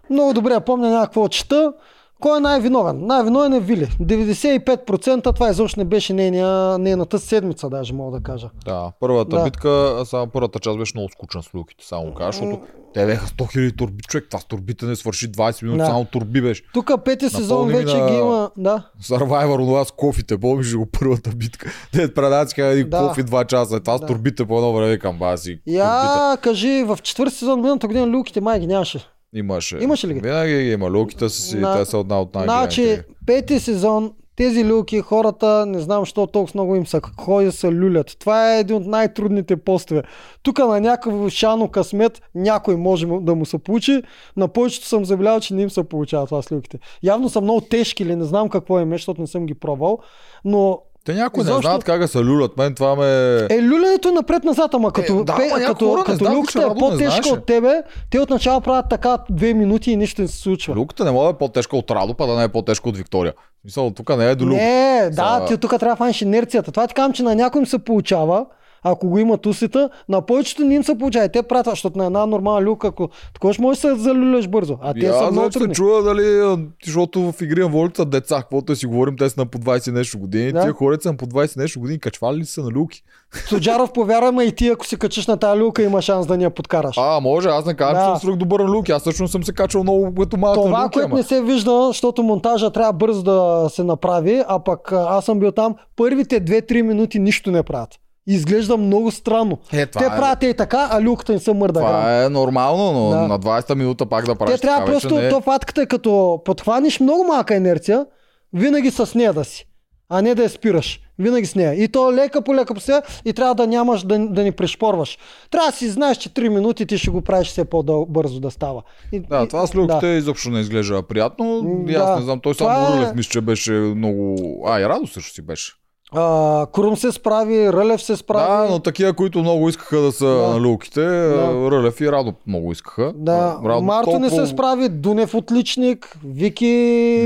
Много 0.09 0.33
добре, 0.33 0.59
помня 0.59 0.89
някакво 0.89 1.27
чета. 1.27 1.73
Кой 2.19 2.37
е 2.37 2.41
най-виновен? 2.41 2.97
Най-виновен 3.01 3.53
е 3.53 3.59
Вили. 3.59 3.85
95% 4.01 4.99
това 5.25 5.49
изобщо 5.49 5.79
не 5.79 5.85
беше 5.85 6.13
нейния, 6.13 6.47
нейната 6.77 7.19
седмица, 7.19 7.69
даже 7.69 7.93
мога 7.93 8.17
да 8.17 8.23
кажа. 8.23 8.49
Да, 8.65 8.91
първата 8.99 9.37
Да. 9.37 9.43
битка, 9.43 10.01
само 10.05 10.27
първата 10.27 10.59
част 10.59 10.77
беше 10.77 10.91
много 10.95 11.09
скучна 11.09 11.43
с 11.43 11.53
люките, 11.55 11.85
само 11.85 12.13
кажа, 12.13 12.31
защото 12.31 12.59
те 12.93 13.05
бяха 13.05 13.27
100 13.27 13.43
000 13.45 13.71
турби. 13.71 14.03
Човек, 14.03 14.25
това 14.29 14.39
с 14.39 14.45
турбите 14.45 14.85
не 14.85 14.95
свърши 14.95 15.27
20 15.27 15.63
минути, 15.63 15.77
Да. 15.77 15.85
само 15.85 16.05
турби 16.05 16.41
беше. 16.41 16.63
Тук 16.73 16.91
пети 17.05 17.29
сезон 17.29 17.67
вече 17.67 17.97
на- 17.97 18.07
ги 18.07 18.15
има. 18.15 18.51
Да. 18.57 18.83
Survivor, 19.03 19.55
онова 19.55 19.85
с 19.85 19.91
кофите, 19.91 20.37
помниш 20.37 20.75
го 20.75 20.85
първата 20.91 21.29
битка? 21.29 21.69
Те 21.93 22.13
предадиха 22.13 22.65
един 22.65 22.89
Да. 22.89 22.97
кофи 22.99 23.23
2 23.23 23.45
часа, 23.45 23.79
това 23.79 23.97
с 23.97 24.01
Да. 24.01 24.07
турбите 24.07 24.45
по 24.45 24.57
едно 24.57 24.73
време 24.73 24.97
към 24.97 25.17
баси. 25.17 25.49
турбите. 25.57 25.71
Я 25.71 26.37
кажи, 26.41 26.83
в 26.83 26.97
четвърти 27.03 27.35
сезон 27.35 27.59
миналата 27.59 27.87
година 27.87 28.07
люките 28.07 28.41
май 28.41 28.59
ги 28.59 28.67
нямаше. 28.67 28.99
Имаше. 29.33 29.77
Имаше 29.81 30.07
ли 30.07 30.13
ги? 30.13 30.19
Винаги 30.19 30.53
ги 30.53 30.71
има. 30.71 30.89
Люките 30.89 31.29
са 31.29 31.41
си, 31.41 31.57
На- 31.57 31.77
те 31.77 31.85
са 31.85 31.97
една 31.97 32.21
от 32.21 32.35
най 32.35 32.43
Значи, 32.43 33.01
пети 33.25 33.59
сезон, 33.59 34.11
тези 34.35 34.65
люки, 34.65 34.99
хората, 34.99 35.65
не 35.65 35.79
знам 35.79 36.01
защо 36.01 36.27
толкова 36.27 36.51
много 36.55 36.75
им 36.75 36.87
са 36.87 37.01
ходи 37.19 37.51
се 37.51 37.71
люлят. 37.71 38.15
Това 38.19 38.55
е 38.55 38.59
един 38.59 38.75
от 38.75 38.85
най-трудните 38.85 39.57
постове. 39.57 40.03
Тук 40.43 40.59
на 40.59 40.81
някакъв 40.81 41.29
шано 41.29 41.67
късмет 41.67 42.21
някой 42.35 42.75
може 42.75 43.05
да 43.05 43.35
му 43.35 43.45
се 43.45 43.57
получи. 43.57 44.01
На 44.37 44.47
повечето 44.47 44.87
съм 44.87 45.05
забелязал, 45.05 45.39
че 45.39 45.53
не 45.53 45.61
им 45.61 45.69
се 45.69 45.83
получава 45.83 46.25
това 46.25 46.41
с 46.41 46.51
люките. 46.51 46.79
Явно 47.03 47.29
са 47.29 47.41
много 47.41 47.61
тежки 47.61 48.03
или 48.03 48.15
не 48.15 48.23
знам 48.23 48.49
какво 48.49 48.79
им 48.79 48.93
е, 48.93 48.95
защото 48.95 49.21
не 49.21 49.27
съм 49.27 49.45
ги 49.45 49.53
пробвал. 49.53 49.99
Но 50.45 50.81
Те 51.09 51.15
някои 51.15 51.43
не 51.43 51.51
знаят 51.61 51.83
как 51.83 51.99
да 51.99 52.07
се 52.07 52.23
люлят. 52.23 52.57
Мен 52.57 52.75
това 52.75 52.95
ме... 52.95 53.07
Е, 53.49 53.61
люлянето 53.61 54.09
е 54.09 54.11
напред-назад, 54.11 54.73
ама 54.73 54.91
като, 54.91 55.23
да, 55.23 55.35
пе, 55.35 55.49
като, 55.65 55.89
хора 55.89 56.03
като 56.03 56.31
люката 56.31 56.61
е 56.61 56.79
по-тежка 56.79 57.29
от 57.29 57.45
тебе, 57.45 57.81
те 58.09 58.19
отначало 58.19 58.61
правят 58.61 58.85
така 58.89 59.17
две 59.29 59.53
минути 59.53 59.91
и 59.91 59.95
нищо 59.95 60.21
не 60.21 60.27
се 60.27 60.37
случва. 60.37 60.75
Люката 60.75 61.05
не 61.05 61.11
може 61.11 61.25
да 61.25 61.29
е 61.29 61.37
по-тежка 61.37 61.77
от 61.77 61.91
Радо, 61.91 62.13
па 62.13 62.27
да 62.27 62.35
не 62.35 62.43
е 62.43 62.47
по-тежка 62.47 62.89
от 62.89 62.97
Виктория. 62.97 63.33
Смисъл, 63.61 63.91
тук 63.91 64.17
не 64.17 64.29
е 64.29 64.35
до 64.35 64.45
люк. 64.45 64.53
Не, 64.53 65.09
да, 65.13 65.39
За- 65.39 65.45
ти 65.45 65.57
тук 65.57 65.71
трябва 65.71 65.89
да 65.89 65.95
фанеш 65.95 66.21
инерцията. 66.21 66.71
Това 66.71 66.87
ти 66.87 66.93
казвам, 66.93 67.13
че 67.13 67.23
на 67.23 67.35
някой 67.35 67.59
им 67.59 67.67
се 67.67 67.79
получава, 67.79 68.45
ако 68.83 69.09
го 69.09 69.19
имат 69.19 69.45
усета, 69.45 69.89
на 70.09 70.21
повечето 70.21 70.63
не 70.63 70.75
им 70.75 70.83
се 70.83 70.97
получава. 70.97 71.29
Те 71.29 71.43
правят, 71.43 71.63
това, 71.63 71.71
защото 71.71 71.97
на 71.97 72.05
една 72.05 72.25
нормална 72.25 72.61
люка, 72.61 72.87
ако 72.87 73.09
такова 73.33 73.53
ще 73.53 73.61
можеш 73.61 73.81
да 73.81 73.89
се 73.89 74.01
залюляш 74.01 74.47
бързо. 74.47 74.77
А 74.81 74.93
те 74.93 74.99
И 74.99 75.03
са 75.03 75.29
много 75.31 75.51
се 75.51 75.59
трудни. 75.59 75.75
чува 75.75 76.03
дали, 76.03 76.57
защото 76.85 77.31
в 77.31 77.41
игри 77.41 77.59
на 77.59 77.67
волята 77.67 78.05
деца, 78.05 78.35
каквото 78.35 78.75
си 78.75 78.85
говорим, 78.85 79.15
те 79.17 79.29
са 79.29 79.39
на 79.39 79.45
по 79.45 79.57
20 79.57 79.91
нещо 79.91 80.19
години. 80.19 80.51
Да. 80.51 80.61
Тия 80.61 80.73
хора 80.73 80.97
са 81.01 81.11
на 81.11 81.17
по 81.17 81.25
20 81.25 81.57
нещо 81.57 81.79
години, 81.79 81.99
качвали 81.99 82.37
ли 82.37 82.45
са 82.45 82.63
на 82.63 82.69
люки? 82.69 83.03
Суджаров 83.47 83.91
повярва, 83.93 84.31
ма 84.31 84.43
и 84.43 84.51
ти, 84.51 84.67
ако 84.67 84.85
си 84.85 84.97
качиш 84.97 85.27
на 85.27 85.37
тази 85.37 85.59
люка, 85.59 85.83
има 85.83 86.01
шанс 86.01 86.27
да 86.27 86.37
ни 86.37 86.43
я 86.43 86.49
подкараш. 86.49 86.95
А, 86.97 87.19
може, 87.19 87.49
аз 87.49 87.65
не 87.65 87.73
казвам, 87.73 87.95
Да. 87.95 88.01
че 88.01 88.19
съм 88.19 88.19
свръх 88.19 88.35
добър 88.35 88.59
на 88.59 88.67
люки. 88.67 88.91
Аз 88.91 89.03
също 89.03 89.27
съм 89.27 89.43
се 89.43 89.53
качвал 89.53 89.83
много 89.83 90.13
като 90.15 90.37
малък 90.37 90.57
на 90.57 90.63
Това, 90.63 90.79
люки. 90.79 90.93
което 90.93 91.05
ама. 91.05 91.15
не 91.15 91.23
се 91.23 91.41
вижда, 91.41 91.83
защото 91.87 92.23
монтажа 92.23 92.69
трябва 92.69 92.93
бързо 92.93 93.23
да 93.23 93.39
се 93.69 93.83
направи, 93.83 94.43
а 94.47 94.59
пък 94.59 94.91
аз 94.91 95.25
съм 95.25 95.39
бил 95.39 95.51
там, 95.51 95.75
първите 95.95 96.41
2-3 96.41 96.81
минути 96.81 97.19
нищо 97.19 97.51
не 97.51 97.63
правят. 97.63 97.89
Изглежда 98.29 98.77
много 98.77 99.11
странно. 99.11 99.57
Е, 99.73 99.85
Те 99.85 99.99
е- 99.99 100.07
правят 100.09 100.43
и 100.43 100.53
така, 100.53 100.89
а 100.91 101.01
люката 101.01 101.33
им 101.33 101.39
се 101.39 101.53
мърда. 101.53 101.79
грам. 101.79 101.89
Това 101.89 102.23
е 102.23 102.29
нормално, 102.29 102.91
но 102.93 103.09
Да. 103.09 103.17
на 103.19 103.39
20-та 103.39 103.75
минута 103.75 104.05
пак 104.05 104.25
да 104.25 104.35
правиш 104.35 104.55
Те 104.55 104.61
трябва 104.61 104.79
така, 104.79 104.91
просто, 104.91 105.15
не 105.15 105.25
е. 105.25 105.29
то 105.29 105.41
фатката 105.41 105.81
е 105.81 105.85
като 105.85 106.41
подхваниш 106.45 106.99
много 106.99 107.23
малка 107.23 107.55
инерция, 107.55 108.05
винаги 108.53 108.91
с 108.91 109.15
нея 109.15 109.33
да 109.33 109.43
си, 109.43 109.65
а 110.09 110.21
не 110.21 110.35
да 110.35 110.43
я 110.43 110.49
спираш. 110.49 110.99
Винаги 111.19 111.45
с 111.45 111.55
нея. 111.55 111.73
И 111.75 111.87
то 111.87 112.13
лека 112.13 112.41
по 112.41 112.55
лека 112.55 112.73
по 112.73 112.79
сега 112.79 113.01
и 113.25 113.33
трябва 113.33 113.55
да 113.55 113.67
нямаш 113.67 114.03
да, 114.03 114.19
да 114.19 114.43
ни 114.43 114.51
пришпорваш. 114.51 115.17
Трябва 115.51 115.71
да 115.71 115.77
си 115.77 115.89
знаеш, 115.89 116.17
че 116.17 116.29
3 116.29 116.49
минути 116.49 116.85
ти 116.85 116.97
ще 116.97 117.11
го 117.11 117.21
правиш 117.21 117.47
все 117.47 117.65
по-бързо 117.65 118.39
да 118.39 118.51
става. 118.51 118.81
И, 119.11 119.19
Да, 119.19 119.47
това 119.47 119.67
с 119.67 119.75
люките 119.75 120.07
изобщо 120.07 120.49
не 120.49 120.59
изглежда 120.59 121.03
приятно. 121.03 121.61
И 121.87 121.93
Да. 121.93 121.99
аз 121.99 122.19
не 122.19 122.25
знам, 122.25 122.39
той 122.39 122.55
само 122.55 122.87
е- 122.87 122.97
Рулев 122.97 123.15
мисля, 123.15 123.29
че 123.29 123.41
беше 123.41 123.71
много... 123.71 124.35
А, 124.67 124.79
и 124.79 124.85
Радо 124.85 125.07
също 125.07 125.33
си 125.33 125.41
беше. 125.41 125.73
А, 126.11 126.65
Крум 126.67 126.97
се 126.97 127.11
справи, 127.11 127.73
Рълев 127.73 128.01
се 128.01 128.15
справи. 128.15 128.67
Да, 128.67 128.71
но 128.71 128.79
такива, 128.79 129.13
които 129.13 129.39
много 129.39 129.69
искаха 129.69 129.97
да 129.97 130.11
са 130.11 130.25
Да. 130.27 130.47
на 130.49 130.61
люките, 130.61 131.01
Да. 131.01 131.69
Рълев 131.71 132.01
и 132.01 132.11
Радо 132.11 132.33
много 132.47 132.71
искаха. 132.71 133.13
Да, 133.15 133.59
Радо 133.65 133.81
Марто 133.81 134.09
не 134.09 134.19
толкова- 134.19 134.29
се 134.37 134.47
справи, 134.47 134.89
Дунев 134.89 135.33
отличник, 135.35 136.17
Вики... 136.25 136.65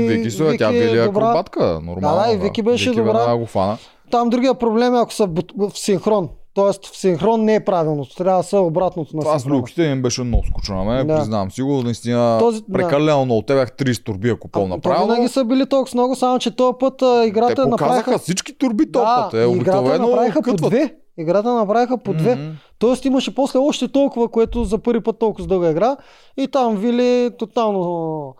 Вики 0.00 0.30
се, 0.30 0.56
тя 0.56 0.70
били 0.70 0.98
акробатка, 0.98 1.80
нормално. 1.82 2.18
Да, 2.18 2.26
да, 2.26 2.32
и 2.32 2.36
Вики 2.38 2.62
беше 2.62 2.90
добра. 2.90 3.02
веднага 3.04 3.36
го 3.36 3.46
фана. 3.46 3.78
Там 4.10 4.30
другия 4.30 4.54
проблем 4.54 4.94
е 4.94 5.00
ако 5.00 5.12
са 5.12 5.28
в 5.56 5.70
синхрон. 5.74 6.28
Тоест 6.54 6.86
в 6.86 6.96
синхрон 6.96 7.40
не 7.40 7.54
е 7.54 7.60
правилното. 7.60 8.14
Трябва 8.14 8.36
да 8.36 8.42
са 8.42 8.58
обратното 8.58 9.16
на 9.16 9.22
Това 9.22 9.38
с 9.38 9.42
синхрона. 9.42 9.60
люките 9.60 9.82
им 9.82 10.02
беше 10.02 10.22
много 10.22 10.44
скучно 10.46 10.76
на 10.76 10.84
мен, 10.84 11.06
Да. 11.06 11.16
признавам 11.16 11.50
си 11.50 11.62
го. 11.62 11.82
Наистина, 11.82 12.36
Този- 12.38 12.60
да. 12.60 12.72
прекалено 12.72 13.24
много. 13.24 13.42
Те 13.42 13.54
бях 13.54 13.72
30 13.72 14.04
турби, 14.04 14.30
ако 14.30 14.48
то 14.48 14.80
правилно. 14.80 15.06
винаги 15.06 15.28
са 15.28 15.44
били 15.44 15.66
толкова 15.66 15.90
много, 15.94 16.14
само 16.14 16.38
че 16.38 16.50
този 16.50 16.72
път 16.80 17.02
а, 17.02 17.24
играта 17.26 17.54
Те 17.54 17.68
направиха... 17.68 18.18
всички 18.18 18.58
турби 18.58 18.92
този 18.92 19.04
Да, 19.04 19.28
път. 19.30 19.34
Е, 19.36 19.46
играта 19.46 19.98
направиха 19.98 20.42
по 20.42 20.56
две. 20.58 20.94
Играта 21.18 21.54
направиха 21.54 21.98
по 21.98 22.12
две. 22.14 22.34
Мгм. 22.36 22.50
Тоест 22.78 23.04
имаше 23.04 23.34
после 23.34 23.58
още 23.58 23.88
толкова, 23.88 24.28
което 24.28 24.64
за 24.64 24.78
първи 24.78 25.00
път 25.00 25.18
толкова 25.18 25.44
с 25.44 25.48
дълга 25.48 25.70
игра. 25.70 25.96
И 26.36 26.48
там 26.48 26.76
Вили 26.76 27.30
тотално 27.38 28.34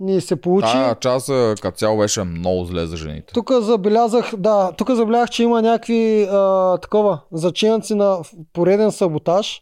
ни 0.00 0.20
се 0.20 0.36
получи. 0.36 0.72
Тая 0.72 0.94
част 0.94 1.26
като 1.60 1.78
цяло 1.78 1.98
беше 1.98 2.24
много 2.24 2.64
зле 2.64 2.86
за 2.86 2.96
жените. 2.96 3.32
Тук 3.32 3.52
забелязах, 3.52 4.36
да, 4.36 4.72
тук 4.72 4.90
забелязах, 4.90 5.30
че 5.30 5.42
има 5.42 5.62
някакви 5.62 6.28
а, 6.30 6.78
такова 6.78 7.20
заченци 7.32 7.94
на 7.94 8.18
пореден 8.52 8.92
саботаж 8.92 9.60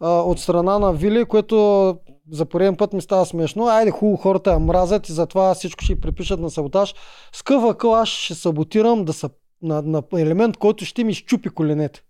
а, 0.00 0.10
от 0.10 0.40
страна 0.40 0.78
на 0.78 0.92
Вили, 0.92 1.24
което 1.24 1.96
за 2.30 2.44
пореден 2.44 2.76
път 2.76 2.92
ми 2.92 3.00
става 3.00 3.26
смешно. 3.26 3.66
Айде, 3.66 3.90
хубаво, 3.90 4.16
хората 4.16 4.52
я 4.52 4.58
мразят 4.58 5.08
и 5.08 5.12
затова 5.12 5.54
всичко 5.54 5.84
ще 5.84 6.00
припишат 6.00 6.40
на 6.40 6.50
саботаж. 6.50 6.94
С 7.32 7.42
къв 7.42 7.64
акъл 7.64 7.94
аз 7.94 8.08
ще 8.08 8.34
саботирам 8.34 9.04
да 9.04 9.12
са, 9.12 9.30
на, 9.62 9.82
на 9.82 10.02
елемент, 10.16 10.56
който 10.56 10.84
ще 10.84 11.04
ми 11.04 11.14
щупи 11.14 11.48
коленете. 11.48 12.02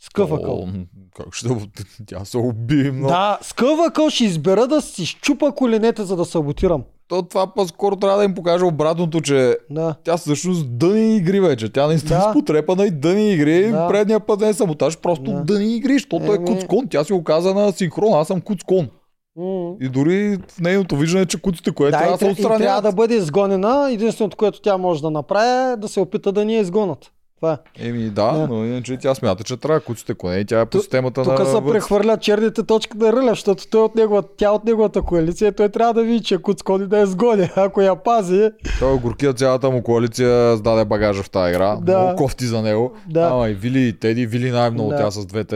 С 0.00 0.08
къв 0.08 0.32
акъл. 0.32 0.54
О, 0.54 0.68
как 1.16 1.34
ще 1.34 1.48
тя 2.06 2.24
се 2.24 2.38
уби 2.38 2.90
много. 2.90 3.08
Да, 3.08 3.38
с 3.42 3.52
къв 3.52 3.78
акъл 3.88 4.10
ще 4.10 4.24
избера 4.24 4.66
да 4.66 4.80
си 4.82 5.06
щупа 5.06 5.52
коленете, 5.52 6.02
за 6.02 6.16
да 6.16 6.24
саботирам. 6.24 6.82
То 7.08 7.22
това 7.22 7.54
по-скоро 7.54 7.96
трябва 7.96 8.18
да 8.18 8.24
им 8.24 8.34
покаже 8.34 8.64
обратното, 8.64 9.20
че 9.20 9.56
Да. 9.70 9.94
тя 10.04 10.16
всъщност 10.16 10.78
дъни 10.78 11.16
игри 11.16 11.40
вече. 11.40 11.72
Тя 11.72 11.86
наистина 11.86 12.18
Да. 12.18 12.26
да. 12.26 12.32
потрепана 12.32 12.86
и 12.86 12.90
дъни 12.90 13.32
игри. 13.32 13.70
Да. 13.70 13.88
Предния 13.88 14.20
път 14.20 14.40
не 14.40 14.48
е 14.48 14.52
саботаж, 14.54 14.98
просто 14.98 15.32
Да. 15.32 15.40
дъни 15.44 15.76
игри, 15.76 15.92
защото 15.92 16.32
е 16.32 16.36
Еми. 16.36 16.44
куцкон. 16.44 16.88
Тя 16.90 17.04
си 17.04 17.12
го 17.12 17.24
каза 17.24 17.54
на 17.54 17.72
синхрон, 17.72 18.12
аз 18.14 18.26
съм 18.26 18.40
куцкон. 18.40 18.88
М. 19.36 19.72
И 19.80 19.88
дори 19.88 20.38
в 20.48 20.60
нейното 20.60 20.96
виждане, 20.96 21.26
че 21.26 21.40
куците, 21.42 21.70
което 21.70 21.90
Да, 21.90 21.98
трябва 21.98 22.12
да 22.18 22.34
се 22.34 22.40
и 22.42 22.44
трябва 22.44 22.82
да 22.82 22.92
бъде 22.92 23.14
изгонена. 23.14 23.88
Единственото, 23.92 24.36
което 24.36 24.60
тя 24.60 24.76
може 24.76 25.02
да 25.02 25.10
направи 25.10 25.72
е 25.72 25.76
да 25.76 25.88
се 25.88 26.00
опита 26.00 26.32
да 26.32 26.44
ни 26.44 26.54
я 26.54 26.60
изгонят. 26.60 27.10
Това 27.44 27.58
е. 27.78 27.88
Еми 27.88 28.02
да, 28.02 28.32
Да. 28.32 28.46
но 28.48 28.64
иначе 28.64 28.96
тя 28.96 29.14
смята, 29.14 29.44
че 29.44 29.56
трябва 29.56 29.80
куците 29.80 30.14
коне 30.14 30.36
и 30.36 30.44
тя 30.44 30.60
е 30.60 30.66
по 30.66 30.78
системата 30.78 31.22
Тук 31.22 31.38
на... 31.38 31.46
се 31.46 31.52
вътре. 31.52 31.70
прехвърлят 31.70 32.22
черните 32.22 32.62
точки 32.62 32.96
на 32.96 33.12
Рълев, 33.12 33.30
защото 33.30 33.66
той 33.66 33.82
от 33.82 33.94
негова, 33.94 34.22
тя 34.28 34.50
от 34.50 34.64
неговата 34.64 35.02
коалиция, 35.02 35.52
той 35.52 35.68
трябва 35.68 35.94
да 35.94 36.02
види, 36.02 36.20
че 36.20 36.38
Куцкони 36.38 36.86
да 36.86 36.98
я 36.98 37.06
сгони. 37.06 37.50
Ако 37.56 37.80
я 37.80 37.96
пази, 37.96 38.50
Той 38.78 38.98
горкия 38.98 39.32
цялата 39.32 39.70
му 39.70 39.82
коалиция 39.82 40.24
сдаде 40.56 40.84
багажа 40.84 41.22
в 41.22 41.30
тази 41.30 41.50
игра. 41.50 41.76
Да. 41.76 41.98
Много 41.98 42.16
кофти 42.16 42.44
за 42.44 42.62
него. 42.62 42.92
Да. 43.08 43.20
Ама 43.22 43.48
и 43.48 43.54
Вили 43.54 43.80
и 43.80 43.92
Теди, 43.92 44.26
Вили 44.26 44.50
най-много 44.50 44.90
Да. 44.90 44.96
тя 44.96 45.10
с 45.10 45.26
двете 45.26 45.54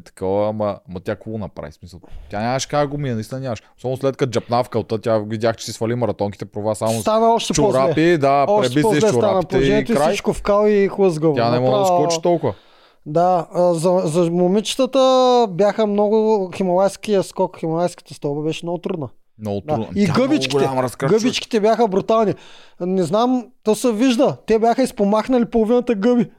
такова, 0.00 0.48
ама, 0.48 0.76
ама 0.90 1.00
тя 1.00 1.14
какво 1.14 1.38
направи? 1.38 1.72
Смисъл, 1.72 2.00
тя 2.30 2.40
нямаше 2.40 2.68
как 2.68 2.80
да 2.80 2.86
го 2.86 2.98
мие, 2.98 3.14
наистина 3.14 3.40
нямаше. 3.40 3.62
Само 3.80 3.96
след 3.96 4.16
като 4.16 4.30
джапна 4.30 4.64
в 4.64 4.68
кълта, 4.68 4.98
тя 4.98 5.18
видях, 5.20 5.56
че 5.56 5.64
си 5.64 5.72
свали 5.72 5.94
маратонките, 5.94 6.44
прова 6.44 6.74
само 6.74 6.92
с 6.92 7.00
стана 7.00 7.26
още 7.28 7.52
по-зле. 7.52 7.72
чорапи, 7.72 8.18
да, 8.18 8.44
Още 8.48 8.68
преби 8.68 8.80
се 8.80 8.82
по-зле 8.82 9.10
чорапите 9.10 9.58
и 9.58 9.84
край. 9.86 10.08
всичко 10.08 10.32
в 10.32 10.42
кал 10.42 10.66
и 10.66 10.88
хлъзгаво. 11.32 11.50
Тя 11.52 11.60
не 11.60 11.60
може 11.60 11.80
да 11.80 11.86
скочи 11.86 12.22
толкова. 12.22 12.54
Да, 13.06 13.46
за, 13.54 14.02
за 14.04 14.30
момичетата 14.30 15.46
бяха 15.50 15.86
много 15.86 16.50
хималайския 16.54 17.22
скок, 17.22 17.58
хималайската 17.58 18.14
стълба 18.14 18.42
беше 18.42 18.66
много 18.66 18.78
трудна. 18.78 19.08
Много 19.38 19.60
Да. 19.60 19.74
трудно. 19.74 19.86
И 19.96 20.06
Тя 20.06 20.12
много 20.12 20.28
гъбичките, 20.28 20.68
гъбичките 20.98 21.60
бяха 21.60 21.88
брутални. 21.88 22.34
Не 22.80 23.02
знам, 23.02 23.46
то 23.62 23.74
се 23.74 23.92
вижда. 23.92 24.36
Те 24.46 24.58
бяха 24.58 24.82
изпомахнали 24.82 25.44
половината 25.44 25.94
гъби. 25.94 26.30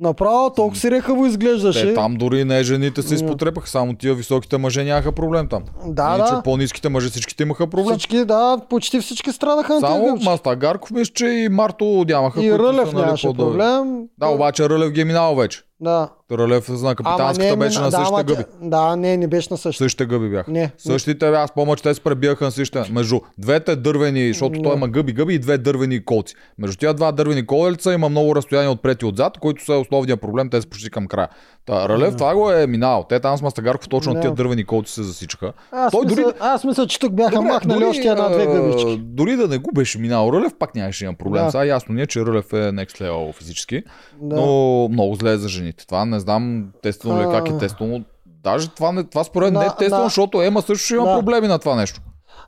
Направо 0.00 0.50
толкова 0.50 0.80
си 0.80 0.90
рехаво 0.90 1.26
изглеждаше. 1.26 1.86
Те 1.86 1.94
там 1.94 2.14
дори 2.14 2.44
не 2.44 2.62
жените 2.62 3.02
се 3.02 3.14
изпотрепаха, 3.14 3.68
само 3.68 3.94
тия 3.94 4.14
високите 4.14 4.58
мъже 4.58 4.84
нямаха 4.84 5.12
проблем 5.12 5.48
там. 5.48 5.62
Да, 5.86 6.14
Иначе 6.16 6.34
да. 6.34 6.42
по-ниските 6.42 6.88
мъже 6.88 7.08
всичките 7.08 7.42
имаха 7.42 7.66
проблем. 7.66 7.98
Всички, 7.98 8.24
да, 8.24 8.58
почти 8.70 9.00
всички 9.00 9.32
страдаха 9.32 9.74
на 9.74 9.80
Само 9.80 10.06
гъбички. 10.06 10.28
Мастагарков 10.28 10.90
мисля, 10.90 11.12
че 11.14 11.26
и 11.26 11.48
Марто 11.48 12.04
нямаха. 12.08 12.44
И 12.44 12.58
Рълев 12.58 12.92
нали, 12.92 13.04
нямаше 13.04 13.28
проблем. 13.36 14.04
Да, 14.18 14.26
обаче 14.26 14.68
Рълев 14.68 14.90
ги 14.90 15.00
е 15.00 15.04
минал 15.04 15.34
вече. 15.34 15.62
Да. 15.80 16.08
Рълев 16.32 16.68
на 16.70 16.94
капитанската 16.94 17.38
не, 17.46 17.56
беше 17.56 17.78
мина- 17.78 17.84
на 17.84 17.90
да, 17.90 17.96
същите 17.96 18.24
гъби. 18.24 18.44
Да, 18.62 18.96
не, 18.96 19.16
не 19.16 19.26
беше 19.26 19.48
на 19.50 19.56
същите. 19.56 19.84
Същите 19.84 20.06
гъби 20.06 20.28
бяха. 20.28 20.50
Не. 20.50 20.70
Същите, 20.78 21.26
аз 21.26 21.52
помня, 21.52 21.76
че 21.76 21.82
те 21.82 21.94
се 21.94 22.00
пребияха 22.00 22.44
на 22.44 22.50
същите. 22.50 22.92
Между 22.92 23.20
двете 23.38 23.76
дървени, 23.76 24.28
защото 24.28 24.50
Не. 24.50 24.62
той 24.62 24.74
има 24.74 24.88
гъби, 24.88 25.12
гъби 25.12 25.34
и 25.34 25.38
две 25.38 25.58
дървени 25.58 26.04
колци. 26.04 26.34
Между 26.58 26.76
тия 26.76 26.94
два 26.94 27.12
дървени 27.12 27.46
колелца 27.46 27.92
има 27.92 28.08
много 28.08 28.36
разстояние 28.36 28.70
отпред 28.70 29.02
и 29.02 29.06
отзад, 29.06 29.38
които 29.38 29.64
са 29.64 29.74
основния 29.74 30.16
проблем, 30.16 30.50
те 30.50 30.60
са 30.60 30.68
почти 30.68 30.90
към 30.90 31.06
края. 31.06 31.28
Та, 31.66 31.88
Рълев 31.88 32.16
това 32.16 32.34
го 32.34 32.50
е 32.50 32.66
минал. 32.66 33.06
Те 33.08 33.20
там 33.20 33.38
с 33.38 33.42
Мастагарков 33.42 33.88
точно 33.88 34.14
Да. 34.14 34.20
тия 34.20 34.30
дървени 34.32 34.64
колци 34.64 34.92
се 34.92 35.02
засичаха. 35.02 35.52
Аз, 35.72 35.92
Той 35.92 36.04
мисля, 36.04 36.14
дори- 36.16 36.34
аз 36.40 36.64
мисля, 36.64 36.86
че 36.86 36.98
тук 37.00 37.12
бяха 37.12 37.42
махнали 37.42 37.84
още 37.84 38.08
една-две 38.08 38.46
гъбички. 38.46 38.96
Дори 38.98 39.36
да 39.36 39.48
не 39.48 39.58
го 39.58 39.70
беше 39.72 39.98
минал 39.98 40.30
Рълев, 40.32 40.52
пак 40.54 40.74
нямаше 40.74 40.98
да 40.98 41.04
има 41.04 41.14
проблем. 41.14 41.44
Да. 41.44 41.50
Сега 41.50 41.64
ясно 41.64 41.94
ни 41.94 42.02
е, 42.02 42.06
че 42.06 42.20
Рълев 42.20 42.52
е 42.52 42.56
next 42.56 43.00
level 43.00 43.32
физически, 43.32 43.82
Да. 44.20 44.36
но 44.36 44.46
много 44.88 45.14
зле 45.14 45.32
е 45.32 45.36
за 45.36 45.48
жените. 45.66 45.86
Това 45.86 46.04
не 46.04 46.20
знам 46.20 46.68
тествано 46.82 47.20
ли 47.20 47.32
как 47.32 47.48
е 47.48 47.58
тествано. 47.58 48.04
Даже 48.26 48.68
това, 48.68 48.92
не, 48.92 49.04
това 49.04 49.24
според 49.24 49.46
мен 49.46 49.54
не 49.54 49.64
е 49.64 49.68
На- 49.68 49.76
тествано, 49.76 50.02
на- 50.02 50.08
защото 50.08 50.42
Ема 50.42 50.62
също 50.62 50.94
има 50.94 51.04
Да. 51.04 51.14
проблеми 51.14 51.48
на 51.48 51.58
това 51.58 51.74
нещо. 51.76 52.00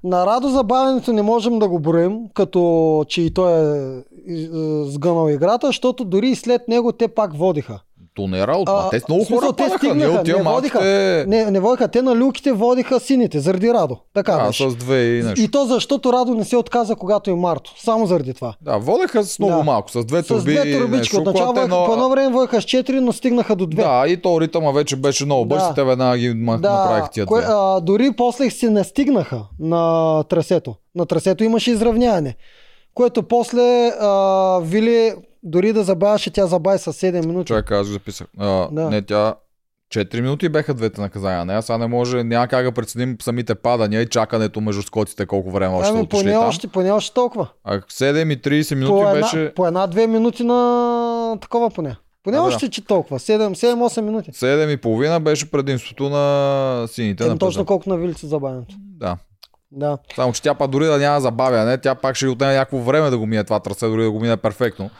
На 0.04 0.26
Радо 0.26 0.48
забавянето 0.48 1.12
не 1.12 1.22
можем 1.22 1.58
да 1.58 1.68
го 1.68 1.80
броим, 1.80 2.18
като 2.34 2.60
че 3.08 3.22
и 3.22 3.34
той 3.34 3.52
е 3.52 4.02
е, 4.28 4.48
сгънал 4.84 5.28
играта, 5.28 5.66
защото 5.66 6.04
дори 6.04 6.28
и 6.28 6.34
след 6.34 6.68
него 6.68 6.92
те 6.92 7.08
пак 7.08 7.34
водиха. 7.34 7.80
То 8.18 8.26
не 8.26 8.38
е. 8.38 8.42
А, 8.42 8.64
А, 8.66 8.90
те 8.90 9.00
с 9.00 9.08
много 9.08 9.24
смисъл, 9.24 9.40
хора 9.40 9.52
те 9.52 9.62
падаха. 9.62 9.78
Стигнаха, 9.78 10.10
от 10.10 10.24
тия 10.24 10.36
не 10.36 10.42
водиха. 10.44 10.78
малките... 10.78 11.24
Не, 11.28 11.44
не 11.46 11.60
водиха, 11.60 11.88
те 11.88 12.02
на 12.02 12.16
люките 12.16 12.52
водиха 12.52 13.00
сините, 13.00 13.40
заради 13.40 13.68
Радо. 13.68 13.96
Така 14.14 14.32
Да, 14.32 14.46
беше. 14.46 14.70
с 14.70 14.76
две 14.76 15.04
и 15.08 15.22
нещо. 15.22 15.40
И 15.40 15.48
то 15.48 15.64
защото 15.64 16.12
Радо 16.12 16.34
не 16.34 16.44
се 16.44 16.56
отказа, 16.56 16.96
когато 16.96 17.30
и 17.30 17.34
Марто. 17.34 17.72
Само 17.76 18.06
заради 18.06 18.34
това. 18.34 18.54
Да, 18.60 18.78
водеха 18.78 19.24
с 19.24 19.38
много 19.38 19.52
Да. 19.52 19.62
малко, 19.62 19.90
с 19.90 20.04
две 20.04 20.22
С 20.22 20.26
турби 20.26 20.54
две 20.54 20.62
и 20.64 20.78
турбички. 20.78 21.16
Отначало 21.16 21.54
едно- 21.58 21.86
по 21.86 21.92
едно 21.92 22.08
време 22.08 22.28
водеха 22.28 22.60
с 22.60 22.64
4, 22.64 22.92
но 22.92 23.12
стигнаха 23.12 23.56
до 23.56 23.66
2. 23.66 23.74
Да, 24.02 24.08
и 24.08 24.16
то 24.16 24.40
ритъма 24.40 24.70
вече 24.70 24.96
беше 24.96 25.24
много 25.24 25.44
бърз 25.44 25.62
Да. 25.62 25.68
и 25.68 25.74
те 25.74 25.84
веднага 25.84 26.18
ги 26.18 26.28
ма- 26.30 26.60
направиха 26.60 27.08
тия 27.08 27.26
кое, 27.26 27.40
две. 27.40 27.50
а, 27.50 27.80
дори 27.80 28.10
после 28.12 28.50
си 28.50 28.68
не 28.68 28.84
стигнаха 28.84 29.40
на 29.60 29.82
трасето. 30.24 30.74
На 30.94 31.06
трасето 31.06 31.44
имаше 31.44 31.70
изравняване. 31.70 32.36
Което 32.94 33.22
после 33.24 33.60
а, 33.90 34.12
Вили 34.60 35.14
дори 35.42 35.72
да 35.72 35.84
забавяше, 35.84 36.30
тя 36.30 36.46
забави 36.46 36.78
с 36.78 36.92
7 36.92 37.26
минути. 37.26 37.48
Чакай, 37.48 37.78
аз 37.78 37.86
го 37.86 37.92
записах. 37.92 38.26
А, 38.38 38.68
Да. 38.72 38.90
Не, 38.90 39.02
тя 39.02 39.34
4 39.94 40.20
минути 40.20 40.48
беха 40.48 40.74
двете 40.74 41.00
наказания. 41.00 41.44
Не, 41.44 41.62
сега 41.62 41.78
не 41.78 41.86
може, 41.86 42.24
няма 42.24 42.48
как 42.48 42.64
да 42.64 42.72
преценим 42.72 43.16
самите 43.22 43.54
падания 43.54 44.02
и 44.02 44.06
чакането 44.08 44.60
между 44.60 44.82
скотите 44.82 45.26
колко 45.26 45.50
време 45.50 45.74
още 45.74 45.86
са 45.86 45.92
ами 45.92 46.02
отишли 46.02 46.22
поне 46.22 46.32
там. 46.32 46.44
още, 46.48 46.68
поне 46.68 46.90
още 46.92 47.14
толкова. 47.14 47.48
А 47.64 47.80
7 47.80 48.32
и 48.32 48.62
30 48.62 48.74
минути 48.74 48.90
По 48.90 49.08
една, 49.08 49.20
беше... 49.20 49.52
по 49.54 49.66
една-две 49.66 50.06
минути 50.06 50.44
на 50.44 51.38
такова 51.40 51.70
поне. 51.70 51.96
Поне 52.24 52.36
Да, 52.36 52.42
да. 52.42 52.48
още, 52.48 52.70
че 52.70 52.84
толкова. 52.86 53.18
7-8 53.18 54.00
минути. 54.00 54.32
7 54.32 54.70
и 54.72 54.76
половина 54.76 55.20
беше 55.20 55.50
предимството 55.50 56.08
на 56.08 56.86
сините 56.88 57.22
Еми, 57.24 57.32
на 57.32 57.38
точно 57.38 57.64
колко 57.64 57.90
на 57.90 57.96
Вилица 57.96 58.26
забавянето. 58.26 58.74
Да. 58.78 59.16
Да. 59.72 59.98
Само, 60.14 60.32
че 60.32 60.42
тя 60.42 60.54
па 60.54 60.68
дори 60.68 60.84
да 60.86 60.98
няма 60.98 61.20
забавяне, 61.20 61.78
тя 61.78 61.94
пак 61.94 62.16
ще 62.16 62.28
отнеме 62.28 62.54
някакво 62.54 62.78
време 62.78 63.10
да 63.10 63.18
го 63.18 63.26
мине 63.26 63.44
това 63.44 63.60
трасе, 63.60 63.86
дори 63.86 64.02
да 64.02 64.10
го 64.10 64.20
мине 64.20 64.36
перфектно. 64.36 64.90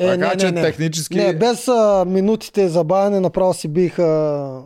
Е, 0.00 0.06
така 0.06 0.28
не, 0.28 0.36
че 0.36 0.46
не, 0.46 0.52
не. 0.52 0.62
технически... 0.62 1.18
Не, 1.18 1.34
без 1.36 1.68
а, 1.68 2.04
минутите 2.08 2.68
забавяне 2.68 3.20
направо 3.20 3.54
си 3.54 3.68
биеха, 3.68 4.02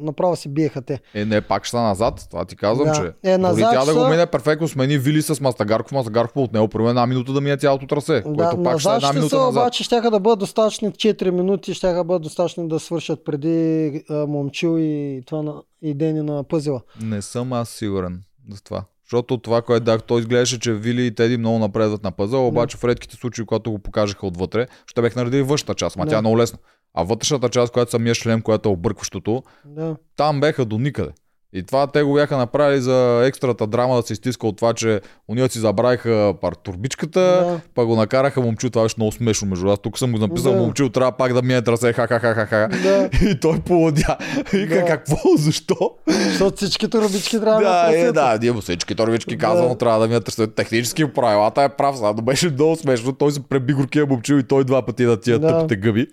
направо 0.01 0.37
си 0.37 0.49
биеха 0.49 0.83
те. 0.83 1.01
Е, 1.15 1.25
не, 1.25 1.41
пак 1.41 1.65
ще 1.65 1.77
назад. 1.77 2.27
Това 2.31 2.45
ти 2.45 2.57
казвам, 2.57 2.89
Да. 2.89 2.95
че. 2.95 3.31
Е, 3.31 3.39
дори 3.39 3.43
назад 3.43 3.73
тя 3.73 3.85
да 3.85 3.95
го 3.95 4.09
мине 4.09 4.27
перфектно, 4.27 4.69
смени 4.69 4.99
Вили 4.99 5.23
с 5.23 5.41
Мастагарков, 5.41 5.93
Мастагарков 5.93 6.37
от 6.37 6.53
него 6.53 6.69
примерно 6.69 6.89
една 6.89 7.07
минута 7.07 7.33
да 7.33 7.41
мине 7.41 7.57
цялото 7.57 7.87
трасе, 7.87 8.23
Да, 8.27 8.49
което 8.49 8.63
пак 8.63 8.81
ще 8.81 8.91
е 8.91 8.95
една 8.95 9.13
минута 9.13 9.31
са, 9.31 9.37
назад. 9.37 9.63
обаче 9.63 9.85
ще 9.85 10.01
да 10.01 10.21
бъдат 10.21 10.39
достатъчни 10.39 10.91
4 10.91 11.31
минути, 11.31 11.75
ще 11.75 11.93
да 11.93 12.05
бъдат 12.05 12.23
достатъчни 12.23 12.69
да 12.69 12.81
свършат 12.81 13.25
преди 13.25 14.03
а, 14.11 14.27
Момчил 14.27 14.77
и, 14.79 15.23
това 15.27 15.43
на, 15.43 15.55
и 15.83 15.95
Дени 15.95 16.23
на 16.23 16.45
пъзела. 16.45 16.81
Не 17.03 17.23
съм 17.23 17.53
аз 17.53 17.69
сигурен 17.69 18.23
за 18.51 18.63
това. 18.63 18.85
Защото 19.07 19.39
това, 19.39 19.63
което 19.63 19.85
дах, 19.85 20.03
той 20.03 20.21
изглеждаше, 20.21 20.61
че 20.61 20.73
Вили 20.73 21.07
и 21.07 21.15
Теди 21.15 21.37
много 21.37 21.59
напредват 21.59 22.03
на 22.05 22.13
пъзъл, 22.13 22.47
обаче 22.47 22.77
в 22.77 22.85
редките 22.85 23.17
случаи, 23.17 23.47
когато 23.47 23.71
го 23.71 23.79
покажеха 23.79 24.27
отвътре, 24.27 24.67
ще 24.87 25.03
бех 25.03 25.17
наредили 25.17 25.43
външната 25.43 25.75
част, 25.75 25.97
ма 25.97 26.07
тя 26.07 26.19
е 26.19 26.21
много 26.21 26.39
лесна. 26.39 26.59
А 26.95 27.03
вътрешната 27.03 27.49
част, 27.49 27.73
която 27.73 27.91
самия 27.91 28.15
шлем, 28.15 28.43
която 28.43 28.69
е 28.69 28.73
объркващото, 28.73 29.43
Да. 29.65 29.97
там 30.17 30.41
беха 30.41 30.65
до 30.65 30.79
никъде. 30.79 31.11
И 31.57 31.63
това 31.63 31.87
те 31.87 32.03
го 32.03 32.15
бяха 32.15 32.37
направили 32.37 32.81
за 32.81 33.23
екстрата 33.27 33.67
драма 33.67 33.97
да 33.97 34.03
се 34.03 34.13
изтиска 34.13 34.47
от 34.47 34.57
това, 34.57 34.73
че 34.73 35.01
уния 35.29 35.49
си 35.49 35.59
забравиха 35.59 36.35
пар 36.41 36.53
турбичката, 36.53 37.21
Да. 37.21 37.61
па 37.75 37.87
го 37.87 37.97
накараха 37.97 38.41
момчил, 38.41 38.71
това 38.71 38.83
беше 38.83 38.95
много 38.99 39.13
смешно 39.13 39.49
между 39.49 39.69
аз. 39.69 39.79
Тук 39.79 39.99
съм 39.99 40.13
го 40.13 40.19
написал, 40.19 40.53
Да. 40.53 40.59
момчил 40.59 40.89
трябва 40.89 41.13
пак 41.13 41.33
да 41.33 41.43
мине 41.43 41.63
трасе, 41.63 41.93
ха 41.93 42.07
ха 42.07 42.19
ха 42.21 42.35
ха 42.35 42.47
ха. 42.47 42.69
Да. 42.83 43.09
И 43.23 43.41
той 43.41 43.61
полудя. 43.61 44.17
И 44.53 44.67
Да. 44.67 44.85
какво? 44.85 45.17
Защо? 45.39 45.91
Защото 46.09 46.57
всички 46.57 46.91
турбички 46.91 47.41
трябва 47.41 47.61
да, 47.61 47.91
Да, 47.91 47.99
е, 47.99 48.13
да, 48.13 48.39
ние 48.43 48.61
всички 48.61 48.95
торбички 48.95 49.39
казвам, 49.39 49.69
Да. 49.69 49.79
трябва 49.79 50.01
да 50.01 50.09
минат 50.09 50.25
трасе. 50.25 50.47
Технически 50.47 51.13
правилата 51.13 51.63
е 51.63 51.69
прав, 51.69 51.97
сега, 51.97 52.13
но 52.17 52.23
беше 52.23 52.51
много 52.51 52.77
смешно. 52.77 53.13
Той 53.13 53.33
се 53.33 53.41
преби 53.41 53.73
горкия 53.73 54.07
момчил 54.07 54.35
и 54.35 54.43
той 54.43 54.65
два 54.65 54.83
пъти 54.83 55.05
на 55.05 55.17
тия 55.17 55.39
Да. 55.39 55.49
тъпите 55.49 55.77
гъби. 55.77 56.07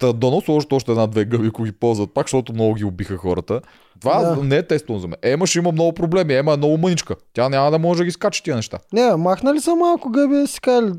Да, 0.00 0.12
дано 0.12 0.40
сложат 0.40 0.72
още 0.72 0.90
една-две 0.90 1.24
гъби, 1.24 1.46
ако 1.46 1.62
ги 1.62 1.72
ползват 1.72 2.14
пак, 2.14 2.26
защото 2.26 2.52
много 2.52 2.74
ги 2.74 2.84
убиха 2.84 3.16
хората. 3.16 3.60
Това 4.00 4.20
Да. 4.20 4.42
не 4.44 4.56
е 4.56 4.66
тествано 4.66 4.98
за 4.98 5.08
мен. 5.08 5.18
Ема 5.22 5.46
ще 5.46 5.58
има 5.58 5.72
много 5.72 5.92
проблеми. 5.92 6.34
Ема 6.34 6.52
е 6.52 6.56
много 6.56 6.78
мъничка. 6.78 7.14
Тя 7.32 7.48
няма 7.48 7.70
да 7.70 7.78
може 7.78 7.98
да 7.98 8.04
ги 8.04 8.10
скача 8.10 8.42
тия 8.42 8.56
неща. 8.56 8.78
Не, 8.92 9.16
махнали 9.16 9.60
са 9.60 9.74
малко 9.74 10.10
гъби, 10.10 10.46
си 10.46 10.60
казали, 10.60 10.92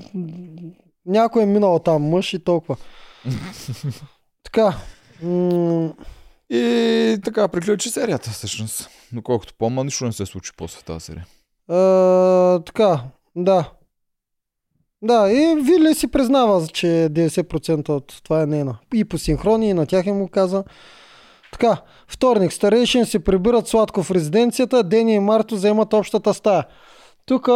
някой 1.06 1.44
е 1.44 1.46
минал 1.46 1.80
там 1.80 2.02
мъж 2.04 2.34
и 2.34 2.40
толкова. 2.40 2.76
така. 4.44 4.74
М- 5.22 5.94
И 6.50 7.18
така, 7.24 7.48
приключи 7.48 7.90
серията 7.90 8.30
всъщност. 8.30 8.90
Но 9.14 9.22
колкото 9.22 9.54
помня, 9.54 9.84
нищо 9.84 10.06
не 10.06 10.12
се 10.12 10.26
случи 10.26 10.52
после 10.58 10.82
тази 10.82 11.00
серия. 11.00 11.26
А, 11.70 11.76
така, 12.60 13.02
да. 13.36 13.70
Да, 15.06 15.32
и 15.32 15.56
Вили 15.62 15.96
си 15.96 16.08
признава, 16.08 16.68
че 16.68 16.88
90% 16.88 17.90
от 17.90 18.22
това 18.24 18.42
е 18.42 18.46
нейна. 18.46 18.78
И 18.94 19.06
по 19.06 19.18
синхрони, 19.18 19.70
и 19.70 19.74
на 19.74 19.86
тях 19.86 20.06
им 20.06 20.20
го 20.20 20.28
каза. 20.28 20.64
Така, 21.52 21.78
вторник. 22.08 22.54
Старейшин 22.54 23.06
се 23.06 23.20
прибират 23.20 23.68
сладко 23.68 24.04
в 24.04 24.12
резиденцията, 24.12 24.84
Дени 24.84 25.14
и 25.14 25.20
Марто 25.20 25.56
вземат 25.56 25.94
общата 25.94 26.34
стая. 26.34 26.64
Тук, 27.26 27.50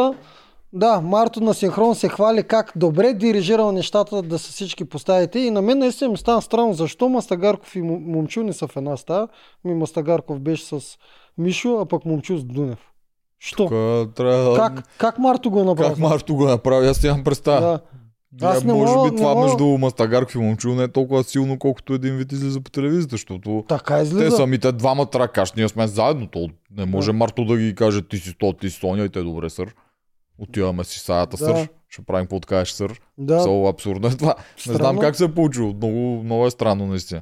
да, 0.73 1.01
Марто 1.01 1.41
на 1.41 1.53
синхрон 1.53 1.95
се 1.95 2.09
хвали 2.09 2.43
как 2.43 2.71
добре 2.75 3.13
дирижирал 3.13 3.71
нещата 3.71 4.21
да 4.21 4.39
са 4.39 4.51
всички 4.51 4.85
поставите 4.85 5.39
и 5.39 5.51
на 5.51 5.61
мен 5.61 5.79
наистина 5.79 6.09
ми 6.09 6.17
стана 6.17 6.41
странно 6.41 6.73
защо 6.73 7.09
Мастагарков 7.09 7.75
и 7.75 7.81
Мо- 7.81 8.13
Момчу 8.13 8.43
не 8.43 8.53
са 8.53 8.67
в 8.67 8.77
една 8.77 8.97
стая. 8.97 9.27
Ми 9.65 9.73
Мастагарков 9.73 10.39
беше 10.39 10.65
с 10.65 10.97
Мишо, 11.37 11.79
а 11.81 11.85
пък 11.85 12.05
Момчу 12.05 12.37
с 12.37 12.43
Дунев. 12.43 12.79
Що? 13.39 13.55
Тук 13.57 13.69
трябва 14.15 14.43
да... 14.43 14.55
Как, 14.57 14.97
как 14.97 15.17
Марто 15.19 15.51
го 15.51 15.63
направи? 15.63 15.89
Как 15.89 15.99
Марто 15.99 16.35
го 16.35 16.45
направи? 16.45 16.87
Аз 16.87 17.03
нямам 17.03 17.23
представа. 17.23 17.79
Да. 18.31 18.47
Аз 18.47 18.63
не 18.63 18.73
може 18.73 18.93
мога- 18.93 19.03
би 19.03 19.11
не 19.11 19.17
това 19.17 19.33
мога- 19.33 19.43
между 19.43 19.65
Мастагарков 19.67 20.35
и 20.35 20.39
Момчу 20.39 20.69
не 20.69 20.83
е 20.83 20.87
толкова 20.87 21.23
силно, 21.23 21.59
колкото 21.59 21.93
един 21.93 22.15
вид 22.15 22.31
излиза 22.31 22.61
по 22.61 22.71
телевизията, 22.71 23.11
защото 23.11 23.65
Така 23.69 23.95
те 23.95 24.03
излиза. 24.03 24.31
самите 24.31 24.71
двамата 24.71 25.05
тракаш, 25.05 25.53
ние 25.53 25.69
сме 25.69 25.87
заедно, 25.87 26.27
то 26.27 26.49
не 26.71 26.85
може 26.85 27.11
Марто 27.11 27.45
да 27.45 27.57
ги 27.57 27.75
каже 27.75 28.01
ти 28.01 28.17
си 28.17 28.29
100, 28.31 28.59
ти 28.59 28.69
си 28.69 28.79
Соня 28.79 29.03
и 29.03 29.09
те 29.09 29.21
добре 29.21 29.49
сър. 29.49 29.75
Отиваме 30.39 30.83
си 30.83 30.99
саята 30.99 31.37
Да. 31.37 31.45
сър, 31.45 31.67
ще 31.89 32.01
правим 32.01 32.25
какво 32.25 32.39
да 32.39 32.47
кажеш 32.47 32.73
сър. 32.73 32.99
Да, 33.17 33.35
Много 33.35 33.67
абсурдно 33.67 34.07
е 34.07 34.11
това. 34.11 34.35
Не 34.57 34.63
знам 34.63 34.75
Странно. 34.75 34.99
как 34.99 35.15
се 35.15 35.23
е 35.23 35.33
получило, 35.33 35.73
много, 35.73 35.97
много 36.23 36.47
е 36.47 36.51
странно 36.51 36.85
наистина. 36.85 37.21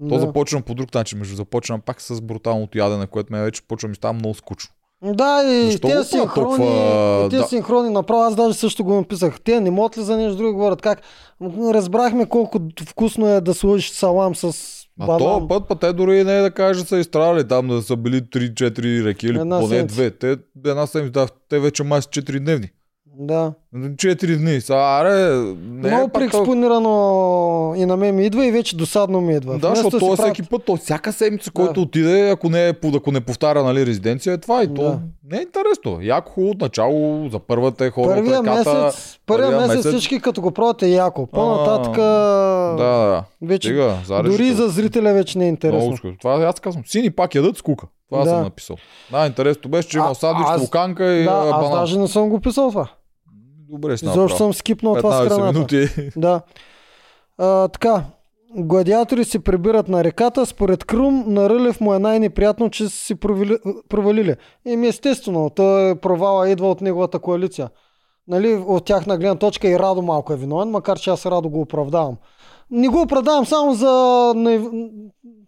То 0.00 0.06
да. 0.06 0.20
започвам 0.20 0.62
по 0.62 0.74
друг 0.74 0.94
начин, 0.94 1.18
между 1.18 1.36
започвам 1.36 1.80
пак 1.80 2.00
с 2.00 2.20
бруталното 2.20 2.78
ядене, 2.78 3.06
което 3.06 3.32
ме 3.32 3.42
вече 3.42 3.62
почва 3.62 3.88
ми 3.88 3.94
става 3.94 4.12
много 4.12 4.34
скучно. 4.34 4.74
Да, 5.04 5.42
и 5.44 5.64
Защо 5.64 5.80
правят 5.80 6.08
синхрони, 6.08 6.56
толкова- 6.56 7.28
тези 7.30 7.42
да. 7.42 7.48
синхрони 7.48 7.90
направо, 7.90 8.22
аз 8.22 8.34
даже 8.34 8.54
също 8.54 8.84
го 8.84 8.94
написах. 8.94 9.40
Те 9.40 9.60
не 9.60 9.70
могат 9.70 9.98
ли 9.98 10.02
за 10.02 10.16
нещо 10.16 10.36
друго 10.36 10.54
говорят? 10.54 10.82
Как? 10.82 11.00
Разбрахме 11.64 12.26
колко 12.26 12.58
вкусно 12.80 13.28
е 13.28 13.40
да 13.40 13.54
сложиш 13.54 13.90
салам 13.90 14.34
с 14.34 14.52
А 15.00 15.18
то 15.18 15.48
път, 15.48 15.68
път 15.68 15.80
те 15.80 15.92
дори 15.92 16.24
не 16.24 16.38
е 16.38 16.42
да 16.42 16.50
кажа, 16.50 16.80
са 16.82 16.96
изстрадали 16.96 17.48
там 17.48 17.68
да 17.68 17.82
са 17.82 17.96
били 17.96 18.20
3-4 18.22 18.78
реки 19.04 19.26
или 19.26 19.38
Една 19.38 19.58
поне 19.58 19.68
седмица. 19.68 19.94
две. 19.94 20.10
Те, 20.10 20.36
една 20.64 20.86
седмица, 20.86 21.12
да, 21.12 21.26
те 21.48 21.58
вече 21.58 21.82
май 21.82 22.02
са 22.02 22.08
4 22.08 22.38
дневни. 22.38 22.68
Да. 23.08 23.52
4 23.74 24.36
дни. 24.36 24.60
Са, 24.60 24.74
аре, 24.74 25.10
не 25.10 25.52
Много 25.88 26.04
е 26.04 26.08
пак 26.08 26.12
толкова- 26.12 26.12
преекспонирано 26.12 26.92
и 27.76 27.86
на 27.86 27.96
мен 27.96 28.14
ми 28.14 28.24
идва 28.24 28.46
и 28.46 28.50
вече 28.50 28.76
досадно 28.76 29.20
ми 29.20 29.34
идва. 29.34 29.58
Да, 29.58 29.68
защото 29.68 29.90
то 29.90 30.06
е 30.06 30.08
правят- 30.08 30.18
всеки 30.34 30.42
път, 30.42 30.62
то 30.64 30.76
всяка 30.76 31.12
седмица, 31.12 31.50
който 31.50 31.72
Да. 31.72 31.80
отиде, 31.80 32.30
ако 32.30 32.48
не, 32.48 32.68
е, 32.68 32.74
ако 32.94 33.12
не 33.12 33.20
повтаря 33.20 33.62
нали, 33.64 33.86
резиденция, 33.86 34.32
е 34.32 34.38
това 34.38 34.62
и 34.62 34.66
то 34.66 34.82
Да. 34.82 34.98
не 35.26 35.38
е 35.38 35.42
интересно. 35.42 35.98
Яко 36.02 36.32
хубаво 36.32 36.50
от 36.50 36.60
начало, 36.60 37.28
за 37.28 37.38
първата 37.38 37.84
е 37.84 37.90
хора 37.90 38.08
Първия 38.08 38.40
от 38.40 38.46
ръката. 38.46 38.74
месец, 38.82 39.18
първия 39.26 39.46
първия 39.48 39.60
месец, 39.60 39.76
месец- 39.76 39.92
всички 39.92 40.20
като 40.20 40.40
го 40.40 40.50
пробват 40.50 40.82
е 40.82 40.88
яко. 40.88 41.26
По-нататък 41.26 41.94
Да, 41.94 42.74
да. 42.78 43.24
вече 43.42 43.74
зарежда 44.06 44.30
дори 44.32 44.52
за 44.52 44.68
зрителя 44.68 45.14
вече 45.14 45.38
не 45.38 45.44
е 45.44 45.48
интересно. 45.48 45.78
Много. 45.80 46.16
Това 46.20 46.34
аз 46.36 46.60
казвам. 46.60 46.82
Сини 46.86 47.10
пак 47.10 47.34
ядат 47.34 47.56
скука. 47.56 47.86
Това 48.08 48.24
Да. 48.24 48.30
съм 48.30 48.42
написал. 48.42 48.76
Да, 49.10 49.26
интересното 49.26 49.68
беше, 49.68 49.88
че 49.88 49.98
има 49.98 50.14
сандвич, 50.14 50.46
аз- 50.48 50.60
луканка 50.60 51.06
и 51.06 51.24
Да, 51.24 51.30
аз 51.30 51.50
банан. 51.52 51.70
даже 51.72 51.98
не 51.98 52.08
съм 52.08 52.28
го 52.28 52.40
писал 52.40 52.68
това. 52.68 52.88
Добре 53.72 53.96
си 53.96 54.04
направил. 54.06 54.28
съм 54.28 54.54
скипнал 54.54 54.94
това 54.94 55.12
с 55.12 55.20
15 55.20 55.28
храната. 55.28 55.52
минути. 55.52 56.10
Да. 56.16 56.40
А, 57.38 57.68
така. 57.68 58.04
Гладиатори 58.56 59.24
се 59.24 59.38
прибират 59.38 59.88
на 59.88 60.04
реката. 60.04 60.46
Според 60.46 60.84
Крум 60.84 61.24
на 61.26 61.50
Рълев 61.50 61.80
му 61.80 61.94
е 61.94 61.98
най-неприятно, 61.98 62.70
че 62.70 62.84
са 62.84 62.96
си 62.96 63.14
провали, 63.14 63.56
провалили. 63.88 64.34
Еми 64.66 64.88
естествено, 64.88 65.50
той 65.50 65.94
провала 65.94 66.48
идва 66.50 66.70
от 66.70 66.80
неговата 66.80 67.18
коалиция. 67.18 67.70
Нали, 68.28 68.54
от 68.56 68.84
тяхна 68.84 69.18
гледна 69.18 69.34
точка 69.34 69.68
и 69.68 69.78
Радо 69.78 70.02
малко 70.02 70.32
е 70.32 70.36
виновен, 70.36 70.70
макар 70.70 70.98
че 70.98 71.10
аз 71.10 71.26
Радо 71.26 71.50
го 71.50 71.60
оправдавам. 71.60 72.16
Не 72.70 72.88
го 72.88 73.00
оправдавам 73.00 73.46
само 73.46 73.74
за 73.74 74.32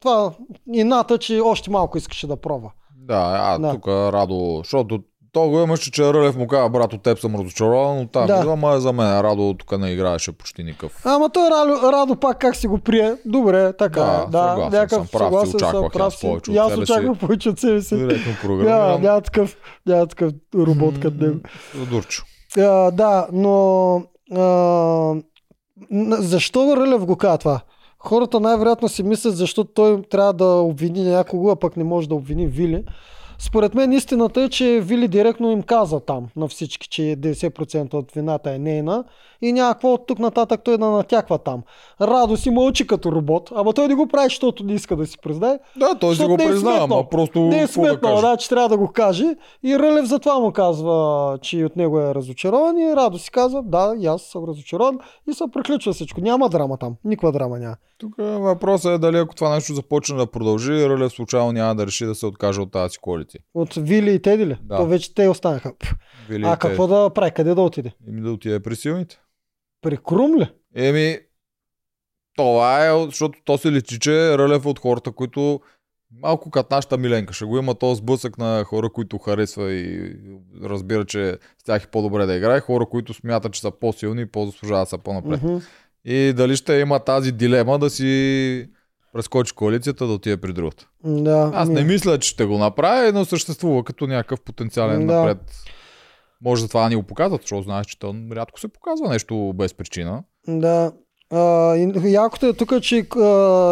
това 0.01 0.33
ината, 0.73 1.19
че 1.19 1.41
още 1.41 1.71
малко 1.71 1.99
искаше 1.99 2.27
да 2.27 2.37
пробва. 2.37 2.71
Да, 2.99 3.15
а 3.37 3.59
Да. 3.59 3.71
тук 3.71 3.89
Радо, 3.89 4.57
защото 4.59 4.99
то 5.35 5.49
го 5.49 5.61
имаше, 5.61 5.91
че 5.91 6.03
Рълев 6.05 6.37
му 6.37 6.47
каза, 6.47 6.69
брат, 6.69 6.93
от 6.93 7.03
теб 7.03 7.19
съм 7.19 7.35
разочарован, 7.37 7.99
но 7.99 8.07
там 8.07 8.27
Да. 8.27 8.37
идва, 8.37 8.57
ма 8.57 8.81
за 8.81 8.93
мен 8.93 9.21
Радо 9.21 9.55
тук 9.59 9.79
не 9.79 9.91
играеше 9.91 10.33
почти 10.33 10.63
никакъв. 10.65 11.01
Ама 11.05 11.31
той 11.31 11.51
Радо, 11.51 11.93
Радо 11.93 12.17
пак 12.17 12.39
как 12.39 12.57
си 12.57 12.67
го 12.67 12.79
прие. 12.79 13.15
Добре, 13.25 13.73
така 13.73 14.01
Да, 14.01 14.25
е. 14.29 14.31
Да, 14.31 14.49
съгласен 14.49 14.81
някакъв 14.81 15.09
съм, 15.09 15.21
прав 15.21 15.27
съгласен 15.29 15.57
очаквах 15.57 15.93
прав 15.93 16.07
аз 16.07 16.21
повече 16.21 16.51
от 16.51 16.57
аз 16.57 16.77
очаквам 16.77 17.17
повече 17.17 17.49
от 17.49 17.59
себе 17.59 17.83
си. 17.83 17.97
Директно 17.97 18.25
Няма, 18.27 18.39
програмиран. 18.43 19.03
няма 19.03 19.21
такъв, 19.21 19.57
няма 19.87 20.07
такъв 20.07 20.33
робот 20.55 21.01
като 21.01 21.25
него. 21.25 21.39
Дурчо. 21.91 22.23
А, 22.59 22.91
да, 22.91 23.27
но 23.33 23.95
а, 24.37 25.15
защо 26.19 26.77
Рълев 26.77 27.07
го 27.07 27.17
каза 27.17 27.39
това? 27.39 27.61
Хората 27.99 28.41
най-вероятно 28.41 28.89
си 28.89 29.03
мислят, 29.03 29.37
защо 29.37 29.65
той 29.65 30.03
трябва 30.03 30.33
да 30.33 30.45
обвини 30.47 31.03
някого, 31.03 31.51
а 31.51 31.57
пък 31.57 31.77
не 31.77 31.85
може 31.85 32.09
да 32.09 32.15
обвини 32.15 32.47
Вили. 32.47 32.85
Според 33.39 33.75
мен 33.75 33.93
истината 33.93 34.43
е, 34.43 34.49
че 34.49 34.81
Вили 34.81 35.09
директно 35.09 35.51
им 35.51 35.63
каза 35.63 36.01
там 36.01 36.29
на 36.37 36.49
всички, 36.49 36.89
че 36.89 37.03
90% 37.03 37.95
от 37.95 38.13
вината 38.13 38.55
е 38.55 38.59
нейна 38.59 39.05
и 39.49 39.53
няма 39.53 39.75
какво 39.75 39.93
от 39.93 40.07
тук 40.07 40.19
нататък 40.19 40.61
той 40.65 40.79
да 40.79 40.91
натяква 40.91 41.39
там. 41.39 41.63
Радо 42.01 42.37
си 42.37 42.51
мълчи 42.51 42.87
като 42.87 43.13
робот, 43.13 43.53
ама 43.55 43.73
той 43.73 43.89
не 43.89 43.95
го 43.95 44.07
прави, 44.07 44.27
защото 44.27 44.65
не 44.65 44.73
иска 44.73 44.97
да 44.97 45.07
си 45.07 45.19
признае. 45.23 45.59
Да, 45.77 45.95
той 45.95 46.17
си 46.17 46.25
го 46.25 46.35
е 46.35 46.37
признава, 46.37 46.85
ама 46.85 47.09
просто 47.09 47.41
Не 47.41 47.59
е 47.59 47.63
да 47.63 47.69
сметнал, 47.69 48.15
каже? 48.15 48.27
да, 48.27 48.37
че 48.37 48.49
трябва 48.49 48.69
да 48.69 48.77
го 48.77 48.89
каже. 48.93 49.37
И 49.63 49.79
Рълев 49.79 50.07
затова 50.07 50.39
му 50.39 50.53
казва, 50.53 51.39
че 51.43 51.65
от 51.65 51.77
него 51.77 52.01
е 52.01 52.15
разочарован. 52.15 52.79
И 52.79 52.97
Радо 52.97 53.19
си 53.19 53.31
казва, 53.31 53.63
да, 53.63 53.95
и 53.99 54.07
аз 54.07 54.23
съм 54.23 54.45
разочарован. 54.45 54.99
И 55.31 55.35
се 55.35 55.45
приключва 55.53 55.93
всичко. 55.93 56.21
Няма 56.21 56.49
драма 56.49 56.77
там. 56.79 56.95
Никаква 57.05 57.33
драма 57.33 57.59
няма. 57.59 57.77
Тук 57.99 58.15
въпросът 58.19 58.93
е 58.93 58.99
дали 58.99 59.19
ако 59.19 59.35
това 59.35 59.55
нещо 59.55 59.75
започне 59.75 60.17
да 60.17 60.27
продължи, 60.27 60.89
Рълев 60.89 61.13
случайно 61.13 61.53
няма 61.53 61.75
да 61.75 61.87
реши 61.87 62.07
да 62.07 62.15
се 62.15 62.27
откаже 62.27 62.61
от 62.61 62.73
тази 62.73 62.99
коалиция. 62.99 63.41
От 63.55 63.75
Вили 63.75 64.15
и 64.15 64.23
Теди 64.23 64.47
ли? 64.47 64.57
Да. 64.63 64.77
То 64.77 64.87
вече 64.87 65.15
те 65.15 65.29
останаха. 65.29 65.73
Вили 66.29 66.45
А 66.47 66.57
какво 66.57 66.87
да 66.87 67.11
прави? 67.11 67.31
Къде 67.31 67.55
да 67.55 67.63
отиде? 67.63 67.93
Еми 68.09 68.21
да 68.21 68.33
отиде 68.33 68.61
при 68.61 68.77
силните. 68.77 69.21
При 69.85 69.97
Крум 69.97 70.37
ли? 70.37 70.49
Еми, 70.75 71.19
това 72.37 72.87
е, 72.87 73.05
защото 73.05 73.39
то 73.45 73.59
се 73.59 73.73
личи, 73.73 73.99
че 73.99 74.39
Рълев 74.39 74.65
е 74.65 74.69
от 74.69 74.79
хората, 74.79 75.13
които 75.13 75.61
малко 76.23 76.51
като 76.51 76.75
нашата 76.75 76.99
Миленка. 76.99 77.35
Ще 77.35 77.45
го 77.45 77.59
има 77.59 77.75
този 77.75 77.99
сблъсък 77.99 78.39
на 78.39 78.65
хора, 78.65 78.91
които 78.91 79.19
харесва 79.19 79.73
и 79.73 80.13
разбира, 80.63 81.05
че 81.05 81.39
с 81.59 81.65
тях 81.65 81.85
е 81.85 81.91
по-добре 81.91 82.27
да 82.27 82.35
играе. 82.35 82.61
Хора, 82.61 82.87
които 82.87 83.15
смятат, 83.15 83.53
че 83.53 83.61
са 83.61 83.71
по-силни 83.71 84.23
и 84.23 84.27
по-заслужават 84.27 84.89
са 84.89 84.99
по-напред. 84.99 85.43
Мгм. 85.43 85.57
И 86.05 86.33
дали 86.37 86.57
ще 86.57 86.75
има 86.75 86.99
тази 86.99 87.33
дилема 87.33 87.79
да 87.79 87.91
си 87.91 88.69
прескочи 89.13 89.53
коалицията 89.53 90.07
да 90.07 90.13
отиде 90.13 90.37
при 90.37 90.53
другата. 90.53 90.89
Да. 91.05 91.51
Аз 91.55 91.69
не 91.69 91.85
мисля, 91.85 92.19
че 92.19 92.29
ще 92.29 92.45
го 92.45 92.59
направи, 92.59 93.13
но 93.13 93.25
съществува 93.25 93.85
като 93.85 94.07
някакъв 94.07 94.41
потенциален 94.41 95.07
Да. 95.07 95.15
напред. 95.15 95.39
Може 96.45 96.63
за 96.63 96.69
това 96.69 96.83
да 96.83 96.89
ни 96.89 96.97
го 96.97 97.03
показват, 97.03 97.41
защото 97.41 97.63
знаеш, 97.63 97.87
че 97.87 97.99
то 97.99 98.15
рядко 98.33 98.61
се 98.61 98.69
показва 98.69 99.09
нещо 99.09 99.53
без 99.55 99.75
причина. 99.75 100.23
Да. 100.49 100.93
А, 101.31 101.77
якото 102.05 102.47
е 102.47 102.53
тук, 102.53 102.83
че 102.83 103.07
а, 103.17 103.21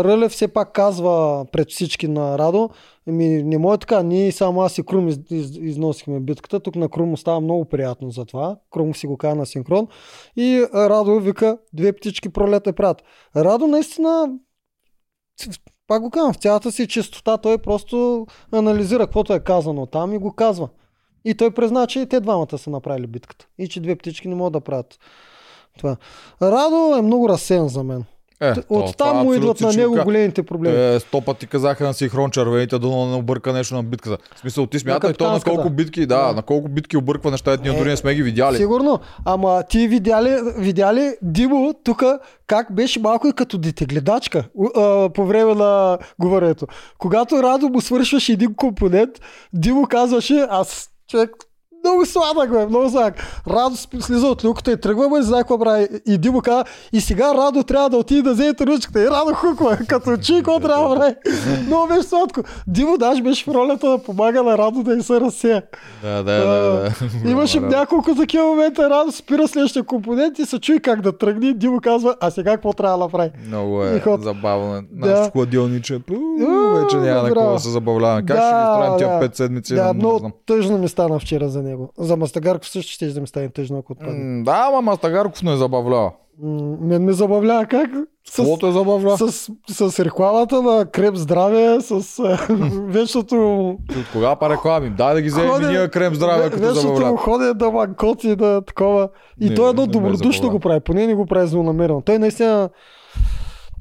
Рълев 0.05 0.33
все 0.33 0.49
пак 0.49 0.73
казва 0.73 1.45
пред 1.53 1.71
всички 1.71 2.09
на 2.09 2.39
Радо, 2.39 2.71
Еми, 3.07 3.43
не 3.43 3.59
може 3.59 3.79
така, 3.79 4.03
ние 4.03 4.33
само 4.33 4.63
аз 4.63 4.79
и 4.79 4.83
Крум 4.83 5.09
из, 5.09 5.19
из, 5.31 5.57
износихме 5.57 6.21
битката, 6.21 6.61
тук 6.61 6.77
на 6.77 6.89
Крум 6.89 7.17
става 7.17 7.41
много 7.41 7.65
приятно 7.65 8.11
за 8.11 8.25
това, 8.25 8.57
Крум 8.71 8.95
си 8.95 9.07
го 9.07 9.17
каза 9.17 9.35
на 9.35 9.47
синхрон 9.47 9.89
и 10.37 10.67
а, 10.75 10.91
Радо 10.91 11.21
вика, 11.21 11.59
две 11.73 11.93
птички 11.93 12.29
пролета 12.29 12.73
прат. 12.73 13.03
Радо 13.37 13.67
наистина, 13.67 14.29
пак 15.87 16.03
го 16.03 16.11
казвам, 16.11 16.33
в 16.33 16.37
цялата 16.37 16.73
си 16.73 16.89
чистота 16.89 17.39
той 17.39 17.59
просто 17.59 18.27
анализира 18.53 19.07
каквото 19.07 19.35
е 19.35 19.41
казано 19.41 19.87
там 19.87 20.13
и 20.13 20.19
го 20.19 20.33
казва. 20.33 20.69
И 21.25 21.35
той 21.35 21.51
призна, 21.51 21.87
че 21.87 22.01
и 22.01 22.07
те 22.07 22.21
двамата 22.21 22.59
са 22.59 22.71
направили 22.71 23.07
битката. 23.07 23.47
И 23.59 23.69
че 23.69 23.81
две 23.81 23.97
птички 23.97 24.29
не 24.29 24.35
могат 24.35 24.53
да 24.53 24.61
правят 24.61 24.99
това. 25.79 25.97
Радо 26.43 26.97
е 26.99 27.03
много 27.03 27.29
разсеян 27.29 27.69
за 27.69 27.83
мен. 27.83 28.05
Е, 28.41 28.53
От 28.69 28.97
там 28.97 29.17
му 29.17 29.35
идват 29.35 29.61
на 29.61 29.73
него 29.73 29.97
големите 30.05 30.43
проблеми. 30.43 30.75
Те 30.75 31.01
сто 31.01 31.21
пъти 31.21 31.47
казаха 31.47 31.85
на 31.85 31.95
синхрон 31.95 32.31
червените 32.31 32.79
да 32.79 32.89
не 32.89 33.15
обърка 33.15 33.53
нещо 33.53 33.75
на 33.75 33.83
битката. 33.83 34.19
В 34.37 34.41
смисъл, 34.41 34.67
ти 34.67 34.79
смятай 34.79 35.13
той 35.13 35.33
на 35.33 35.41
колко 35.41 35.71
битки, 35.71 36.01
да, 36.01 36.27
Да. 36.27 36.33
на 36.33 36.43
колко 36.43 36.69
битки 36.69 36.97
обърква 36.97 37.31
неща, 37.31 37.57
ние 37.63 37.73
Е, 37.73 37.79
дори 37.79 37.89
не 37.89 37.97
сме 37.97 38.15
ги 38.15 38.23
видяли. 38.23 38.57
Сигурно. 38.57 39.01
Ама 39.25 39.63
ти 39.63 39.89
видяли, 39.89 40.37
видяли 40.57 41.17
Димо 41.23 41.75
тук 41.85 42.03
как 42.47 42.75
беше 42.75 43.01
малко 43.01 43.29
и 43.29 43.33
като 43.33 43.59
детегледачка 43.59 44.45
у- 44.55 44.81
а, 44.81 45.09
по 45.09 45.27
време 45.27 45.55
на 45.55 45.99
говоренето. 46.19 46.67
Когато 46.99 47.43
Радо 47.43 47.69
му 47.69 47.81
свършваше 47.81 48.33
един 48.33 48.55
компонент, 48.55 49.11
Димо 49.53 49.87
казваше, 49.87 50.47
аз 50.51 50.89
човек 51.13 51.52
Много 51.85 52.07
сладък, 52.07 52.51
бе, 52.51 52.67
много 52.67 52.91
сладък. 52.91 53.15
Радо 53.51 53.77
слиза 53.77 54.27
от 54.27 54.45
люката 54.45 54.73
и 54.73 54.81
тръгва, 54.81 55.09
бе, 55.09 55.23
знае 55.23 55.41
какво 55.41 55.59
прави. 55.59 55.89
И 56.07 56.19
Димо 56.19 56.41
каза, 56.41 56.65
и 56.93 57.01
сега 57.01 57.35
Радо 57.35 57.63
трябва 57.63 57.91
да 57.91 57.97
отиде 57.97 58.23
да 58.23 58.33
вземе 58.33 58.55
ръчката. 58.61 59.03
И 59.03 59.07
Радо 59.07 59.35
хуква, 59.35 59.79
като 59.89 60.17
чуи 60.17 60.37
какво 60.37 60.61
трябва 60.61 60.89
да 60.89 61.01
прави. 61.01 61.15
Много 61.67 61.89
беше 61.89 62.03
сладко. 62.03 62.41
Димо 62.67 62.99
даже 62.99 63.23
беше 63.23 63.45
в 63.45 63.55
ролята 63.55 63.91
да 63.91 63.99
помага 63.99 64.43
на 64.43 64.59
Радо 64.59 64.83
да 64.83 64.95
и 64.95 65.03
се 65.03 65.21
разсея. 65.21 65.63
Да, 66.03 66.23
да, 66.23 66.23
да. 66.23 66.93
да. 67.25 67.31
Имаше 67.31 67.61
няколко 67.61 68.15
такива 68.15 68.47
момента. 68.47 68.91
Радо 68.91 69.13
спира 69.13 69.49
следващия 69.49 69.83
компонент 69.83 70.39
и 70.39 70.47
се 70.47 70.59
чуи 70.59 70.81
как 70.81 71.01
да 71.01 71.19
тръгне. 71.19 71.53
Димо 71.53 71.81
казва, 71.81 72.17
а 72.21 72.31
сега 72.31 72.51
какво 72.51 72.73
трябва 72.73 72.99
да 72.99 73.05
направи? 73.05 73.31
Много 73.47 73.85
е 73.85 74.03
забавно. 74.21 74.83
Нашето 74.93 75.31
хладилниче. 75.31 76.01
Вече 76.75 76.97
няма 76.97 77.23
на 77.23 77.29
какво 77.29 77.53
да 77.53 77.59
се 77.59 77.69
забавляваме. 77.69 78.27
Как 78.27 78.37
ще 78.37 78.47
ги 78.47 78.63
строим 78.63 78.99
тия 78.99 79.09
да. 79.09 79.29
5 79.29 79.37
седмици? 79.37 79.75
Да, 79.75 79.95
много 79.95 80.31
тъжно 80.47 80.79
ми 80.79 80.89
стана 80.89 81.19
вчера 81.19 81.49
за 81.49 81.63
него. 81.73 81.93
За 81.99 82.17
Мастагарков 82.17 82.69
също 82.69 82.93
ще 82.93 83.07
да 83.07 83.21
ми 83.21 83.27
стане 83.27 83.49
тъжно, 83.51 83.79
ако 83.79 83.93
отпадне. 83.93 84.25
М, 84.37 84.45
Да, 84.45 84.65
ама 84.69 84.81
Мастагарков 84.83 85.43
не 85.43 85.57
забавлява. 85.57 86.13
М, 86.43 86.77
Мен 86.81 87.05
ме 87.05 87.13
забавлява 87.13 87.67
как 87.67 87.91
с, 88.25 88.37
Каквото 88.37 88.67
е 88.67 88.73
забавлява? 88.73 89.19
с, 89.19 89.51
с 89.71 90.01
рекламата 90.01 90.63
на 90.63 90.87
крем 90.87 91.17
здраве, 91.17 91.81
с 91.81 92.23
вечното 92.83 93.69
От 93.71 94.07
кога 94.13 94.37
па 94.37 94.51
реклами? 94.51 94.91
Дай 94.91 95.15
да 95.15 95.23
ги 95.23 95.29
вземем 95.29 95.51
Ходи- 95.51 95.67
ние 95.69 95.89
крем 95.89 96.15
здраве, 96.15 96.45
като 96.45 96.59
вечното 96.59 96.81
забавлява. 96.81 97.17
ходи 97.17 97.53
да 97.55 97.71
манкоти 97.71 98.37
да 98.37 98.63
такова. 98.63 99.09
И 99.41 99.49
Не, 99.49 99.55
той 99.55 99.71
едно 99.71 99.83
не 99.83 99.89
добродушно 99.89 100.51
го 100.51 100.61
прави, 100.61 100.81
поне 100.81 101.07
не 101.07 101.15
го 101.15 101.27
прави 101.27 101.47
злонамерено. 101.47 102.01
Той 102.01 102.19
наистина 102.19 102.69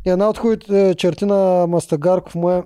една 0.05 0.29
от 0.29 0.37
хубавите 0.37 0.95
черти 0.95 1.25
на 1.25 1.67
Мастагарков 1.67 2.35
му 2.35 2.51
е, 2.51 2.63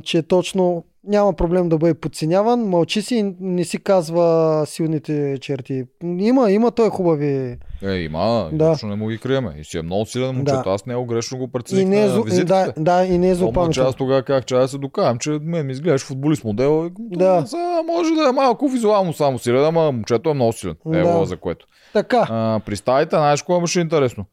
че 0.00 0.22
точно 0.22 0.84
няма 1.06 1.32
проблем 1.32 1.68
да 1.68 1.78
бъде 1.78 1.94
подценяван, 1.94 2.60
мълчи 2.60 3.02
си 3.02 3.14
и 3.16 3.34
не 3.40 3.64
си 3.64 3.78
казва 3.78 4.62
силните 4.66 5.38
черти. 5.40 5.84
Има, 6.02 6.50
има 6.50 6.70
той 6.70 6.90
хубави. 6.90 7.56
Е, 7.82 7.92
има, 7.92 8.50
Да. 8.52 8.72
точно 8.72 8.88
не 8.88 8.96
му 8.96 9.08
ги 9.08 9.18
криеме. 9.18 9.54
И 9.58 9.64
си 9.64 9.78
е 9.78 9.82
много 9.82 10.06
силен 10.06 10.36
момчето. 10.36 10.62
Да. 10.64 10.70
Аз 10.70 10.86
него 10.86 11.04
грешно 11.06 11.38
го 11.38 11.44
И 11.44 11.48
прецених 11.48 11.88
не 11.88 12.00
е, 12.00 12.06
на 12.06 12.22
визитките. 12.22 12.44
да, 12.44 12.72
да, 12.76 13.04
и 13.04 13.18
не 13.18 13.30
е 13.30 13.34
Помня, 13.52 13.72
че 13.72 13.80
аз 13.80 13.94
тогава 13.94 14.22
как 14.22 14.46
че 14.46 14.54
да 14.54 14.68
се 14.68 14.78
докажем, 14.78 15.18
че 15.18 15.30
мен 15.42 15.66
ми 15.66 15.72
изглеждаш 15.72 16.04
футболист 16.04 16.44
модел. 16.44 16.86
И, 16.86 17.16
Да. 17.16 17.44
Сега 17.46 17.82
може 17.86 18.14
да 18.14 18.28
е 18.28 18.32
малко 18.32 18.68
визуално 18.68 19.12
само 19.12 19.38
силен, 19.38 19.64
ама 19.64 19.92
момчето 19.92 20.30
е 20.30 20.34
много 20.34 20.52
силен. 20.52 20.76
Е, 20.86 21.02
Да. 21.02 21.24
за 21.26 21.36
което. 21.36 21.66
Така. 21.92 22.26
А, 22.30 22.60
при 22.66 22.76
стаите, 22.76 23.16
знаеш 23.16 23.42
кое 23.42 23.60
беше 23.60 23.80
интересно? 23.80 24.24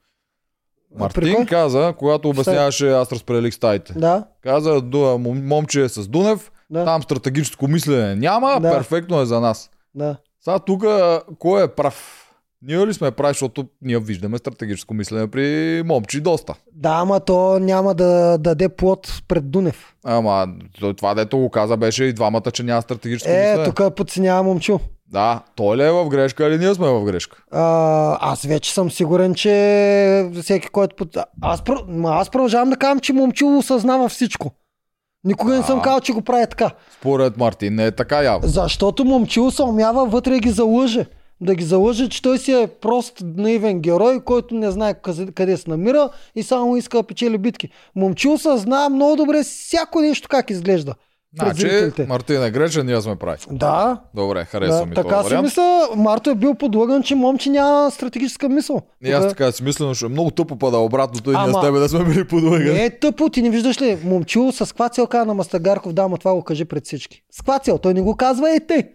Мартин 1.00 1.46
каза, 1.46 1.94
когато 2.00 2.30
обясняваше, 2.30 2.90
аз 2.90 3.12
разпределих 3.12 3.54
стаите. 3.54 3.94
Да, 3.94 4.24
Каза, 4.44 4.82
момче 5.26 5.84
е 5.84 5.90
с 5.90 6.08
Дунев, 6.08 6.52
да, 6.74 6.86
там 6.86 7.04
стратегическо 7.04 7.68
мислене 7.68 8.16
няма, 8.16 8.60
Да. 8.62 8.72
перфектно 8.72 9.22
е 9.22 9.26
за 9.26 9.40
нас. 9.40 9.70
да. 9.96 10.16
Сега 10.42 10.60
тук 10.60 10.84
кой 11.40 11.64
е 11.64 11.68
прав? 11.68 12.20
Ние 12.62 12.88
ли 12.88 12.94
сме 12.94 13.12
прави, 13.12 13.30
защото 13.30 13.66
ние 13.82 14.00
виждаме 14.00 14.38
стратегическо 14.38 14.94
мислене 14.94 15.28
при 15.28 15.44
момчи 15.86 16.22
доста. 16.22 16.54
Да, 16.74 16.90
ама 16.92 17.20
то 17.20 17.60
няма 17.60 17.94
да 17.94 18.38
даде 18.38 18.70
плод 18.70 19.22
пред 19.28 19.52
Дунев. 19.52 19.94
Ама 20.04 20.48
то- 20.80 20.94
това 20.94 21.14
дето 21.14 21.38
го 21.38 21.50
каза 21.50 21.78
беше 21.78 22.04
и 22.04 22.14
двамата, 22.14 22.52
че 22.54 22.64
няма 22.64 22.82
стратегическо 22.82 23.32
Е, 23.32 23.50
мислене. 23.50 23.64
тук 23.66 23.96
подценява 23.96 24.44
момчу. 24.44 24.80
Да, 25.08 25.42
той 25.56 25.78
ли 25.78 25.84
е 25.84 25.92
в 25.92 26.08
грешка 26.08 26.48
или 26.48 26.58
ние 26.58 26.74
сме 26.74 26.88
в 26.88 27.04
грешка? 27.04 27.44
А, 27.52 27.64
аз 28.22 28.42
вече 28.42 28.74
съм 28.74 28.92
сигурен, 28.92 29.36
че 29.36 29.52
всеки, 30.42 30.68
който... 30.68 30.96
Под... 30.96 31.18
Аз, 31.42 31.64
аз 32.06 32.30
продължавам 32.30 32.70
да 32.70 32.78
казвам, 32.78 33.00
че 33.00 33.14
момчу 33.14 33.48
осъзнава 33.48 34.10
всичко. 34.10 34.52
Никога 35.26 35.56
не 35.58 35.64
съм 35.64 35.82
казал, 35.82 36.00
че 36.00 36.14
го 36.14 36.22
прави 36.22 36.46
така. 36.50 36.72
Според 37.00 37.38
Мартин 37.38 37.76
не 37.76 37.86
е 37.86 37.92
така 37.92 38.22
явно. 38.22 38.48
Защото 38.48 39.06
момчил 39.06 39.52
умява 39.62 40.06
вътре 40.06 40.40
ги 40.40 40.50
залъже. 40.50 41.06
Да 41.42 41.56
ги 41.56 41.64
залъже, 41.64 42.10
че 42.10 42.22
той 42.22 42.38
си 42.38 42.52
е 42.52 42.68
прост 42.68 43.18
наивен 43.24 43.80
герой, 43.80 44.24
който 44.24 44.56
не 44.56 44.72
знае 44.72 44.94
къде, 44.94 45.32
къде 45.32 45.58
се 45.58 45.70
намира 45.70 46.10
и 46.36 46.44
само 46.44 46.78
иска 46.78 46.98
да 46.98 47.04
печели 47.04 47.38
битки. 47.38 47.70
Момчил 47.96 48.38
се 48.38 48.58
знае 48.58 48.90
много 48.90 49.16
добре 49.16 49.44
всяко 49.44 50.02
нещо 50.02 50.28
как 50.30 50.50
изглежда. 50.50 50.94
Значи, 51.36 51.62
зрителите. 51.62 52.06
Мартин 52.06 52.44
е 52.44 52.52
грешен, 52.52 52.86
ние 52.86 53.02
сме 53.02 53.16
прави. 53.16 53.38
Да, 53.52 53.98
Добре, 54.16 54.46
харесва 54.46 54.78
да 54.78 54.86
ми 54.86 54.96
така 54.96 55.10
този 55.10 55.20
си 55.20 55.26
вариант. 55.26 55.46
мисля. 55.46 55.88
Марто 55.96 56.30
е 56.30 56.36
бил 56.36 56.56
подлъган, 56.56 57.04
че 57.04 57.16
момче 57.16 57.50
няма 57.50 57.92
стратегическа 57.92 58.50
мисъл. 58.50 58.82
И 59.06 59.12
аз 59.12 59.28
така 59.28 59.52
си 59.52 59.64
мисля, 59.64 59.86
но 59.86 59.94
ще 59.94 60.06
е 60.06 60.10
много 60.10 60.32
тъпо 60.32 60.56
пада 60.56 60.78
обратното 60.78 61.32
и 61.32 61.36
ние 61.36 61.44
Ама- 61.44 61.54
с 61.54 61.66
тебе 61.66 61.80
да 61.80 61.90
сме 61.90 62.04
били 62.06 62.28
подлъгани. 62.28 62.74
Не 62.74 62.86
е 62.86 63.00
тъпо, 63.00 63.30
ти 63.30 63.42
не 63.42 63.50
виждаш 63.50 63.82
ли? 63.82 63.98
Момчил 64.04 64.52
с 64.52 64.60
каква 64.60 64.90
цел 64.90 65.08
на 65.14 65.34
Мастагарков, 65.34 65.94
да, 65.94 66.08
ма 66.08 66.18
това 66.18 66.34
го 66.34 66.44
кажи 66.44 66.66
пред 66.66 66.86
всички. 66.86 67.22
С 67.32 67.38
каква 67.38 67.60
цел? 67.60 67.78
Той 67.78 67.94
не 67.94 68.02
го 68.02 68.16
казва 68.16 68.52
е 68.52 68.60
те. 68.60 68.90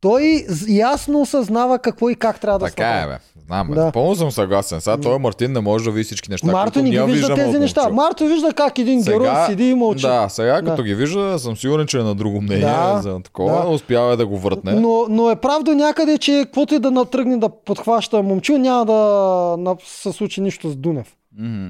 Той 0.00 0.44
ясно 0.68 1.20
осъзнава 1.20 1.78
какво 1.78 2.10
и 2.10 2.14
как 2.14 2.40
трябва 2.40 2.58
да 2.58 2.64
Така 2.64 2.84
е, 2.84 2.94
направи. 2.94 3.12
бе. 3.36 3.40
Знам, 3.46 3.68
бе. 3.68 3.74
Да. 3.74 3.92
Пълно 3.92 4.16
съм 4.16 4.30
съгласен. 4.30 4.80
Сега 4.80 4.96
той 4.96 5.18
Мартин 5.18 5.52
не 5.52 5.60
може 5.60 5.84
да 5.84 5.90
види 5.90 6.04
всички 6.04 6.30
неща. 6.30 6.46
Марто 6.46 6.82
не 6.82 6.90
ги 6.90 7.00
вижда 7.00 7.34
тези 7.34 7.58
неща. 7.58 7.88
Марто 7.88 8.26
вижда 8.26 8.52
как 8.52 8.78
един 8.78 9.02
герой 9.02 9.28
седи 9.46 9.64
и 9.64 9.74
мълчи. 9.74 10.02
Да, 10.02 10.28
сега 10.28 10.54
като 10.56 10.76
Да. 10.76 10.82
ги 10.82 10.94
вижда, 10.94 11.38
съм 11.38 11.56
сигурен, 11.56 11.86
че 11.86 11.98
е 11.98 12.02
на 12.02 12.14
друго 12.14 12.40
мнение 12.40 12.64
Да, 12.64 13.00
за 13.02 13.20
такова. 13.24 13.62
да. 13.62 13.68
Успява 13.68 14.16
да 14.16 14.26
го 14.26 14.38
въртне. 14.38 14.72
Но, 14.72 15.06
но 15.08 15.30
е 15.30 15.36
правда 15.36 15.74
някъде, 15.74 16.18
че 16.18 16.42
каквото 16.44 16.74
и 16.74 16.78
да 16.78 16.90
натръгне 16.90 17.36
да 17.36 17.48
подхваща 17.64 18.22
момчил, 18.22 18.58
няма 18.58 18.86
да 18.86 19.76
се 19.84 20.12
случи 20.12 20.40
нищо 20.40 20.70
с 20.70 20.76
Дунев. 20.76 21.06
Мгм. 21.38 21.66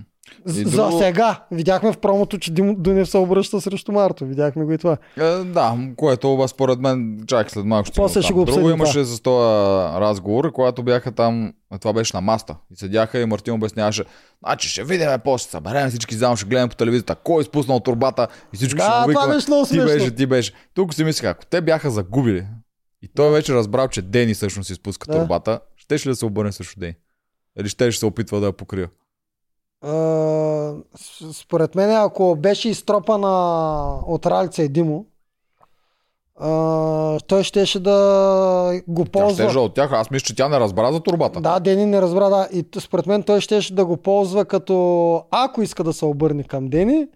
И 0.48 0.50
За 0.50 0.64
друго- 0.64 0.98
сега. 0.98 1.44
Видяхме 1.50 1.92
в 1.92 1.98
промото, 1.98 2.38
че 2.38 2.52
Дим- 2.52 2.76
Дунев 2.78 3.08
се 3.08 3.18
обръща 3.18 3.60
срещу 3.60 3.92
Марто. 3.92 4.26
Видяхме 4.26 4.64
го 4.64 4.72
и 4.72 4.78
това. 4.78 4.96
Е, 5.16 5.22
да, 5.44 5.78
което 5.96 6.32
обаче 6.32 6.50
според 6.54 6.80
мен, 6.80 7.20
чак 7.26 7.50
след 7.50 7.64
малко 7.64 7.86
ще 7.86 7.96
После 7.96 8.22
ще 8.22 8.32
го 8.32 8.44
Друго 8.44 8.58
обсъдим, 8.58 8.70
имаше 8.70 9.04
за 9.04 9.22
този 9.22 9.44
разговор, 10.00 10.52
когато 10.52 10.82
бяха 10.82 11.12
там, 11.12 11.52
това 11.80 11.92
беше 11.92 12.16
на 12.16 12.20
маста. 12.20 12.56
И 12.72 12.76
седяха 12.76 13.20
и 13.20 13.26
Мартин 13.26 13.54
обясняваше, 13.54 14.04
значи 14.44 14.68
ще 14.68 14.84
видим, 14.84 15.08
после 15.24 15.50
съберем 15.50 15.88
всички 15.90 16.14
заедно, 16.14 16.36
ще 16.36 16.46
гледаме 16.46 16.68
по 16.68 16.76
телевизията, 16.76 17.14
кой 17.14 17.40
е 17.40 17.42
изпуснал 17.42 17.80
турбата 17.80 18.28
и 18.54 18.56
всички 18.56 18.76
Да, 18.76 18.82
ще 18.82 18.90
му 18.90 18.96
това 18.96 19.06
викаме, 19.06 19.34
беше 19.34 19.46
много 19.48 19.66
ти 19.66 19.80
беше, 19.80 20.10
ти 20.10 20.26
беше. 20.26 20.52
Тук 20.74 20.94
си 20.94 21.04
мислех, 21.04 21.30
ако 21.30 21.46
те 21.46 21.60
бяха 21.60 21.90
загубили 21.90 22.46
и 23.02 23.08
той 23.08 23.30
вече 23.30 23.54
разбрал, 23.54 23.88
че 23.88 24.02
Дени 24.02 24.34
всъщност 24.34 24.70
изпуска 24.70 25.12
Да. 25.12 25.18
турбата, 25.18 25.60
ще 25.76 25.94
ли 25.94 26.02
да 26.04 26.16
се 26.16 26.26
обърне 26.26 26.52
срещу 26.52 26.80
Дени? 26.80 26.94
Или 27.60 27.68
ще 27.68 27.90
ще 27.90 27.98
се 27.98 28.06
опитва 28.06 28.40
да 28.40 28.46
я 28.46 28.52
покрие? 28.52 28.86
Според 31.32 31.74
мен, 31.74 31.90
ако 31.90 32.36
беше 32.36 32.68
изтропана 32.68 33.94
от 34.06 34.26
Ралица 34.26 34.62
и 34.62 34.68
Димо, 34.68 35.06
а, 36.40 37.20
той 37.20 37.42
щеше 37.42 37.80
да 37.80 38.80
го 38.88 39.04
Тя 39.04 39.10
ползва. 39.10 39.50
ще 39.50 39.58
от 39.58 39.74
тях. 39.74 39.92
Аз 39.92 40.10
мисля, 40.10 40.24
че 40.24 40.36
тя 40.36 40.48
не 40.48 40.60
разбра 40.60 40.92
за 40.92 41.00
турбата. 41.00 41.40
Да, 41.40 41.60
Дени 41.60 41.86
не 41.86 42.02
разбра, 42.02 42.28
да. 42.28 42.48
И 42.52 42.64
според 42.80 43.06
мен 43.06 43.22
той 43.22 43.40
щеше 43.40 43.74
да 43.74 43.84
го 43.84 43.96
ползва 43.96 44.44
като 44.44 45.24
ако 45.30 45.62
иска 45.62 45.84
да 45.84 45.92
се 45.92 46.04
обърне 46.04 46.44
към 46.44 46.68
Дени, 46.68 47.06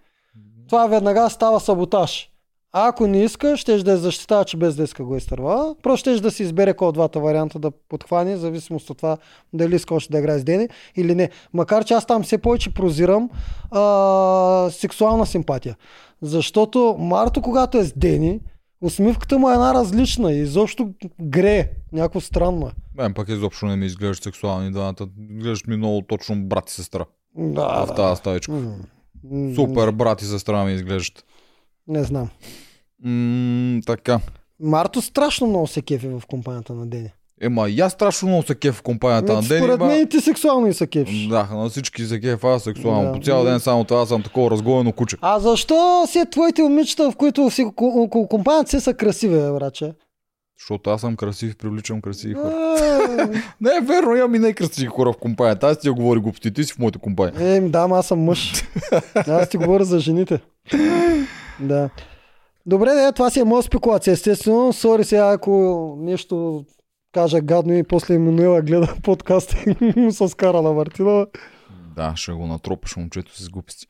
това 0.68 0.86
веднага 0.86 1.30
става 1.30 1.60
саботаж. 1.60 2.30
А 2.76 2.88
ако 2.88 3.06
не 3.06 3.24
иска, 3.24 3.56
ще 3.56 3.82
да 3.82 3.90
я 3.90 3.96
защитава, 3.96 4.44
че 4.44 4.56
без 4.56 4.76
да 4.76 4.82
иска 4.82 5.04
го 5.04 5.16
изтърва. 5.16 5.74
Просто 5.82 6.10
ще 6.10 6.20
да 6.20 6.30
си 6.30 6.42
избере 6.42 6.74
кой 6.74 6.88
от 6.88 6.94
двата 6.94 7.20
варианта 7.20 7.58
да 7.58 7.70
подхване, 7.70 8.36
в 8.36 8.38
зависимост 8.38 8.90
от 8.90 8.96
това 8.96 9.16
дали 9.52 9.76
иска 9.76 9.94
още 9.94 10.12
да 10.12 10.18
играе 10.18 10.38
с 10.38 10.44
Дени 10.44 10.68
или 10.96 11.14
не. 11.14 11.30
Макар 11.52 11.84
че 11.84 11.94
аз 11.94 12.06
там 12.06 12.22
все 12.22 12.38
повече 12.38 12.74
прозирам 12.74 13.30
а, 13.70 14.70
сексуална 14.70 15.26
симпатия. 15.26 15.76
Защото 16.22 16.96
Марто, 16.98 17.42
когато 17.42 17.78
е 17.78 17.84
с 17.84 17.92
Дени, 17.92 18.40
усмивката 18.80 19.38
му 19.38 19.50
е 19.50 19.54
една 19.54 19.74
различна 19.74 20.32
и 20.32 20.40
изобщо 20.40 20.90
грее. 21.22 21.70
Някакво 21.92 22.20
странно 22.20 22.66
е. 22.66 22.70
Мен 22.96 23.14
пък 23.14 23.28
изобщо 23.28 23.66
не 23.66 23.76
ми 23.76 23.86
изглеждат 23.86 24.24
сексуални 24.24 24.70
двамата. 24.70 25.08
Изглеждат 25.30 25.68
ми 25.68 25.76
много 25.76 26.02
точно 26.02 26.36
брат 26.36 26.70
и 26.70 26.72
сестра. 26.72 27.04
Да, 27.36 27.86
в 27.86 27.94
да. 27.94 28.16
тази. 28.16 28.40
М, 28.50 28.76
м, 29.30 29.54
Супер 29.54 29.90
брат 29.90 30.22
и 30.22 30.24
сестра 30.24 30.64
ми 30.64 30.72
изглеждат. 30.72 31.24
Не 31.88 32.04
знам. 32.04 32.28
М, 33.04 33.80
така. 33.86 34.20
Марто 34.60 35.02
страшно 35.02 35.46
много 35.46 35.66
се 35.66 35.82
кефи 35.82 36.08
в 36.08 36.22
компанията 36.28 36.74
на 36.74 36.86
Дени. 36.86 37.10
Ема 37.40 37.68
и 37.68 37.80
аз 37.80 37.92
страшно 37.92 38.28
много 38.28 38.42
се 38.42 38.54
кеф 38.54 38.74
в 38.74 38.82
компанията 38.82 39.32
на 39.32 39.42
Значи, 39.42 39.48
Дени. 39.48 39.60
според 39.66 39.80
мен 39.80 40.02
и 40.02 40.08
ти 40.08 40.20
сексуално 40.20 40.66
и 40.66 40.74
се 40.74 40.86
кефиш. 40.86 41.26
Да, 41.26 41.48
на 41.52 41.68
всички 41.68 42.04
се 42.04 42.20
кеф, 42.20 42.44
аз 42.44 42.62
сексуално. 42.62 43.12
Да. 43.12 43.12
По 43.12 43.24
цял 43.24 43.44
ден 43.44 43.60
само 43.60 43.84
това 43.84 44.06
съм 44.06 44.22
такова 44.22 44.50
разгонено 44.50 44.92
куче. 44.92 45.16
А 45.20 45.40
защо 45.40 46.04
си 46.08 46.22
твоите 46.30 46.62
момичета, 46.62 47.10
в 47.10 47.16
които 47.16 47.50
си 47.50 47.64
около 47.76 48.28
компанията 48.28 48.70
си 48.70 48.80
са 48.80 48.94
красиви, 48.94 49.34
бе, 49.34 49.52
браче? 49.52 49.92
Защото 50.60 50.90
аз 50.90 51.00
съм 51.00 51.16
красив 51.16 51.56
привличам 51.56 52.00
красиви 52.02 52.34
хора. 52.34 52.54
Не 53.60 53.70
е 53.70 53.86
верно, 53.86 54.16
имам 54.16 54.34
и 54.34 54.38
не-красиви 54.38 54.86
хора 54.86 55.12
в 55.12 55.16
компанията. 55.16 55.66
Аз 55.66 55.78
ти 55.78 55.88
я 55.88 55.94
говори 55.94 56.20
глупости, 56.20 56.52
ти 56.52 56.64
си 56.64 56.72
в 56.72 56.78
моята 56.78 56.98
компания. 56.98 57.56
Еми, 57.56 57.70
да, 57.70 57.88
аз 57.90 58.06
съм 58.06 58.20
мъж. 58.20 58.52
Аз 59.14 59.48
ти 59.48 59.56
говоря 59.56 59.84
за 59.84 59.98
жените. 59.98 60.40
Да. 61.60 61.90
Добре, 62.66 62.90
да, 62.90 63.12
това 63.12 63.30
си 63.30 63.40
е 63.40 63.44
моя 63.44 63.62
спекулация. 63.62 64.12
Естествено, 64.12 64.72
сори 64.72 65.04
сега, 65.04 65.32
ако 65.32 65.94
нещо 65.98 66.64
кажа 67.12 67.40
гадно 67.40 67.72
и 67.72 67.82
после 67.82 68.14
Емануела 68.14 68.62
гледа 68.62 68.94
подкаст 69.02 69.56
скара 70.28 70.62
на 70.62 70.72
Мартинова. 70.72 71.26
Да, 71.96 72.12
ще 72.16 72.32
го 72.32 72.46
натропаш 72.46 72.96
момчето 72.96 73.42
с 73.42 73.48
глупости. 73.48 73.86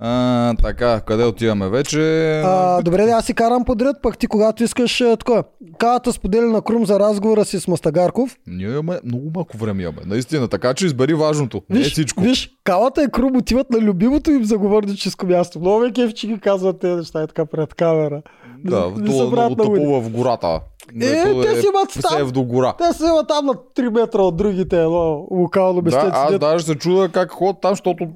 А, 0.00 0.54
така, 0.62 1.00
къде 1.00 1.24
отиваме 1.24 1.68
вече? 1.68 2.00
А, 2.44 2.82
добре, 2.82 3.02
аз 3.02 3.26
си 3.26 3.34
карам 3.34 3.64
подред, 3.64 3.96
пък 4.02 4.18
ти 4.18 4.26
когато 4.26 4.64
искаш 4.64 5.00
а, 5.00 5.16
такова. 5.16 5.44
Калата 5.78 6.12
сподели 6.12 6.44
на 6.44 6.62
Крум 6.62 6.86
за 6.86 7.00
разговора 7.00 7.44
си 7.44 7.60
с 7.60 7.68
Мастагарков. 7.68 8.36
Ние 8.46 8.68
имаме 8.68 9.00
много 9.04 9.30
малко 9.34 9.56
време 9.56 9.82
имаме. 9.82 9.98
Наистина, 10.06 10.48
така 10.48 10.74
че 10.74 10.86
избери 10.86 11.14
важното. 11.14 11.62
не 11.70 11.78
Виж, 11.78 11.92
всичко. 11.92 12.22
виж, 12.22 12.50
Калата 12.64 13.02
и 13.04 13.10
Крум 13.12 13.36
отиват 13.36 13.70
на 13.70 13.78
любимото 13.78 14.30
им 14.30 14.44
заговорническо 14.44 15.26
място. 15.26 15.60
Много 15.60 15.80
ме 15.80 15.92
кеф, 15.92 16.14
че 16.14 16.26
ги 16.26 16.40
казват 16.40 16.80
тези 16.80 16.94
неща 16.94 17.22
е 17.22 17.26
така 17.26 17.46
пред 17.46 17.74
камера. 17.74 18.22
да, 18.64 18.90
не 18.96 19.30
правят 19.30 19.58
много 19.58 19.74
тъпо 19.74 20.00
в 20.00 20.10
гората. 20.10 20.60
Е, 21.00 21.40
те 21.42 21.60
си 21.60 21.66
имат 21.66 21.90
став. 21.90 22.12
Псевдогора. 22.12 22.74
Те 22.78 22.92
са 22.98 23.06
има 23.06 23.26
там 23.26 23.46
на 23.46 23.54
3 23.54 24.00
метра 24.00 24.22
от 24.22 24.36
другите, 24.36 24.82
едно 24.82 25.26
локално 25.30 25.82
месте. 25.82 26.00
Да, 26.00 26.10
аз 26.12 26.38
даже 26.38 26.64
се 26.64 26.74
чуда 26.74 27.08
как 27.08 27.30
ходят 27.30 27.56
там, 27.60 27.72
защото 27.72 28.08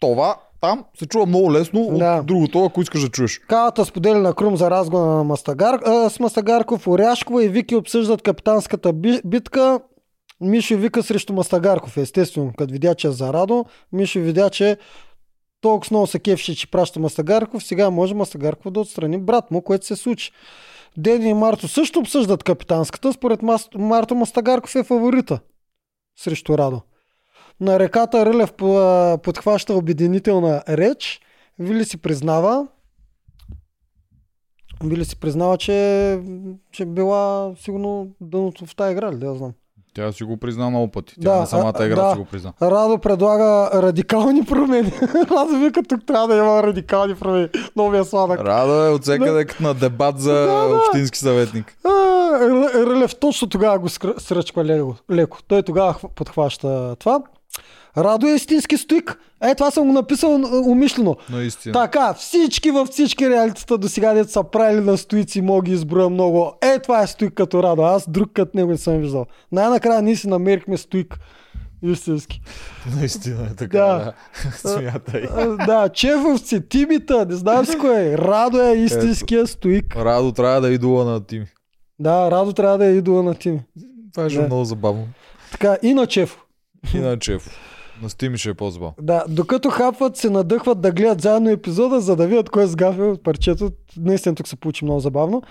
това 0.00 0.36
там 0.66 0.84
се 0.98 1.06
чува 1.06 1.26
много 1.26 1.52
лесно 1.52 1.88
Да. 1.98 2.18
от 2.20 2.26
другото, 2.26 2.64
ако 2.64 2.82
искаш 2.82 3.02
да 3.02 3.08
чуеш. 3.08 3.38
Калата 3.38 3.84
сподели 3.84 4.18
на 4.18 4.34
Крум 4.34 4.56
за 4.56 4.70
разговора 4.70 5.10
на 5.10 5.24
Мастагар, 5.24 5.80
а, 5.84 6.10
с 6.10 6.20
Мастагарков, 6.20 6.86
Оряшкова 6.86 7.44
и 7.44 7.48
Вики 7.48 7.76
обсъждат 7.76 8.22
капитанската 8.22 8.92
би, 8.92 9.20
битка. 9.24 9.80
Мишо 10.40 10.76
вика 10.76 11.02
срещу 11.02 11.32
Мастагарков, 11.32 11.96
естествено. 11.96 12.52
Като 12.58 12.72
видя, 12.72 12.94
че 12.94 13.08
е 13.08 13.10
за 13.10 13.32
Радо, 13.32 13.64
Мишо 13.92 14.18
видя, 14.18 14.50
че 14.50 14.76
толкова 15.60 15.88
много 15.94 16.06
се 16.06 16.18
кефши, 16.18 16.56
че 16.56 16.70
праща 16.70 17.00
Мастагарков, 17.00 17.64
сега 17.64 17.90
може 17.90 18.14
Мастагарков 18.14 18.72
да 18.72 18.80
отстрани 18.80 19.18
брат 19.18 19.50
му, 19.50 19.62
което 19.62 19.86
се 19.86 19.96
случи. 19.96 20.32
Дени 20.96 21.28
и 21.30 21.34
Марто 21.34 21.68
също 21.68 21.98
обсъждат 21.98 22.44
капитанската. 22.44 23.12
Според 23.12 23.40
Марто 23.74 24.14
Мастагарков 24.14 24.74
е 24.74 24.82
фаворита 24.82 25.38
срещу 26.18 26.58
Радо. 26.58 26.80
На 27.60 27.78
реката 27.78 28.26
Рълев 28.26 28.52
подхваща 29.22 29.74
обединителна 29.74 30.62
реч. 30.68 31.20
Вили 31.58 31.84
си 31.84 31.96
признава, 31.96 32.66
Вили 34.84 35.04
си 35.04 35.16
признава, 35.16 35.58
че, 35.58 36.18
че 36.72 36.84
била 36.84 37.52
сигурно 37.56 38.08
дъното 38.20 38.66
в 38.66 38.76
тази 38.76 38.92
игра, 38.92 39.10
да 39.10 39.26
я 39.26 39.34
знам. 39.34 39.52
Тя 39.94 40.12
си 40.12 40.24
го 40.24 40.36
призна 40.36 40.70
много 40.70 40.88
пъти. 40.88 41.14
Тя 41.14 41.30
Да, 41.30 41.40
на 41.40 41.46
самата 41.46 41.86
игра 41.86 42.02
да. 42.02 42.12
си 42.12 42.18
го 42.18 42.24
призна. 42.24 42.52
Радо 42.62 42.98
предлага 42.98 43.70
радикални 43.82 44.44
промени. 44.44 44.92
Радо 45.30 45.58
вика, 45.58 45.82
тук 45.82 46.06
трябва 46.06 46.28
да 46.28 46.36
има 46.36 46.62
радикални 46.62 47.14
промени. 47.14 47.48
Е 47.94 48.04
сладък. 48.04 48.40
Рада 48.40 48.86
е 48.86 48.90
от 48.90 49.02
всекъде 49.02 49.44
като 49.44 49.62
на 49.62 49.74
дебат 49.74 50.20
за 50.20 50.32
Да, 50.46 50.68
да. 50.68 50.76
общински 50.76 51.18
съветник. 51.18 51.76
А, 51.84 51.88
Р- 52.40 52.86
Рълев 52.86 53.16
точно 53.16 53.48
тогава 53.48 53.78
го 53.78 53.88
сръчва 54.18 54.64
леко. 55.10 55.38
Той 55.48 55.62
тогава 55.62 55.94
хв- 55.94 56.08
подхваща 56.08 56.96
това. 56.96 57.22
Радо 57.96 58.26
е 58.26 58.30
истински 58.30 58.76
стоик. 58.76 59.18
Е, 59.42 59.54
това 59.54 59.70
съм 59.70 59.86
го 59.86 59.92
написал 59.92 60.34
а, 60.34 60.58
умишлено. 60.58 61.16
Наистина. 61.30 61.72
Така, 61.72 62.14
всички 62.14 62.70
във 62.70 62.88
всички 62.88 63.30
реалитета 63.30 63.78
до 63.78 63.88
сега 63.88 64.14
дето 64.14 64.30
са 64.30 64.44
правили 64.44 64.80
на 64.80 64.98
стоици, 64.98 65.40
мога 65.40 65.62
ги 65.62 65.72
изброя 65.72 66.08
много. 66.08 66.52
Е, 66.62 66.78
това 66.78 67.02
е 67.02 67.06
стоик 67.06 67.34
като 67.34 67.62
Радо. 67.62 67.82
Аз 67.82 68.10
друг 68.10 68.30
като 68.34 68.56
него 68.56 68.70
не 68.70 68.78
съм 68.78 68.98
виждал. 68.98 69.26
Най-накрая 69.52 70.02
ние 70.02 70.16
си 70.16 70.28
намерихме 70.28 70.76
стоик. 70.76 71.18
Истински. 71.82 72.40
Наистина 72.96 73.48
е 73.52 73.54
така. 73.54 73.78
Да. 73.78 74.12
Да. 74.62 74.68
Смятай. 74.78 75.22
Да, 75.66 75.88
чефовци, 75.88 76.68
тимита, 76.68 77.26
не 77.26 77.34
знам 77.34 77.66
си 77.66 77.78
кой 77.78 78.00
е. 78.00 78.18
Радо 78.18 78.60
е 78.62 78.72
истинския 78.76 79.46
стоик. 79.46 79.96
Радо 79.96 80.32
трябва 80.32 80.60
да 80.60 80.70
идола 80.70 81.04
на 81.04 81.26
Тими. 81.26 81.46
Да, 81.98 82.30
Радо 82.30 82.52
трябва 82.52 82.78
да 82.78 82.86
е 82.86 82.92
идола 82.92 83.22
на 83.22 83.34
тими. 83.34 83.60
Това 84.14 84.26
е 84.26 84.28
Да. 84.28 84.42
много 84.42 84.64
забавно. 84.64 85.08
Така, 85.52 85.76
и 85.82 85.94
на 85.94 86.06
Чефо. 86.06 86.38
Иначе 86.94 87.38
на 88.02 88.10
Стими 88.10 88.38
ще 88.38 88.48
е 88.48 88.54
по-забавно. 88.54 88.94
Да, 89.00 89.24
докато 89.28 89.70
хапват, 89.70 90.16
се 90.16 90.30
надъхват 90.30 90.80
да 90.80 90.92
гледат 90.92 91.20
заедно 91.20 91.50
епизода, 91.50 92.00
за 92.00 92.16
да 92.16 92.26
видят 92.26 92.50
кой 92.50 92.62
е 92.62 92.66
сгафил 92.66 93.16
парчето. 93.16 93.70
Наистина 93.96 94.34
тук 94.34 94.48
се 94.48 94.56
получи 94.56 94.84
много 94.84 95.00
забавно. 95.00 95.42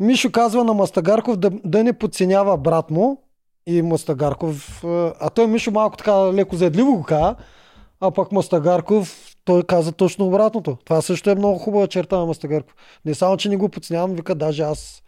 Мишо 0.00 0.32
казва 0.32 0.64
на 0.64 0.74
Мастагарков 0.74 1.36
да, 1.36 1.50
да 1.64 1.84
не 1.84 1.92
подценява 1.92 2.56
брат 2.56 2.90
му. 2.90 3.22
И 3.66 3.82
Мастагарков, 3.82 4.84
а 5.20 5.30
той 5.34 5.46
Мишо 5.46 5.70
малко 5.70 5.96
така 5.96 6.32
леко 6.32 6.56
заедливо 6.56 6.96
го 6.96 7.02
каза, 7.02 7.34
а 8.00 8.10
пък 8.10 8.32
Мастагарков, 8.32 9.34
той 9.44 9.62
каза 9.62 9.92
точно 9.92 10.26
обратното. 10.26 10.76
Това 10.84 11.02
също 11.02 11.30
е 11.30 11.34
много 11.34 11.58
хубава 11.58 11.86
черта 11.86 12.18
на 12.18 12.26
Мастагарков. 12.26 12.74
Не 13.04 13.14
само, 13.14 13.36
че 13.36 13.48
не 13.48 13.56
го 13.56 13.68
подценявам, 13.68 14.14
вика, 14.14 14.34
даже 14.34 14.62
аз 14.62 15.02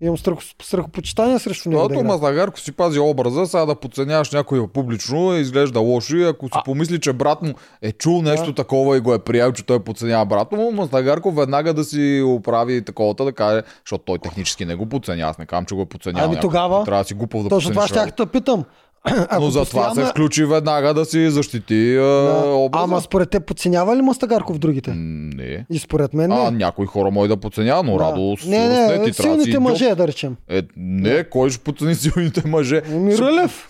имам 0.00 0.18
страх, 0.18 0.34
страхопочитание 0.62 1.38
срещу 1.38 1.68
него. 1.68 1.82
Да 1.82 1.88
Защото. 1.88 2.04
Мазагарко 2.04 2.60
си 2.60 2.72
пази 2.72 2.98
образа, 2.98 3.46
сега 3.46 3.66
да 3.66 3.74
подценяваш 3.74 4.30
някой 4.30 4.68
публично, 4.68 5.34
изглежда 5.34 5.80
лошо 5.80 6.16
и 6.16 6.24
ако 6.24 6.46
си 6.46 6.52
А- 6.54 6.62
помисли, 6.62 7.00
че 7.00 7.12
брат 7.12 7.42
му 7.42 7.52
е 7.82 7.92
чул 7.92 8.22
нещо 8.22 8.52
такова 8.52 8.96
и 8.96 9.00
го 9.00 9.14
е 9.14 9.18
приял, 9.18 9.52
че 9.52 9.62
той 9.62 9.80
подценява 9.80 10.26
брат 10.26 10.52
му, 10.52 10.72
Мазагарко 10.72 11.30
веднага 11.32 11.74
да 11.74 11.84
си 11.84 12.22
оправи 12.26 12.84
таковата 12.84 13.24
да 13.24 13.32
каже, 13.32 13.62
защото 13.84 14.04
той 14.04 14.18
технически 14.18 14.64
не 14.64 14.74
го 14.74 14.86
подценява. 14.86 15.30
Аз 15.30 15.38
не 15.38 15.46
казвам, 15.46 15.64
че 15.64 15.74
го 15.74 15.82
е 15.82 15.86
подценял. 15.86 16.24
Ами 16.24 16.28
някой. 16.28 16.40
тогава- 16.40 16.84
Трябва 16.84 17.02
да 17.02 17.06
си 17.06 17.14
глупав 17.14 17.42
да 17.42 17.48
Точно 17.48 17.70
това 17.70 17.86
щях 17.86 18.10
да 18.10 18.26
питам. 18.26 18.64
Ако 19.04 19.40
Но 19.40 19.50
затова 19.50 19.64
постоянно 19.64 19.94
се 19.96 20.02
е- 20.02 20.06
включи 20.06 20.44
веднага 20.44 20.94
да 20.94 21.04
си 21.04 21.30
защити 21.30 21.64
а, 21.92 22.02
Да. 22.02 22.44
образа. 22.46 22.84
Ама 22.84 23.00
според 23.00 23.30
те 23.30 23.40
подценява 23.40 23.96
ли 23.96 24.02
Мастагарков 24.02 24.58
другите? 24.58 24.92
Не. 24.94 25.66
И 25.70 25.78
според 25.78 26.14
мен 26.14 26.30
не. 26.30 26.36
А, 26.36 26.50
някои 26.50 26.86
хора 26.86 27.10
може 27.10 27.28
да 27.28 27.36
подценява, 27.36 27.82
но 27.82 27.92
Да. 27.92 28.04
Радо 28.04 28.36
с 28.36 28.44
Не, 28.44 28.68
не, 28.68 28.98
да 28.98 29.04
си 29.06 29.12
силните 29.12 29.48
идиот. 29.48 29.62
мъже, 29.62 29.94
да 29.94 30.08
речем. 30.08 30.36
Е, 30.48 30.62
не, 30.76 31.24
кой 31.24 31.50
ще 31.50 31.60
подцени 31.60 31.94
силните 31.94 32.48
мъже? 32.48 32.82
Ами 32.86 33.12
Ще- 33.12 33.22
Рълев. 33.22 33.68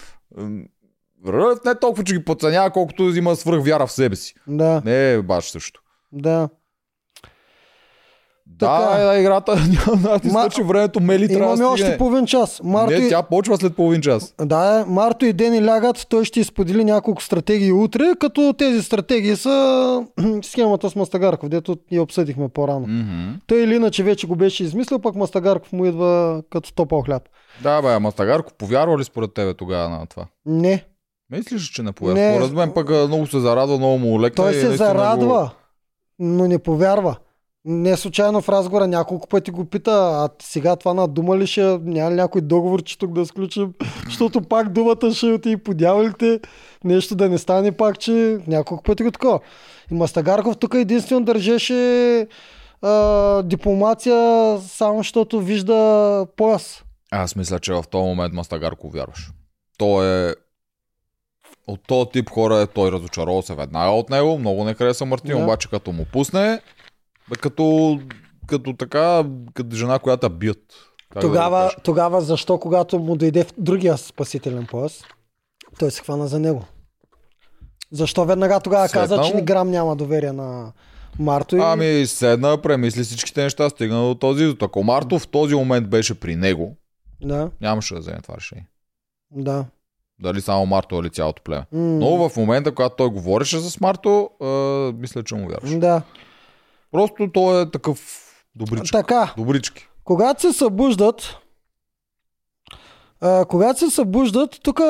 Рълев 1.28 1.58
не 1.64 1.74
толкова, 1.74 2.04
че 2.04 2.14
ги 2.14 2.24
подценява, 2.24 2.70
колкото 2.70 3.02
има 3.04 3.36
свръх 3.36 3.64
вяра 3.64 3.86
в 3.86 3.92
себе 3.92 4.16
си. 4.16 4.34
Да, 4.46 4.82
Не 4.84 5.12
е 5.12 5.22
баш 5.22 5.44
също. 5.44 5.80
да. 6.12 6.48
Да, 8.58 8.88
Така. 8.90 9.14
е, 9.14 9.20
играта 9.20 9.56
няма 9.56 10.02
да 10.02 10.18
Ма- 10.20 10.62
времето, 10.62 11.00
мели 11.00 11.28
трябва 11.28 11.44
Имаме 11.44 11.58
да 11.58 11.68
още 11.68 11.82
стигне. 11.82 11.98
половин 11.98 12.26
час. 12.26 12.60
Марто 12.64 12.90
Не, 12.90 13.06
и... 13.06 13.08
тя 13.08 13.22
почва 13.22 13.56
след 13.56 13.76
половин 13.76 14.00
час. 14.00 14.34
Да, 14.40 14.84
Марто 14.88 15.26
и 15.26 15.32
Дени 15.32 15.66
лягат, 15.66 16.06
той 16.08 16.24
ще 16.24 16.40
изподели 16.40 16.84
няколко 16.84 17.22
стратегии 17.22 17.72
утре, 17.72 18.04
като 18.20 18.54
тези 18.58 18.82
стратегии 18.82 19.36
са 19.36 20.06
схемата 20.42 20.90
с 20.90 20.96
Мастагарков, 20.96 21.48
дето 21.48 21.76
я 21.90 22.02
обсъдихме 22.02 22.48
по-рано. 22.48 22.86
Мгм. 22.88 23.34
Той 23.46 23.58
или 23.58 23.74
иначе 23.74 24.02
вече 24.02 24.26
го 24.26 24.36
беше 24.36 24.64
измислил, 24.64 24.98
пък 24.98 25.14
Мастагарков 25.14 25.72
му 25.72 25.84
идва 25.86 26.42
като 26.50 26.72
топъл 26.72 27.02
хляб. 27.02 27.22
Да, 27.62 27.82
бе, 27.82 27.88
ама 27.88 28.10
Стагарко 28.10 28.52
повярва 28.58 28.98
ли 28.98 29.04
според 29.04 29.34
тебе 29.34 29.54
тогава 29.54 29.88
на 29.88 30.06
това? 30.06 30.24
Не, 30.46 30.84
Мислиш, 31.30 31.62
че 31.64 31.82
не 31.82 31.92
повярва? 31.92 32.20
Не. 32.20 32.36
Според 32.36 32.52
мен 32.52 32.72
пък 32.72 32.88
много 32.88 33.26
се 33.26 33.40
зарадва, 33.40 33.78
много 33.78 33.98
му 33.98 34.20
лекна. 34.20 34.44
той 34.44 34.54
се 34.54 34.76
зарадва, 34.76 35.40
Го... 35.40 35.50
но 36.18 36.46
не 36.46 36.58
повярва. 36.58 37.16
Не 37.70 37.96
случайно 37.96 38.40
в 38.42 38.48
разговора 38.48 38.86
няколко 38.86 39.28
пъти 39.28 39.50
го 39.50 39.64
пита, 39.64 39.90
а 39.92 40.28
сега 40.42 40.76
това 40.76 40.94
на 40.94 41.08
дума 41.08 41.38
ли 41.38 41.46
ще, 41.46 41.78
няма 41.82 42.10
ли 42.10 42.14
някой 42.14 42.40
договор, 42.40 42.82
че 42.82 42.98
тук 42.98 43.12
да 43.12 43.26
сключим, 43.26 43.72
защото 44.04 44.40
пак 44.40 44.72
думата 44.72 45.12
ще 45.14 45.26
отиде 45.26 45.56
по 45.56 45.74
дяволите, 45.74 46.40
нещо 46.84 47.14
да 47.14 47.28
не 47.28 47.38
стане 47.38 47.72
пак, 47.72 47.98
че 47.98 48.38
няколко 48.46 48.82
пъти 48.82 49.02
го 49.02 49.10
такова. 49.10 49.40
И 49.90 49.94
Мастагарков 49.94 50.56
тук 50.56 50.74
единствено 50.74 51.24
държеше 51.24 52.26
а, 52.82 53.42
дипломация, 53.42 54.58
само 54.60 54.98
защото 54.98 55.40
вижда 55.40 56.26
пояс. 56.36 56.82
Аз 57.10 57.36
мисля, 57.36 57.58
че 57.58 57.72
в 57.72 57.84
този 57.90 58.04
момент 58.04 58.34
Мастагарко 58.34 58.90
вярваш. 58.90 59.30
Той 59.78 60.28
е 60.28 60.34
от 61.66 61.80
този 61.86 62.10
тип 62.12 62.30
хора 62.30 62.58
е 62.58 62.66
той 62.66 62.92
разочарова 62.92 63.42
се 63.42 63.54
веднага 63.54 63.90
от 63.90 64.10
него, 64.10 64.38
много 64.38 64.64
не 64.64 64.74
хареса 64.74 65.04
Мартин, 65.04 65.36
Да. 65.36 65.42
обаче 65.42 65.70
като 65.70 65.92
му 65.92 66.04
пусне, 66.12 66.60
като, 67.40 67.98
като 68.46 68.72
така, 68.72 69.24
като 69.54 69.76
жена, 69.76 69.98
която 69.98 70.30
бият. 70.30 70.58
Как 71.10 71.14
да 71.14 71.20
Тогава, 71.20 71.70
тогава 71.84 72.20
защо, 72.20 72.58
когато 72.58 72.98
му 72.98 73.16
дойде 73.16 73.44
в 73.44 73.52
другия 73.58 73.96
спасителен 73.96 74.66
пояс, 74.66 75.02
той 75.78 75.90
се 75.90 76.02
хвана 76.02 76.28
за 76.28 76.38
него? 76.40 76.64
Защо 77.92 78.24
веднага 78.24 78.60
тогава 78.60 78.88
Светна 78.88 79.16
каза, 79.16 79.30
че 79.30 79.34
ни 79.36 79.42
грам 79.42 79.70
няма 79.70 79.96
доверие 79.96 80.32
на 80.32 80.72
Марто? 81.18 81.56
И... 81.56 81.60
Ами 81.62 82.06
седна, 82.06 82.62
премисли 82.62 83.02
всичките 83.02 83.42
неща, 83.42 83.70
стигна 83.70 84.02
до 84.02 84.14
този. 84.14 84.56
Ако 84.62 84.82
Марто 84.82 85.18
в 85.18 85.28
този 85.28 85.54
момент 85.54 85.88
беше 85.88 86.20
при 86.20 86.36
него, 86.36 86.76
Да, 87.22 87.50
нямаше 87.60 87.94
да 87.94 88.00
вземе 88.00 88.20
това 88.22 88.34
решение. 88.36 88.66
да. 89.30 89.64
Дали 90.22 90.40
само 90.40 90.66
Марто 90.66 90.94
или 91.00 91.10
цялото 91.10 91.42
племе. 91.42 91.64
М, 91.72 91.80
Но 91.80 92.28
в 92.28 92.36
момента, 92.36 92.74
когато 92.74 92.96
той 92.96 93.08
говореше 93.08 93.58
с 93.58 93.80
Марто, 93.80 94.30
а, 94.42 94.46
мисля, 94.98 95.22
че 95.24 95.34
му 95.34 95.48
вярваше. 95.48 95.78
Да. 95.78 96.02
Просто 96.92 97.30
той 97.34 97.62
е 97.62 97.70
такъв 97.70 98.24
добрички. 98.56 98.90
Така, 98.92 99.34
Добрички. 99.36 99.88
когато 100.04 100.40
се 100.40 100.58
събуждат, 100.58 101.36
а, 103.20 103.44
когато 103.44 103.78
се 103.78 103.94
събуждат, 103.94 104.58
тук 104.62 104.80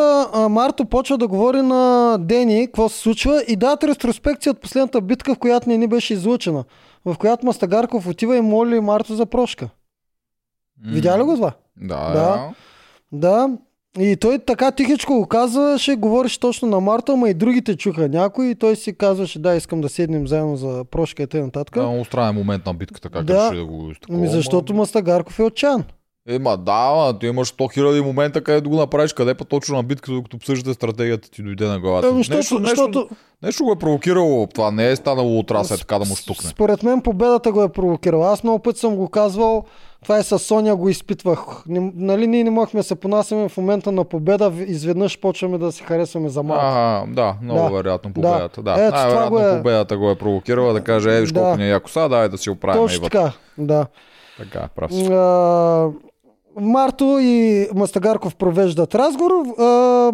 Марто 0.51 0.85
почва 0.85 1.19
да 1.19 1.29
говори 1.29 1.62
на 1.62 2.16
Дени 2.20 2.66
какво 2.66 2.89
се 2.89 2.99
случва 2.99 3.45
и 3.49 3.57
дадат 3.57 3.85
ретроспекция 3.85 4.51
от 4.51 4.61
последната 4.61 5.01
битка, 5.01 5.35
в 5.35 5.39
която 5.39 5.69
не 5.69 5.77
ни 5.79 5.87
беше 5.87 6.15
излучена. 6.15 6.65
В 7.05 7.16
която 7.19 7.47
Мастагарков 7.47 8.07
отива 8.07 8.37
и 8.37 8.41
моли 8.41 8.81
Марто 8.81 9.15
за 9.15 9.27
прошка. 9.27 9.69
Видя 10.85 11.19
ли 11.19 11.23
го 11.23 11.35
това? 11.35 11.53
Да, 11.77 12.12
Да. 12.12 12.51
да. 13.12 13.49
Да. 13.94 14.02
И 14.02 14.16
той 14.16 14.39
така 14.39 14.70
тихичко 14.70 15.15
го 15.15 15.27
казваше, 15.27 15.94
говореше 15.94 16.40
точно 16.40 16.69
на 16.69 16.81
Марта, 16.81 17.12
ама 17.12 17.31
и 17.31 17.35
другите 17.35 17.77
чуха 17.77 18.09
някой 18.09 18.47
и 18.47 18.55
той 18.55 18.77
си 18.77 18.93
казваше, 18.94 19.39
да, 19.39 19.55
искам 19.55 19.81
да 19.81 19.89
седнем 19.89 20.27
заедно 20.27 20.56
за 20.56 20.85
прошка 20.85 21.23
и 21.23 21.27
т.н. 21.27 21.51
Да, 21.66 21.82
много 21.82 22.05
странен 22.05 22.35
момент 22.35 22.66
на 22.66 22.74
битката, 22.74 23.09
как 23.10 23.24
Да. 23.24 23.51
да 23.51 23.65
го 23.65 23.90
изтакова, 23.90 24.19
Ами 24.19 24.27
ама- 24.27 24.32
защото 24.32 24.74
Мастагарков 24.74 25.39
е 25.39 25.44
отчаян. 25.44 25.85
Ема 26.28 26.56
да, 26.56 26.73
ма, 26.97 27.19
ти 27.19 27.27
имаш 27.27 27.48
100 27.48 27.69
хиляди 27.69 28.01
момента, 28.01 28.40
където 28.40 28.70
го 28.70 28.77
направиш, 28.77 29.12
къде 29.12 29.35
па 29.35 29.44
точно 29.44 29.77
на 29.77 29.82
битката, 29.82 30.12
докато 30.12 30.36
обсъждате 30.36 30.74
стратегията 30.74 31.31
ти 31.31 31.43
дойде 31.43 31.66
на 31.66 31.81
главата. 31.81 32.09
Защото, 32.09 32.36
нещо, 32.36 32.55
нещо, 32.55 32.69
защото 32.70 33.09
нещо 33.43 33.65
го 33.65 33.73
е 33.73 33.77
провокирало, 33.77 34.47
това 34.47 34.70
не 34.70 34.90
е 34.90 34.97
станало 34.97 35.39
от 35.39 35.51
раз 35.51 35.70
е 35.70 35.77
така 35.77 35.94
да 35.94 36.05
му 36.05 36.16
с- 36.16 36.20
штукне. 36.20 36.51
Според 36.51 36.82
мен 36.82 37.01
победата 37.01 37.52
го 37.52 37.62
е 37.62 37.69
провокирала. 37.69 38.28
Аз 38.28 38.43
много 38.43 38.59
пъти 38.59 38.81
съм 38.81 38.97
го 38.97 39.09
казвал, 39.09 39.65
това 40.09 40.19
е 40.19 40.23
с 40.23 40.39
Соня 40.39 40.77
го 40.77 40.89
изпитвах. 40.89 41.39
Не, 41.67 41.93
нали, 41.95 42.27
ние 42.27 42.45
не 42.45 42.51
можехме 42.51 42.81
да 42.81 42.85
се 42.85 42.95
понасяме 42.95 43.49
в 43.49 43.57
момента 43.57 43.93
на 43.93 44.05
победа, 44.05 44.53
изведнъж 44.59 45.21
почваме 45.21 45.59
да 45.59 45.73
се 45.73 45.85
харесваме 45.85 46.29
за 46.29 46.43
малко. 46.43 46.65
Ага, 46.67 47.13
да, 47.13 47.35
много 47.43 47.61
Да. 47.61 47.71
вероятно 47.73 48.11
Да. 48.11 48.15
победата. 48.15 48.63
Да, 48.63 48.73
Ето, 48.73 48.89
това 48.89 48.99
най-вероятно 48.99 49.31
го 49.31 49.39
е- 49.41 49.57
победата 49.57 49.97
го 49.97 50.11
е 50.11 50.15
провокирала 50.15 50.73
да 50.73 50.81
каже, 50.81 51.11
е, 51.11 51.21
виж 51.21 51.33
Да. 51.33 51.41
колко 51.41 51.57
ни 51.57 51.65
е 51.65 51.71
яко 51.71 51.91
са, 51.91 52.01
давай 52.01 52.29
да 52.29 52.39
си 52.39 52.51
оправим 52.51 52.83
Точно 52.83 53.03
така, 53.03 53.33
да. 53.59 53.87
Така, 54.39 54.69
прав 54.77 54.95
си. 54.95 55.07
А, 55.07 55.89
Марто 56.57 57.19
и 57.21 57.69
Мастагарков 57.75 58.37
провеждат 58.37 58.95
разговор. 58.95 59.33
А, 59.59 59.65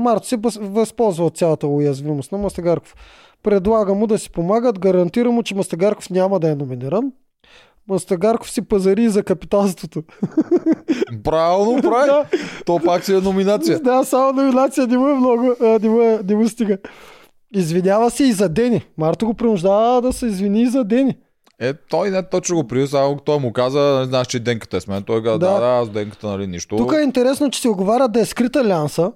Марто 0.01 0.27
се 0.27 0.37
въз- 0.37 0.61
възползва 0.63 1.25
от 1.25 1.37
цялата 1.37 1.67
уязвимост 1.67 2.33
на 2.33 2.39
Мастагарков. 2.39 2.95
Предлага 3.43 3.95
му 3.95 4.07
да 4.07 4.19
си 4.19 4.31
помагат, 4.31 4.79
гарантира 4.79 5.31
му, 5.31 5.43
че 5.43 5.55
Мастагарков 5.55 6.11
няма 6.11 6.41
да 6.41 6.51
е 6.51 6.55
номиниран. 6.55 7.13
Мастагарков 7.89 8.51
си 8.51 8.63
пазари 8.63 9.09
за 9.09 9.23
капиталството. 9.23 10.03
Правилно 11.25 11.83
прави. 11.83 12.07
Да. 12.07 12.27
То 12.67 12.81
пак 12.85 13.05
си 13.05 13.15
е 13.15 13.21
номинация. 13.21 13.81
Да, 13.81 14.05
само 14.05 14.33
номинация 14.33 14.87
не 14.87 14.99
му 14.99 15.09
е 15.09 15.15
много, 15.15 15.55
а, 15.63 15.79
не 15.83 15.89
му, 15.89 16.01
е, 16.01 16.21
не 16.29 16.35
му 16.35 16.49
стига. 16.49 16.79
Извинява 17.55 18.11
се 18.11 18.25
и 18.25 18.33
за 18.33 18.49
Дени. 18.49 18.87
Марто 18.99 19.27
го 19.27 19.35
принуждава 19.35 20.03
да 20.03 20.13
се 20.13 20.27
извини 20.27 20.63
и 20.63 20.67
за 20.67 20.85
Дени. 20.85 21.17
Е, 21.61 21.75
той 21.75 22.11
не 22.11 22.29
точно 22.29 22.57
го 22.57 22.67
при, 22.67 22.87
само 22.87 23.17
той 23.17 23.39
му 23.39 23.53
каза, 23.53 23.97
не 24.01 24.05
знаеш, 24.05 24.27
че 24.27 24.41
Денката 24.41 24.77
е 24.77 24.81
с 24.81 24.87
мен. 24.87 25.03
Той 25.03 25.23
каза, 25.23 25.39
Да. 25.39 25.51
да, 25.53 25.61
да, 25.61 25.67
аз 25.67 25.89
Денката, 25.91 26.27
нали, 26.27 26.47
нищо. 26.47 26.77
Тук 26.77 26.93
е 26.93 27.03
интересно, 27.03 27.51
че 27.51 27.61
се 27.61 27.69
оговаря 27.69 28.09
да 28.09 28.21
е 28.21 28.25
скрита 28.25 28.69
лянса. 28.69 29.13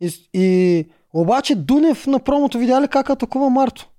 И, 0.00 0.10
и 0.34 0.84
обаче 1.14 1.54
Дунев 1.54 2.06
на 2.06 2.18
промото 2.18 2.58
видя 2.58 2.82
ли 2.82 2.88
как 2.88 3.10
атакува 3.10 3.50
Марто? 3.50 3.89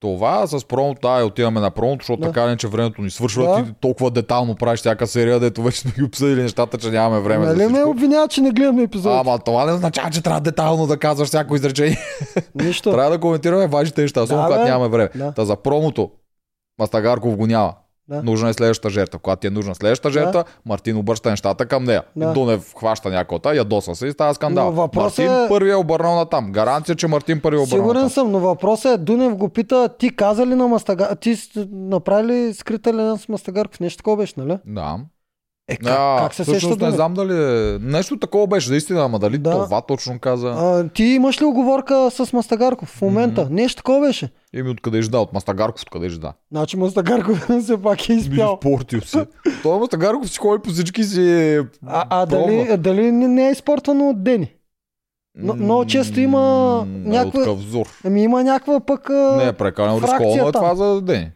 Това 0.00 0.46
с 0.46 0.64
промото, 0.64 1.08
да, 1.08 1.24
отиваме 1.24 1.60
на 1.60 1.70
промото, 1.70 2.02
защото 2.02 2.20
Да. 2.20 2.26
така 2.26 2.46
не, 2.46 2.56
че 2.56 2.68
времето 2.68 3.02
ни 3.02 3.10
свършва. 3.10 3.44
Да. 3.56 3.64
Ти 3.64 3.72
толкова 3.80 4.10
детално 4.10 4.54
правиш 4.54 4.80
всяка 4.80 5.06
серия, 5.06 5.40
дето 5.40 5.62
вече 5.62 5.80
сме 5.80 5.90
ги 5.90 6.02
обсъдили 6.02 6.42
нещата, 6.42 6.78
че 6.78 6.90
нямаме 6.90 7.20
време 7.20 7.46
нали 7.46 7.66
ме 7.66 7.84
обвинява, 7.84 8.28
че 8.28 8.40
не 8.40 8.50
гледаме 8.50 8.82
епизод? 8.82 9.12
Ама 9.12 9.38
това 9.38 9.64
не 9.66 9.72
означава, 9.72 10.10
че 10.10 10.22
трябва 10.22 10.40
детайлно 10.40 10.86
да 10.86 10.96
казваш 10.96 11.28
всяко 11.28 11.56
изречение. 11.56 11.98
Нищо. 12.54 12.90
трябва 12.92 13.10
да 13.10 13.20
коментираме 13.20 13.66
важните 13.66 14.02
неща, 14.02 14.22
особено 14.22 14.42
Да, 14.42 14.48
когато 14.48 14.64
нямаме 14.64 14.88
време. 14.88 15.10
Да. 15.14 15.32
Та 15.32 15.44
за 15.44 15.56
промото, 15.56 16.10
Мастагарков 16.78 17.36
го 17.36 17.46
няма. 17.46 17.74
Да. 18.10 18.22
Нужна 18.22 18.48
е 18.48 18.52
следващата 18.52 18.90
жертва. 18.90 19.18
Когато 19.18 19.40
ти 19.40 19.46
е 19.46 19.50
нужна 19.50 19.74
следващата 19.74 20.10
жертва, 20.10 20.44
Мартин 20.66 20.96
обръща 20.96 21.30
нещата 21.30 21.66
към 21.66 21.84
нея. 21.84 22.02
Да. 22.16 22.32
Дунев 22.32 22.74
хваща 22.78 23.10
някота, 23.10 23.56
ядоса 23.56 23.94
се 23.94 24.06
и 24.06 24.12
става 24.12 24.34
скандал. 24.34 24.72
Но 24.72 24.88
Мартин 24.94 25.32
е- 25.34 25.48
първи 25.48 25.70
е 25.70 25.74
обърнал 25.74 26.14
на 26.14 26.26
там. 26.26 26.52
Гаранция, 26.52 26.94
че 26.96 27.06
Мартин 27.06 27.40
първи 27.40 27.56
е 27.56 27.60
обърнал 27.60 27.76
на 27.76 27.82
Сигурен 27.82 28.02
там. 28.02 28.10
съм, 28.10 28.30
но 28.30 28.38
въпросът 28.38 28.92
е, 28.92 28.98
Дунев 28.98 29.34
го 29.34 29.48
пита, 29.48 29.88
ти 29.98 30.16
каза 30.16 30.46
ли 30.46 30.54
на 30.54 30.68
Мастагарков, 30.68 31.18
ти 31.18 31.36
направи 31.70 32.28
ли 32.28 32.54
скрита 32.54 32.94
лянса 32.94 33.24
с 33.24 33.28
Мастагарков? 33.28 33.80
Нещо 33.80 33.96
такова 33.96 34.16
беше, 34.16 34.34
нали? 34.36 34.58
Да. 34.66 34.98
Е, 35.70 35.76
как, 35.76 35.82
Да, 35.84 36.16
как 36.18 36.34
се 36.34 36.42
всъщност 36.42 36.74
сеща 36.74 36.86
не 36.86 36.92
знам 36.92 37.14
дали 37.14 37.32
е... 37.34 37.78
Нещо 37.80 38.16
такова 38.18 38.46
беше 38.46 38.70
наистина, 38.70 39.04
ама 39.04 39.18
дали 39.18 39.38
Да. 39.38 39.50
това 39.64 39.80
точно 39.80 40.18
каза. 40.18 40.48
А, 40.48 40.88
ти 40.88 41.04
имаш 41.04 41.40
ли 41.40 41.44
оговорка 41.44 42.10
с 42.10 42.32
Мастагарков 42.32 42.88
в 42.88 43.02
момента? 43.02 43.44
Мгм. 43.44 43.54
Нещо 43.54 43.76
такова 43.76 44.00
беше. 44.00 44.28
Еми 44.54 44.70
откъде 44.70 44.98
е 44.98 45.02
жда? 45.02 45.18
От 45.18 45.32
Мастагарков 45.32 45.82
откъде 45.82 46.06
е 46.06 46.10
жда? 46.10 46.32
Значи 46.52 46.76
Мастагарков 46.76 47.48
все 47.62 47.82
пак 47.82 48.08
е 48.08 48.12
изпял. 48.12 48.54
Изпортил 48.54 49.00
се. 49.00 49.26
Той 49.62 49.78
Мастагарков 49.78 50.30
си 50.30 50.38
ходи 50.38 50.62
по 50.62 50.70
всички 50.70 51.04
си 51.04 51.58
А, 51.86 52.04
а 52.10 52.26
дали, 52.26 52.76
дали 52.76 53.12
не, 53.12 53.28
не 53.28 53.48
е 53.48 53.52
изпортвано 53.52 54.08
от 54.08 54.24
Дени? 54.24 54.54
но- 55.34 55.54
много 55.54 55.84
често 55.84 56.20
има 56.20 56.40
М, 56.78 56.86
някаква-. 57.04 57.84
Ами 58.04 58.22
има 58.22 58.44
някаква 58.44 58.80
пък... 58.80 59.10
а, 59.10 59.36
Не 59.36 59.46
е 59.46 59.52
прекалено 59.52 60.00
рисковано 60.02 60.48
е 60.48 60.52
това 60.52 60.74
за 60.74 61.00
Дени. 61.02 61.30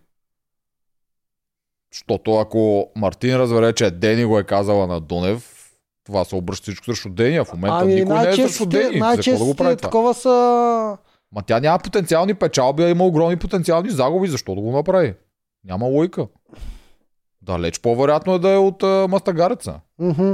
Защото 1.94 2.34
ако 2.34 2.90
Мартин 2.96 3.36
разбере, 3.36 3.72
че 3.72 3.90
Дени 3.90 4.24
го 4.24 4.38
е 4.38 4.44
казала 4.44 4.86
на 4.86 5.00
Дунев, 5.00 5.70
това 6.04 6.24
се 6.24 6.36
обръща 6.36 6.62
всичко 6.62 6.84
срещу 6.84 7.08
Дени, 7.08 7.36
а 7.36 7.44
в 7.44 7.52
момента 7.52 7.78
Ами 7.82 7.94
никой 7.94 8.18
не 8.18 8.28
е 8.28 8.32
срещу 8.32 8.66
Дени. 8.66 9.00
Защо 9.16 9.38
да 9.38 9.44
го 9.44 9.54
прави 9.54 9.76
това? 9.76 9.88
такова 9.88 10.14
са... 10.14 10.98
Ма 11.32 11.42
тя 11.46 11.60
няма 11.60 11.78
потенциални 11.78 12.34
печалби, 12.34 12.82
а 12.82 12.88
има 12.88 13.04
огромни 13.04 13.36
потенциални 13.36 13.90
загуби. 13.90 14.28
Защо 14.28 14.54
да 14.54 14.60
го 14.60 14.72
направи? 14.72 15.14
Няма 15.64 15.86
лойка. 15.86 16.26
Далеч 17.42 17.80
по-вероятно 17.80 18.34
е 18.34 18.38
да 18.38 18.50
е 18.50 18.56
от 18.56 18.82
а, 18.82 19.06
Мастагареца. 19.08 19.80
Мгм. 19.98 20.32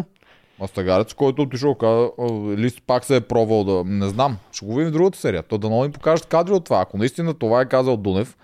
Мастагарец, 0.60 1.14
който 1.14 1.42
отишъл, 1.42 1.74
каза, 1.74 2.10
или 2.58 2.70
пак 2.86 3.04
се 3.04 3.16
е 3.16 3.20
пробвал 3.20 3.64
да... 3.64 3.84
Не 3.84 4.08
знам, 4.08 4.36
ще 4.52 4.66
го 4.66 4.74
видим 4.74 4.90
в 4.90 4.92
другата 4.92 5.18
серия. 5.18 5.42
То 5.42 5.58
да 5.58 5.70
ни 5.70 5.92
покажат 5.92 6.26
кадри 6.26 6.52
от 6.52 6.64
това. 6.64 6.80
Ако 6.80 6.98
наистина 6.98 7.34
това 7.34 7.60
е 7.60 7.68
казал 7.68 7.96
Дунев, 7.96 8.36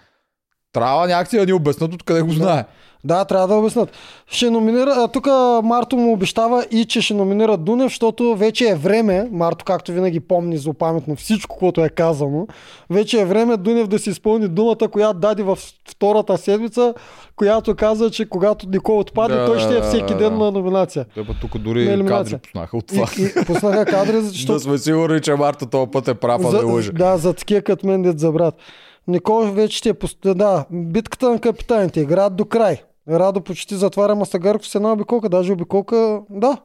трябва 0.77 1.07
някакси 1.07 1.37
да 1.37 1.47
ни 1.47 1.53
обяснат 1.53 1.95
откъде 1.95 2.23
го 2.23 2.31
знае. 2.31 2.65
Да, 3.05 3.25
трябва 3.25 3.49
да 3.49 3.55
обяснат. 3.55 3.93
Ще 4.27 4.51
номинира, 4.51 5.09
тук 5.09 5.27
Марто 5.63 5.97
му 5.97 6.13
обещава 6.13 6.67
и 6.71 6.85
че 6.85 7.01
ще 7.01 7.15
номинира 7.15 7.57
Дунев, 7.57 7.87
защото 7.87 8.37
вече 8.37 8.69
е 8.69 8.75
време, 8.75 9.29
Марто 9.33 9.65
както 9.65 9.93
винаги 9.93 10.21
помни 10.21 10.59
злопаметно 10.59 11.17
всичко, 11.17 11.57
което 11.59 11.85
е 11.85 11.89
казано, 11.89 12.47
вече 12.91 13.21
е 13.21 13.25
време 13.25 13.57
Дунев 13.57 13.87
да 13.87 13.99
си 13.99 14.11
изпълни 14.11 14.49
думата, 14.49 14.89
която 14.93 15.19
даде 15.19 15.43
във 15.43 15.73
втората 15.91 16.39
седмица, 16.39 16.95
която 17.37 17.75
каза, 17.75 18.11
че 18.11 18.29
когато 18.29 18.69
Никол 18.69 18.99
отпадне, 18.99 19.37
Да, 19.37 19.47
той 19.47 19.59
ще 19.59 19.79
е 19.79 19.81
всеки 19.81 20.15
ден 20.15 20.39
на 20.39 20.51
номинация. 20.51 21.05
Пък 21.15 21.27
тук 21.41 21.59
дори 21.59 22.05
кадри 22.09 22.39
пуснаха 22.39 22.77
от 22.77 22.87
това. 22.87 23.07
И, 23.19 23.23
и 23.23 23.45
пуснаха 23.47 23.85
кадри, 23.85 24.21
защото 24.21 24.53
Да 24.53 24.61
сме 24.61 24.79
сигурни, 24.79 25.21
че 25.21 25.35
Марта 25.35 25.67
този 25.67 25.91
път 25.91 26.09
е 26.09 26.15
прав, 26.15 26.41
а 26.45 26.53
не 26.53 26.73
лъже. 26.73 26.93
да, 26.93 27.17
за 27.17 27.33
такива 27.33 27.63
като 27.63 27.87
мен 27.87 28.03
дет 28.03 28.19
за 28.19 28.33
брат. 28.33 28.55
Никол 29.09 29.41
вече 29.53 29.77
ще 29.79 29.89
е. 30.25 30.35
Да, 30.35 30.65
битката 30.71 31.31
на 31.31 31.41
капитаните 31.41 32.01
играят 32.01 32.37
до 32.37 32.45
край. 32.45 32.83
Радо 33.09 33.41
почти 33.41 33.75
затваря 33.75 34.15
Мастагарков 34.15 34.69
с 34.69 34.75
една 34.75 34.93
обиколка, 34.93 35.29
даже 35.29 35.53
обиколка, 35.53 36.21
да, 36.31 36.59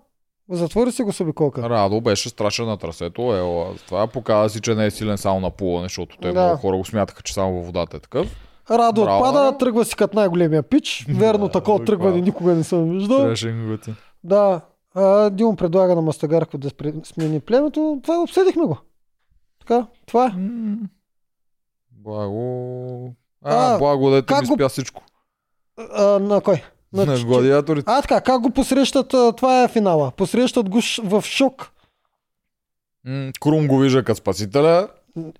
затвори 0.49 0.91
се 0.91 1.03
го 1.03 1.13
с 1.13 1.19
обиколка. 1.19 1.69
Радо 1.69 2.01
беше 2.01 2.29
страшен 2.29 2.65
на 2.65 2.77
трасето. 2.77 3.21
Ела, 3.21 3.75
това 3.87 4.07
показва 4.07 4.49
си, 4.49 4.61
че 4.61 4.75
не 4.75 4.85
е 4.85 4.91
силен 4.91 5.17
само 5.17 5.39
на 5.39 5.49
плуване, 5.49 5.85
защото 5.85 6.17
те 6.17 6.31
Да. 6.31 6.43
много 6.43 6.57
хора 6.61 6.77
го 6.77 6.85
смятаха, 6.85 7.21
че 7.23 7.33
само 7.33 7.55
във 7.55 7.65
водата 7.65 7.97
е 7.97 7.99
такъв. 7.99 8.35
Радо 8.71 9.01
Браво, 9.03 9.17
отпада, 9.19 9.57
тръгва 9.57 9.85
си 9.85 9.95
като 9.95 10.17
най-големия 10.17 10.63
пич. 10.63 11.05
Верно, 11.09 11.45
Да, 11.45 11.51
такова 11.51 11.85
тръгване 11.85 12.21
никога 12.21 12.53
не 12.53 12.63
съм 12.63 12.89
виждал. 12.89 13.19
Страшен. 13.19 13.79
Да, 14.23 14.61
а, 14.95 15.29
Димон 15.29 15.55
предлага 15.55 15.95
на 15.95 16.01
Мастагарков 16.01 16.59
да 16.59 16.69
смени 17.03 17.39
племето. 17.39 17.99
Това 18.03 18.21
обсъдихме 18.21 18.65
го. 18.65 18.77
Така, 19.59 19.87
това 20.05 20.25
е. 20.25 20.31
Благо... 22.03 23.13
А, 23.43 23.75
А, 23.75 23.77
благо 23.77 24.09
да 24.11 24.15
ми 24.41 24.47
го- 24.47 24.55
спя 24.55 24.69
всичко. 24.69 25.03
А, 25.91 26.19
на 26.19 26.41
кой? 26.41 26.63
На, 26.93 27.17
Ч- 27.17 27.25
гладиаторите. 27.25 27.83
А, 27.87 28.01
така, 28.01 28.21
как 28.21 28.41
го 28.41 28.49
посрещат, 28.49 29.07
това 29.09 29.63
е 29.63 29.67
финала. 29.67 30.11
Посрещат 30.11 30.69
го 30.69 30.77
ш- 30.77 31.01
в 31.03 31.21
шок. 31.23 31.71
М, 33.05 33.31
Крум 33.39 33.67
го 33.67 33.77
вижда 33.77 34.03
като 34.03 34.17
спасителя. 34.17 34.87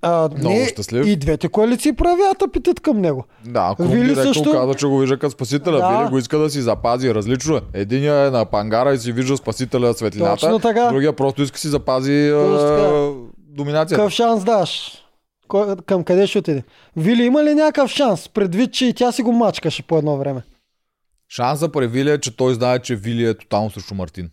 А, 0.01 0.29
Много 0.29 0.49
не, 0.49 0.65
щастлив. 0.65 1.07
И 1.07 1.15
двете 1.15 1.47
коалиции 1.47 1.93
правят 1.93 2.41
апетит 2.41 2.79
към 2.79 3.01
него. 3.01 3.25
Да, 3.45 3.73
Крум 3.77 3.87
Вили 3.87 4.03
директно 4.03 4.23
също- 4.23 4.51
каза, 4.51 4.73
че 4.73 4.87
го 4.87 4.97
вижда 4.97 5.19
като 5.19 5.31
спасителя. 5.31 5.77
Да. 5.77 5.89
Вили 5.91 6.09
го 6.09 6.17
иска 6.17 6.37
да 6.37 6.49
си 6.49 6.61
запази. 6.61 7.13
Различно 7.13 7.55
е. 7.55 7.61
Единия 7.73 8.15
е 8.17 8.29
на 8.29 8.45
пангара 8.45 8.93
и 8.93 8.97
си 8.97 9.11
вижда 9.11 9.37
спасителя 9.37 9.93
светлината. 9.93 10.39
Точно 10.39 10.59
така. 10.59 10.87
Другия 10.87 11.13
просто 11.13 11.41
иска 11.41 11.59
си 11.59 11.67
запази 11.67 12.31
така. 12.59 13.09
доминацията. 13.37 13.95
Какъв 13.95 14.13
шанс 14.13 14.43
даш? 14.43 15.00
Кой, 15.51 15.75
към 15.85 16.03
къде 16.03 16.27
ще 16.27 16.39
отиде? 16.39 16.63
Вили 16.95 17.23
има 17.23 17.43
ли 17.43 17.53
някакъв 17.53 17.91
шанс? 17.91 18.29
Предвид, 18.29 18.73
че 18.73 18.85
и 18.85 18.93
тя 18.93 19.11
си 19.11 19.21
го 19.21 19.31
мачкаше 19.31 19.83
по 19.83 19.97
едно 19.97 20.17
време. 20.17 20.41
Шанса 21.29 21.69
при 21.71 21.87
Вили 21.87 22.11
е, 22.11 22.17
че 22.17 22.37
той 22.37 22.53
знае, 22.53 22.79
че 22.79 22.95
Вили 22.95 23.25
е 23.25 23.33
тотално 23.33 23.69
срещу 23.69 23.95
Мартин. 23.95 24.29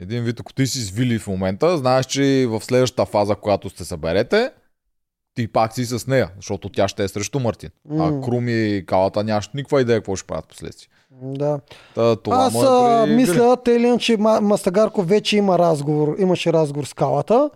Един 0.00 0.24
вид, 0.24 0.40
ако 0.40 0.52
ти 0.52 0.66
си 0.66 0.78
с 0.80 0.90
Вили 0.90 1.18
в 1.18 1.26
момента, 1.26 1.78
знаеш, 1.78 2.06
че 2.06 2.46
в 2.48 2.60
следващата 2.60 3.06
фаза, 3.06 3.34
когато 3.34 3.70
сте 3.70 3.84
съберете, 3.84 4.50
ти 5.34 5.52
пак 5.52 5.74
си 5.74 5.84
с 5.84 6.06
нея, 6.06 6.30
защото 6.36 6.68
тя 6.68 6.88
ще 6.88 7.04
е 7.04 7.08
срещу 7.08 7.40
Мартин. 7.40 7.70
М. 7.88 8.06
А 8.06 8.24
Крум 8.24 8.48
и 8.48 8.84
Калата 8.86 9.24
нямаш 9.24 9.50
никаква 9.54 9.80
идея 9.80 9.98
какво 9.98 10.16
ще 10.16 10.26
правят 10.26 10.48
последствие. 10.48 10.88
Да. 11.22 11.60
Та, 11.94 12.16
това 12.16 12.36
Аз 12.36 12.54
е 12.54 13.06
при 13.06 13.14
мисля, 13.14 13.56
Тейлин, 13.64 13.98
че 13.98 14.18
Ма- 14.18 14.40
Мастагарков 14.40 15.08
вече 15.08 15.36
има 15.36 15.58
разговор, 15.58 16.16
имаше 16.18 16.52
разговор 16.52 16.84
с 16.84 16.94
Калата. 16.94 17.50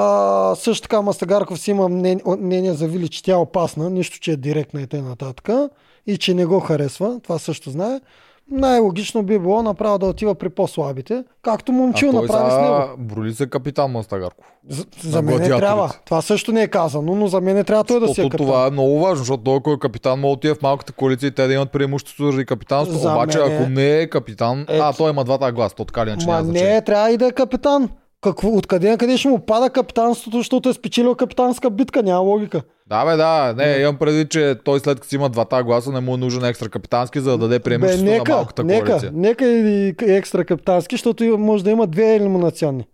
А, 0.00 0.54
също 0.54 0.82
така 0.82 1.02
Мастагарков 1.02 1.58
си 1.58 1.70
има 1.70 1.88
мнение, 1.88 2.22
мнение 2.40 2.72
за 2.72 2.86
Вили, 2.86 3.08
че 3.08 3.22
тя 3.22 3.32
е 3.32 3.36
опасна, 3.36 3.90
нищо, 3.90 4.18
че 4.20 4.30
е 4.32 4.36
директна 4.36 4.82
и 4.82 4.86
т.н. 4.86 5.02
нататък. 5.02 5.48
И 6.06 6.18
че 6.18 6.34
не 6.34 6.46
го 6.46 6.60
харесва, 6.60 7.20
това 7.22 7.38
също 7.38 7.70
знае. 7.70 8.00
най-логично 8.50 9.22
би 9.22 9.38
било 9.38 9.62
направо 9.62 9.98
да 9.98 10.06
отива 10.06 10.34
при 10.34 10.48
по-слабите, 10.48 11.24
както 11.42 11.72
момчил 11.72 12.12
направи 12.12 12.50
с 12.50 12.54
сега 12.54 12.78
него. 12.80 12.96
броли 12.98 13.34
се 13.34 13.46
капитан 13.50 13.90
Мастагарков. 13.90 14.46
За, 14.68 14.84
за 15.02 15.22
мен 15.22 15.38
трябва. 15.38 15.92
Това 16.04 16.22
също 16.22 16.52
не 16.52 16.62
е 16.62 16.68
казано, 16.68 17.14
но 17.14 17.26
за 17.26 17.40
мен 17.40 17.54
не 17.54 17.64
трябва 17.64 17.84
той 17.84 18.00
да 18.00 18.08
си 18.08 18.20
е 18.20 18.24
капитан. 18.24 18.46
това 18.46 18.66
е 18.66 18.70
много 18.70 19.00
важно, 19.00 19.16
защото 19.16 19.42
той, 19.42 19.60
кой 19.60 19.74
е 19.74 19.78
капитан, 19.78 20.20
може 20.20 20.30
да 20.30 20.32
отиде 20.32 20.54
в 20.54 20.62
малката 20.62 20.92
коалиция 20.92 21.28
и 21.28 21.30
те 21.30 21.46
да 21.46 21.54
имат 21.54 21.72
преимущество 21.72 22.24
заради 22.24 22.46
капитанство. 22.46 22.98
За 22.98 23.12
Обаче, 23.12 23.38
мен 23.38 23.52
е- 23.52 23.54
ако 23.54 23.70
не 23.70 23.98
е 23.98 24.06
капитан, 24.10 24.64
Ето. 24.68 24.84
а 24.84 24.92
той 24.92 25.10
има 25.10 25.24
двата 25.24 25.52
гласа, 25.52 25.74
то 25.74 25.84
така 25.84 26.06
ли 26.06 26.10
иначе 26.10 26.26
Ма 26.26 26.42
не, 26.42 26.82
трябва 26.84 27.10
и 27.10 27.16
да 27.16 27.26
е 27.26 27.32
капитан. 27.32 27.90
Какво, 28.22 28.48
откъде 28.48 28.90
на 28.90 28.98
къде 28.98 29.16
ще 29.16 29.28
му 29.28 29.38
пада 29.38 29.70
капитанството, 29.70 30.36
защото 30.36 30.68
е 30.68 30.72
спечелил 30.72 31.14
капитанска 31.14 31.70
битка? 31.70 32.02
Няма 32.02 32.20
логика. 32.20 32.62
Да, 32.86 33.04
бе, 33.04 33.16
да, 33.16 33.54
не, 33.56 33.76
имам 33.76 33.96
преди, 33.96 34.28
че 34.28 34.56
той 34.64 34.80
след 34.80 34.98
като 35.00 35.08
си 35.08 35.14
има 35.14 35.28
двата 35.28 35.62
гласа, 35.62 35.92
не 35.92 36.00
му 36.00 36.14
е 36.14 36.16
нужен 36.16 36.44
екстра 36.44 36.68
капитански, 36.68 37.20
за 37.20 37.30
да 37.30 37.38
даде 37.38 37.58
преимущество 37.58 38.06
на 38.06 38.24
малката 38.28 38.64
нека, 38.64 38.86
коалиция. 38.86 39.10
нека 39.14 39.46
и 39.48 39.94
екстра 40.00 40.44
капитански, 40.44 40.94
защото 40.94 41.38
може 41.38 41.64
да 41.64 41.70
има 41.70 41.86
две 41.86 42.14
елиминационни. 42.14 42.84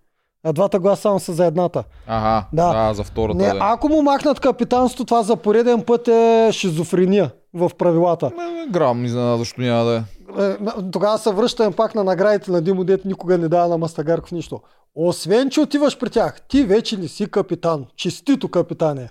А 0.47 0.53
двата 0.53 0.79
гласа 0.79 1.03
само 1.03 1.21
са 1.21 1.33
за 1.33 1.47
едната. 1.47 1.85
Ага, 2.07 2.47
Да. 2.53 2.73
да, 2.87 2.95
за 2.95 3.05
втората. 3.05 3.39
Не, 3.39 3.49
да. 3.49 3.59
ако 3.61 3.89
му 3.89 4.03
махнат 4.03 4.41
капитанството, 4.41 5.05
това 5.05 5.23
за 5.23 5.37
пореден 5.37 5.83
път 5.83 6.09
е 6.09 6.49
шизофрения 6.53 7.31
в 7.55 7.71
правилата. 7.79 8.31
Ме, 8.37 8.67
Грам 8.71 9.05
изненадващо 9.05 9.61
няма 9.61 9.85
да 9.85 9.97
е. 9.97 10.03
Е, 10.39 10.57
Тогава 10.93 11.19
се 11.19 11.33
връщаме 11.33 11.77
пак 11.77 11.95
на 11.95 12.05
наградите 12.05 12.51
на 12.51 12.63
Димо, 12.63 12.85
дет 12.85 13.05
никога 13.05 13.39
не 13.39 13.49
дава 13.49 13.69
на 13.69 13.79
Мастагарков 13.79 14.33
нищо. 14.33 14.61
Освен, 14.95 15.51
че 15.51 15.61
отиваш 15.61 15.99
при 15.99 16.11
тях, 16.11 16.43
ти 16.49 16.65
вече 16.65 16.97
не 16.97 17.09
си 17.09 17.31
капитан. 17.31 17.87
Честито 17.97 18.49
капитане. 18.49 19.09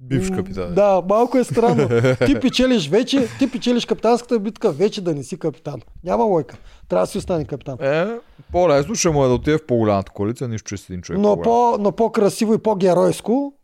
Бивш 0.00 0.30
капитан. 0.30 0.74
Да, 0.74 1.02
малко 1.08 1.38
е 1.38 1.44
странно. 1.44 1.88
ти 2.26 2.40
печелиш 2.40 2.88
вече, 2.88 3.28
ти 3.38 3.50
печелиш 3.50 3.86
капитанската 3.86 4.38
битка, 4.38 4.72
вече 4.72 5.00
да 5.00 5.14
не 5.14 5.22
си 5.22 5.38
капитан. 5.38 5.80
Няма 6.04 6.24
лойка. 6.24 6.56
Трябва 6.88 7.06
да 7.06 7.10
си 7.10 7.18
остане 7.18 7.44
капитан. 7.44 7.76
Е, 7.80 8.18
по-лесно 8.52 8.94
ще 8.94 9.10
му 9.10 9.24
е 9.24 9.28
да 9.28 9.34
отиде 9.34 9.58
в 9.58 9.66
по-голямата 9.66 10.12
коалиция, 10.12 10.48
нищо 10.48 10.68
че 10.68 10.76
си 10.76 10.92
един 10.92 11.02
човек. 11.02 11.20
Но, 11.20 11.40
по, 11.42 11.76
но 11.80 11.92
по-красиво 11.92 12.54
и 12.54 12.58
по-геройско 12.58 13.54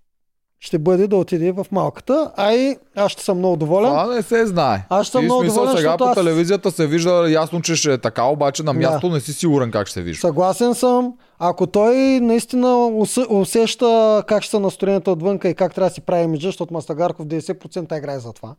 ще 0.60 0.78
бъде 0.78 1.06
да 1.06 1.16
отиде 1.16 1.52
в 1.52 1.66
малката. 1.72 2.32
А 2.36 2.52
и 2.52 2.76
аз 2.96 3.12
ще 3.12 3.22
съм 3.22 3.38
много 3.38 3.56
доволен. 3.56 3.90
Това 3.90 4.06
не 4.06 4.22
се 4.22 4.46
знае. 4.46 4.86
Аз 4.88 5.06
ще 5.06 5.12
съм 5.12 5.24
много 5.24 5.40
смисъл, 5.40 5.56
доволен, 5.56 5.78
сега 5.78 5.96
по 5.96 6.04
аз- 6.04 6.14
телевизията 6.14 6.70
се 6.70 6.86
вижда 6.86 7.30
ясно, 7.30 7.62
че 7.62 7.76
ще 7.76 7.92
е 7.92 7.98
така, 7.98 8.24
обаче 8.24 8.62
на 8.62 8.72
Да. 8.72 8.78
място 8.80 9.08
не 9.08 9.20
си 9.20 9.32
сигурен 9.32 9.70
как 9.70 9.86
ще 9.86 9.94
се 9.94 10.02
вижда. 10.02 10.20
Съгласен 10.20 10.74
съм. 10.74 11.12
Ако 11.38 11.66
той 11.66 11.94
наистина 12.20 12.68
усе- 12.88 13.26
усеща 13.30 13.86
как 14.26 14.42
ще 14.42 14.50
са 14.50 14.60
настроенията 14.60 15.10
отвънка 15.10 15.48
и 15.48 15.54
как 15.54 15.74
трябва 15.74 15.88
да 15.88 15.94
си 15.94 16.00
прави 16.00 16.24
имиджа, 16.24 16.48
защото 16.48 16.74
Мастагарков 16.74 17.26
90% 17.26 17.58
играе 17.94 18.18
за 18.18 18.32
това, 18.32 18.54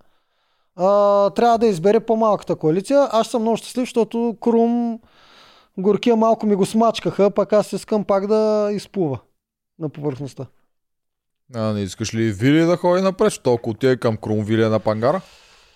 а, 0.76 0.86
трябва 1.30 1.58
да 1.58 1.68
избере 1.68 2.00
по-малката 2.00 2.56
коалиция. 2.56 3.08
Аз 3.12 3.28
съм 3.28 3.42
много 3.42 3.58
щастлив, 3.58 3.82
защото 3.82 4.38
Крум 4.42 5.00
горкия 5.78 6.16
малко 6.16 6.46
ми 6.46 6.56
го 6.56 6.66
смачкаха, 6.66 7.32
пък 7.32 7.54
аз 7.54 7.74
искам 7.74 8.04
пак 8.04 8.28
да 8.28 8.70
изплува 8.72 9.20
на 9.80 9.90
повърхността. 9.90 10.46
А, 11.56 11.74
не 11.74 11.82
искаш 11.82 12.14
ли 12.14 12.32
Вили 12.32 12.60
да 12.60 12.78
ходи 12.78 13.02
напред, 13.02 13.26
защото 13.26 13.54
ако 13.54 13.70
отиде 13.70 13.98
към 13.98 14.18
Крумвилия 14.18 14.70
на 14.70 14.80
Пангара? 14.80 15.22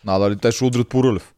Надали 0.06 0.38
те 0.38 0.52
ще 0.52 0.66
удрят 0.66 0.90
по 0.90 1.04
Рълев. 1.04 1.34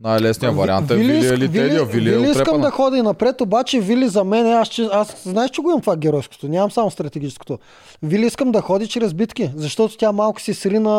Най-лесният 0.00 0.56
вариант 0.56 0.90
е 0.90 0.94
Вили, 0.96 1.12
иск- 1.12 1.34
или 1.34 1.52
Теди, 1.52 1.76
а 1.76 1.84
Вили, 1.84 2.14
е 2.14 2.18
Вили 2.18 2.30
искам 2.30 2.60
да 2.60 2.70
ходи 2.70 3.02
напред, 3.02 3.40
обаче 3.40 3.80
Вили 3.80 4.08
за 4.08 4.24
мен 4.24 4.46
е, 4.46 4.52
аз, 4.52 4.68
че, 4.68 4.88
аз 4.92 5.22
знаеш, 5.22 5.50
че 5.50 5.60
го 5.60 5.68
имам 5.70 5.80
това 5.80 5.96
геройското, 5.96 6.48
нямам 6.48 6.70
само 6.70 6.90
стратегическото. 6.90 7.58
Вили 8.02 8.26
искам 8.26 8.52
да 8.52 8.60
ходи 8.60 8.88
чрез 8.88 9.14
битки, 9.14 9.50
защото 9.54 9.96
тя 9.96 10.12
малко 10.12 10.40
си 10.40 10.54
срина 10.54 10.90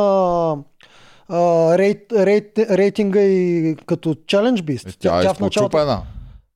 а, 1.30 1.78
рейт, 1.78 2.14
рейт, 2.14 2.60
рейтинга 2.60 3.22
и 3.22 3.76
като 3.86 4.14
Challenge 4.14 4.62
Beast. 4.62 4.96
Тя, 5.00 5.22
е 5.22 5.26
изпочупена. 5.26 6.02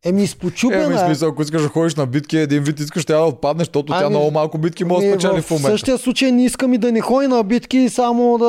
Еми, 0.05 0.21
Е, 0.21 0.23
изпочупена. 0.23 0.89
ми 0.89 0.95
е. 0.95 0.97
смисъл, 0.97 1.29
ако 1.29 1.41
искаш 1.41 1.61
да 1.61 1.67
ходиш 1.67 1.95
на 1.95 2.05
битки, 2.05 2.37
един 2.37 2.63
вид 2.63 2.79
искаш 2.79 3.05
тя 3.05 3.17
да 3.17 3.23
отпадне, 3.23 3.61
защото 3.61 3.93
тя 3.93 3.99
Ами, 3.99 4.09
много 4.09 4.31
малко 4.31 4.57
битки 4.57 4.83
може 4.83 5.01
да 5.01 5.07
Ами, 5.07 5.13
спечели 5.13 5.41
в 5.41 5.49
момента. 5.49 5.69
същия 5.69 5.97
случай 5.97 6.31
не 6.31 6.45
искам 6.45 6.73
и 6.73 6.77
да 6.77 6.91
не 6.91 7.01
ходи 7.01 7.27
на 7.27 7.43
битки 7.43 7.89
само 7.89 8.37
да 8.37 8.45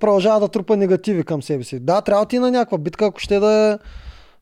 продължава 0.00 0.40
да 0.40 0.48
трупа 0.48 0.76
негативи 0.76 1.22
към 1.22 1.42
себе 1.42 1.64
си. 1.64 1.78
Да, 1.80 2.00
трябва 2.00 2.26
ти 2.26 2.38
на 2.38 2.50
някаква 2.50 2.78
битка, 2.78 3.06
ако 3.06 3.20
ще 3.20 3.38
да 3.38 3.52
е... 3.72 3.78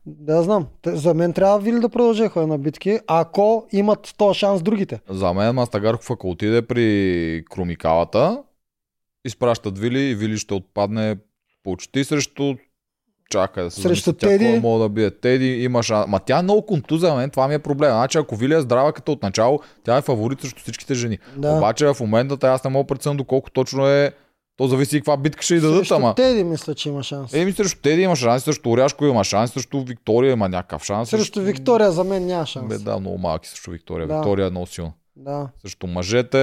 Да, 0.05 0.43
знам. 0.43 0.65
За 0.85 1.13
мен 1.13 1.33
трябва 1.33 1.59
Вили 1.59 1.79
да 1.79 1.89
продължи 1.89 2.21
да 2.21 2.29
ходи 2.29 2.45
на 2.45 2.57
битки, 2.57 2.99
ако 3.07 3.67
имат 3.71 4.13
този 4.17 4.39
шанс 4.39 4.61
другите. 4.61 4.99
За 5.09 5.33
мен 5.33 5.55
Мастагарков, 5.55 6.11
ако 6.11 6.29
отиде 6.29 6.61
при 6.61 7.43
Крумикалата, 7.51 8.43
изпращат 9.25 9.79
Вили 9.79 9.99
и 10.01 10.15
Вили 10.15 10.37
ще 10.37 10.53
отпадне 10.53 11.15
почти 11.63 12.03
срещу 12.03 12.53
Чакай 13.33 13.63
да 13.63 13.71
се 13.71 13.81
Срещу 13.81 14.03
замисля, 14.03 14.13
тя 14.13 14.27
Теди? 14.27 14.45
кой 14.45 14.59
мога 14.59 14.83
да 14.83 14.89
бие. 14.89 15.11
Теди 15.11 15.63
има 15.63 15.83
шанс. 15.83 16.07
Ма 16.07 16.19
тя 16.19 16.39
е 16.39 16.43
много 16.43 16.65
контуза, 16.65 17.07
за 17.07 17.15
мен 17.15 17.29
това 17.29 17.47
ми 17.47 17.53
е 17.53 17.59
проблем. 17.59 17.91
Значи 17.91 18.17
ако 18.17 18.35
Вили 18.35 18.53
е 18.53 18.61
здрава 18.61 18.93
като 18.93 19.11
от 19.11 19.23
начало, 19.23 19.59
тя 19.83 19.97
е 19.97 20.01
фаворит 20.01 20.41
срещу 20.41 20.61
всичките 20.61 20.93
жени. 20.93 21.19
Да. 21.37 21.51
Обаче 21.51 21.85
в 21.85 21.99
момента 21.99 22.47
аз 22.47 22.63
не 22.63 22.69
мога 22.69 22.87
преценя 22.87 23.15
доколко 23.15 23.51
точно 23.51 23.87
е. 23.87 24.11
То 24.57 24.67
зависи 24.67 24.97
и 24.97 24.99
каква 24.99 25.17
битка 25.17 25.43
ще 25.43 25.55
й 25.55 25.59
дадат, 25.59 25.77
Срещу 25.77 25.95
ама. 25.95 26.15
Теди 26.15 26.43
мисля, 26.43 26.75
че 26.75 26.89
има 26.89 27.03
шанс. 27.03 27.33
Еми 27.33 27.51
срещу 27.51 27.81
Теди 27.81 28.01
има 28.01 28.15
шанс, 28.15 28.43
срещу 28.43 28.69
Оряшко 28.69 29.05
има 29.05 29.23
шанс, 29.23 29.51
срещу 29.51 29.83
Виктория 29.83 30.31
има 30.31 30.49
някакъв 30.49 30.83
шанс. 30.83 31.09
Срещу 31.09 31.41
Виктория 31.41 31.91
за 31.91 32.03
мен 32.03 32.25
няма 32.25 32.45
шанс. 32.45 32.67
Бе, 32.67 32.77
да, 32.77 32.99
много 32.99 33.17
малки 33.17 33.49
срещу 33.49 33.71
Виктория. 33.71 34.07
Да. 34.07 34.15
Виктория 34.15 34.47
е 34.47 34.49
много 34.49 34.67
силна. 34.67 34.93
Да. 35.15 35.49
Срещу 35.61 35.87
мъжете... 35.87 36.37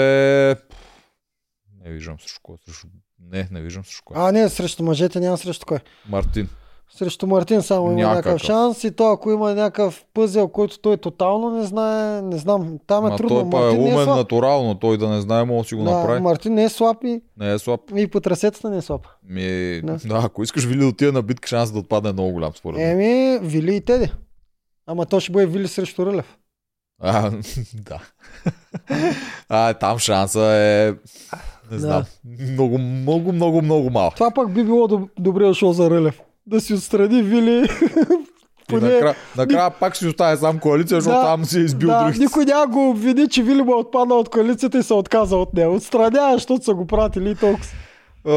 Не 1.85 1.91
виждам 1.91 2.21
срещу 2.21 2.41
кой. 2.43 2.57
Срещу... 2.65 2.87
Не, 3.33 3.49
не 3.51 3.61
виждам 3.61 3.85
срещу 3.85 4.03
кой. 4.05 4.17
А, 4.19 4.33
не, 4.33 4.49
срещу 4.49 4.83
мъжете 4.83 5.21
няма 5.21 5.37
срещу 5.37 5.67
кой. 5.67 5.79
Мартин. 6.09 6.49
Срещу 6.93 7.27
Мартин 7.27 7.63
само 7.63 7.87
има 7.87 7.95
Някакъв. 7.95 8.17
някакъв 8.17 8.43
шанс 8.43 8.85
и 8.85 8.91
то 8.91 9.07
ако 9.07 9.31
има 9.31 9.49
някакъв 9.49 10.05
пъзел, 10.15 10.49
който 10.49 10.79
той 10.79 10.97
тотално 10.97 11.51
не 11.51 11.65
знае, 11.65 12.23
не 12.23 12.37
знам, 12.37 12.79
там 12.87 13.07
е 13.07 13.09
Ма 13.09 13.17
трудно. 13.17 13.41
той 13.41 13.51
па 13.53 13.67
е 13.67 13.69
е 13.69 13.79
умен 13.79 14.05
слаб. 14.05 14.17
натурално, 14.17 14.75
той 14.75 14.99
да 14.99 15.09
не 15.09 15.21
знае, 15.21 15.45
може 15.45 15.63
да 15.63 15.69
си 15.69 15.75
го 15.75 15.85
Да, 15.85 15.91
направи. 15.91 16.21
Мартин 16.21 16.55
не 16.55 16.65
е 16.65 16.69
слаб 16.69 16.97
и, 17.05 17.21
Не 17.39 17.53
е 17.53 17.59
слаб. 17.59 17.81
и 17.97 18.07
по 18.07 18.21
трасетата 18.21 18.71
не 18.71 18.77
е 18.77 18.83
слаб. 18.83 19.07
Ми... 19.25 19.43
Да. 19.81 19.99
Да. 19.99 20.23
ако 20.25 20.43
искаш 20.43 20.65
Вили 20.65 20.79
да 20.79 20.87
отиде 20.87 21.13
на 21.13 21.23
битка, 21.23 21.49
шанс 21.49 21.73
да 21.73 21.79
отпадне 21.79 22.11
е 22.11 22.13
много 22.13 22.33
голям 22.33 22.53
според 22.55 22.79
мен. 22.79 22.91
Еми, 22.93 23.39
Вили 23.41 23.77
и 23.77 23.81
Теди. 23.81 24.13
Ама 24.87 25.07
то 25.07 25.21
ще 25.21 25.33
бъде 25.33 25.47
Вили 25.47 25.69
срещу 25.69 26.07
Рълев. 26.07 26.37
А, 27.03 27.31
да. 27.77 28.01
а, 29.49 29.75
там 29.75 29.99
шанса 29.99 30.41
е... 30.43 30.93
Не 31.71 31.79
знам. 31.79 32.03
Много, 32.43 32.79
много, 32.79 33.33
много, 33.33 33.63
много 33.63 33.91
малък. 33.91 34.15
Това 34.15 34.31
пък 34.31 34.53
би 34.53 34.65
било 34.65 34.89
доб- 34.89 35.09
добре 35.19 35.45
дошъл 35.45 35.73
за 35.73 35.91
Рълев. 35.91 36.21
Да 36.51 36.61
си 36.61 36.75
отстрани 36.75 37.23
Вили. 37.23 37.69
И 38.71 38.75
накрая, 38.75 39.15
накрая 39.37 39.71
пак 39.71 39.97
си 39.97 40.07
остане 40.07 40.37
сам 40.37 40.59
коалиция, 40.59 41.01
защото 41.01 41.17
Да, 41.17 41.25
там 41.25 41.45
си 41.45 41.59
е 41.59 41.63
избил 41.63 41.89
да, 41.89 42.01
другите. 42.01 42.25
никой 42.25 42.45
няма 42.45 42.67
го 42.67 42.91
обвини, 42.91 43.29
че 43.29 43.43
Вили 43.43 43.63
му 43.63 43.73
е 43.73 43.77
отпаднал 43.77 44.19
от 44.19 44.29
коалицията 44.29 44.79
и 44.79 44.83
се 44.83 44.95
отказа 44.95 45.37
от 45.37 45.55
нея. 45.55 45.71
Отстранява, 45.71 46.33
защото 46.33 46.65
са 46.65 46.75
го 46.75 46.87
пратили 46.87 47.31
и 47.31 47.35
толкова. 47.35 47.67
А, 48.27 48.31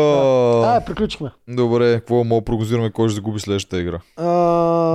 Да, 0.73 0.81
приключихме. 0.85 1.31
Добре, 1.48 1.94
какво 1.94 2.23
мога 2.23 2.41
да 2.41 2.45
прогнозираме 2.45 2.91
кой 2.91 3.10
ще 3.10 3.15
загуби 3.15 3.40
следващата 3.40 3.80
игра? 3.80 3.99
А, 4.18 4.23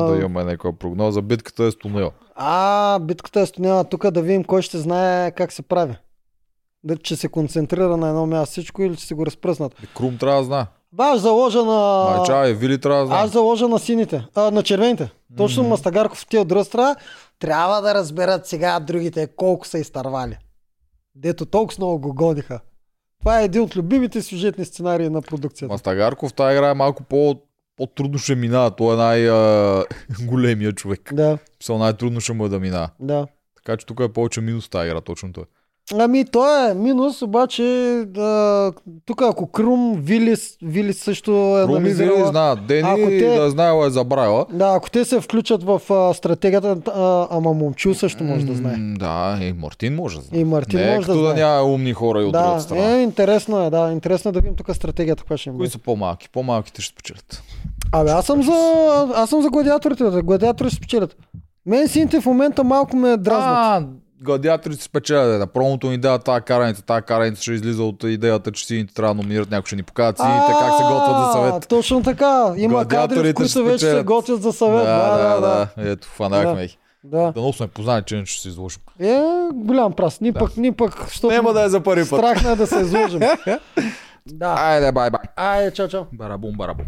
Да 0.02 0.16
имаме 0.16 0.44
някаква 0.44 0.72
прогноза. 0.72 1.22
Битката 1.22 1.64
е 1.64 1.70
с 1.70 1.76
тунела. 1.76 2.10
А, 2.34 2.98
битката 2.98 3.40
е 3.40 3.46
стояла 3.46 3.84
тук 3.84 4.10
да 4.10 4.22
видим 4.22 4.44
кой 4.44 4.62
ще 4.62 4.78
знае 4.78 5.30
как 5.30 5.52
се 5.52 5.62
прави. 5.62 5.94
Да, 6.84 6.96
че 6.96 7.16
се 7.16 7.28
концентрира 7.28 7.96
на 7.96 8.08
едно 8.08 8.26
място 8.26 8.52
всичко 8.52 8.82
или 8.82 8.96
че 8.96 9.06
се 9.06 9.14
го 9.14 9.26
разпръснат. 9.26 9.72
Крум 9.96 10.18
трябва 10.18 10.38
да 10.38 10.44
знае. 10.44 10.64
Ба, 10.92 11.04
аз 11.04 11.20
заложа 11.20 11.64
на... 11.64 12.04
Майча 12.16 12.48
и 12.50 12.54
Вили 12.54 12.80
трябва 12.80 13.06
да. 13.06 13.14
Аз 13.14 13.30
заложа 13.32 13.68
на 13.68 13.78
сините, 13.78 14.26
а, 14.34 14.50
на 14.50 14.62
червените. 14.62 15.10
Точно 15.36 15.62
Мгм. 15.62 15.70
Мастагарков 15.70 16.26
тия 16.26 16.42
от 16.42 16.48
друга 16.48 16.64
страна 16.64 16.96
трябва 17.38 17.82
да 17.82 17.94
разберат 17.94 18.46
сега 18.46 18.80
другите 18.80 19.26
колко 19.36 19.66
са 19.66 19.78
изтървали. 19.78 20.38
Дето 21.14 21.46
толкова 21.46 21.76
много 21.78 21.98
го 21.98 22.14
гониха. 22.14 22.60
Това 23.20 23.40
е 23.40 23.44
един 23.44 23.62
от 23.62 23.76
любимите 23.76 24.22
сюжетни 24.22 24.64
сценарии 24.64 25.08
на 25.08 25.22
продукцията. 25.22 25.72
Мастагарков 25.72 26.34
тази 26.34 26.56
игра 26.56 26.70
е 26.70 26.74
малко 26.74 27.02
по, 27.02 27.34
по-трудно 27.76 28.18
ще 28.18 28.34
минава. 28.34 28.70
Той 28.70 28.94
е 28.94 28.96
най-големия 28.96 30.72
човек. 30.76 31.14
Да, 31.14 31.38
Писал 31.58 31.78
най-трудно 31.78 32.20
ще 32.20 32.32
му 32.32 32.46
е 32.46 32.48
да 32.48 32.60
минава. 32.60 32.90
да. 33.00 33.26
Така 33.56 33.76
че 33.76 33.86
тук 33.86 34.00
е 34.00 34.08
повече 34.12 34.40
минус 34.40 34.68
тази 34.68 34.88
игра, 34.88 35.00
точно 35.00 35.32
той. 35.32 35.44
Ами, 35.94 36.24
то 36.24 36.42
е 36.60 36.74
минус, 36.74 37.22
обаче 37.22 37.62
да, 38.06 38.72
тук 39.04 39.22
ако 39.22 39.46
Крум, 39.46 39.94
Вилис, 39.94 40.56
Вилис 40.62 40.98
също 40.98 41.30
е 41.58 41.62
Крум 41.62 41.76
анализирала- 41.76 42.26
знаят. 42.26 42.66
Дени 42.66 42.88
Ако 42.90 43.08
те- 43.08 43.36
да 43.36 43.50
знаела 43.50 43.86
е 43.86 43.90
забравила. 43.90 44.46
Да, 44.52 44.68
ако 44.68 44.90
те 44.90 45.04
се 45.04 45.20
включат 45.20 45.62
в 45.62 45.82
а, 45.90 46.14
стратегията, 46.14 46.76
а, 46.88 47.26
ама 47.30 47.52
момчил 47.52 47.94
също 47.94 48.24
може 48.24 48.46
да 48.46 48.54
знае. 48.54 48.76
М, 48.76 48.94
Да, 48.94 49.38
и 49.42 49.52
Мартин 49.52 49.94
може 49.94 50.16
да 50.16 50.22
знае. 50.22 50.40
И 50.40 50.44
Мартин 50.44 50.80
Не 50.80 50.86
може 50.86 50.98
да 50.98 51.06
като 51.06 51.18
да 51.18 51.30
знае. 51.30 51.40
няма 51.40 51.62
умни 51.64 51.92
хора 51.92 52.20
и 52.20 52.24
от 52.24 52.32
другата 52.32 52.54
Да, 52.54 52.60
страна. 52.60 52.90
е, 52.90 53.02
интересно 53.02 53.60
е, 53.60 53.70
да. 53.70 53.90
Интересно 53.92 54.28
е 54.28 54.32
да 54.32 54.40
видим 54.40 54.56
тук 54.56 54.70
стратегията, 54.72 55.22
каква 55.22 55.36
ще 55.36 55.48
им 55.48 55.56
Кои 55.56 55.68
са 55.68 55.78
по-малки? 55.78 56.28
По-малките 56.28 56.82
ще 56.82 56.92
спечелят. 56.92 57.42
Абе, 57.92 58.10
аз 58.10 58.26
съм 58.26 58.42
за, 58.42 58.52
аз 59.14 59.30
съм 59.30 59.42
за 59.42 59.50
гладиаторите. 59.50 60.04
бе. 60.04 60.22
Гладиаторите 60.22 60.70
ще 60.70 60.76
спечелят. 60.76 61.16
Мен 61.66 61.88
сините 61.88 62.20
в 62.20 62.26
момента 62.26 62.64
малко 62.64 62.96
ме 62.96 63.16
дразнат. 63.16 63.82
А, 63.82 63.86
Гладиаторите 64.22 64.82
спечелят. 64.82 65.40
На 65.40 65.46
промото 65.46 65.90
ни 65.90 65.98
дава 65.98 66.18
тази 66.18 66.42
караница. 66.42 66.82
Тази 66.82 67.02
караница 67.02 67.42
ще 67.42 67.52
излиза 67.52 67.82
от 67.82 68.02
идеята, 68.02 68.52
че 68.52 68.66
сините 68.66 68.94
трябва 68.94 69.14
да 69.14 69.22
номинират 69.22 69.50
някой, 69.50 69.66
ще 69.66 69.76
ни 69.76 69.82
покажат 69.82 70.18
сините 70.18 70.52
как 70.60 70.72
се 70.72 70.82
готвят 70.82 71.16
за 71.18 71.32
съвет. 71.32 71.68
Точно 71.68 72.02
така. 72.02 72.52
Има 72.56 72.88
кадри, 72.88 73.34
които 73.34 73.64
вече 73.64 73.90
се 73.90 74.02
готвят 74.02 74.42
за 74.42 74.52
съвет. 74.52 74.84
Да, 74.84 75.16
да, 75.18 75.40
да. 75.40 75.90
Ето, 75.90 76.08
фанахме 76.08 76.66
ги. 76.66 76.78
да. 77.04 77.32
Дано 77.32 77.52
сме 77.52 77.66
познали, 77.66 78.02
че 78.06 78.22
ще 78.24 78.42
се 78.42 78.48
изложим. 78.48 78.80
Е, 79.00 79.20
голям 79.54 79.92
прас. 79.92 80.20
Ни 80.20 80.32
Да. 80.32 80.38
пък, 80.38 80.56
ни 80.56 80.72
пък, 80.72 81.06
Няма 81.22 81.52
да 81.52 81.62
е 81.62 81.68
за 81.68 81.80
първи 81.80 82.10
път. 82.10 82.18
страх 82.20 82.44
на 82.44 82.56
да 82.56 82.66
се 82.66 82.80
изложим. 82.80 83.20
да. 84.26 84.54
Айде, 84.58 84.92
бай, 84.92 85.10
бай. 85.10 85.20
Айде, 85.36 85.70
чао, 85.70 85.88
чао. 85.88 86.02
Барабум, 86.12 86.52
барабум. 86.56 86.86